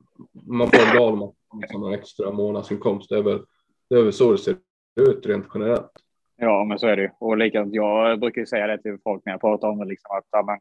Man 0.47 0.70
får 0.70 0.86
en 0.86 0.92
glad 0.92 1.12
om 1.12 1.18
man 1.18 1.82
har 1.82 1.92
en 1.92 1.99
extra 1.99 2.32
månadsinkomst. 2.32 3.09
Det 3.09 3.18
är 3.18 3.22
väl 3.22 3.42
det 3.90 3.97
är 3.97 4.03
väl 4.03 4.12
så 4.12 4.32
det 4.32 4.38
ser 4.38 4.57
ut 5.01 5.26
rent 5.26 5.47
generellt. 5.55 5.92
Ja, 6.36 6.64
men 6.64 6.78
så 6.78 6.86
är 6.86 6.97
det 6.97 7.03
ju. 7.03 7.11
Och 7.18 7.36
likadant, 7.36 7.74
jag 7.74 8.20
brukar 8.20 8.40
ju 8.40 8.47
säga 8.47 8.66
det 8.66 8.82
till 8.82 8.99
folk 9.05 9.22
när 9.24 9.32
jag 9.32 9.40
pratar 9.40 9.68
om 9.68 9.78
det, 9.78 9.84
liksom, 9.84 10.16
att 10.16 10.24
ja, 10.30 10.59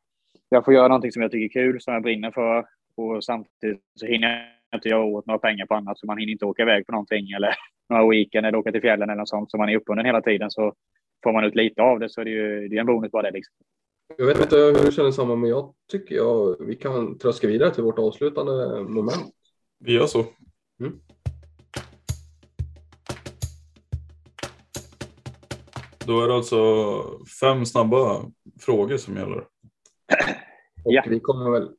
jag 0.50 0.66
får 0.66 0.74
göra 0.74 0.88
någonting 0.88 1.12
som 1.12 1.22
jag 1.22 1.32
tycker 1.32 1.60
är 1.60 1.64
kul, 1.64 1.82
som 1.82 1.94
jag 1.94 2.04
brinner 2.04 2.32
för. 2.32 2.66
Och 2.98 3.24
samtidigt 3.24 3.82
så 4.00 4.06
hinner 4.06 4.28
jag 4.72 4.78
inte 4.78 4.90
göra 4.90 5.04
åt 5.04 5.26
några 5.26 5.40
pengar 5.40 5.66
på 5.66 5.76
annat, 5.76 6.00
så 6.00 6.06
man 6.06 6.18
hinner 6.18 6.32
inte 6.32 6.46
åka 6.46 6.62
iväg 6.62 6.86
på 6.86 6.92
någonting 6.92 7.32
eller 7.32 7.56
några 7.90 8.10
weekend 8.10 8.46
eller 8.46 8.58
åka 8.58 8.72
till 8.72 8.82
fjällen 8.82 9.10
eller 9.10 9.20
något 9.20 9.30
sånt. 9.30 9.52
Så 9.52 9.58
man 9.58 9.70
är 9.70 9.78
uppbunden 9.78 10.06
hela 10.06 10.22
tiden 10.22 10.52
så 10.52 10.74
får 11.24 11.34
man 11.34 11.44
ut 11.44 11.56
lite 11.56 11.82
av 11.82 12.00
det 12.00 12.10
så 12.10 12.22
är 12.22 12.26
det 12.26 12.32
ju 12.32 12.68
det 12.68 12.76
är 12.76 12.80
en 12.80 12.86
bonus 12.86 13.12
bara 13.12 13.22
det 13.22 13.32
liksom. 13.32 13.54
Jag 14.18 14.26
vet 14.26 14.42
inte 14.42 14.56
hur 14.56 14.86
du 14.86 14.92
känner 14.92 15.12
samma, 15.12 15.36
men 15.36 15.50
jag 15.50 15.74
tycker 15.92 16.16
jag, 16.16 16.56
vi 16.60 16.76
kan 16.76 17.18
tröska 17.18 17.48
vidare 17.48 17.74
till 17.74 17.84
vårt 17.84 18.00
avslutande 18.00 18.84
moment. 18.84 19.34
Vi 19.80 19.94
gör 19.94 20.06
så. 20.06 20.20
Mm. 20.80 21.00
Då 26.06 26.22
är 26.24 26.28
det 26.28 26.36
alltså 26.36 26.58
fem 27.42 27.66
snabba 27.66 28.26
frågor 28.60 28.98
som 28.98 29.18
gäller. 29.18 29.44
Ja. 30.84 31.04
vi 31.08 31.20
kommer 31.20 31.52
väl 31.52 31.72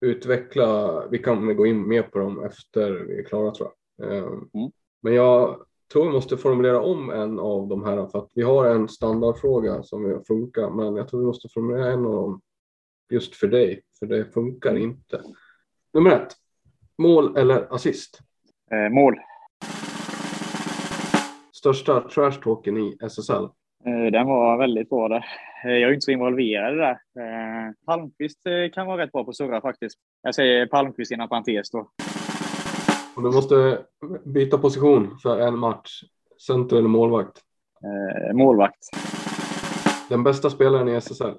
utveckla, 0.00 1.06
vi 1.08 1.18
kommer 1.18 1.54
gå 1.54 1.66
in 1.66 1.88
mer 1.88 2.02
på 2.02 2.18
dem 2.18 2.44
efter 2.44 2.90
vi 2.90 3.18
är 3.18 3.24
klara 3.24 3.50
tror 3.50 3.70
jag. 3.96 4.12
Ehm, 4.12 4.50
mm. 4.54 4.70
Men 5.02 5.14
jag 5.14 5.66
tror 5.92 6.04
vi 6.04 6.12
måste 6.12 6.36
formulera 6.36 6.80
om 6.80 7.10
en 7.10 7.38
av 7.38 7.68
de 7.68 7.84
här 7.84 8.06
för 8.06 8.18
att 8.18 8.30
vi 8.34 8.42
har 8.42 8.66
en 8.66 8.88
standardfråga 8.88 9.82
som 9.82 10.22
funkar, 10.26 10.70
men 10.70 10.96
jag 10.96 11.08
tror 11.08 11.20
vi 11.20 11.26
måste 11.26 11.48
formulera 11.48 11.92
en 11.92 12.06
av 12.06 12.12
dem 12.12 12.40
just 13.10 13.34
för 13.34 13.46
dig, 13.46 13.82
för 13.98 14.06
det 14.06 14.24
funkar 14.24 14.76
inte. 14.76 15.22
Nummer 15.92 16.10
ett, 16.10 16.32
mål 16.98 17.36
eller 17.36 17.74
assist? 17.74 18.18
Eh, 18.70 18.92
mål. 18.92 19.14
Största 21.52 22.08
trash 22.08 22.40
talken 22.42 22.76
i 22.76 22.98
SSL? 23.00 23.48
Eh, 23.86 24.12
den 24.12 24.26
var 24.26 24.58
väldigt 24.58 24.88
bra 24.88 25.08
där. 25.08 25.24
Eh, 25.64 25.70
jag 25.70 25.90
är 25.90 25.94
inte 25.94 26.04
så 26.04 26.10
involverad 26.10 26.78
där. 26.78 26.90
Eh, 26.90 27.72
Palmqvist 27.86 28.40
kan 28.72 28.86
vara 28.86 29.02
rätt 29.02 29.12
bra 29.12 29.24
på 29.24 29.30
att 29.30 29.36
surra 29.36 29.60
faktiskt. 29.60 29.98
Jag 30.22 30.34
säger 30.34 30.66
Palmqvist 30.66 31.12
inom 31.12 31.28
parentes 31.28 31.70
då. 31.70 31.90
Och 33.16 33.22
du 33.22 33.30
måste 33.30 33.78
byta 34.24 34.58
position 34.58 35.18
för 35.22 35.40
en 35.40 35.58
match. 35.58 36.02
Center 36.46 36.76
eller 36.76 36.88
målvakt? 36.88 37.40
Målvakt. 38.32 38.78
Den 40.08 40.22
bästa 40.22 40.50
spelaren 40.50 40.88
i 40.88 40.92
SSL? 40.94 41.34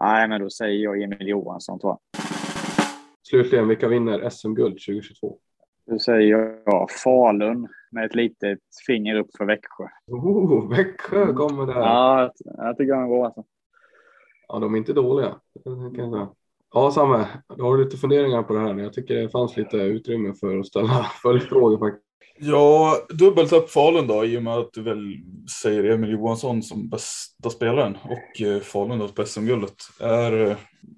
Nej, 0.00 0.28
men 0.28 0.40
då 0.40 0.50
säger 0.50 0.84
jag 0.84 1.02
Emil 1.02 1.28
Johansson 1.28 1.80
tror 1.80 1.92
jag. 1.92 2.22
Slutligen, 3.28 3.68
vilka 3.68 3.88
vinner 3.88 4.30
SM-guld 4.30 4.78
2022? 4.86 5.38
Då 5.86 5.98
säger 5.98 6.60
jag 6.66 6.90
Falun 6.90 7.68
med 7.90 8.04
ett 8.04 8.14
litet 8.14 8.58
finger 8.86 9.18
upp 9.18 9.36
för 9.36 9.44
Växjö. 9.44 9.84
Oh, 10.06 10.70
Växjö 10.70 11.32
kommer 11.32 11.66
där. 11.66 11.74
Ja, 11.74 12.32
jag 12.44 12.76
tycker 12.76 12.92
de 12.92 13.02
är 13.02 13.08
bra. 13.08 13.24
Alltså. 13.24 13.44
Ja, 14.48 14.58
de 14.58 14.74
är 14.74 14.78
inte 14.78 14.92
dåliga. 14.92 15.34
Ja, 16.74 16.90
Samme, 16.90 17.26
du 17.56 17.62
har 17.62 17.78
lite 17.78 17.96
funderingar 17.96 18.42
på 18.42 18.54
det 18.54 18.60
här. 18.60 18.74
Jag 18.74 18.92
tycker 18.92 19.14
det 19.14 19.28
fanns 19.28 19.56
lite 19.56 19.76
utrymme 19.76 20.34
för 20.40 20.58
att 20.58 20.66
ställa 20.66 21.06
följdfrågor 21.22 21.78
faktiskt. 21.78 22.04
Ja, 22.38 22.96
dubbelt 23.18 23.52
upp 23.52 23.70
Falun 23.70 24.06
då 24.06 24.24
i 24.24 24.38
och 24.38 24.42
med 24.42 24.54
att 24.54 24.72
du 24.72 24.82
väl 24.82 25.14
säger 25.62 25.84
Emil 25.84 26.10
Johansson 26.10 26.62
som 26.62 26.88
bästa 26.88 27.50
spelaren 27.50 27.96
och 28.04 28.46
eh, 28.46 28.60
Falun 28.60 28.98
då 28.98 29.08
på 29.08 29.24
SM-guldet. 29.24 29.76
Är 30.00 30.56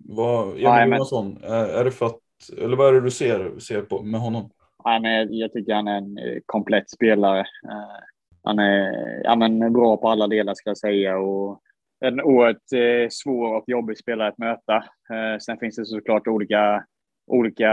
vad, 0.09 0.49
Emil 0.49 0.63
Nej, 0.63 0.89
Johansson, 0.89 1.35
men... 1.35 1.53
är, 1.53 1.65
är 1.67 1.85
det 1.85 1.91
för 1.91 2.07
att, 2.07 2.21
eller 2.59 2.77
vad 2.77 2.89
är 2.89 2.93
det 2.93 3.01
du 3.01 3.11
ser, 3.11 3.59
ser 3.59 3.83
på 3.83 4.03
med 4.03 4.21
honom? 4.21 4.51
Han 4.91 5.05
är, 5.05 5.27
jag 5.31 5.53
tycker 5.53 5.75
han 5.75 5.89
är 5.89 5.99
en 5.99 6.19
eh, 6.19 6.39
komplett 6.47 6.91
spelare. 6.91 7.41
Eh, 7.41 8.05
han 8.43 8.59
är 8.59 8.93
ja, 9.25 9.37
men 9.37 9.73
bra 9.73 9.97
på 9.97 10.09
alla 10.09 10.27
delar 10.27 10.55
ska 10.55 10.71
jag 10.71 10.79
säga 10.79 11.19
och 11.19 11.61
en 12.05 12.21
oerhört 12.21 12.73
eh, 12.75 13.09
svår 13.11 13.57
och 13.57 13.65
jobbig 13.67 13.99
spelare 13.99 14.29
att 14.29 14.39
möta. 14.39 14.77
Eh, 15.11 15.39
sen 15.41 15.59
finns 15.59 15.77
det 15.77 15.87
såklart 15.87 16.27
olika, 16.27 16.85
olika 17.27 17.71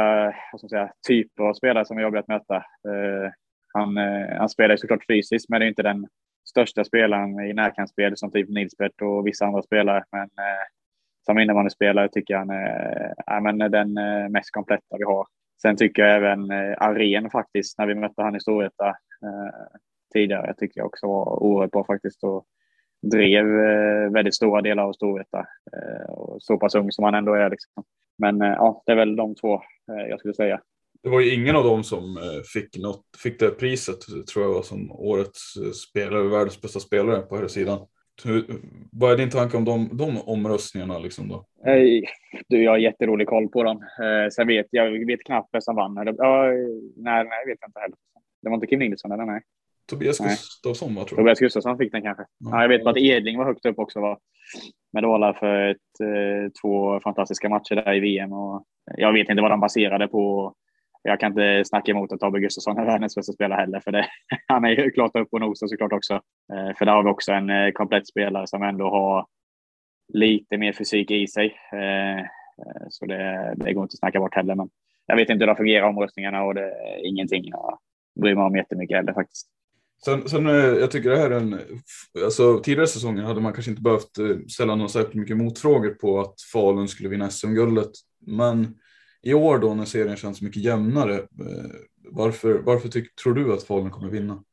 vad 0.51 0.59
ska 0.59 0.67
säga, 0.67 0.91
typer 1.07 1.43
av 1.43 1.53
spelare 1.53 1.85
som 1.85 1.97
är 1.97 2.01
jobbiga 2.01 2.19
att 2.19 2.27
möta. 2.27 2.55
Eh, 2.55 3.31
han, 3.73 3.97
eh, 3.97 4.37
han 4.37 4.49
spelar 4.49 4.75
såklart 4.75 5.05
fysiskt, 5.07 5.49
men 5.49 5.59
det 5.59 5.65
är 5.65 5.69
inte 5.69 5.83
den 5.83 6.07
största 6.49 6.83
spelaren 6.83 7.39
i 7.39 7.53
närkampsspel 7.53 8.17
som 8.17 8.31
typ 8.31 8.49
Nilsbert 8.49 9.01
och 9.01 9.27
vissa 9.27 9.45
andra 9.45 9.61
spelare. 9.61 10.03
Men 10.11 10.23
eh, 10.23 10.65
som 11.25 11.39
innebandyspelare 11.39 12.09
tycker 12.09 12.33
jag 12.33 12.39
han 12.39 12.49
är, 12.49 13.13
är 13.27 13.41
men 13.41 13.71
den 13.71 13.97
eh, 13.97 14.29
mest 14.29 14.51
kompletta 14.51 14.97
vi 14.97 15.03
har. 15.03 15.25
Sen 15.61 15.77
tycker 15.77 16.01
jag 16.01 16.15
även 16.15 16.51
eh, 16.51 16.73
Aren 16.77 17.29
faktiskt, 17.29 17.77
när 17.77 17.87
vi 17.87 17.95
mötte 17.95 18.21
han 18.21 18.35
i 18.35 18.39
Storvreta 18.39 18.87
eh, 18.87 19.77
tidigare, 20.13 20.53
tycker 20.57 20.79
jag 20.79 20.87
också 20.87 21.07
var 21.07 21.43
oerhört 21.43 21.71
bra 21.71 21.85
faktiskt 21.85 22.23
och 22.23 22.45
drev 23.11 23.45
eh, 23.45 24.11
väldigt 24.11 24.35
stora 24.35 24.61
delar 24.61 24.83
av 24.83 24.93
Storvreta. 24.93 25.39
Eh, 25.73 26.13
och 26.13 26.43
så 26.43 26.57
pass 26.57 26.75
ung 26.75 26.91
som 26.91 27.03
han 27.03 27.15
ändå 27.15 27.33
är. 27.33 27.49
Liksom. 27.49 27.83
Men 28.17 28.41
eh, 28.41 28.47
ja, 28.47 28.83
det 28.85 28.91
är 28.91 28.95
väl 28.95 29.15
de 29.15 29.35
två 29.35 29.53
eh, 29.53 30.09
jag 30.09 30.19
skulle 30.19 30.33
säga. 30.33 30.61
Det 31.03 31.09
var 31.09 31.19
ju 31.19 31.33
ingen 31.33 31.55
av 31.55 31.63
dem 31.63 31.83
som 31.83 32.17
eh, 32.17 32.41
fick, 32.53 32.77
något, 32.77 33.05
fick 33.23 33.39
det 33.39 33.49
priset, 33.49 33.99
tror 34.33 34.45
jag 34.45 34.53
var 34.53 34.61
som 34.61 34.91
årets 34.91 35.55
eh, 35.57 35.71
spelare, 35.71 36.29
världens 36.29 36.61
bästa 36.61 36.79
spelare 36.79 37.21
på 37.21 37.37
här 37.37 37.47
sidan. 37.47 37.79
Hur, 38.25 38.45
vad 38.91 39.11
är 39.11 39.17
din 39.17 39.29
tanke 39.29 39.57
om 39.57 39.65
de, 39.65 39.89
de 39.97 40.21
omröstningarna? 40.21 40.99
Liksom 40.99 41.27
då? 41.27 41.45
Du, 42.47 42.63
jag 42.63 42.71
har 42.71 42.77
jätterolig 42.77 43.27
koll 43.27 43.47
på 43.47 43.63
dem. 43.63 43.77
Eh, 43.77 44.29
sen 44.29 44.47
vet 44.47 44.67
jag 44.69 45.05
vet 45.05 45.23
knappt 45.23 45.49
vem 45.53 45.61
som 45.61 45.75
vann. 45.75 45.97
Eller, 45.97 46.15
ja, 46.17 46.43
nej, 46.95 47.23
nej, 47.23 47.45
vet 47.47 47.57
jag 47.61 47.69
inte 47.69 47.79
heller. 47.79 47.97
Det 48.41 48.49
var 48.49 48.55
inte 48.55 48.67
Kim 48.67 48.79
Nilsson 48.79 49.11
eller 49.11 49.25
nej? 49.25 49.41
Tobias 49.89 50.19
Gustafsson 50.19 50.95
va? 50.95 51.03
Tror 51.03 51.19
jag. 51.19 51.25
Tobias 51.25 51.39
Gustafsson 51.39 51.77
fick 51.77 51.91
den 51.91 52.01
kanske. 52.01 52.23
Ja. 52.39 52.49
ja 52.51 52.61
jag 52.61 52.69
vet 52.69 52.83
bara 52.83 52.91
att 52.91 52.97
Edling 52.97 53.37
var 53.37 53.45
högt 53.45 53.65
upp 53.65 53.79
också. 53.79 54.01
Va? 54.01 54.17
Medala 54.93 55.33
för 55.33 55.71
ett, 55.71 55.99
eh, 56.01 56.51
två 56.61 56.99
fantastiska 56.99 57.49
matcher 57.49 57.75
där 57.75 57.93
i 57.93 57.99
VM. 57.99 58.33
Och 58.33 58.63
jag 58.97 59.13
vet 59.13 59.29
inte 59.29 59.41
vad 59.41 59.51
de 59.51 59.59
baserade 59.59 60.07
på 60.07 60.53
jag 61.03 61.19
kan 61.19 61.31
inte 61.31 61.63
snacka 61.65 61.91
emot 61.91 62.11
att 62.11 62.19
Tobbe 62.19 62.39
Gustafsson 62.39 62.77
är 62.77 62.85
världens 62.85 63.15
bästa 63.15 63.33
spelare 63.33 63.59
heller, 63.59 63.79
för 63.79 63.91
det, 63.91 64.07
han 64.47 64.65
är 64.65 64.69
ju 64.69 64.91
klart 64.91 65.15
upp 65.15 65.27
och 65.31 65.41
nosar 65.41 65.67
såklart 65.67 65.93
också. 65.93 66.13
Eh, 66.53 66.77
för 66.77 66.85
där 66.85 66.93
har 66.93 67.03
vi 67.03 67.09
också 67.09 67.31
en 67.31 67.49
eh, 67.49 67.71
komplett 67.71 68.07
spelare 68.07 68.47
som 68.47 68.63
ändå 68.63 68.89
har 68.89 69.25
lite 70.13 70.57
mer 70.57 70.73
fysik 70.73 71.11
i 71.11 71.27
sig. 71.27 71.45
Eh, 71.45 72.25
så 72.89 73.05
det, 73.05 73.53
det 73.57 73.73
går 73.73 73.83
inte 73.83 73.93
att 73.93 73.99
snacka 73.99 74.19
bort 74.19 74.35
heller. 74.35 74.55
Men 74.55 74.69
jag 75.05 75.15
vet 75.15 75.29
inte 75.29 75.43
hur 75.45 75.47
det 75.47 75.55
fungerar 75.55 75.87
omröstningarna 75.87 76.43
och 76.43 76.55
det 76.55 76.63
är 76.63 77.07
ingenting 77.07 77.43
jag 77.45 77.79
bryr 78.21 78.35
mig 78.35 78.43
om 78.43 78.55
jättemycket 78.55 78.97
heller 78.97 79.13
faktiskt. 79.13 79.49
Sen, 80.05 80.29
sen 80.29 80.45
jag 80.45 80.91
tycker 80.91 81.09
det 81.09 81.17
här 81.17 81.31
är 81.31 81.37
en, 81.37 81.59
alltså 82.23 82.59
tidigare 82.59 82.87
säsonger 82.87 83.23
hade 83.23 83.41
man 83.41 83.53
kanske 83.53 83.71
inte 83.71 83.81
behövt 83.81 84.11
ställa 84.47 84.75
någon 84.75 84.89
särskilt 84.89 85.13
mycket 85.13 85.37
motfrågor 85.37 85.89
på 85.89 86.19
att 86.19 86.41
Falun 86.53 86.87
skulle 86.87 87.09
vinna 87.09 87.29
SM-guldet. 87.29 87.91
Men 88.25 88.75
i 89.23 89.33
år 89.33 89.59
då 89.59 89.73
när 89.73 89.85
serien 89.85 90.17
känns 90.17 90.41
mycket 90.41 90.63
jämnare, 90.63 91.15
eh, 91.15 91.71
varför, 92.11 92.53
varför 92.53 92.89
tyck, 92.89 93.15
tror 93.15 93.33
du 93.33 93.53
att 93.53 93.63
Falun 93.63 93.91
kommer 93.91 94.09
vinna? 94.09 94.43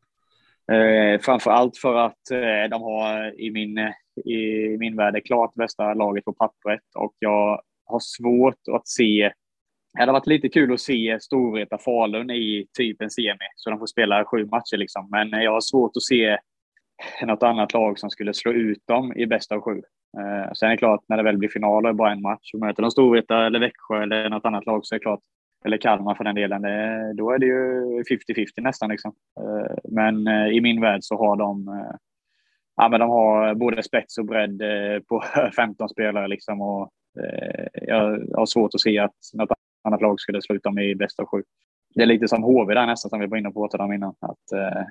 Eh, 0.73 1.21
framför 1.21 1.51
allt 1.51 1.77
för 1.77 1.95
att 1.95 2.31
eh, 2.31 2.71
de 2.71 2.83
har 2.83 3.41
i 3.41 3.51
min, 3.51 3.79
i 4.25 4.77
min 4.79 4.97
värld 4.97 5.15
det 5.15 5.21
klart 5.21 5.55
bästa 5.55 5.95
laget 5.95 6.25
på 6.25 6.33
pappret 6.33 6.83
och 6.95 7.15
jag 7.19 7.63
har 7.85 8.01
svårt 8.01 8.69
att 8.73 8.89
se 8.89 9.33
det 9.93 10.01
hade 10.01 10.13
varit 10.13 10.27
lite 10.27 10.49
kul 10.49 10.73
att 10.73 10.81
se 10.81 11.19
Storvreta 11.21 11.79
Falun 11.79 12.31
i 12.31 12.67
typ 12.79 13.03
en 13.03 13.11
semi, 13.11 13.47
så 13.57 13.71
de 13.71 13.79
får 13.79 13.87
spela 13.87 14.25
sju 14.25 14.45
matcher 14.47 14.77
liksom. 14.77 15.09
Men 15.11 15.31
jag 15.31 15.53
har 15.53 15.61
svårt 15.61 15.97
att 15.97 16.03
se 16.03 16.39
något 17.23 17.43
annat 17.43 17.73
lag 17.73 17.99
som 17.99 18.11
skulle 18.11 18.35
slå 18.35 18.53
ut 18.53 18.87
dem 18.87 19.13
i 19.17 19.27
bästa 19.27 19.55
av 19.55 19.61
sju. 19.61 19.83
Eh, 20.19 20.53
sen 20.53 20.67
är 20.67 20.71
det 20.71 20.77
klart, 20.77 21.05
när 21.09 21.17
det 21.17 21.23
väl 21.23 21.39
blir 21.39 21.49
final 21.49 21.87
och 21.87 21.95
bara 21.95 22.13
en 22.13 22.23
match 22.23 22.55
och 22.55 22.61
möter 22.61 22.83
de 22.83 22.91
Storvreta 22.91 23.47
eller 23.47 23.61
Växjö 23.61 24.03
eller 24.03 24.31
något 24.31 24.45
annat 24.45 24.67
lag 24.67 24.87
så 24.87 24.95
är 24.95 24.99
det 24.99 25.03
klart, 25.03 25.21
eller 25.65 25.77
Kalmar 25.77 26.15
för 26.15 26.25
den 26.25 26.35
delen, 26.35 26.63
det, 26.63 27.13
då 27.17 27.31
är 27.31 27.39
det 27.39 27.47
ju 27.47 28.03
50-50 28.03 28.47
nästan. 28.57 28.91
Liksom. 28.91 29.13
Eh, 29.41 29.77
men 29.85 30.27
eh, 30.27 30.47
i 30.47 30.61
min 30.61 30.81
värld 30.81 31.01
så 31.03 31.19
har 31.19 31.37
de, 31.37 31.69
eh, 31.69 31.97
ja, 32.77 32.89
men 32.89 33.01
de 33.01 33.11
har 33.11 33.55
både 33.55 33.83
spets 33.83 34.19
och 34.19 34.27
bredd 34.27 34.63
eh, 34.63 35.01
på 35.09 35.25
15 35.57 35.89
spelare 35.89 36.29
liksom 36.29 36.61
och 36.63 36.91
eh, 37.21 37.67
jag 37.73 38.27
har 38.37 38.47
svårt 38.47 38.75
att 38.75 38.81
se 38.81 38.99
att 38.99 39.17
något 39.35 39.53
annat 39.85 40.03
lag 40.03 40.21
skulle 40.21 40.43
sluta 40.43 40.71
med 40.71 40.91
i 40.91 40.95
bästa 40.95 41.23
av 41.23 41.29
sju. 41.29 41.43
Det 41.95 42.03
är 42.03 42.07
lite 42.07 42.29
som 42.29 42.43
HV 42.43 42.75
där 42.75 42.87
nästan 42.87 43.09
som 43.09 43.21
vi 43.21 43.27
var 43.27 43.39
inne 43.39 43.51
på 43.51 43.69
om 43.79 43.93
innan. 43.93 44.15
Att, 44.21 44.53
Eh, 44.53 44.83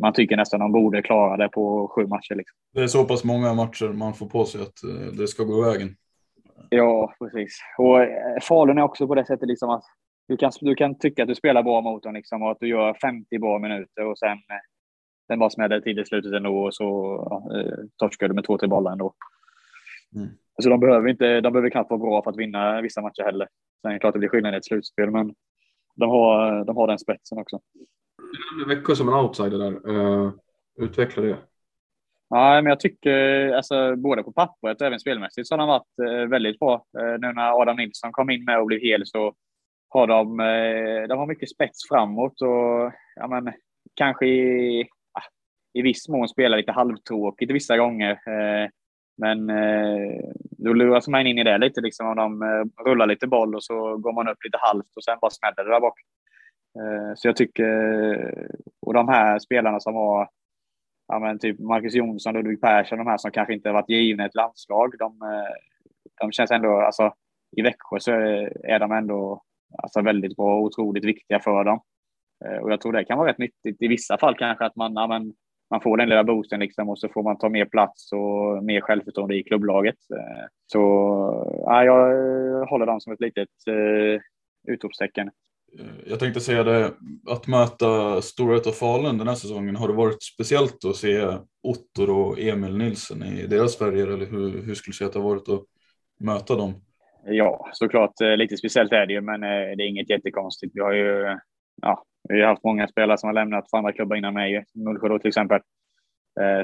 man 0.00 0.12
tycker 0.12 0.36
nästan 0.36 0.60
de 0.60 0.72
borde 0.72 1.02
klara 1.02 1.36
det 1.36 1.48
på 1.48 1.88
sju 1.88 2.06
matcher. 2.06 2.34
Liksom. 2.34 2.56
Det 2.74 2.82
är 2.82 2.86
så 2.86 3.04
pass 3.04 3.24
många 3.24 3.54
matcher 3.54 3.88
man 3.92 4.14
får 4.14 4.26
på 4.26 4.44
sig 4.44 4.62
att 4.62 4.82
eh, 4.82 5.12
det 5.12 5.28
ska 5.28 5.44
gå 5.44 5.62
vägen. 5.62 5.96
Ja, 6.68 7.14
precis. 7.18 7.60
Och 7.78 8.02
eh, 8.02 8.40
Falun 8.42 8.78
är 8.78 8.82
också 8.82 9.06
på 9.06 9.14
det 9.14 9.26
sättet 9.26 9.48
liksom 9.48 9.70
att 9.70 9.84
du 10.28 10.36
kan, 10.36 10.52
du 10.60 10.74
kan 10.74 10.98
tycka 10.98 11.22
att 11.22 11.28
du 11.28 11.34
spelar 11.34 11.62
bra 11.62 11.80
mot 11.80 12.02
dem 12.02 12.14
liksom, 12.14 12.42
och 12.42 12.50
att 12.50 12.60
du 12.60 12.68
gör 12.68 12.94
50 12.94 13.38
bra 13.38 13.58
minuter 13.58 14.04
och 14.04 14.18
sen 14.18 14.38
den 15.28 15.38
bara 15.38 15.50
smäller 15.50 15.80
till 15.80 15.98
i 15.98 16.04
slutet 16.04 16.32
ändå 16.32 16.64
och 16.64 16.74
så 16.74 16.84
ja, 17.30 17.50
torskar 17.96 18.28
du 18.28 18.34
med 18.34 18.44
två, 18.44 18.58
tre 18.58 18.68
bollar 18.68 18.92
ändå. 18.92 19.14
Mm. 20.16 20.28
Så 20.62 20.68
de 20.68 20.80
behöver, 20.80 21.08
inte, 21.08 21.40
de 21.40 21.52
behöver 21.52 21.70
knappt 21.70 21.90
vara 21.90 22.00
bra 22.00 22.22
för 22.22 22.30
att 22.30 22.36
vinna 22.36 22.80
vissa 22.80 23.00
matcher 23.00 23.22
heller. 23.22 23.48
Sen 23.82 23.90
är 23.90 23.92
det 23.92 23.98
klart 23.98 24.08
att 24.08 24.14
det 24.14 24.18
blir 24.18 24.28
skillnad 24.28 24.54
i 24.54 24.56
ett 24.56 24.64
slutspel, 24.64 25.10
men 25.10 25.34
de 25.96 26.10
har, 26.10 26.64
de 26.64 26.76
har 26.76 26.86
den 26.86 26.98
spetsen 26.98 27.38
också. 27.38 27.60
Du 28.32 28.66
nämnde 28.66 28.96
som 28.96 29.08
en 29.08 29.14
outsider 29.14 29.58
där. 29.58 29.90
Eh, 29.90 30.22
uh, 30.22 30.32
utveckla 30.78 31.22
det. 31.22 31.36
Ja, 32.28 32.62
men 32.62 32.66
jag 32.66 32.80
tycker 32.80 33.52
alltså, 33.52 33.96
både 33.96 34.22
på 34.22 34.32
pappret 34.32 34.80
och 34.80 34.86
även 34.86 35.00
spelmässigt 35.00 35.48
så 35.48 35.54
har 35.54 35.58
de 35.58 35.68
varit 35.68 35.98
eh, 36.08 36.28
väldigt 36.28 36.58
bra. 36.58 36.84
Eh, 36.98 37.18
nu 37.20 37.32
när 37.32 37.62
Adam 37.62 37.76
Nilsson 37.76 38.12
kom 38.12 38.30
in 38.30 38.44
med 38.44 38.60
och 38.60 38.66
blev 38.66 38.80
hel 38.80 39.06
så 39.06 39.34
har 39.88 40.06
de, 40.06 40.40
eh, 40.40 41.08
de 41.08 41.18
har 41.18 41.26
mycket 41.26 41.50
spets 41.50 41.88
framåt 41.88 42.42
och 42.42 42.92
ja, 43.16 43.28
men, 43.28 43.52
kanske 43.94 44.26
i, 44.26 44.88
ah, 45.12 45.22
i 45.74 45.82
viss 45.82 46.08
mån 46.08 46.28
spelar 46.28 46.56
lite 46.56 46.72
halvtråkigt 46.72 47.50
vissa 47.50 47.76
gånger. 47.76 48.10
Eh, 48.10 48.68
men 49.16 49.50
eh, 49.50 50.20
då 50.40 50.72
luras 50.72 51.08
man 51.08 51.26
in 51.26 51.38
i 51.38 51.44
det 51.44 51.58
lite, 51.58 51.80
liksom 51.80 52.06
om 52.06 52.16
de 52.16 52.42
eh, 52.42 52.84
rullar 52.84 53.06
lite 53.06 53.26
boll 53.26 53.54
och 53.54 53.64
så 53.64 53.96
går 53.96 54.12
man 54.12 54.28
upp 54.28 54.44
lite 54.44 54.58
halvt 54.60 54.96
och 54.96 55.04
sen 55.04 55.18
bara 55.20 55.30
smäller 55.30 55.64
det 55.64 55.70
där 55.70 55.80
bak. 55.80 55.98
Eh, 56.78 57.14
så 57.16 57.28
jag 57.28 57.36
tycker, 57.36 58.48
och 58.80 58.94
de 58.94 59.08
här 59.08 59.38
spelarna 59.38 59.80
som 59.80 59.94
har, 59.94 60.28
ja 61.08 61.18
men 61.18 61.38
typ 61.38 61.58
Marcus 61.58 61.94
Jonsson, 61.94 62.34
Ludvig 62.34 62.60
Persson, 62.60 62.98
de 62.98 63.06
här 63.06 63.18
som 63.18 63.30
kanske 63.30 63.54
inte 63.54 63.68
har 63.68 63.74
varit 63.74 63.88
givna 63.90 64.26
ett 64.26 64.34
landslag, 64.34 64.94
de, 64.98 65.22
eh, 65.22 65.54
de 66.20 66.32
känns 66.32 66.50
ändå, 66.50 66.80
alltså 66.80 67.12
i 67.56 67.62
Växjö 67.62 68.00
så 68.00 68.12
är 68.64 68.78
de 68.78 68.92
ändå 68.92 69.42
alltså, 69.78 70.02
väldigt 70.02 70.36
bra 70.36 70.54
och 70.54 70.62
otroligt 70.62 71.04
viktiga 71.04 71.40
för 71.40 71.64
dem. 71.64 71.80
Eh, 72.44 72.56
och 72.56 72.72
jag 72.72 72.80
tror 72.80 72.92
det 72.92 73.04
kan 73.04 73.18
vara 73.18 73.30
rätt 73.30 73.38
nyttigt 73.38 73.82
i 73.82 73.88
vissa 73.88 74.18
fall 74.18 74.36
kanske 74.36 74.64
att 74.64 74.76
man, 74.76 74.94
ja, 74.94 75.06
men, 75.06 75.32
man 75.70 75.80
får 75.80 75.96
den 75.96 76.08
lilla 76.08 76.24
boosten 76.24 76.60
liksom 76.60 76.88
och 76.88 76.98
så 76.98 77.08
får 77.08 77.22
man 77.22 77.38
ta 77.38 77.48
mer 77.48 77.64
plats 77.64 78.12
och 78.12 78.64
mer 78.64 78.80
självförtroende 78.80 79.36
i 79.36 79.42
klubblaget. 79.42 79.96
Så 80.66 80.78
ja, 81.66 81.84
jag 81.84 82.66
håller 82.66 82.86
dem 82.86 83.00
som 83.00 83.12
ett 83.12 83.20
litet 83.20 83.48
utropstecken. 84.68 85.30
Eh, 85.78 85.86
jag 86.06 86.18
tänkte 86.18 86.40
säga 86.40 86.64
det, 86.64 86.92
att 87.26 87.46
möta 87.46 88.22
Storvreta 88.22 88.68
och 88.68 88.74
Falun 88.74 89.18
den 89.18 89.28
här 89.28 89.34
säsongen, 89.34 89.76
har 89.76 89.88
det 89.88 89.94
varit 89.94 90.22
speciellt 90.22 90.84
att 90.84 90.96
se 90.96 91.20
Otto 91.62 92.12
och 92.12 92.38
Emil 92.38 92.76
Nilsson 92.76 93.22
i 93.22 93.46
deras 93.46 93.78
färger 93.78 94.06
eller 94.06 94.26
hur, 94.26 94.62
hur 94.62 94.74
skulle 94.74 94.92
du 94.92 94.96
säga 94.96 95.08
att 95.08 95.12
det 95.12 95.18
har 95.18 95.28
varit 95.28 95.48
att 95.48 95.64
möta 96.20 96.56
dem? 96.56 96.74
Ja, 97.24 97.68
såklart 97.72 98.20
eh, 98.20 98.36
lite 98.36 98.56
speciellt 98.56 98.92
är 98.92 99.06
det 99.06 99.12
ju, 99.12 99.20
men 99.20 99.42
eh, 99.42 99.76
det 99.76 99.82
är 99.84 99.88
inget 99.88 100.10
jättekonstigt. 100.10 100.72
Vi 100.74 100.80
har 100.80 100.92
ju 100.92 101.38
ja, 101.82 102.04
vi 102.28 102.40
har 102.40 102.48
haft 102.48 102.64
många 102.64 102.88
spelare 102.88 103.18
som 103.18 103.26
har 103.26 103.34
lämnat 103.34 103.70
för 103.70 103.78
andra 103.78 103.92
klubbar 103.92 104.16
innan 104.16 104.34
mig, 104.34 104.64
Mullsjö 104.74 105.08
då 105.08 105.18
till 105.18 105.28
exempel. 105.28 105.60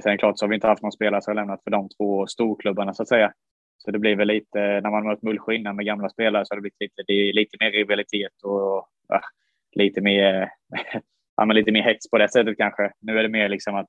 Sen 0.03 0.19
klart 0.19 0.39
så 0.39 0.45
har 0.45 0.49
vi 0.49 0.55
inte 0.55 0.67
haft 0.67 0.83
någon 0.83 0.93
spelare 0.93 1.23
som 1.23 1.31
har 1.31 1.35
lämnat 1.35 1.63
för 1.65 1.71
de 1.71 1.89
två 1.89 2.27
storklubbarna 2.27 2.95
så 2.95 3.03
att 3.03 3.09
säga. 3.09 3.33
Så 3.79 3.91
det 3.91 3.99
blir 3.99 4.16
väl 4.16 4.29
lite, 4.29 4.59
när 4.59 4.91
man 4.91 5.05
mött 5.05 5.22
Mullsjö 5.22 5.55
innan 5.55 5.77
med 5.77 5.87
gamla 5.87 6.09
spelare 6.09 6.47
så 6.47 6.55
har 6.55 6.57
det 6.57 6.61
blivit 6.61 6.81
lite, 6.81 7.03
det 7.07 7.12
är 7.12 7.33
lite 7.33 7.57
mer 7.61 7.70
rivalitet 7.70 8.43
och 8.43 8.89
ja, 9.09 9.20
lite 9.72 10.01
mer, 10.01 10.51
ja, 11.37 11.45
men 11.45 11.57
lite 11.57 11.72
mer 11.72 11.83
hets 11.83 12.11
på 12.11 12.18
det 12.18 12.29
sättet 12.29 12.57
kanske. 12.57 12.93
Nu 13.01 13.18
är 13.18 13.22
det 13.22 13.29
mer 13.29 13.49
liksom 13.49 13.74
att 13.74 13.87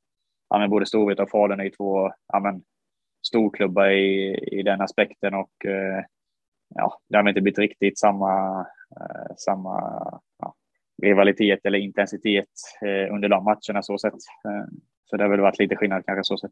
ja, 0.50 0.60
men 0.60 0.70
både 0.70 0.86
Storvreta 0.86 1.24
och 1.24 1.30
Falun 1.30 1.60
är 1.60 1.70
två 1.70 2.12
ja, 2.34 2.40
men, 2.40 2.64
storklubbar 3.28 3.90
i, 3.90 4.38
i 4.52 4.64
den 4.64 4.82
aspekten 4.82 5.34
och 5.34 5.66
eh, 5.66 6.04
ja, 6.76 7.00
det 7.10 7.18
har 7.18 7.30
inte 7.30 7.42
blivit 7.42 7.60
riktigt 7.60 8.00
samma, 8.00 8.60
eh, 9.00 9.36
samma 9.38 9.80
ja, 10.40 10.56
rivalitet 11.04 11.66
eller 11.66 11.80
intensitet 11.80 12.50
eh, 12.82 13.14
under 13.14 13.30
de 13.30 13.44
matcherna 13.44 13.84
så 13.84 13.98
sett. 13.98 14.14
Så 15.06 15.18
det 15.18 15.24
har 15.24 15.30
väl 15.30 15.40
varit 15.40 15.60
lite 15.60 15.76
skillnad 15.76 16.06
kanske 16.06 16.24
så 16.24 16.38
sett. 16.38 16.52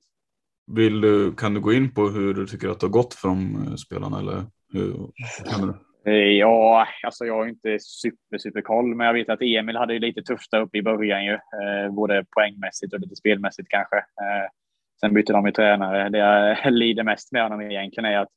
Vill 0.67 1.01
du, 1.01 1.35
kan 1.35 1.53
du 1.53 1.59
gå 1.59 1.73
in 1.73 1.93
på 1.93 2.01
hur 2.01 2.33
du 2.33 2.45
tycker 2.45 2.69
att 2.69 2.79
det 2.79 2.85
har 2.85 2.91
gått 2.91 3.13
för 3.13 3.27
de 3.27 3.67
eh, 3.67 3.75
spelarna 3.75 4.19
eller 4.19 4.43
hur 4.73 5.11
kan 5.51 5.67
du? 5.67 5.73
Eh, 6.11 6.13
ja, 6.13 6.87
alltså 7.03 7.25
jag 7.25 7.33
har 7.33 7.47
inte 7.47 7.77
super, 7.79 8.37
super 8.37 8.61
koll, 8.61 8.95
men 8.95 9.07
jag 9.07 9.13
vet 9.13 9.29
att 9.29 9.41
Emil 9.41 9.77
hade 9.77 9.99
lite 9.99 10.21
tufft 10.21 10.51
där 10.51 10.61
uppe 10.61 10.77
i 10.77 10.83
början 10.83 11.25
ju, 11.25 11.33
eh, 11.33 11.91
både 11.91 12.25
poängmässigt 12.35 12.93
och 12.93 12.99
lite 12.99 13.15
spelmässigt 13.15 13.69
kanske. 13.69 13.97
Eh, 13.97 14.49
sen 14.99 15.13
bytte 15.13 15.33
de 15.33 15.45
ju 15.45 15.51
tränare. 15.51 16.09
Det 16.09 16.17
jag 16.17 16.73
lider 16.73 17.03
mest 17.03 17.31
med 17.31 17.43
honom 17.43 17.61
egentligen 17.61 18.11
är 18.11 18.17
att 18.17 18.29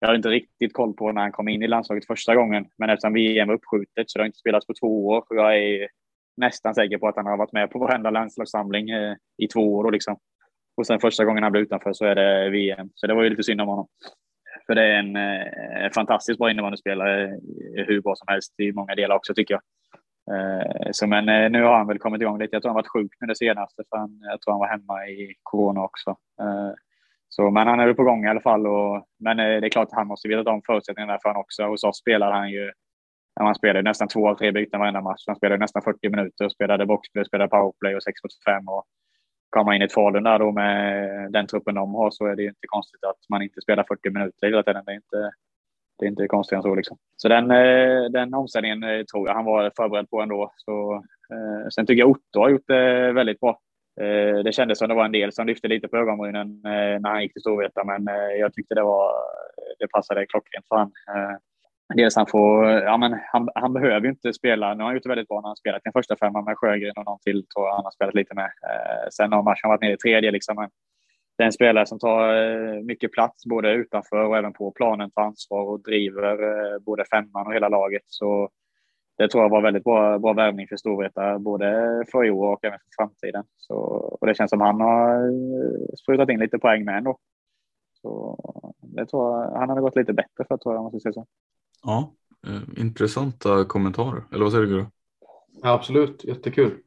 jag 0.00 0.08
har 0.08 0.14
inte 0.14 0.28
riktigt 0.28 0.72
koll 0.72 0.94
på 0.94 1.12
när 1.12 1.22
han 1.22 1.32
kom 1.32 1.48
in 1.48 1.62
i 1.62 1.68
landslaget 1.68 2.06
första 2.06 2.34
gången, 2.34 2.66
men 2.78 2.90
eftersom 2.90 3.12
VM 3.12 3.48
var 3.48 3.54
uppskjutet 3.54 4.10
så 4.10 4.18
det 4.18 4.22
har 4.22 4.26
inte 4.26 4.38
spelats 4.38 4.66
på 4.66 4.74
två 4.80 5.06
år 5.06 5.24
och 5.30 5.36
jag 5.36 5.58
är 5.58 5.88
nästan 6.36 6.74
säker 6.74 6.98
på 6.98 7.08
att 7.08 7.16
han 7.16 7.26
har 7.26 7.36
varit 7.36 7.52
med 7.52 7.70
på 7.70 7.78
varenda 7.78 8.10
landslagssamling 8.10 8.90
eh, 8.90 9.16
i 9.38 9.46
två 9.46 9.74
år 9.74 9.92
liksom. 9.92 10.16
Och 10.78 10.86
sen 10.86 11.00
första 11.00 11.24
gången 11.24 11.42
han 11.42 11.52
blev 11.52 11.62
utanför 11.62 11.92
så 11.92 12.04
är 12.04 12.14
det 12.14 12.50
VM, 12.50 12.88
så 12.94 13.06
det 13.06 13.14
var 13.14 13.22
ju 13.22 13.30
lite 13.30 13.42
synd 13.42 13.60
om 13.60 13.68
honom. 13.68 13.86
För 14.66 14.74
det 14.74 14.82
är 14.82 14.98
en 14.98 15.16
eh, 15.16 15.90
fantastiskt 15.94 16.38
bra 16.38 16.50
innebandyspelare, 16.50 17.24
eh, 17.24 17.84
hur 17.86 18.00
bra 18.00 18.14
som 18.14 18.26
helst 18.28 18.60
i 18.60 18.72
många 18.72 18.94
delar 18.94 19.16
också 19.16 19.34
tycker 19.34 19.54
jag. 19.54 19.62
Eh, 20.30 20.88
så 20.90 21.06
men 21.06 21.28
eh, 21.28 21.50
nu 21.50 21.62
har 21.62 21.76
han 21.76 21.86
väl 21.86 21.98
kommit 21.98 22.22
igång 22.22 22.38
lite. 22.38 22.56
Jag 22.56 22.62
tror 22.62 22.70
han 22.70 22.82
varit 22.82 22.92
sjuk 22.92 23.12
nu 23.20 23.26
det 23.26 23.36
senaste, 23.36 23.82
för 23.90 23.96
han, 23.96 24.18
jag 24.22 24.40
tror 24.40 24.52
han 24.52 24.60
var 24.60 24.68
hemma 24.68 25.06
i 25.06 25.34
corona 25.42 25.82
också. 25.82 26.10
Eh, 26.40 26.72
så, 27.28 27.50
men 27.50 27.66
han 27.66 27.80
är 27.80 27.86
väl 27.86 27.94
på 27.94 28.04
gång 28.04 28.24
i 28.24 28.28
alla 28.28 28.40
fall. 28.40 28.66
Och, 28.66 29.06
men 29.20 29.38
eh, 29.38 29.60
det 29.60 29.66
är 29.66 29.70
klart 29.70 29.88
att 29.88 29.98
han 29.98 30.06
måste 30.06 30.28
veta 30.28 30.42
de 30.42 30.62
förutsättningarna 30.66 31.18
för 31.22 31.28
han 31.28 31.40
också. 31.40 31.62
Hos 31.62 31.84
oss 31.84 31.98
spelar 31.98 32.32
han 32.32 32.50
ju 32.50 32.72
han 33.40 33.54
spelade 33.54 33.82
nästan 33.82 34.08
två 34.08 34.28
av 34.28 34.34
tre 34.34 34.52
byten 34.52 34.80
varenda 34.80 35.00
match. 35.00 35.24
Han 35.26 35.36
spelade 35.36 35.60
nästan 35.60 35.82
40 35.82 36.08
minuter 36.08 36.44
och 36.44 36.52
spelade 36.52 36.86
boxplay, 36.86 37.24
spelade 37.24 37.50
powerplay 37.50 37.94
och 37.96 38.02
6 38.02 38.24
mot 38.24 38.44
5. 38.44 38.68
Och 38.68 38.84
kommer 39.50 39.72
in 39.72 39.82
i 39.82 39.84
ett 39.84 39.92
Falun 39.92 40.22
där 40.22 40.38
då 40.38 40.52
med 40.52 41.32
den 41.32 41.46
truppen 41.46 41.74
de 41.74 41.94
har 41.94 42.10
så 42.10 42.26
är 42.26 42.36
det 42.36 42.42
ju 42.42 42.48
inte 42.48 42.66
konstigt 42.66 43.04
att 43.04 43.18
man 43.28 43.42
inte 43.42 43.60
spelar 43.60 43.84
40 43.88 44.10
minuter 44.10 44.46
hela 44.46 44.62
tiden. 44.62 44.82
Det 44.86 44.92
är 44.92 44.96
inte, 44.96 45.30
det 45.98 46.06
är 46.06 46.08
inte 46.08 46.28
konstigt 46.28 46.56
än 46.56 46.62
så 46.62 46.74
liksom. 46.74 46.96
Så 47.16 47.28
den, 47.28 47.50
eh, 47.50 48.04
den 48.10 48.34
omställningen 48.34 48.82
eh, 48.82 49.04
tror 49.04 49.28
jag 49.28 49.34
han 49.34 49.44
var 49.44 49.72
förberedd 49.76 50.10
på 50.10 50.20
ändå. 50.20 50.52
Så, 50.56 50.94
eh, 51.32 51.68
sen 51.74 51.86
tycker 51.86 52.00
jag 52.00 52.10
Otto 52.10 52.40
har 52.40 52.48
gjort 52.48 52.66
det 52.66 53.12
väldigt 53.12 53.40
bra. 53.40 53.58
Det 54.44 54.54
kändes 54.54 54.78
som 54.78 54.88
det 54.88 54.94
var 54.94 55.04
en 55.04 55.12
del 55.12 55.32
som 55.32 55.46
lyfte 55.46 55.68
lite 55.68 55.88
på 55.88 55.96
ögonbrynen 55.96 56.60
när 56.62 57.08
han 57.08 57.22
gick 57.22 57.32
till 57.32 57.40
Storvreta, 57.40 57.84
men 57.84 58.06
jag 58.38 58.52
tyckte 58.52 58.74
det 58.74 58.82
var 58.82 59.12
det 59.78 59.88
passade 59.88 60.26
klockrent 60.26 60.68
för 60.68 60.76
honom. 60.76 60.92
Dels 61.94 62.16
han 62.16 62.26
får, 62.26 62.66
ja 62.66 62.96
men 62.96 63.18
han, 63.32 63.48
han 63.54 63.72
behöver 63.72 64.00
ju 64.00 64.08
inte 64.08 64.32
spela, 64.32 64.74
nu 64.74 64.82
har 64.82 64.84
han 64.84 64.94
gjort 64.94 65.02
det 65.02 65.08
väldigt 65.08 65.28
bra 65.28 65.40
när 65.40 65.48
han 65.48 65.56
spelat 65.56 65.80
den 65.84 65.92
första 65.92 66.16
femman 66.16 66.44
med 66.44 66.58
Sjögren 66.58 66.92
och 66.96 67.04
någon 67.04 67.18
till 67.18 67.46
tror 67.46 67.66
jag 67.66 67.74
han 67.74 67.84
har 67.84 67.90
spelat 67.90 68.14
lite 68.14 68.34
med. 68.34 68.44
Eh, 68.44 69.08
sen 69.12 69.32
har 69.32 69.42
matchen 69.42 69.68
varit 69.68 69.80
nere 69.80 69.92
i 69.92 69.96
tredje 69.96 70.30
liksom. 70.30 70.56
Men 70.56 70.70
det 71.36 71.42
är 71.42 71.46
en 71.46 71.52
spelare 71.52 71.86
som 71.86 71.98
tar 71.98 72.34
eh, 72.34 72.80
mycket 72.82 73.12
plats 73.12 73.46
både 73.46 73.72
utanför 73.72 74.24
och 74.24 74.36
även 74.36 74.52
på 74.52 74.70
planen, 74.70 75.10
tar 75.10 75.22
ansvar 75.22 75.62
och 75.62 75.82
driver 75.82 76.32
eh, 76.42 76.78
både 76.78 77.04
femman 77.04 77.46
och 77.46 77.54
hela 77.54 77.68
laget. 77.68 78.02
Så 78.06 78.50
det 79.18 79.28
tror 79.28 79.44
jag 79.44 79.50
var 79.50 79.62
väldigt 79.62 79.84
bra, 79.84 80.18
bra 80.18 80.32
värvning 80.32 80.68
för 80.68 80.76
Storvreta, 80.76 81.38
både 81.38 81.66
för 82.12 82.26
i 82.26 82.30
år 82.30 82.52
och 82.52 82.64
även 82.64 82.78
för 82.78 83.02
framtiden. 83.02 83.44
Så, 83.56 83.74
och 84.20 84.26
det 84.26 84.34
känns 84.34 84.50
som 84.50 84.60
han 84.60 84.80
har 84.80 85.14
eh, 85.14 85.94
sprutat 86.02 86.30
in 86.30 86.40
lite 86.40 86.58
poäng 86.58 86.84
med 86.84 86.98
ändå. 86.98 87.18
Så 88.02 88.38
det 88.82 89.06
tror 89.06 89.42
jag, 89.42 89.58
han 89.58 89.68
hade 89.68 89.80
gått 89.80 89.96
lite 89.96 90.12
bättre 90.12 90.44
för 90.48 90.56
tror 90.56 90.74
jag, 90.74 90.78
om 90.78 90.84
man 90.84 91.00
ska 91.00 91.12
säga 91.12 91.12
så. 91.12 91.26
Ja, 91.82 92.12
eh, 92.46 92.80
intressanta 92.82 93.64
kommentarer. 93.64 94.24
Eller 94.32 94.44
vad 94.44 94.52
säger 94.52 94.66
du? 94.66 94.86
Ja, 95.62 95.72
absolut, 95.72 96.24
jättekul. 96.24 96.78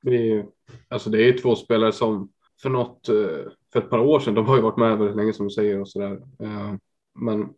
Vi, 0.00 0.44
alltså 0.88 1.10
det 1.10 1.18
är 1.18 1.26
ju 1.26 1.32
två 1.32 1.54
spelare 1.54 1.92
som 1.92 2.28
för 2.62 2.70
något, 2.70 3.08
eh, 3.08 3.50
för 3.72 3.78
ett 3.78 3.90
par 3.90 3.98
år 3.98 4.20
sedan, 4.20 4.34
de 4.34 4.46
har 4.46 4.56
ju 4.56 4.62
varit 4.62 4.76
med 4.76 4.98
väldigt 4.98 5.16
länge 5.16 5.32
som 5.32 5.46
du 5.46 5.50
säger 5.50 5.80
och 5.80 5.88
sådär. 5.88 6.12
Eh, 6.40 6.74
men 7.14 7.48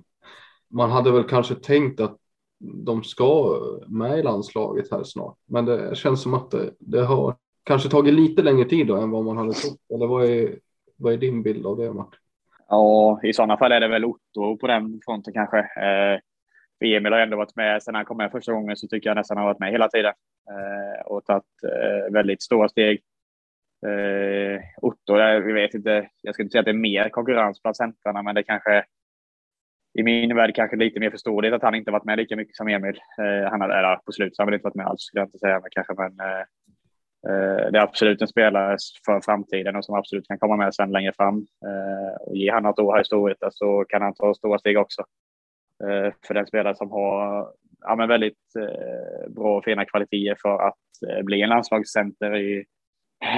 man 0.69 0.91
hade 0.91 1.13
väl 1.13 1.25
kanske 1.25 1.55
tänkt 1.55 2.01
att 2.01 2.17
de 2.59 3.05
ska 3.05 3.61
med 3.89 4.19
i 4.19 4.23
landslaget 4.23 4.91
här 4.91 5.05
snart. 5.05 5.37
Men 5.47 5.65
det 5.65 5.97
känns 5.97 6.23
som 6.23 6.35
att 6.35 6.51
det, 6.51 6.71
det 6.79 7.05
har 7.05 7.37
kanske 7.65 7.89
tagit 7.89 8.15
lite 8.15 8.43
längre 8.43 8.69
tid 8.69 8.87
då 8.87 8.97
än 8.97 9.11
vad 9.11 9.25
man 9.25 9.37
hade 9.37 9.53
trott. 9.53 9.81
Eller 9.95 10.07
vad 10.07 10.25
är, 10.25 10.59
vad 10.97 11.13
är 11.13 11.17
din 11.17 11.43
bild 11.43 11.67
av 11.67 11.77
det 11.77 11.93
Martin? 11.93 12.21
Ja, 12.69 13.21
i 13.23 13.33
sådana 13.33 13.57
fall 13.57 13.73
är 13.73 13.81
det 13.81 13.89
väl 13.89 14.05
Otto 14.05 14.57
på 14.57 14.67
den 14.67 15.01
fronten 15.05 15.33
kanske. 15.33 15.69
För 16.79 16.87
Emil 16.87 17.13
har 17.13 17.21
ändå 17.21 17.37
varit 17.37 17.57
med 17.57 17.83
sen 17.83 17.95
han 17.95 18.05
kom 18.05 18.17
med 18.17 18.31
första 18.31 18.53
gången 18.53 18.77
så 18.77 18.89
tycker 18.89 19.11
jag 19.11 19.17
nästan 19.17 19.37
han 19.37 19.47
har 19.47 19.53
varit 19.53 19.61
med 19.61 19.73
hela 19.73 19.89
tiden 19.89 20.13
eh, 20.51 21.07
och 21.07 21.25
tagit 21.25 21.45
eh, 21.65 22.13
väldigt 22.13 22.43
stora 22.43 22.69
steg. 22.69 23.03
Eh, 23.87 24.61
Otto, 24.83 25.19
jag 25.19 25.41
vet 25.41 25.75
inte, 25.75 26.09
jag 26.23 26.35
skulle 26.35 26.45
inte 26.45 26.53
säga 26.53 26.61
att 26.61 26.67
det 26.67 26.71
är 26.71 26.75
mer 26.75 27.09
konkurrens 27.09 27.63
bland 27.63 27.77
centrarna, 27.77 28.23
men 28.23 28.35
det 28.35 28.43
kanske 28.43 28.85
i 29.99 30.03
min 30.03 30.37
värld 30.37 30.55
kanske 30.55 30.77
lite 30.77 31.01
mer 31.01 31.11
förståeligt 31.11 31.55
att 31.55 31.63
han 31.63 31.75
inte 31.75 31.91
varit 31.91 32.05
med 32.05 32.19
lika 32.19 32.37
mycket 32.37 32.57
som 32.57 32.69
Emil. 32.69 33.01
Eh, 33.19 33.51
han 33.51 33.61
hade, 33.61 33.75
eller 33.75 33.97
på 33.97 34.13
slutet 34.13 34.39
har 34.39 34.45
han 34.45 34.47
väl 34.47 34.55
inte 34.55 34.65
varit 34.65 34.75
med 34.75 34.87
alls 34.87 35.03
skulle 35.03 35.21
jag 35.21 35.27
inte 35.27 35.39
säga, 35.39 35.61
men 35.61 35.71
kanske 35.71 35.95
men 35.95 36.21
eh, 36.21 36.41
eh, 37.29 37.71
det 37.71 37.79
är 37.79 37.83
absolut 37.83 38.23
en 38.23 38.29
spelare 38.29 38.77
för 39.07 39.21
framtiden 39.21 39.77
och 39.77 39.85
som 39.85 39.95
absolut 39.95 40.29
kan 40.29 40.39
komma 40.39 40.57
med 40.57 40.75
sen 40.75 40.93
längre 40.93 41.13
fram. 41.13 41.47
Eh, 41.67 42.23
och 42.27 42.37
ge 42.37 42.51
han 42.53 42.63
något 42.63 42.79
år 42.79 42.95
här 42.95 43.01
i 43.01 43.05
Storvreta 43.05 43.51
så 43.51 43.85
kan 43.89 44.03
han 44.03 44.15
ta 44.15 44.35
stora 44.35 44.59
steg 44.59 44.79
också. 44.79 45.05
Eh, 45.85 46.13
för 46.27 46.35
den 46.35 46.47
spelare 46.47 46.75
som 46.75 46.91
har 46.91 47.49
ja, 47.81 47.97
men 47.97 48.09
väldigt 48.09 48.57
eh, 48.59 49.31
bra 49.31 49.57
och 49.57 49.65
fina 49.65 49.85
kvaliteter 49.85 50.37
för 50.43 50.59
att 50.69 50.79
eh, 51.09 51.25
bli 51.25 51.43
en 51.43 51.49
landslagscenter 51.49 52.37
i, 52.37 52.65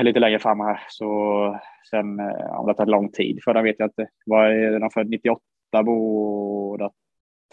lite 0.02 0.20
längre 0.20 0.38
fram 0.38 0.60
här. 0.60 0.80
Så 0.88 1.60
sen 1.90 2.06
om 2.06 2.66
det 2.66 2.70
har 2.70 2.74
tagit 2.74 2.90
lång 2.90 3.12
tid 3.12 3.40
för 3.44 3.54
dem 3.54 3.64
vet 3.64 3.76
jag 3.78 3.86
inte. 3.86 4.08
Vad 4.26 4.50
är 4.50 4.80
de 4.80 4.90
född 4.90 5.08
98 5.08 5.42
båda? 5.84 6.90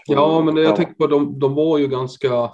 Ja, 0.08 0.42
men 0.42 0.58
jag 0.58 0.76
tänker 0.76 0.94
på 0.94 1.08
de, 1.08 1.40
de 1.40 1.56
var 1.56 1.78
ju 1.78 1.88
ganska 1.88 2.52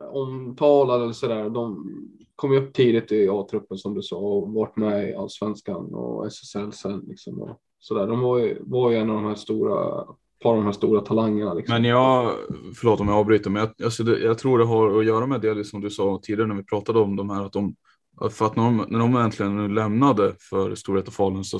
omtalade 0.00 1.04
eller 1.04 1.12
sådär. 1.12 1.50
De 1.50 1.88
kom 2.36 2.52
ju 2.52 2.58
upp 2.58 2.74
tidigt 2.74 3.12
i 3.12 3.28
A-truppen 3.28 3.78
som 3.78 3.94
du 3.94 4.02
sa 4.02 4.16
och 4.16 4.52
varit 4.52 4.76
med 4.76 5.08
i 5.08 5.14
Allsvenskan 5.14 5.94
och 5.94 6.26
SSL 6.26 6.72
sen 6.72 7.04
liksom 7.08 7.42
och 7.42 7.60
sådär. 7.78 8.06
De 8.06 8.20
var 8.20 8.38
ju, 8.38 8.58
var 8.60 8.90
ju 8.90 8.96
en 8.96 9.10
av 9.10 9.16
de 9.16 9.24
här 9.24 9.34
stora 9.34 10.06
par 10.44 10.56
de 10.56 10.64
här 10.64 10.72
stora 10.72 11.00
talangerna. 11.00 11.54
Liksom. 11.54 11.74
Men 11.74 11.84
jag, 11.84 12.36
förlåt 12.74 13.00
om 13.00 13.08
jag 13.08 13.16
avbryter, 13.16 13.50
men 13.50 13.60
jag, 13.62 13.84
alltså 13.84 14.04
det, 14.04 14.18
jag 14.18 14.38
tror 14.38 14.58
det 14.58 14.64
har 14.64 14.98
att 14.98 15.06
göra 15.06 15.26
med 15.26 15.40
det 15.40 15.64
som 15.64 15.80
du 15.80 15.90
sa 15.90 16.20
tidigare 16.22 16.48
när 16.48 16.54
vi 16.54 16.64
pratade 16.64 16.98
om 16.98 17.16
de 17.16 17.30
här 17.30 17.44
att 17.44 17.52
de, 17.52 17.76
för 18.30 18.46
att 18.46 18.56
när 18.56 18.64
de, 18.64 18.86
när 18.88 18.98
de 18.98 19.16
äntligen 19.16 19.74
lämnade 19.74 20.34
för 20.38 20.74
Storvreta 20.74 21.10
Falun 21.10 21.44
så, 21.44 21.58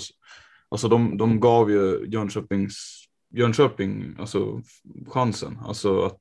alltså 0.68 0.88
de, 0.88 1.16
de 1.16 1.40
gav 1.40 1.70
ju 1.70 2.06
Jönköpings 2.08 3.00
Jönköping 3.30 4.16
alltså 4.18 4.60
chansen, 5.08 5.58
alltså 5.66 6.02
att 6.02 6.20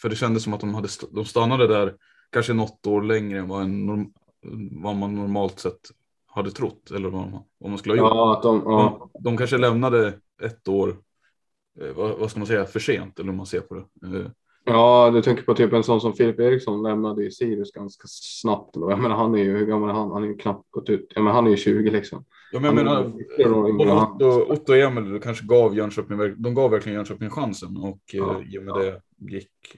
för 0.00 0.08
det 0.08 0.16
kändes 0.16 0.42
som 0.42 0.54
att 0.54 0.60
de 0.60 0.74
hade 0.74 0.88
de 1.10 1.24
stannade 1.24 1.66
där 1.66 1.94
kanske 2.32 2.52
något 2.52 2.86
år 2.86 3.02
längre 3.02 3.38
än 3.38 3.48
vad, 3.48 3.62
en, 3.62 3.86
vad 4.82 4.96
man 4.96 5.14
normalt 5.14 5.58
sett 5.58 5.80
hade 6.26 6.50
trott 6.50 6.90
eller 6.90 7.08
vad 7.08 7.30
man, 7.30 7.42
vad 7.58 7.70
man 7.70 7.78
skulle 7.78 7.94
ha 7.94 7.98
gjort. 7.98 8.16
Ja, 8.16 8.40
de, 8.42 8.62
ja. 8.64 9.10
de, 9.14 9.22
de 9.24 9.36
kanske 9.36 9.58
lämnade 9.58 10.12
ett 10.42 10.68
år 10.68 10.88
Eh, 10.88 11.03
vad, 11.74 12.18
vad, 12.18 12.30
ska 12.30 12.40
man 12.40 12.46
säga, 12.46 12.64
för 12.64 12.80
sent 12.80 13.18
eller 13.18 13.30
hur 13.30 13.36
man 13.36 13.46
ser 13.46 13.60
på 13.60 13.74
det. 13.74 13.80
Eh, 14.06 14.26
ja, 14.64 15.10
du 15.14 15.22
tänker 15.22 15.42
på 15.42 15.54
typ 15.54 15.72
en 15.72 15.82
sån 15.82 16.00
som 16.00 16.12
Filip 16.12 16.40
Eriksson 16.40 16.82
lämnade 16.82 17.24
i 17.24 17.30
Sirius 17.30 17.72
ganska 17.72 18.04
snabbt. 18.08 18.76
Jag 18.76 18.98
menar, 18.98 19.16
han 19.16 19.34
är 19.34 19.38
ju, 19.38 19.56
hur 19.56 19.66
gammal 19.66 19.88
är 19.88 19.94
han? 19.94 20.10
Han 20.10 20.22
är 20.22 20.26
ju 20.26 20.36
knappt 20.36 20.70
gått 20.70 20.90
ut. 20.90 21.12
Ja, 21.14 21.22
men 21.22 21.34
han 21.34 21.46
är 21.46 21.50
ju 21.50 21.56
20 21.56 21.90
liksom. 21.90 22.24
Ja, 22.52 22.60
men 22.60 22.64
jag 22.64 22.84
menar, 22.84 23.12
Otto, 24.02 24.52
Otto 24.52 24.72
och 24.72 24.78
Emil 24.78 25.20
kanske 25.20 25.46
gav 25.46 25.76
Jönköping, 25.76 26.18
de 26.36 26.54
gav 26.54 26.70
verkligen 26.70 26.96
Jönköping 26.96 27.30
chansen 27.30 27.76
och 27.76 28.00
eh, 28.14 28.18
ja, 28.18 28.42
i 28.52 28.58
och 28.58 28.62
med 28.62 28.74
ja. 28.74 29.00
det 29.16 29.34
gick, 29.34 29.76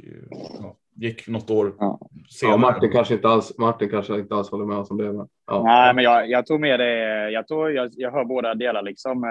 ja, 0.61 0.77
gick 0.97 1.29
något 1.29 1.51
år 1.51 1.75
ja. 1.79 2.01
senare. 2.31 2.55
Ja, 2.55 2.59
Martin 2.59 2.93
kanske 2.93 3.15
inte 3.15 3.29
alls, 3.29 3.59
Martin 3.59 3.89
kanske 3.91 4.19
inte 4.19 4.35
alls 4.35 4.51
håller 4.51 4.65
med 4.65 4.77
oss 4.79 4.91
om 4.91 4.97
det. 4.97 5.13
Men, 5.13 5.29
ja. 5.47 5.63
Nej, 5.63 5.95
men 5.95 6.05
jag, 6.05 6.31
jag 6.31 6.47
tror 6.47 6.59
mer 6.59 6.79
det, 6.79 7.31
jag 7.31 7.49
tror 7.49 7.73
jag, 7.73 7.91
jag 7.93 8.13
hör 8.13 8.25
båda 8.25 8.55
delar 8.55 8.83
liksom. 8.83 9.25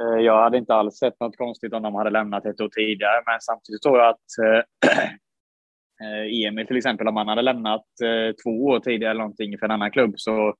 Eh, 0.00 0.24
jag 0.24 0.42
hade 0.42 0.58
inte 0.58 0.74
alls 0.74 0.98
sett 0.98 1.20
något 1.20 1.36
konstigt 1.36 1.72
om 1.72 1.82
de 1.82 1.94
hade 1.94 2.10
lämnat 2.10 2.46
ett 2.46 2.60
år 2.60 2.68
tidigare, 2.68 3.22
men 3.26 3.40
samtidigt 3.40 3.82
tror 3.82 3.98
jag 3.98 4.08
att 4.08 4.38
eh, 4.42 4.62
eh, 6.02 6.46
Emil 6.46 6.66
till 6.66 6.76
exempel, 6.76 7.08
om 7.08 7.16
han 7.16 7.28
hade 7.28 7.42
lämnat 7.42 7.84
två 8.44 8.64
år 8.64 8.80
tidigare 8.80 9.10
eller 9.10 9.20
någonting 9.20 9.58
för 9.58 9.66
en 9.66 9.70
annan 9.70 9.90
klubb 9.90 10.14
så 10.16 10.54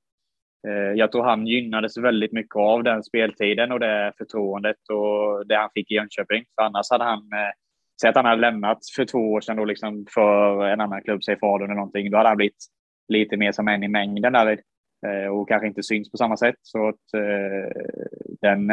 jag 0.94 1.12
tror 1.12 1.24
han 1.24 1.46
gynnades 1.46 1.98
väldigt 1.98 2.32
mycket 2.32 2.56
av 2.56 2.82
den 2.82 3.02
speltiden 3.02 3.72
och 3.72 3.80
det 3.80 4.12
förtroendet 4.18 4.76
och 4.92 5.46
det 5.46 5.56
han 5.56 5.70
fick 5.74 5.90
i 5.90 5.94
Jönköping. 5.94 6.44
För 6.54 6.62
annars 6.62 6.90
hade 6.90 7.04
han, 7.04 7.22
säg 8.00 8.10
att 8.10 8.16
han 8.16 8.24
hade 8.24 8.40
lämnat 8.40 8.78
för 8.96 9.04
två 9.04 9.18
år 9.18 9.40
sedan 9.40 9.56
då 9.56 9.64
liksom 9.64 10.06
för 10.14 10.66
en 10.66 10.80
annan 10.80 11.02
klubb, 11.02 11.24
säg 11.24 11.38
Falun 11.38 11.64
eller 11.64 11.74
någonting, 11.74 12.10
då 12.10 12.16
hade 12.16 12.28
han 12.28 12.36
blivit 12.36 12.64
lite 13.08 13.36
mer 13.36 13.52
som 13.52 13.68
en 13.68 13.82
i 13.82 13.88
mängden 13.88 14.32
där 14.32 14.58
och 15.30 15.48
kanske 15.48 15.66
inte 15.66 15.82
syns 15.82 16.10
på 16.10 16.16
samma 16.16 16.36
sätt. 16.36 16.56
Så 16.62 16.88
att 16.88 17.20
den 18.40 18.70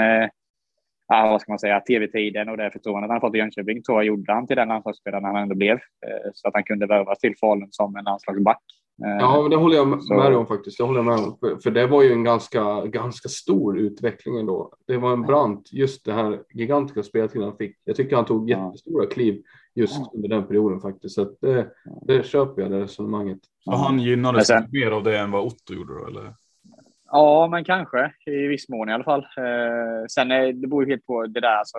ja, 1.10 1.30
vad 1.31 1.41
ska 1.41 1.52
man 1.52 1.60
säga, 1.60 1.80
tv-tiden 1.80 2.49
och 2.49 2.57
det 2.57 2.72
förtroendet 2.72 3.11
han 3.11 3.22
fått 3.22 3.36
i 3.36 3.38
Jönköping 3.38 3.84
tror 3.84 3.98
jag 3.98 4.06
gjorde 4.06 4.34
han 4.34 4.48
till 4.48 4.56
den 4.56 4.68
landslagsspelaren 4.68 5.23
han 5.23 5.36
ändå 5.36 5.56
blev. 5.56 5.76
Eh, 5.76 6.31
så 6.34 6.48
att 6.48 6.53
han 6.53 6.64
kunde 6.64 6.86
värvas 6.86 7.19
till 7.19 7.38
Falun 7.38 7.68
som 7.72 7.95
en 7.95 8.03
landslagsback. 8.03 8.61
Eh, 9.06 9.18
ja, 9.19 9.41
men 9.41 9.52
det 9.52 9.57
håller 9.57 9.76
jag 9.76 9.88
med 9.88 10.31
dig 10.31 10.36
om 10.36 10.48
faktiskt. 10.48 10.77
Det 10.77 10.84
håller 10.84 10.99
jag 10.99 11.06
med 11.06 11.15
om. 11.15 11.38
För, 11.40 11.57
för, 11.64 11.72
det 11.72 11.88
var 11.88 12.03
ju 12.03 12.11
en 12.11 12.23
ganska, 12.23 12.86
ganska 12.86 13.30
stor 13.30 13.80
utveckling 13.80 14.40
ändå. 14.40 14.73
Det 14.88 14.98
var 14.98 15.14
en 15.14 15.22
brant, 15.22 15.73
just 15.73 16.06
det 16.06 16.14
här 16.14 16.40
gigantiska 16.53 17.03
speltiden 17.03 17.44
han 17.44 17.57
fick. 17.57 17.77
Jag 17.84 17.95
tycker 17.95 18.15
han 18.15 18.26
tog 18.26 18.49
jättestora 18.49 19.06
kliv 19.06 19.44
just 19.76 20.14
under 20.14 20.30
den 20.30 20.48
perioden 20.48 20.81
faktiskt. 20.81 21.15
Så 21.15 21.23
det, 21.41 21.68
det 22.02 22.26
köper 22.26 22.61
jag, 22.61 22.72
det 22.72 22.80
resonemanget. 22.80 23.40
Så 23.64 23.72
han 23.72 23.99
gynnades 23.99 24.48
sen, 24.48 24.68
mer 24.72 24.91
av 24.91 25.03
det 25.03 25.19
än 25.19 25.31
vad 25.31 25.45
Otto 25.45 25.73
gjorde 25.73 25.94
då, 25.99 26.07
eller? 26.07 26.34
Ja, 27.11 27.48
men 27.48 27.64
kanske 27.64 28.11
i 28.26 28.48
viss 28.48 28.69
mån 28.69 28.90
i 28.90 28.94
alla 28.94 29.03
fall. 29.03 29.19
Eh, 29.38 30.06
sen 30.10 30.31
är, 30.31 30.53
det 30.53 30.68
beror 30.68 30.84
ju 30.84 30.90
helt 30.90 31.06
på 31.06 31.26
det 31.26 31.40
där, 31.40 31.56
alltså 31.56 31.77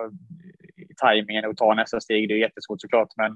tajmingen 0.97 1.45
och 1.45 1.57
ta 1.57 1.73
nästa 1.73 1.99
steg. 2.01 2.29
Det 2.29 2.33
är 2.33 2.37
jättesvårt 2.37 2.81
såklart, 2.81 3.09
men 3.17 3.31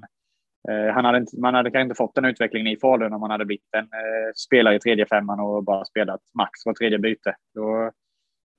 eh, 0.68 0.94
han 0.94 1.04
hade 1.04 1.18
inte, 1.18 1.40
man 1.40 1.54
hade 1.54 1.70
kanske 1.70 1.82
inte 1.82 1.94
fått 1.94 2.14
den 2.14 2.24
utvecklingen 2.24 2.72
i 2.72 2.76
Falun 2.76 3.12
om 3.12 3.20
man 3.20 3.30
hade 3.30 3.44
blivit 3.44 3.74
en 3.76 3.84
eh, 3.84 4.32
spelare 4.46 4.76
i 4.76 4.78
tredje 4.80 5.06
femman 5.06 5.40
och 5.40 5.64
bara 5.64 5.84
spelat 5.84 6.20
max 6.38 6.50
var 6.66 6.74
tredje 6.74 6.98
byte. 6.98 7.34
Då, 7.54 7.90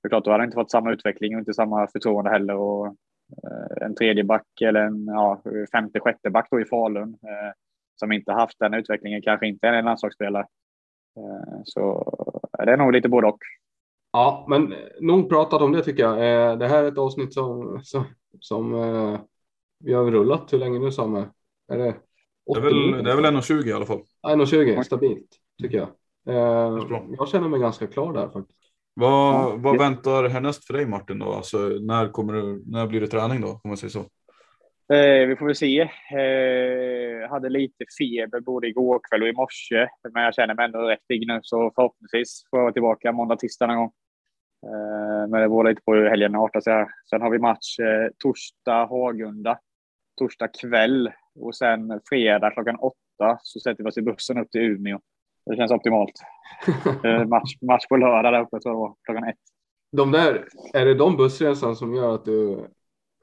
såklart, 0.02 0.24
då 0.24 0.30
hade 0.30 0.42
han 0.42 0.48
inte 0.48 0.60
fått 0.60 0.70
samma 0.70 0.92
utveckling 0.92 1.34
och 1.34 1.38
inte 1.38 1.54
samma 1.54 1.86
förtroende 1.86 2.30
heller. 2.30 2.54
Och, 2.54 2.86
eh, 2.86 3.86
en 3.86 3.94
tredje 3.94 4.24
back 4.24 4.60
eller 4.60 4.80
en 4.80 5.06
ja, 5.06 5.42
femte, 5.72 6.00
sjätte 6.00 6.30
back 6.30 6.48
då 6.50 6.60
i 6.60 6.64
Falun 6.64 7.08
eh, 7.08 7.52
som 7.96 8.12
inte 8.12 8.32
haft 8.32 8.58
den 8.58 8.74
utvecklingen 8.74 9.22
kanske 9.22 9.46
inte 9.46 9.68
är 9.68 9.72
en 9.72 9.84
landslagsspelare. 9.84 10.46
Eh, 11.16 11.60
så 11.64 12.04
det 12.66 12.72
är 12.72 12.76
nog 12.76 12.92
lite 12.92 13.08
både 13.08 13.26
och. 13.26 13.38
Ja, 14.12 14.46
men 14.48 14.74
nog 15.00 15.28
pratat 15.28 15.62
om 15.62 15.72
det 15.72 15.82
tycker 15.82 16.02
jag. 16.02 16.12
Eh, 16.12 16.58
det 16.58 16.68
här 16.68 16.84
är 16.84 16.92
ett 16.92 16.98
avsnitt 16.98 17.34
som, 17.34 17.80
som, 17.82 18.04
som 18.40 18.74
eh, 18.74 19.20
vi 19.84 19.92
har 19.92 20.10
rullat 20.10 20.52
hur 20.52 20.58
länge 20.58 20.78
nu 20.78 20.92
Samme? 20.92 21.28
Är 21.72 21.78
det, 21.78 21.96
det 22.46 22.58
är 22.58 22.60
väl, 22.60 23.04
det 23.04 23.12
är 23.12 23.16
väl 23.16 23.24
1,20 23.24 23.66
i 23.66 23.72
alla 23.72 23.86
fall. 23.86 24.00
1,20 24.26 24.82
stabilt 24.82 25.28
tycker 25.62 25.78
jag. 25.78 25.88
Jag 27.18 27.28
känner 27.28 27.48
mig 27.48 27.60
ganska 27.60 27.86
klar 27.86 28.12
där 28.12 28.28
faktiskt. 28.28 28.58
Vad, 28.94 29.60
vad 29.60 29.78
väntar 29.78 30.28
härnäst 30.28 30.64
för 30.64 30.74
dig 30.74 30.86
Martin 30.86 31.18
då? 31.18 31.32
Alltså, 31.32 31.58
när, 31.58 32.08
kommer 32.08 32.32
du, 32.32 32.62
när 32.66 32.86
blir 32.86 33.00
det 33.00 33.06
träning 33.06 33.40
då? 33.40 33.48
Om 33.48 33.60
man 33.64 33.76
säger 33.76 33.90
så. 33.90 34.04
Eh, 34.92 35.26
vi 35.26 35.36
får 35.36 35.46
väl 35.46 35.54
se. 35.54 35.80
Eh, 35.80 37.30
hade 37.30 37.48
lite 37.48 37.84
feber 37.98 38.40
både 38.40 38.68
igår 38.68 39.00
kväll 39.08 39.22
och 39.22 39.28
i 39.28 39.32
morse, 39.32 39.88
men 40.12 40.22
jag 40.22 40.34
känner 40.34 40.54
mig 40.54 40.64
ändå 40.64 40.78
rätt 40.78 41.08
pigg 41.08 41.26
nu, 41.26 41.40
så 41.42 41.72
förhoppningsvis 41.74 42.42
får 42.50 42.58
jag 42.58 42.64
vara 42.64 42.72
tillbaka 42.72 43.12
måndag, 43.12 43.36
tisdag 43.36 43.66
någon 43.66 43.76
gång. 43.76 43.92
Eh, 44.66 45.28
men 45.28 45.40
det 45.40 45.48
beror 45.48 45.68
lite 45.68 45.82
på 45.82 45.94
hur 45.94 46.08
helgen 46.08 46.34
artar 46.34 46.60
sig. 46.60 46.86
Sen 47.10 47.22
har 47.22 47.30
vi 47.30 47.38
match 47.38 47.78
eh, 47.78 48.10
torsdag 48.18 48.86
Hagunda, 48.86 49.58
torsdag 50.18 50.48
kväll 50.48 51.12
och 51.40 51.54
sen 51.54 52.00
fredag 52.08 52.50
klockan 52.50 52.76
åtta 52.76 53.38
så 53.42 53.60
sätter 53.60 53.84
vi 53.84 53.90
oss 53.90 53.98
i 53.98 54.02
bussen 54.02 54.38
upp 54.38 54.50
till 54.50 54.60
Umeå. 54.60 55.00
Det 55.46 55.56
känns 55.56 55.72
optimalt. 55.72 56.14
eh, 57.04 57.24
match, 57.24 57.56
match 57.60 57.86
på 57.88 57.96
lördag 57.96 58.32
där 58.32 58.42
uppe 58.42 58.60
tror 58.60 58.74
jag 58.74 58.96
klockan 59.04 59.28
ett. 59.28 59.36
De 59.92 60.12
där, 60.12 60.48
är 60.74 60.84
det 60.84 60.94
de 60.94 61.16
bussresan 61.16 61.76
som 61.76 61.94
gör 61.94 62.14
att 62.14 62.24
du 62.24 62.68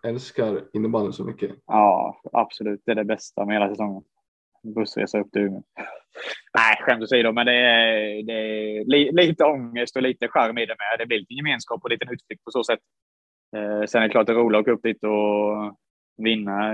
älskar 0.05 0.61
innebandy 0.73 1.11
så 1.11 1.23
mycket. 1.23 1.51
Ja, 1.67 2.21
absolut. 2.33 2.81
Det 2.85 2.91
är 2.91 2.95
det 2.95 3.05
bästa 3.05 3.45
med 3.45 3.55
hela 3.55 3.69
säsongen. 3.69 4.03
Bussresa 4.75 5.19
upp 5.19 5.31
till 5.31 5.41
Umeå. 5.41 5.63
Nej, 6.57 6.77
skämt 6.81 7.03
åsido, 7.03 7.31
men 7.31 7.45
det 7.45 7.53
är, 7.53 8.23
det 8.23 8.33
är 8.33 8.85
li, 8.85 9.11
lite 9.11 9.45
ångest 9.45 9.95
och 9.95 10.01
lite 10.01 10.27
charm 10.27 10.57
i 10.57 10.65
det 10.65 10.75
med. 10.77 10.99
Det 10.99 11.05
blir 11.05 11.19
lite 11.19 11.33
gemenskap 11.33 11.83
och 11.83 11.89
lite 11.89 12.05
utflykt 12.05 12.43
på 12.43 12.51
så 12.51 12.63
sätt. 12.63 12.79
Eh, 13.55 13.85
sen 13.85 14.01
är 14.01 14.07
det 14.07 14.11
klart 14.11 14.27
det 14.27 14.33
är 14.33 14.37
roligt 14.37 14.57
att 14.57 14.61
åka 14.61 14.71
upp 14.71 14.83
dit 14.83 15.03
och 15.03 15.77
vinna. 16.17 16.73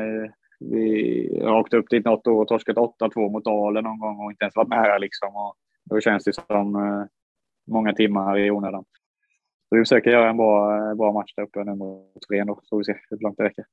Vi 0.59 1.41
har 1.43 1.59
åkt 1.59 1.73
upp 1.73 1.89
dit 1.89 2.05
något 2.05 2.27
år 2.27 2.41
och 2.41 2.47
torskat 2.47 2.77
8-2 2.77 3.31
mot 3.31 3.45
Dalen 3.45 3.83
någon 3.83 3.99
gång 3.99 4.25
och 4.25 4.31
inte 4.31 4.43
ens 4.43 4.55
varit 4.55 4.69
nära 4.69 4.97
liksom. 4.97 5.35
Och 5.35 5.55
då 5.89 6.01
känns 6.01 6.23
det 6.23 6.33
som 6.33 6.75
eh, 6.75 7.05
många 7.67 7.93
timmar 7.93 8.39
i 8.39 8.51
onödan. 8.51 8.85
Så 9.71 9.75
vi 9.75 9.81
försöker 9.81 10.11
göra 10.11 10.29
en 10.29 10.37
bra, 10.37 10.95
bra 10.95 11.11
match 11.11 11.33
där 11.35 11.43
uppe 11.43 11.63
nu 11.63 11.75
mot 11.75 12.25
Ren 12.29 12.55
så 12.63 12.77
vi 12.77 12.83
se 12.83 12.95
hur 13.09 13.17
långt 13.17 13.37
det 13.37 13.43
räcker. 13.43 13.65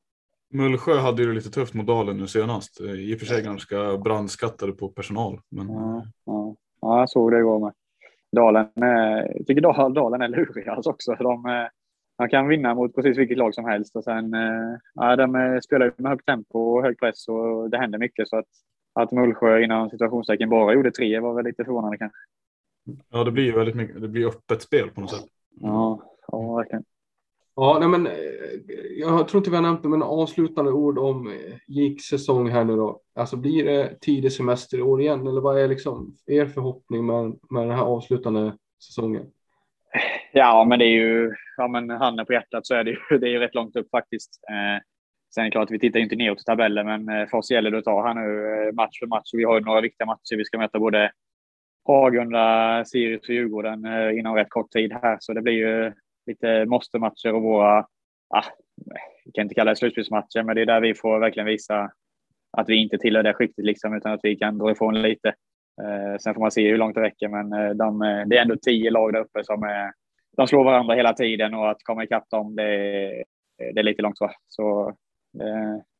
Mullsjö 0.54 0.98
hade 0.98 1.22
ju 1.22 1.32
lite 1.32 1.50
tufft 1.50 1.74
mot 1.74 1.86
Dalen 1.86 2.16
nu 2.16 2.26
senast. 2.26 2.80
I 2.80 3.14
och 3.14 3.18
för 3.18 3.26
sig 3.26 3.42
ganska 3.42 3.98
brandskattade 3.98 4.72
på 4.72 4.88
personal. 4.88 5.40
Men... 5.48 5.68
Ja, 5.68 6.04
ja. 6.24 6.54
ja, 6.80 6.98
jag 6.98 7.10
såg 7.10 7.32
det 7.32 7.38
igår 7.38 7.58
med. 7.58 7.72
Dalen, 8.36 8.68
jag 8.74 9.46
tycker 9.46 9.90
Dalen 9.94 10.22
är 10.22 10.28
luriga 10.28 10.72
alltså 10.72 10.90
också. 10.90 11.14
De, 11.14 11.68
man 12.18 12.28
kan 12.28 12.48
vinna 12.48 12.74
mot 12.74 12.94
precis 12.94 13.18
vilket 13.18 13.38
lag 13.38 13.54
som 13.54 13.64
helst 13.64 13.96
och 13.96 14.04
sen 14.04 14.32
ja, 14.94 15.16
de 15.16 15.60
spelar 15.64 15.92
med 15.96 16.10
högt 16.10 16.26
tempo 16.26 16.58
och 16.58 16.82
hög 16.82 16.98
press 16.98 17.28
och 17.28 17.70
det 17.70 17.78
händer 17.78 17.98
mycket 17.98 18.28
så 18.28 18.36
att 18.36 18.46
att 19.00 19.12
Mullsjö 19.12 19.60
inom 19.60 19.90
situationstecken 19.90 20.48
bara 20.48 20.74
gjorde 20.74 20.90
tre 20.90 21.20
var 21.20 21.34
väl 21.34 21.44
lite 21.44 21.64
förvånande 21.64 21.98
kanske. 21.98 22.18
Ja, 23.10 23.24
det 23.24 23.30
blir 23.30 23.44
ju 23.44 23.52
väldigt 23.52 23.76
mycket. 23.76 24.00
Det 24.00 24.08
blir 24.08 24.26
öppet 24.26 24.62
spel 24.62 24.90
på 24.90 25.00
något 25.00 25.10
sätt. 25.10 25.24
Ja, 25.60 26.02
ja 26.28 26.56
verkligen. 26.56 26.84
Ja, 27.60 27.76
nej 27.80 27.88
men 27.88 28.06
eh, 28.06 28.12
jag 28.98 29.28
tror 29.28 29.40
inte 29.40 29.50
vi 29.50 29.56
har 29.56 29.62
nämnt 29.62 29.82
det, 29.82 29.88
men 29.88 30.02
avslutande 30.02 30.72
ord 30.72 30.98
om 30.98 31.28
eh, 31.28 31.56
gick 31.66 32.02
säsong 32.02 32.48
här 32.48 32.64
nu 32.64 32.76
då. 32.76 33.00
Alltså 33.14 33.36
blir 33.36 33.64
det 33.64 34.00
tidig 34.00 34.32
semester 34.32 34.78
i 34.78 34.82
år 34.82 35.00
igen 35.00 35.26
eller 35.26 35.40
vad 35.40 35.58
är 35.58 35.68
liksom 35.68 36.16
er 36.26 36.46
förhoppning 36.46 37.06
med, 37.06 37.38
med 37.50 37.62
den 37.62 37.76
här 37.76 37.82
avslutande 37.82 38.56
säsongen? 38.86 39.26
Ja, 40.32 40.64
men 40.64 40.78
det 40.78 40.84
är 40.84 40.96
ju, 40.96 41.34
ja 41.56 41.68
men 41.68 41.90
handen 41.90 42.26
på 42.26 42.32
hjärtat 42.32 42.66
så 42.66 42.74
är 42.74 42.84
det 42.84 42.90
ju, 42.90 43.18
det 43.18 43.26
är 43.26 43.30
ju 43.30 43.38
rätt 43.38 43.54
långt 43.54 43.76
upp 43.76 43.90
faktiskt. 43.90 44.40
Eh, 44.48 44.82
sen 45.34 45.42
är 45.42 45.44
det 45.44 45.50
klart, 45.50 45.70
vi 45.70 45.78
tittar 45.78 46.00
inte 46.00 46.16
neråt 46.16 46.40
i 46.40 46.44
tabellen, 46.44 46.86
men 46.86 47.08
eh, 47.08 47.28
för 47.28 47.38
oss 47.38 47.50
gäller 47.50 47.70
det 47.70 47.78
att 47.78 47.84
ta 47.84 48.06
här 48.06 48.14
nu 48.14 48.72
match 48.72 48.98
för 48.98 49.06
match. 49.06 49.30
Vi 49.32 49.44
har 49.44 49.58
ju 49.58 49.64
några 49.64 49.80
viktiga 49.80 50.06
matcher. 50.06 50.36
Vi 50.36 50.44
ska 50.44 50.58
möta 50.58 50.78
både 50.78 51.12
Hagunda, 51.88 52.84
Sirius 52.84 53.28
och 53.28 53.34
Djurgården 53.34 53.84
eh, 53.84 54.18
inom 54.18 54.34
rätt 54.34 54.50
kort 54.50 54.70
tid 54.70 54.92
här. 54.92 55.16
Så 55.20 55.32
det 55.32 55.42
blir 55.42 55.52
ju 55.52 55.92
lite 56.26 56.66
måste-matcher 56.66 57.34
och 57.34 57.42
våra, 57.42 57.78
ah, 58.34 58.44
jag 59.24 59.34
kan 59.34 59.42
inte 59.42 59.54
kalla 59.54 59.70
det 59.70 59.76
slutspelsmatcher, 59.76 60.42
men 60.42 60.56
det 60.56 60.62
är 60.62 60.66
där 60.66 60.80
vi 60.80 60.94
får 60.94 61.20
verkligen 61.20 61.46
visa 61.46 61.90
att 62.50 62.68
vi 62.68 62.76
inte 62.76 62.98
tillhör 62.98 63.22
det 63.22 63.34
skiktet 63.34 63.64
liksom, 63.64 63.94
utan 63.94 64.12
att 64.12 64.20
vi 64.22 64.36
kan 64.36 64.58
dra 64.58 64.70
ifrån 64.70 65.02
lite. 65.02 65.28
Eh, 65.82 66.18
sen 66.20 66.34
får 66.34 66.40
man 66.40 66.50
se 66.50 66.70
hur 66.70 66.78
långt 66.78 66.94
det 66.94 67.00
räcker, 67.00 67.28
men 67.28 67.52
eh, 67.52 67.70
de, 67.70 68.02
eh, 68.02 68.26
det 68.26 68.36
är 68.36 68.42
ändå 68.42 68.56
tio 68.56 68.90
lag 68.90 69.12
där 69.12 69.20
uppe 69.20 69.44
som 69.44 69.62
är, 69.62 69.92
de 70.36 70.46
slår 70.46 70.64
varandra 70.64 70.94
hela 70.94 71.12
tiden 71.12 71.54
och 71.54 71.70
att 71.70 71.82
komma 71.82 72.04
ikapp 72.04 72.30
dem, 72.30 72.56
det, 72.56 72.64
det 73.58 73.80
är 73.80 73.82
lite 73.82 74.02
långt 74.02 74.20
va. 74.20 74.32
Så 74.48 74.94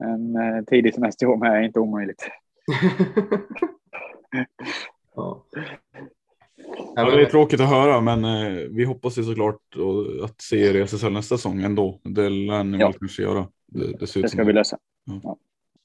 en 0.05 0.65
tidig 0.66 0.94
semester 0.94 1.27
i 1.27 1.28
år 1.28 1.36
med 1.36 1.52
är 1.52 1.62
inte 1.62 1.81
omöjligt. 1.81 2.28
Ja. 5.19 5.45
Ja, 6.95 7.05
det 7.05 7.23
är 7.23 7.27
tråkigt 7.27 7.61
att 7.61 7.69
höra, 7.69 8.01
men 8.01 8.24
eh, 8.24 8.69
vi 8.70 8.85
hoppas 8.85 9.19
ju 9.19 9.23
såklart 9.23 9.62
att 10.24 10.40
se 10.40 10.57
er 10.57 10.74
i 10.74 10.81
SSL 10.81 11.12
nästa 11.12 11.36
säsong 11.36 11.62
ändå. 11.62 12.01
Det 12.03 12.28
lär 12.28 12.65
ni 12.65 12.78
ja. 12.78 12.86
väl 12.86 12.99
kanske 12.99 13.23
göra. 13.23 13.49
Det, 13.66 13.86
det, 13.86 14.20
det 14.23 14.28
ska 14.28 14.45
vi 14.45 14.53
lösa. 14.53 14.78
Ja. 15.23 15.36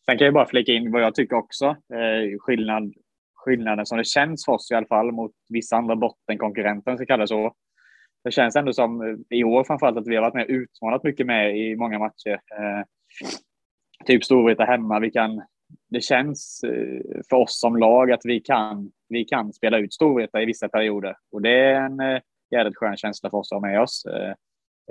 Sen 0.06 0.18
kan 0.18 0.26
jag 0.26 0.34
bara 0.34 0.46
flika 0.46 0.72
in 0.72 0.92
vad 0.92 1.02
jag 1.02 1.16
tycker 1.16 1.36
också. 1.36 1.66
Eh, 1.66 2.40
skillnad, 2.40 2.94
skillnaden 3.36 3.86
som 3.86 3.98
det 3.98 4.08
känns 4.08 4.46
för 4.46 4.52
oss 4.52 4.72
i 4.72 4.76
alla 4.76 4.88
fall 4.88 5.12
mot 5.12 5.32
vissa 5.50 5.76
andra 5.76 5.96
bottenkonkurrenter, 5.96 6.92
om 6.92 6.98
vi 6.98 7.06
kallar 7.06 7.24
det 7.24 7.28
så. 7.28 7.54
Det 8.24 8.32
känns 8.32 8.56
ändå 8.56 8.74
som 8.74 9.02
eh, 9.02 9.38
i 9.38 9.44
år 9.44 9.64
framförallt 9.64 9.98
att 9.98 10.08
vi 10.08 10.16
har 10.16 10.22
varit 10.22 10.34
med 10.34 10.50
utmanat 10.50 11.04
mycket 11.04 11.28
mer 11.28 11.50
i 11.50 11.76
många 11.76 12.00
matcher. 12.00 12.34
Eh, 12.34 12.86
typ 14.06 14.24
Storvreta 14.24 14.64
hemma. 14.64 15.00
Vi 15.00 15.12
kan 15.12 15.42
det 15.90 16.02
känns 16.02 16.64
eh, 16.64 17.22
för 17.30 17.38
oss 17.38 17.60
som 17.60 17.78
lag 17.78 18.12
att 18.12 18.22
vi 18.24 18.40
kan, 18.40 18.92
vi 19.14 19.26
kan 19.26 19.54
spela 19.54 19.78
ut 19.78 19.94
Storvreta 19.94 20.42
i 20.42 20.46
vissa 20.46 20.70
perioder. 20.70 21.16
Och 21.32 21.42
det 21.42 21.50
är 21.50 21.82
en 21.82 22.00
eh, 22.00 22.22
jävligt 22.52 22.78
skön 22.78 22.98
känsla 22.98 23.30
för 23.30 23.38
oss 23.38 23.52
att 23.52 23.62
ha 23.62 23.68
med 23.68 23.82
oss. 23.82 24.06
Eh, 24.06 24.34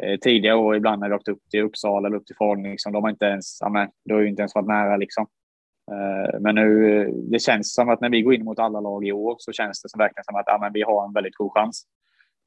eh 0.02 0.18
tidigare 0.18 0.56
år 0.56 0.76
ibland 0.76 1.00
när 1.00 1.08
vi 1.08 1.14
åkt 1.14 1.28
upp 1.28 1.42
till 1.50 1.62
Uppsala 1.62 2.08
eller 2.08 2.16
upp 2.16 2.26
till 2.26 2.36
Falun, 2.36 2.70
liksom, 2.70 2.92
de 2.92 3.02
har 3.02 3.10
inte 3.10 3.24
ens, 3.24 3.58
ja, 3.60 3.68
men, 3.68 3.88
då 4.04 4.14
har 4.14 4.22
ju 4.22 4.28
inte 4.28 4.42
ens 4.42 4.54
varit 4.54 4.68
nära 4.68 4.96
liksom. 4.96 5.26
Eh, 5.92 6.40
men 6.40 6.54
nu, 6.54 7.00
eh, 7.00 7.08
det 7.14 7.38
känns 7.38 7.74
som 7.74 7.88
att 7.88 8.00
när 8.00 8.10
vi 8.10 8.22
går 8.22 8.34
in 8.34 8.44
mot 8.44 8.58
alla 8.58 8.80
lag 8.80 9.06
i 9.06 9.12
år 9.12 9.36
så 9.38 9.52
känns 9.52 9.82
det 9.82 9.88
som 9.88 9.98
verkligen 9.98 10.24
som 10.24 10.36
att 10.36 10.44
ja, 10.46 10.58
men 10.60 10.72
vi 10.72 10.82
har 10.82 11.06
en 11.06 11.12
väldigt 11.12 11.36
god 11.36 11.52
chans. 11.52 11.84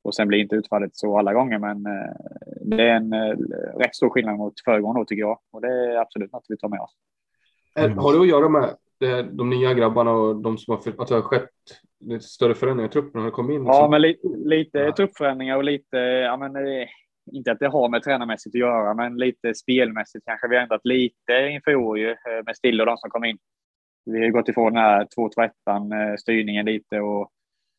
Och 0.04 0.16
sen 0.16 0.28
blir 0.28 0.40
inte 0.40 0.56
utfallet 0.56 0.96
så 0.96 1.18
alla 1.20 1.34
gånger, 1.34 1.60
men 1.60 1.84
det 2.62 2.90
är 2.90 2.96
en 2.96 3.14
rätt 3.80 3.96
stor 3.96 4.10
skillnad 4.10 4.38
mot 4.38 4.54
föregående 4.66 5.02
år 5.02 5.06
tycker 5.06 5.22
jag. 5.22 5.40
Och 5.52 5.62
det 5.62 5.68
är 5.68 5.98
absolut 5.98 6.32
något 6.32 6.46
vi 6.50 6.58
tar 6.58 6.70
med 6.70 6.80
oss. 6.80 6.92
Har 7.76 8.14
det 8.14 8.22
att 8.22 8.28
göra 8.28 8.50
med 8.50 8.76
det, 9.00 9.24
de 9.24 9.50
nya 9.50 9.74
grabbarna 9.74 10.12
och 10.12 10.36
de 10.36 10.58
som 10.58 10.72
har, 10.72 11.02
att 11.02 11.08
det 11.08 11.16
har 11.16 11.22
skett 11.22 11.50
lite 12.00 12.26
större 12.26 12.56
förändringar 12.56 12.90
i 12.90 12.94
truppen 12.94 13.22
har 13.22 13.32
kommit 13.32 13.56
in? 13.56 13.66
Ja, 13.66 13.72
liksom? 13.72 13.92
men 13.92 14.02
lite, 14.02 14.28
lite 14.28 14.78
ja. 14.80 14.96
truppförändringar 14.96 15.58
och 15.58 15.64
lite, 15.64 15.98
ja 15.98 16.38
men 16.38 16.56
eh, 16.56 16.88
inte 17.32 17.52
att 17.52 17.60
det 17.60 17.68
har 17.68 17.90
med 17.90 18.04
tränarmässigt 18.04 18.56
att 18.56 18.60
göra, 18.60 18.94
men 18.94 19.18
lite 19.18 19.54
spelmässigt 19.56 20.26
kanske 20.26 20.48
vi 20.48 20.56
har 20.56 20.64
ändrat 20.64 20.86
lite 20.86 21.34
inför 21.52 21.76
år 21.76 22.00
ju, 22.00 22.10
eh, 22.10 22.44
med 22.46 22.58
Stille 22.58 22.84
och 22.84 22.88
de 22.88 22.98
som 22.98 23.10
kom 23.10 23.24
in. 23.24 23.38
Vi 24.06 24.20
har 24.20 24.30
gått 24.30 24.50
ifrån 24.50 24.74
den 24.74 24.84
här 24.84 25.08
2-2-1 25.18 26.12
eh, 26.12 26.16
styrningen 26.16 26.66
lite 26.66 27.00
och 27.00 27.32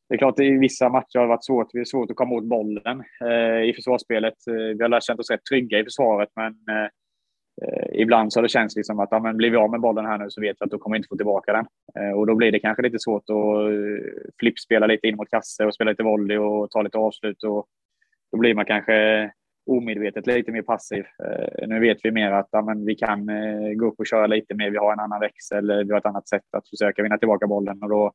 det 0.08 0.14
är 0.14 0.18
klart 0.18 0.40
i 0.40 0.50
vissa 0.50 0.88
matcher 0.88 1.18
har 1.18 1.22
det 1.22 1.28
varit 1.28 1.44
svårt, 1.44 1.68
det 1.72 1.78
är 1.78 1.84
svårt 1.84 2.10
att 2.10 2.16
komma 2.16 2.34
åt 2.34 2.44
bollen 2.44 3.04
eh, 3.24 3.68
i 3.68 3.72
försvarsspelet. 3.76 4.34
Vi 4.46 4.82
har 4.82 5.00
känt 5.00 5.20
oss 5.20 5.30
rätt 5.30 5.44
trygga 5.50 5.78
i 5.78 5.84
försvaret, 5.84 6.28
men 6.36 6.52
eh, 6.52 6.88
Eh, 7.62 8.00
ibland 8.02 8.32
så 8.32 8.38
har 8.38 8.42
det 8.42 8.48
känts 8.48 8.76
liksom 8.76 9.00
att 9.00 9.08
ja, 9.10 9.18
men 9.18 9.36
blir 9.36 9.50
vi 9.50 9.56
av 9.56 9.70
med 9.70 9.80
bollen 9.80 10.06
här 10.06 10.18
nu 10.18 10.30
så 10.30 10.40
vet 10.40 10.56
vi 10.60 10.64
att 10.64 10.70
då 10.70 10.78
kommer 10.78 10.94
vi 10.94 10.98
inte 10.98 11.08
få 11.08 11.16
tillbaka 11.16 11.52
den. 11.52 11.66
Eh, 11.98 12.18
och 12.18 12.26
då 12.26 12.34
blir 12.34 12.52
det 12.52 12.58
kanske 12.58 12.82
lite 12.82 12.98
svårt 12.98 13.30
att 13.30 13.72
eh, 13.72 14.30
flippspela 14.40 14.86
lite 14.86 15.06
in 15.06 15.16
mot 15.16 15.30
kasse 15.30 15.64
och 15.64 15.74
spela 15.74 15.90
lite 15.90 16.02
volley 16.02 16.38
och 16.38 16.70
ta 16.70 16.82
lite 16.82 16.98
avslut. 16.98 17.42
Och 17.42 17.66
då 18.32 18.38
blir 18.38 18.54
man 18.54 18.64
kanske 18.64 19.30
omedvetet 19.66 20.26
lite 20.26 20.52
mer 20.52 20.62
passiv. 20.62 21.04
Eh, 21.24 21.68
nu 21.68 21.80
vet 21.80 21.98
vi 22.02 22.10
mer 22.10 22.32
att 22.32 22.48
ja, 22.50 22.62
men 22.62 22.84
vi 22.84 22.94
kan 22.94 23.28
eh, 23.28 23.72
gå 23.72 23.86
upp 23.86 24.00
och 24.00 24.06
köra 24.06 24.26
lite 24.26 24.54
mer. 24.54 24.70
Vi 24.70 24.76
har 24.76 24.92
en 24.92 25.00
annan 25.00 25.20
växel, 25.20 25.70
eh, 25.70 25.76
vi 25.76 25.90
har 25.90 25.98
ett 25.98 26.06
annat 26.06 26.28
sätt 26.28 26.54
att 26.56 26.68
försöka 26.68 27.02
vinna 27.02 27.18
tillbaka 27.18 27.46
bollen 27.46 27.82
och 27.82 27.88
då, 27.88 28.12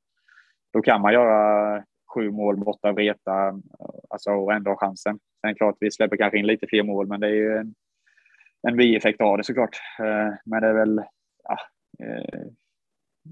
då 0.74 0.82
kan 0.82 1.02
man 1.02 1.14
göra 1.14 1.84
sju 2.14 2.32
mål 2.32 2.58
borta 2.58 2.92
Vreta 2.92 3.62
alltså, 4.10 4.32
och 4.32 4.54
ändå 4.54 4.72
ha 4.72 4.78
chansen. 4.78 5.20
Sen 5.42 5.56
klart, 5.56 5.76
vi 5.80 5.92
släpper 5.92 6.18
kanske 6.18 6.38
in 6.38 6.48
lite 6.48 6.68
fler 6.68 6.84
mål, 6.84 7.08
men 7.08 7.20
det 7.20 7.28
är 7.28 7.34
ju 7.34 7.58
en, 7.58 7.74
en 8.68 8.78
bieffekt 8.78 9.22
av 9.22 9.38
det 9.38 9.44
såklart. 9.44 9.78
Eh, 10.00 10.34
men 10.46 10.62
det 10.62 10.68
är 10.68 10.74
väl 10.74 11.02
ja, 11.44 11.58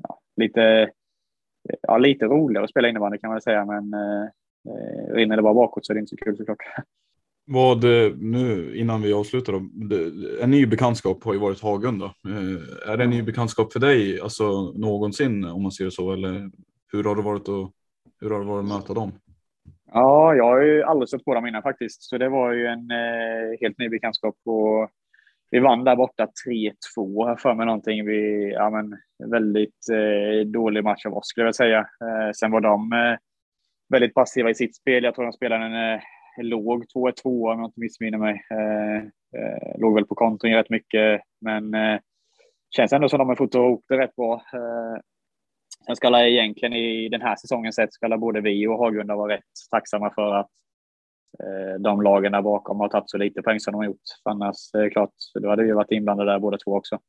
ja, 0.03 0.19
lite, 0.35 0.91
ja, 1.81 1.97
lite 1.97 2.25
roligare 2.25 2.63
att 2.63 2.69
spela 2.69 2.89
innebandy 2.89 3.17
kan 3.17 3.31
man 3.31 3.41
säga, 3.41 3.65
men 3.65 3.93
rinner 5.13 5.35
det 5.35 5.41
bara 5.41 5.53
bakåt 5.53 5.85
så 5.85 5.93
är 5.93 5.95
det 5.95 5.99
inte 5.99 6.09
så 6.09 6.17
kul 6.17 6.37
såklart. 6.37 6.57
Vad 7.51 7.83
nu 8.17 8.75
innan 8.75 9.01
vi 9.01 9.13
avslutar 9.13 9.53
då, 9.53 9.59
en 10.43 10.51
ny 10.51 10.65
bekantskap 10.65 11.23
har 11.23 11.33
ju 11.33 11.39
varit 11.39 11.61
Hagunda. 11.61 12.05
Eh, 12.05 12.91
är 12.91 12.97
det 12.97 13.03
en 13.03 13.09
ny 13.09 13.23
bekantskap 13.23 13.73
för 13.73 13.79
dig, 13.79 14.21
alltså 14.21 14.71
någonsin 14.75 15.45
om 15.45 15.63
man 15.63 15.71
ser 15.71 15.85
det 15.85 15.91
så, 15.91 16.13
eller 16.13 16.51
hur 16.91 17.03
har 17.03 17.15
det 17.15 17.21
varit 17.21 17.49
att, 17.49 17.71
hur 18.21 18.29
har 18.29 18.39
det 18.39 18.45
varit 18.45 18.63
att 18.63 18.69
möta 18.69 18.93
dem? 18.93 19.11
Ja, 19.91 20.35
jag 20.35 20.43
har 20.43 20.61
ju 20.61 20.83
aldrig 20.83 21.09
sett 21.09 21.25
på 21.25 21.33
dem 21.33 21.47
innan 21.47 21.61
faktiskt, 21.61 22.03
så 22.03 22.17
det 22.17 22.29
var 22.29 22.51
ju 22.51 22.65
en 22.65 22.91
eh, 22.91 23.59
helt 23.61 23.77
ny 23.77 23.89
bekantskap. 23.89 24.35
Och 24.45 24.89
vi 25.51 25.59
vann 25.59 25.83
där 25.83 25.95
borta 25.95 26.27
3-2 26.97 27.35
för 27.37 27.53
mig 27.53 27.65
någonting. 27.65 28.05
Vi, 28.05 28.51
ja, 28.53 28.69
men, 28.69 28.97
väldigt 29.31 29.89
eh, 29.91 30.47
dålig 30.47 30.83
match 30.83 31.05
av 31.05 31.13
oss 31.13 31.27
skulle 31.27 31.47
jag 31.47 31.55
säga. 31.55 31.79
Eh, 31.79 32.31
sen 32.35 32.51
var 32.51 32.61
de 32.61 32.93
eh, 32.93 33.17
väldigt 33.89 34.13
passiva 34.13 34.49
i 34.49 34.55
sitt 34.55 34.75
spel. 34.75 35.03
Jag 35.03 35.15
tror 35.15 35.25
de 35.25 35.33
spelade 35.33 35.65
en 35.65 35.93
eh, 35.93 36.01
låg 36.41 36.85
2-2, 36.95 37.51
om 37.51 37.59
jag 37.59 37.67
inte 37.67 37.79
missminner 37.79 38.17
mig. 38.17 38.41
Eh, 38.51 38.97
eh, 39.41 39.79
låg 39.79 39.95
väl 39.95 40.05
på 40.05 40.15
kontring 40.15 40.55
rätt 40.55 40.69
mycket, 40.69 41.21
men 41.41 41.73
eh, 41.73 41.99
känns 42.75 42.93
ändå 42.93 43.09
som 43.09 43.19
de 43.19 43.29
har 43.29 43.35
fått 43.35 43.55
ihop 43.55 43.85
det 43.87 43.97
rätt 43.97 44.15
bra. 44.15 44.33
Eh, 44.33 45.01
sen 45.85 45.95
ska 45.95 46.07
alla 46.07 46.27
egentligen 46.27 46.73
i 46.73 47.09
den 47.09 47.21
här 47.21 47.35
säsongen 47.35 47.73
sett 47.73 47.93
ska 47.93 48.17
både 48.17 48.41
vi 48.41 48.67
och 48.67 48.77
Hagunda 48.77 49.15
vara 49.15 49.33
rätt 49.33 49.43
tacksamma 49.71 50.13
för 50.15 50.33
att 50.35 50.49
de 51.79 52.01
lagen 52.01 52.31
där 52.31 52.41
bakom 52.41 52.79
har 52.79 52.89
tagit 52.89 53.09
så 53.09 53.17
lite 53.17 53.41
poäng 53.41 53.59
som 53.59 53.71
de 53.71 53.77
har 53.77 53.85
gjort. 53.85 54.01
För 54.23 54.29
annars 54.29 54.55
är 54.73 54.81
det 54.81 54.89
klart, 54.89 55.13
då 55.41 55.49
hade 55.49 55.63
vi 55.63 55.71
varit 55.71 55.91
inblandade 55.91 56.31
där 56.31 56.39
båda 56.39 56.57
två 56.57 56.75
också. 56.75 56.99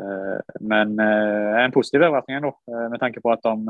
Eh, 0.00 0.40
men 0.60 0.98
eh, 0.98 1.64
en 1.64 1.72
positiv 1.72 2.02
överraskning 2.02 2.36
ändå 2.36 2.58
med 2.90 3.00
tanke 3.00 3.20
på 3.20 3.32
att 3.32 3.42
de 3.42 3.68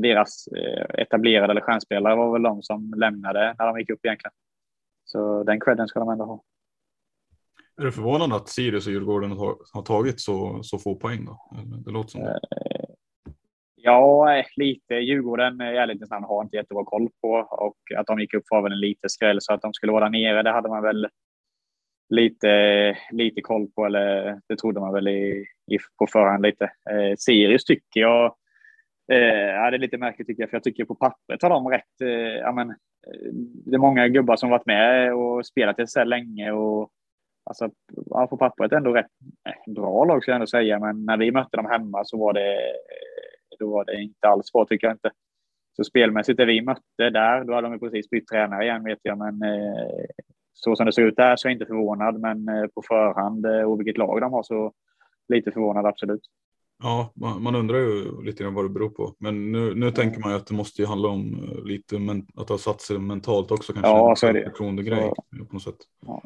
deras 0.00 0.46
eh, 0.46 1.02
etablerade 1.02 1.50
eller 1.50 1.60
stjärnspelare 1.60 2.16
var 2.16 2.32
väl 2.32 2.42
de 2.42 2.62
som 2.62 2.94
lämnade 2.96 3.54
när 3.58 3.66
de 3.66 3.78
gick 3.78 3.90
upp 3.90 4.04
egentligen. 4.04 4.32
Så 5.04 5.42
den 5.42 5.60
credden 5.60 5.88
ska 5.88 6.00
de 6.00 6.08
ändå 6.08 6.24
ha. 6.24 6.42
Är 7.80 7.84
det 7.84 7.92
förvånande 7.92 8.36
att 8.36 8.48
Sirius 8.48 8.86
och 8.86 8.92
Djurgården 8.92 9.30
har 9.72 9.82
tagit 9.82 10.20
så, 10.20 10.62
så 10.62 10.78
få 10.78 10.94
poäng? 10.94 11.24
Då? 11.24 11.38
Det 11.84 11.90
låter 11.90 12.10
som 12.10 12.20
det. 12.20 12.40
Ja, 13.86 14.42
lite. 14.56 14.94
Djurgården 14.94 15.60
i 15.60 15.64
ärlighetens 15.64 16.10
namn 16.10 16.24
har 16.24 16.42
inte 16.42 16.56
jättebra 16.56 16.84
koll 16.84 17.08
på 17.22 17.30
och 17.50 17.76
att 17.96 18.06
de 18.06 18.20
gick 18.20 18.34
upp 18.34 18.44
var 18.50 18.62
väl 18.62 18.72
en 18.72 18.80
liten 18.80 19.10
skräll 19.10 19.38
så 19.40 19.52
att 19.52 19.62
de 19.62 19.72
skulle 19.74 19.92
vara 19.92 20.04
där 20.04 20.10
nere. 20.10 20.42
Det 20.42 20.50
hade 20.50 20.68
man 20.68 20.82
väl 20.82 21.08
lite, 22.08 22.96
lite 23.10 23.40
koll 23.40 23.68
på 23.74 23.86
eller 23.86 24.40
det 24.48 24.56
trodde 24.56 24.80
man 24.80 24.92
väl 24.92 25.08
i, 25.08 25.46
i 25.70 25.78
på 25.98 26.06
förhand 26.06 26.42
lite. 26.42 26.64
Eh, 26.64 27.14
Sirius 27.18 27.64
tycker 27.64 28.00
jag 28.00 28.34
Eh, 29.12 29.18
ja, 29.18 29.70
det 29.70 29.76
är 29.76 29.78
lite 29.78 29.98
märkligt 29.98 30.26
tycker 30.26 30.42
jag, 30.42 30.50
för 30.50 30.56
jag 30.56 30.64
tycker 30.64 30.84
på 30.84 30.94
pappret 30.94 31.42
har 31.42 31.50
de 31.50 31.68
rätt. 31.68 32.00
Eh, 32.02 32.08
ja, 32.38 32.52
men, 32.52 32.70
eh, 32.70 33.32
det 33.66 33.74
är 33.74 33.78
många 33.78 34.08
gubbar 34.08 34.36
som 34.36 34.50
varit 34.50 34.66
med 34.66 35.14
och 35.14 35.46
spelat 35.46 35.78
i 35.78 35.82
SSL 35.82 36.08
länge 36.08 36.52
och 36.52 36.90
alltså, 37.44 37.70
ja, 38.10 38.26
på 38.26 38.36
pappret 38.36 38.72
ändå 38.72 38.92
rätt 38.92 39.06
eh, 39.48 39.72
bra 39.74 40.04
lag 40.04 40.22
skulle 40.22 40.32
jag 40.32 40.36
ändå 40.36 40.46
säga. 40.46 40.78
Men 40.78 41.04
när 41.04 41.16
vi 41.16 41.32
mötte 41.32 41.56
dem 41.56 41.66
hemma 41.66 42.04
så 42.04 42.18
var 42.18 42.32
det, 42.32 42.56
då 43.58 43.70
var 43.70 43.84
det 43.84 44.02
inte 44.02 44.28
alls 44.28 44.52
bra 44.52 44.66
tycker 44.66 44.86
jag 44.86 44.94
inte. 44.94 45.10
Så 45.76 45.84
spelmässigt 45.84 46.36
det 46.36 46.44
vi 46.44 46.62
mötte 46.62 47.10
där, 47.10 47.44
då 47.44 47.54
hade 47.54 47.68
de 47.68 47.78
precis 47.78 48.10
bytt 48.10 48.26
tränare 48.26 48.64
igen 48.64 48.84
vet 48.84 48.98
jag, 49.02 49.18
men 49.18 49.42
eh, 49.42 50.04
så 50.52 50.76
som 50.76 50.86
det 50.86 50.92
ser 50.92 51.02
ut 51.02 51.16
där 51.16 51.36
så 51.36 51.48
är 51.48 51.50
jag 51.50 51.54
inte 51.54 51.66
förvånad. 51.66 52.20
Men 52.20 52.48
eh, 52.48 52.66
på 52.74 52.82
förhand 52.88 53.46
och 53.66 53.80
vilket 53.80 53.98
lag 53.98 54.20
de 54.20 54.32
har 54.32 54.42
så 54.42 54.72
lite 55.28 55.52
förvånad 55.52 55.86
absolut. 55.86 56.22
Ja, 56.82 57.12
man, 57.14 57.42
man, 57.42 57.54
undrar 57.54 57.78
ju 57.78 58.22
lite 58.22 58.42
grann 58.42 58.54
vad 58.54 58.64
det 58.64 58.68
beror 58.68 58.88
på. 58.88 59.14
Men 59.18 59.52
nu, 59.52 59.74
nu 59.74 59.90
tänker 59.90 60.20
man 60.20 60.30
ju 60.30 60.36
att 60.36 60.46
det 60.46 60.54
måste 60.54 60.82
ju 60.82 60.88
handla 60.88 61.08
om 61.08 61.34
eh, 61.34 61.64
lite 61.64 61.98
men, 61.98 62.26
att 62.36 62.48
ha 62.48 62.58
satt 62.58 62.80
sig 62.80 62.98
mentalt 62.98 63.50
också 63.50 63.72
kanske. 63.72 63.90
Ja, 63.90 64.16
så 64.16 64.26
är 64.26 64.32
det. 64.32 64.44
Förtroendegrej 64.44 65.12
ja. 65.16 65.44
på 65.48 65.54
något 65.54 65.62
sätt. 65.62 65.78
Ja. 66.06 66.22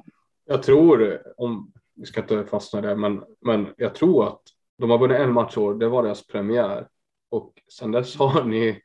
Jag 0.47 0.63
tror, 0.63 1.23
om 1.37 1.73
vi 1.95 2.07
ska 2.07 2.21
inte 2.21 2.45
fastna 2.45 2.81
där, 2.81 2.97
men, 2.97 3.23
men 3.41 3.67
jag 3.77 3.95
tror 3.95 4.29
att 4.29 4.43
de 4.79 4.91
har 4.91 4.99
vunnit 4.99 5.19
en 5.19 5.33
match 5.33 5.57
år. 5.57 5.75
Det 5.75 5.89
var 5.89 6.03
deras 6.03 6.27
premiär 6.27 6.87
och 7.31 7.53
sen 7.79 7.93
dess 7.93 8.17
har 8.17 8.45
ni 8.45 8.83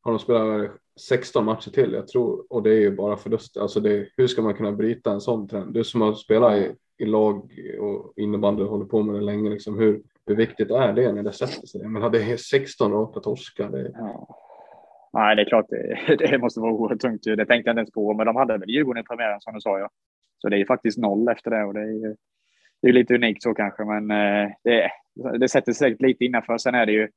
har 0.00 0.12
de 0.12 0.18
spelat 0.18 0.70
16 1.00 1.44
matcher 1.44 1.70
till. 1.70 1.92
Jag 1.92 2.08
tror 2.08 2.46
och 2.50 2.62
det 2.62 2.70
är 2.70 2.80
ju 2.80 2.96
bara 2.96 3.16
förluster. 3.16 3.60
Alltså 3.60 3.80
det, 3.80 4.08
hur 4.16 4.26
ska 4.26 4.42
man 4.42 4.54
kunna 4.54 4.72
bryta 4.72 5.12
en 5.12 5.20
sån 5.20 5.48
trend? 5.48 5.74
Du 5.74 5.84
som 5.84 6.00
har 6.00 6.12
spelat 6.12 6.56
i, 6.56 6.74
i 6.98 7.04
lag 7.04 7.52
och 7.80 8.12
innebandy 8.16 8.62
och 8.62 8.70
håller 8.70 8.84
på 8.84 9.02
med 9.02 9.14
det 9.14 9.20
länge. 9.20 9.50
Liksom, 9.50 9.78
hur, 9.78 10.02
hur 10.26 10.36
viktigt 10.36 10.70
är 10.70 10.92
det 10.92 11.12
när 11.12 11.22
det 11.22 11.32
sätter 11.32 11.66
sig? 11.66 11.80
Jag 11.80 11.90
menar, 11.90 12.10
det 12.10 12.32
är 12.32 12.36
16 12.36 12.92
raka 12.92 13.20
torskar. 13.20 13.68
Det... 13.68 13.90
Ja. 13.94 14.28
Nej, 15.12 15.36
det 15.36 15.42
är 15.42 15.48
klart 15.48 15.66
det, 15.68 16.16
det 16.30 16.38
måste 16.38 16.60
vara 16.60 16.72
oerhört 16.72 17.00
tungt. 17.00 17.22
Det 17.24 17.36
tänkte 17.36 17.54
jag 17.54 17.72
inte 17.72 17.80
ens 17.80 17.92
på, 17.92 18.14
men 18.14 18.26
de 18.26 18.36
hade 18.36 18.58
väl 18.58 18.70
Djurgården 18.70 19.02
i 19.02 19.06
premiären 19.06 19.40
som 19.40 19.54
du 19.54 19.60
sa. 19.60 19.78
Ja. 19.78 19.88
Så 20.38 20.48
det 20.48 20.56
är 20.56 20.58
ju 20.58 20.66
faktiskt 20.66 20.98
noll 20.98 21.28
efter 21.28 21.50
det 21.50 21.64
och 21.64 21.74
det 21.74 21.80
är 21.80 21.92
ju 21.92 22.16
det 22.82 22.88
är 22.88 22.92
lite 22.92 23.14
unikt 23.14 23.42
så 23.42 23.54
kanske, 23.54 23.84
men 23.84 24.10
eh, 24.10 24.50
det, 24.64 24.90
det 25.38 25.48
sätter 25.48 25.72
sig 25.72 25.74
säkert 25.74 26.02
lite 26.02 26.24
innanför. 26.24 26.58
Sen 26.58 26.74
är 26.74 26.86
det 26.86 26.92
ju 26.92 27.08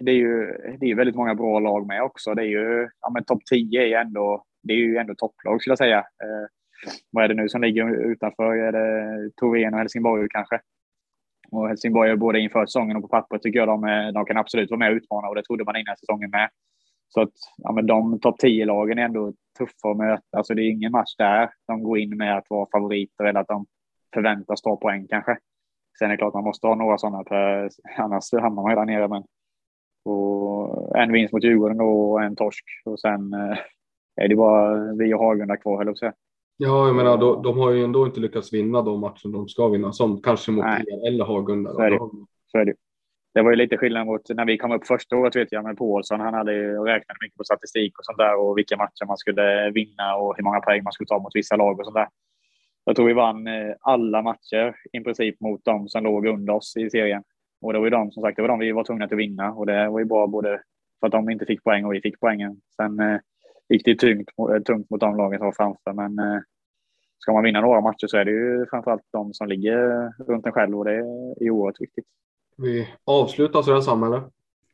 det 0.00 0.10
är 0.10 0.16
ju 0.16 0.46
det 0.80 0.90
är 0.90 0.94
väldigt 0.94 1.16
många 1.16 1.34
bra 1.34 1.58
lag 1.58 1.86
med 1.86 2.02
också. 2.02 2.34
Det 2.34 2.42
är 2.42 2.46
ju 2.46 2.88
ja, 3.00 3.10
men 3.10 3.24
topp 3.24 3.44
10 3.50 3.82
är 3.82 3.86
ju 3.86 3.94
ändå. 3.94 4.44
Det 4.62 4.72
är 4.72 4.76
ju 4.76 4.96
ändå 4.96 5.14
topplag 5.14 5.60
skulle 5.60 5.70
jag 5.70 5.78
säga. 5.78 5.98
Eh, 5.98 6.46
vad 7.10 7.24
är 7.24 7.28
det 7.28 7.34
nu 7.34 7.48
som 7.48 7.62
ligger 7.62 8.10
utanför? 8.10 8.56
Är 8.56 8.72
det 8.72 9.30
Torén 9.36 9.74
och 9.74 9.80
Helsingborg 9.80 10.28
kanske? 10.30 10.60
Och 11.50 11.68
Helsingborg 11.68 12.16
både 12.16 12.40
inför 12.40 12.66
säsongen 12.66 12.96
och 12.96 13.02
på 13.02 13.08
pappret 13.08 13.42
tycker 13.42 13.58
jag 13.58 13.68
de, 13.68 13.84
eh, 13.84 14.12
de 14.12 14.24
kan 14.24 14.36
absolut 14.36 14.70
vara 14.70 14.78
med 14.78 14.90
och 14.90 14.96
utmana 14.96 15.28
och 15.28 15.34
det 15.34 15.42
trodde 15.42 15.64
man 15.64 15.76
innan 15.76 15.96
säsongen 15.96 16.30
med. 16.30 16.48
Så 17.08 17.20
att 17.20 17.32
ja, 17.56 17.72
men 17.72 17.86
de 17.86 18.20
topp 18.20 18.36
10-lagen 18.42 18.98
är 18.98 19.02
ändå 19.02 19.32
tuffa 19.58 19.90
att 19.90 19.96
möta. 19.96 20.36
Alltså 20.36 20.54
det 20.54 20.62
är 20.62 20.70
ingen 20.70 20.92
match 20.92 21.16
där 21.18 21.50
de 21.66 21.82
går 21.82 21.98
in 21.98 22.16
med 22.16 22.36
att 22.36 22.46
vara 22.50 22.68
favoriter 22.72 23.24
eller 23.24 23.40
att 23.40 23.48
de 23.48 23.66
förväntas 24.14 24.62
ta 24.62 24.76
poäng 24.76 25.06
kanske. 25.08 25.38
Sen 25.98 26.06
är 26.06 26.10
det 26.10 26.16
klart 26.16 26.34
man 26.34 26.44
måste 26.44 26.66
ha 26.66 26.74
några 26.74 26.98
sådana, 26.98 27.24
för 27.28 27.70
annars 27.96 28.32
hamnar 28.32 28.62
man 28.62 28.72
ju 28.72 28.76
där 28.76 28.84
nere. 28.84 29.08
Men 29.08 29.24
och 30.06 30.98
en 30.98 31.12
vinst 31.12 31.32
mot 31.32 31.44
Djurgården 31.44 31.80
och 31.80 32.22
en 32.22 32.36
torsk 32.36 32.64
och 32.84 33.00
sen 33.00 33.32
eh, 33.34 33.58
är 34.16 34.28
det 34.28 34.36
bara 34.36 34.92
vi 34.92 35.14
och 35.14 35.18
Hagunda 35.18 35.56
kvar, 35.56 35.76
höll 35.76 35.86
jag 35.86 35.98
säga. 35.98 36.12
Ja, 36.56 36.86
jag 36.86 36.96
menar, 36.96 37.18
de, 37.18 37.42
de 37.42 37.58
har 37.58 37.70
ju 37.70 37.84
ändå 37.84 38.06
inte 38.06 38.20
lyckats 38.20 38.52
vinna 38.52 38.82
de 38.82 39.00
matcher 39.00 39.32
de 39.32 39.48
ska 39.48 39.68
vinna, 39.68 39.92
som 39.92 40.22
kanske 40.22 40.52
mot 40.52 40.64
er 40.64 41.06
eller 41.08 41.24
Hagunda. 41.24 41.72
Så 41.72 41.80
är 41.80 41.90
det. 41.90 41.98
Så 42.46 42.58
är 42.58 42.64
det. 42.64 42.74
Det 43.34 43.42
var 43.42 43.50
ju 43.50 43.56
lite 43.56 43.76
skillnad 43.76 44.06
mot 44.06 44.28
när 44.28 44.44
vi 44.44 44.58
kom 44.58 44.72
upp 44.72 44.86
första 44.86 45.16
året 45.16 45.36
vet 45.36 45.52
jag 45.52 45.64
med 45.64 45.78
Paulsson. 45.78 46.20
Han 46.20 46.34
hade 46.34 46.52
ju 46.54 46.84
räknat 46.84 47.16
mycket 47.20 47.36
på 47.36 47.44
statistik 47.44 47.98
och 47.98 48.04
sånt 48.04 48.18
där 48.18 48.40
och 48.40 48.58
vilka 48.58 48.76
matcher 48.76 49.06
man 49.06 49.16
skulle 49.16 49.70
vinna 49.70 50.16
och 50.16 50.36
hur 50.36 50.44
många 50.44 50.60
poäng 50.60 50.82
man 50.82 50.92
skulle 50.92 51.06
ta 51.06 51.18
mot 51.18 51.34
vissa 51.36 51.56
lag 51.56 51.78
och 51.78 51.84
sånt 51.84 51.94
där. 51.94 52.08
Jag 52.84 52.96
tror 52.96 53.06
vi 53.06 53.12
vann 53.12 53.46
eh, 53.46 53.74
alla 53.80 54.22
matcher 54.22 54.76
i 54.92 55.00
princip 55.00 55.40
mot 55.40 55.64
de 55.64 55.88
som 55.88 56.04
låg 56.04 56.26
under 56.26 56.52
oss 56.52 56.76
i 56.76 56.90
serien. 56.90 57.22
Och 57.60 57.72
det 57.72 57.78
var 57.78 57.86
ju 57.86 57.90
de 57.90 58.10
som 58.10 58.22
sagt, 58.22 58.36
det 58.36 58.42
var 58.42 58.48
de 58.48 58.58
vi 58.58 58.72
var 58.72 58.84
tvungna 58.84 59.04
att 59.04 59.12
vinna 59.12 59.52
och 59.52 59.66
det 59.66 59.88
var 59.88 59.98
ju 59.98 60.04
bra 60.04 60.26
både 60.26 60.62
för 61.00 61.06
att 61.06 61.12
de 61.12 61.30
inte 61.30 61.46
fick 61.46 61.64
poäng 61.64 61.84
och 61.84 61.92
vi 61.92 62.00
fick 62.00 62.20
poängen. 62.20 62.60
Sen 62.76 63.00
eh, 63.00 63.18
gick 63.68 63.84
det 63.84 63.94
tungt, 63.94 64.28
eh, 64.38 64.62
tungt 64.62 64.90
mot 64.90 65.00
de 65.00 65.16
lagen 65.16 65.38
som 65.38 65.46
var 65.46 65.52
framför. 65.52 65.92
Men 65.92 66.18
eh, 66.18 66.40
ska 67.18 67.32
man 67.32 67.44
vinna 67.44 67.60
några 67.60 67.80
matcher 67.80 68.06
så 68.06 68.16
är 68.16 68.24
det 68.24 68.30
ju 68.30 68.66
framförallt 68.70 69.02
de 69.12 69.34
som 69.34 69.48
ligger 69.48 70.12
runt 70.26 70.46
en 70.46 70.52
själv 70.52 70.78
och 70.78 70.84
det 70.84 70.94
är 70.94 71.50
oerhört 71.50 71.80
viktigt. 71.80 72.04
Vi 72.56 72.88
avslutar 73.04 73.62
sådär 73.62 73.80
Sam 73.80 74.22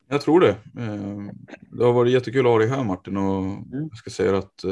Jag 0.09 0.21
tror 0.21 0.41
det. 0.41 0.51
Eh, 0.51 1.33
det 1.71 1.85
har 1.85 1.93
varit 1.93 2.13
jättekul 2.13 2.47
att 2.47 2.53
ha 2.53 2.59
dig 2.59 2.69
här 2.69 2.85
Martin 2.85 3.17
och 3.17 3.43
mm. 3.43 3.89
jag 3.91 3.97
ska 3.97 4.11
säga 4.11 4.39
att 4.39 4.65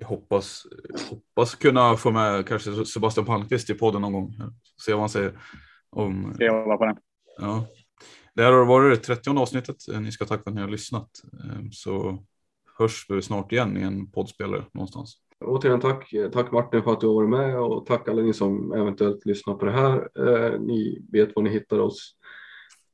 jag 0.00 0.06
hoppas, 0.06 0.66
hoppas 1.10 1.54
kunna 1.54 1.96
få 1.96 2.10
med 2.10 2.46
kanske 2.46 2.86
Sebastian 2.86 3.26
Palmqvist 3.26 3.70
i 3.70 3.74
podden 3.74 4.02
någon 4.02 4.12
gång. 4.12 4.34
Se 4.86 4.92
vad 4.92 5.00
han 5.00 5.08
säger. 5.08 5.32
Om... 5.90 6.36
Vara 6.38 6.76
på 6.76 6.84
den? 6.84 6.96
Ja, 7.38 7.66
Det 8.34 8.42
här 8.42 8.52
har 8.52 8.64
varit 8.64 8.98
det 8.98 9.14
30 9.14 9.38
avsnittet. 9.38 9.76
Eh, 9.92 10.00
ni 10.00 10.12
ska 10.12 10.24
tacka 10.24 10.42
för 10.42 10.50
att 10.50 10.54
ni 10.54 10.60
har 10.60 10.68
lyssnat. 10.68 11.10
Ehm, 11.44 11.72
så 11.72 12.18
hörs 12.78 13.06
vi 13.08 13.22
snart 13.22 13.52
igen 13.52 13.76
i 13.76 13.80
en 13.82 14.10
poddspelare 14.10 14.64
någonstans. 14.74 15.14
Återigen 15.44 15.80
tack, 15.80 16.12
eh, 16.12 16.30
tack 16.30 16.52
Martin 16.52 16.82
för 16.82 16.92
att 16.92 17.00
du 17.00 17.06
har 17.06 17.14
varit 17.14 17.30
med 17.30 17.58
och 17.58 17.86
tack 17.86 18.08
alla 18.08 18.22
ni 18.22 18.32
som 18.32 18.72
eventuellt 18.72 19.26
lyssnar 19.26 19.54
på 19.54 19.64
det 19.64 19.72
här. 19.72 20.08
Eh, 20.18 20.60
ni 20.60 21.06
vet 21.12 21.36
var 21.36 21.42
ni 21.42 21.50
hittar 21.50 21.78
oss 21.78 22.14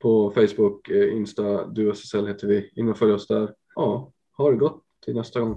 på 0.02 0.30
Facebook, 0.30 0.88
Insta, 0.90 1.66
DuSSL 1.66 2.26
heter 2.26 2.48
vi. 2.48 2.70
In 2.74 2.88
och 2.88 2.98
följ 2.98 3.12
oss 3.12 3.26
där. 3.26 3.54
Ja, 3.74 4.12
ha 4.36 4.50
det 4.50 4.56
gott 4.56 4.82
till 5.04 5.14
nästa 5.14 5.40
gång. 5.40 5.56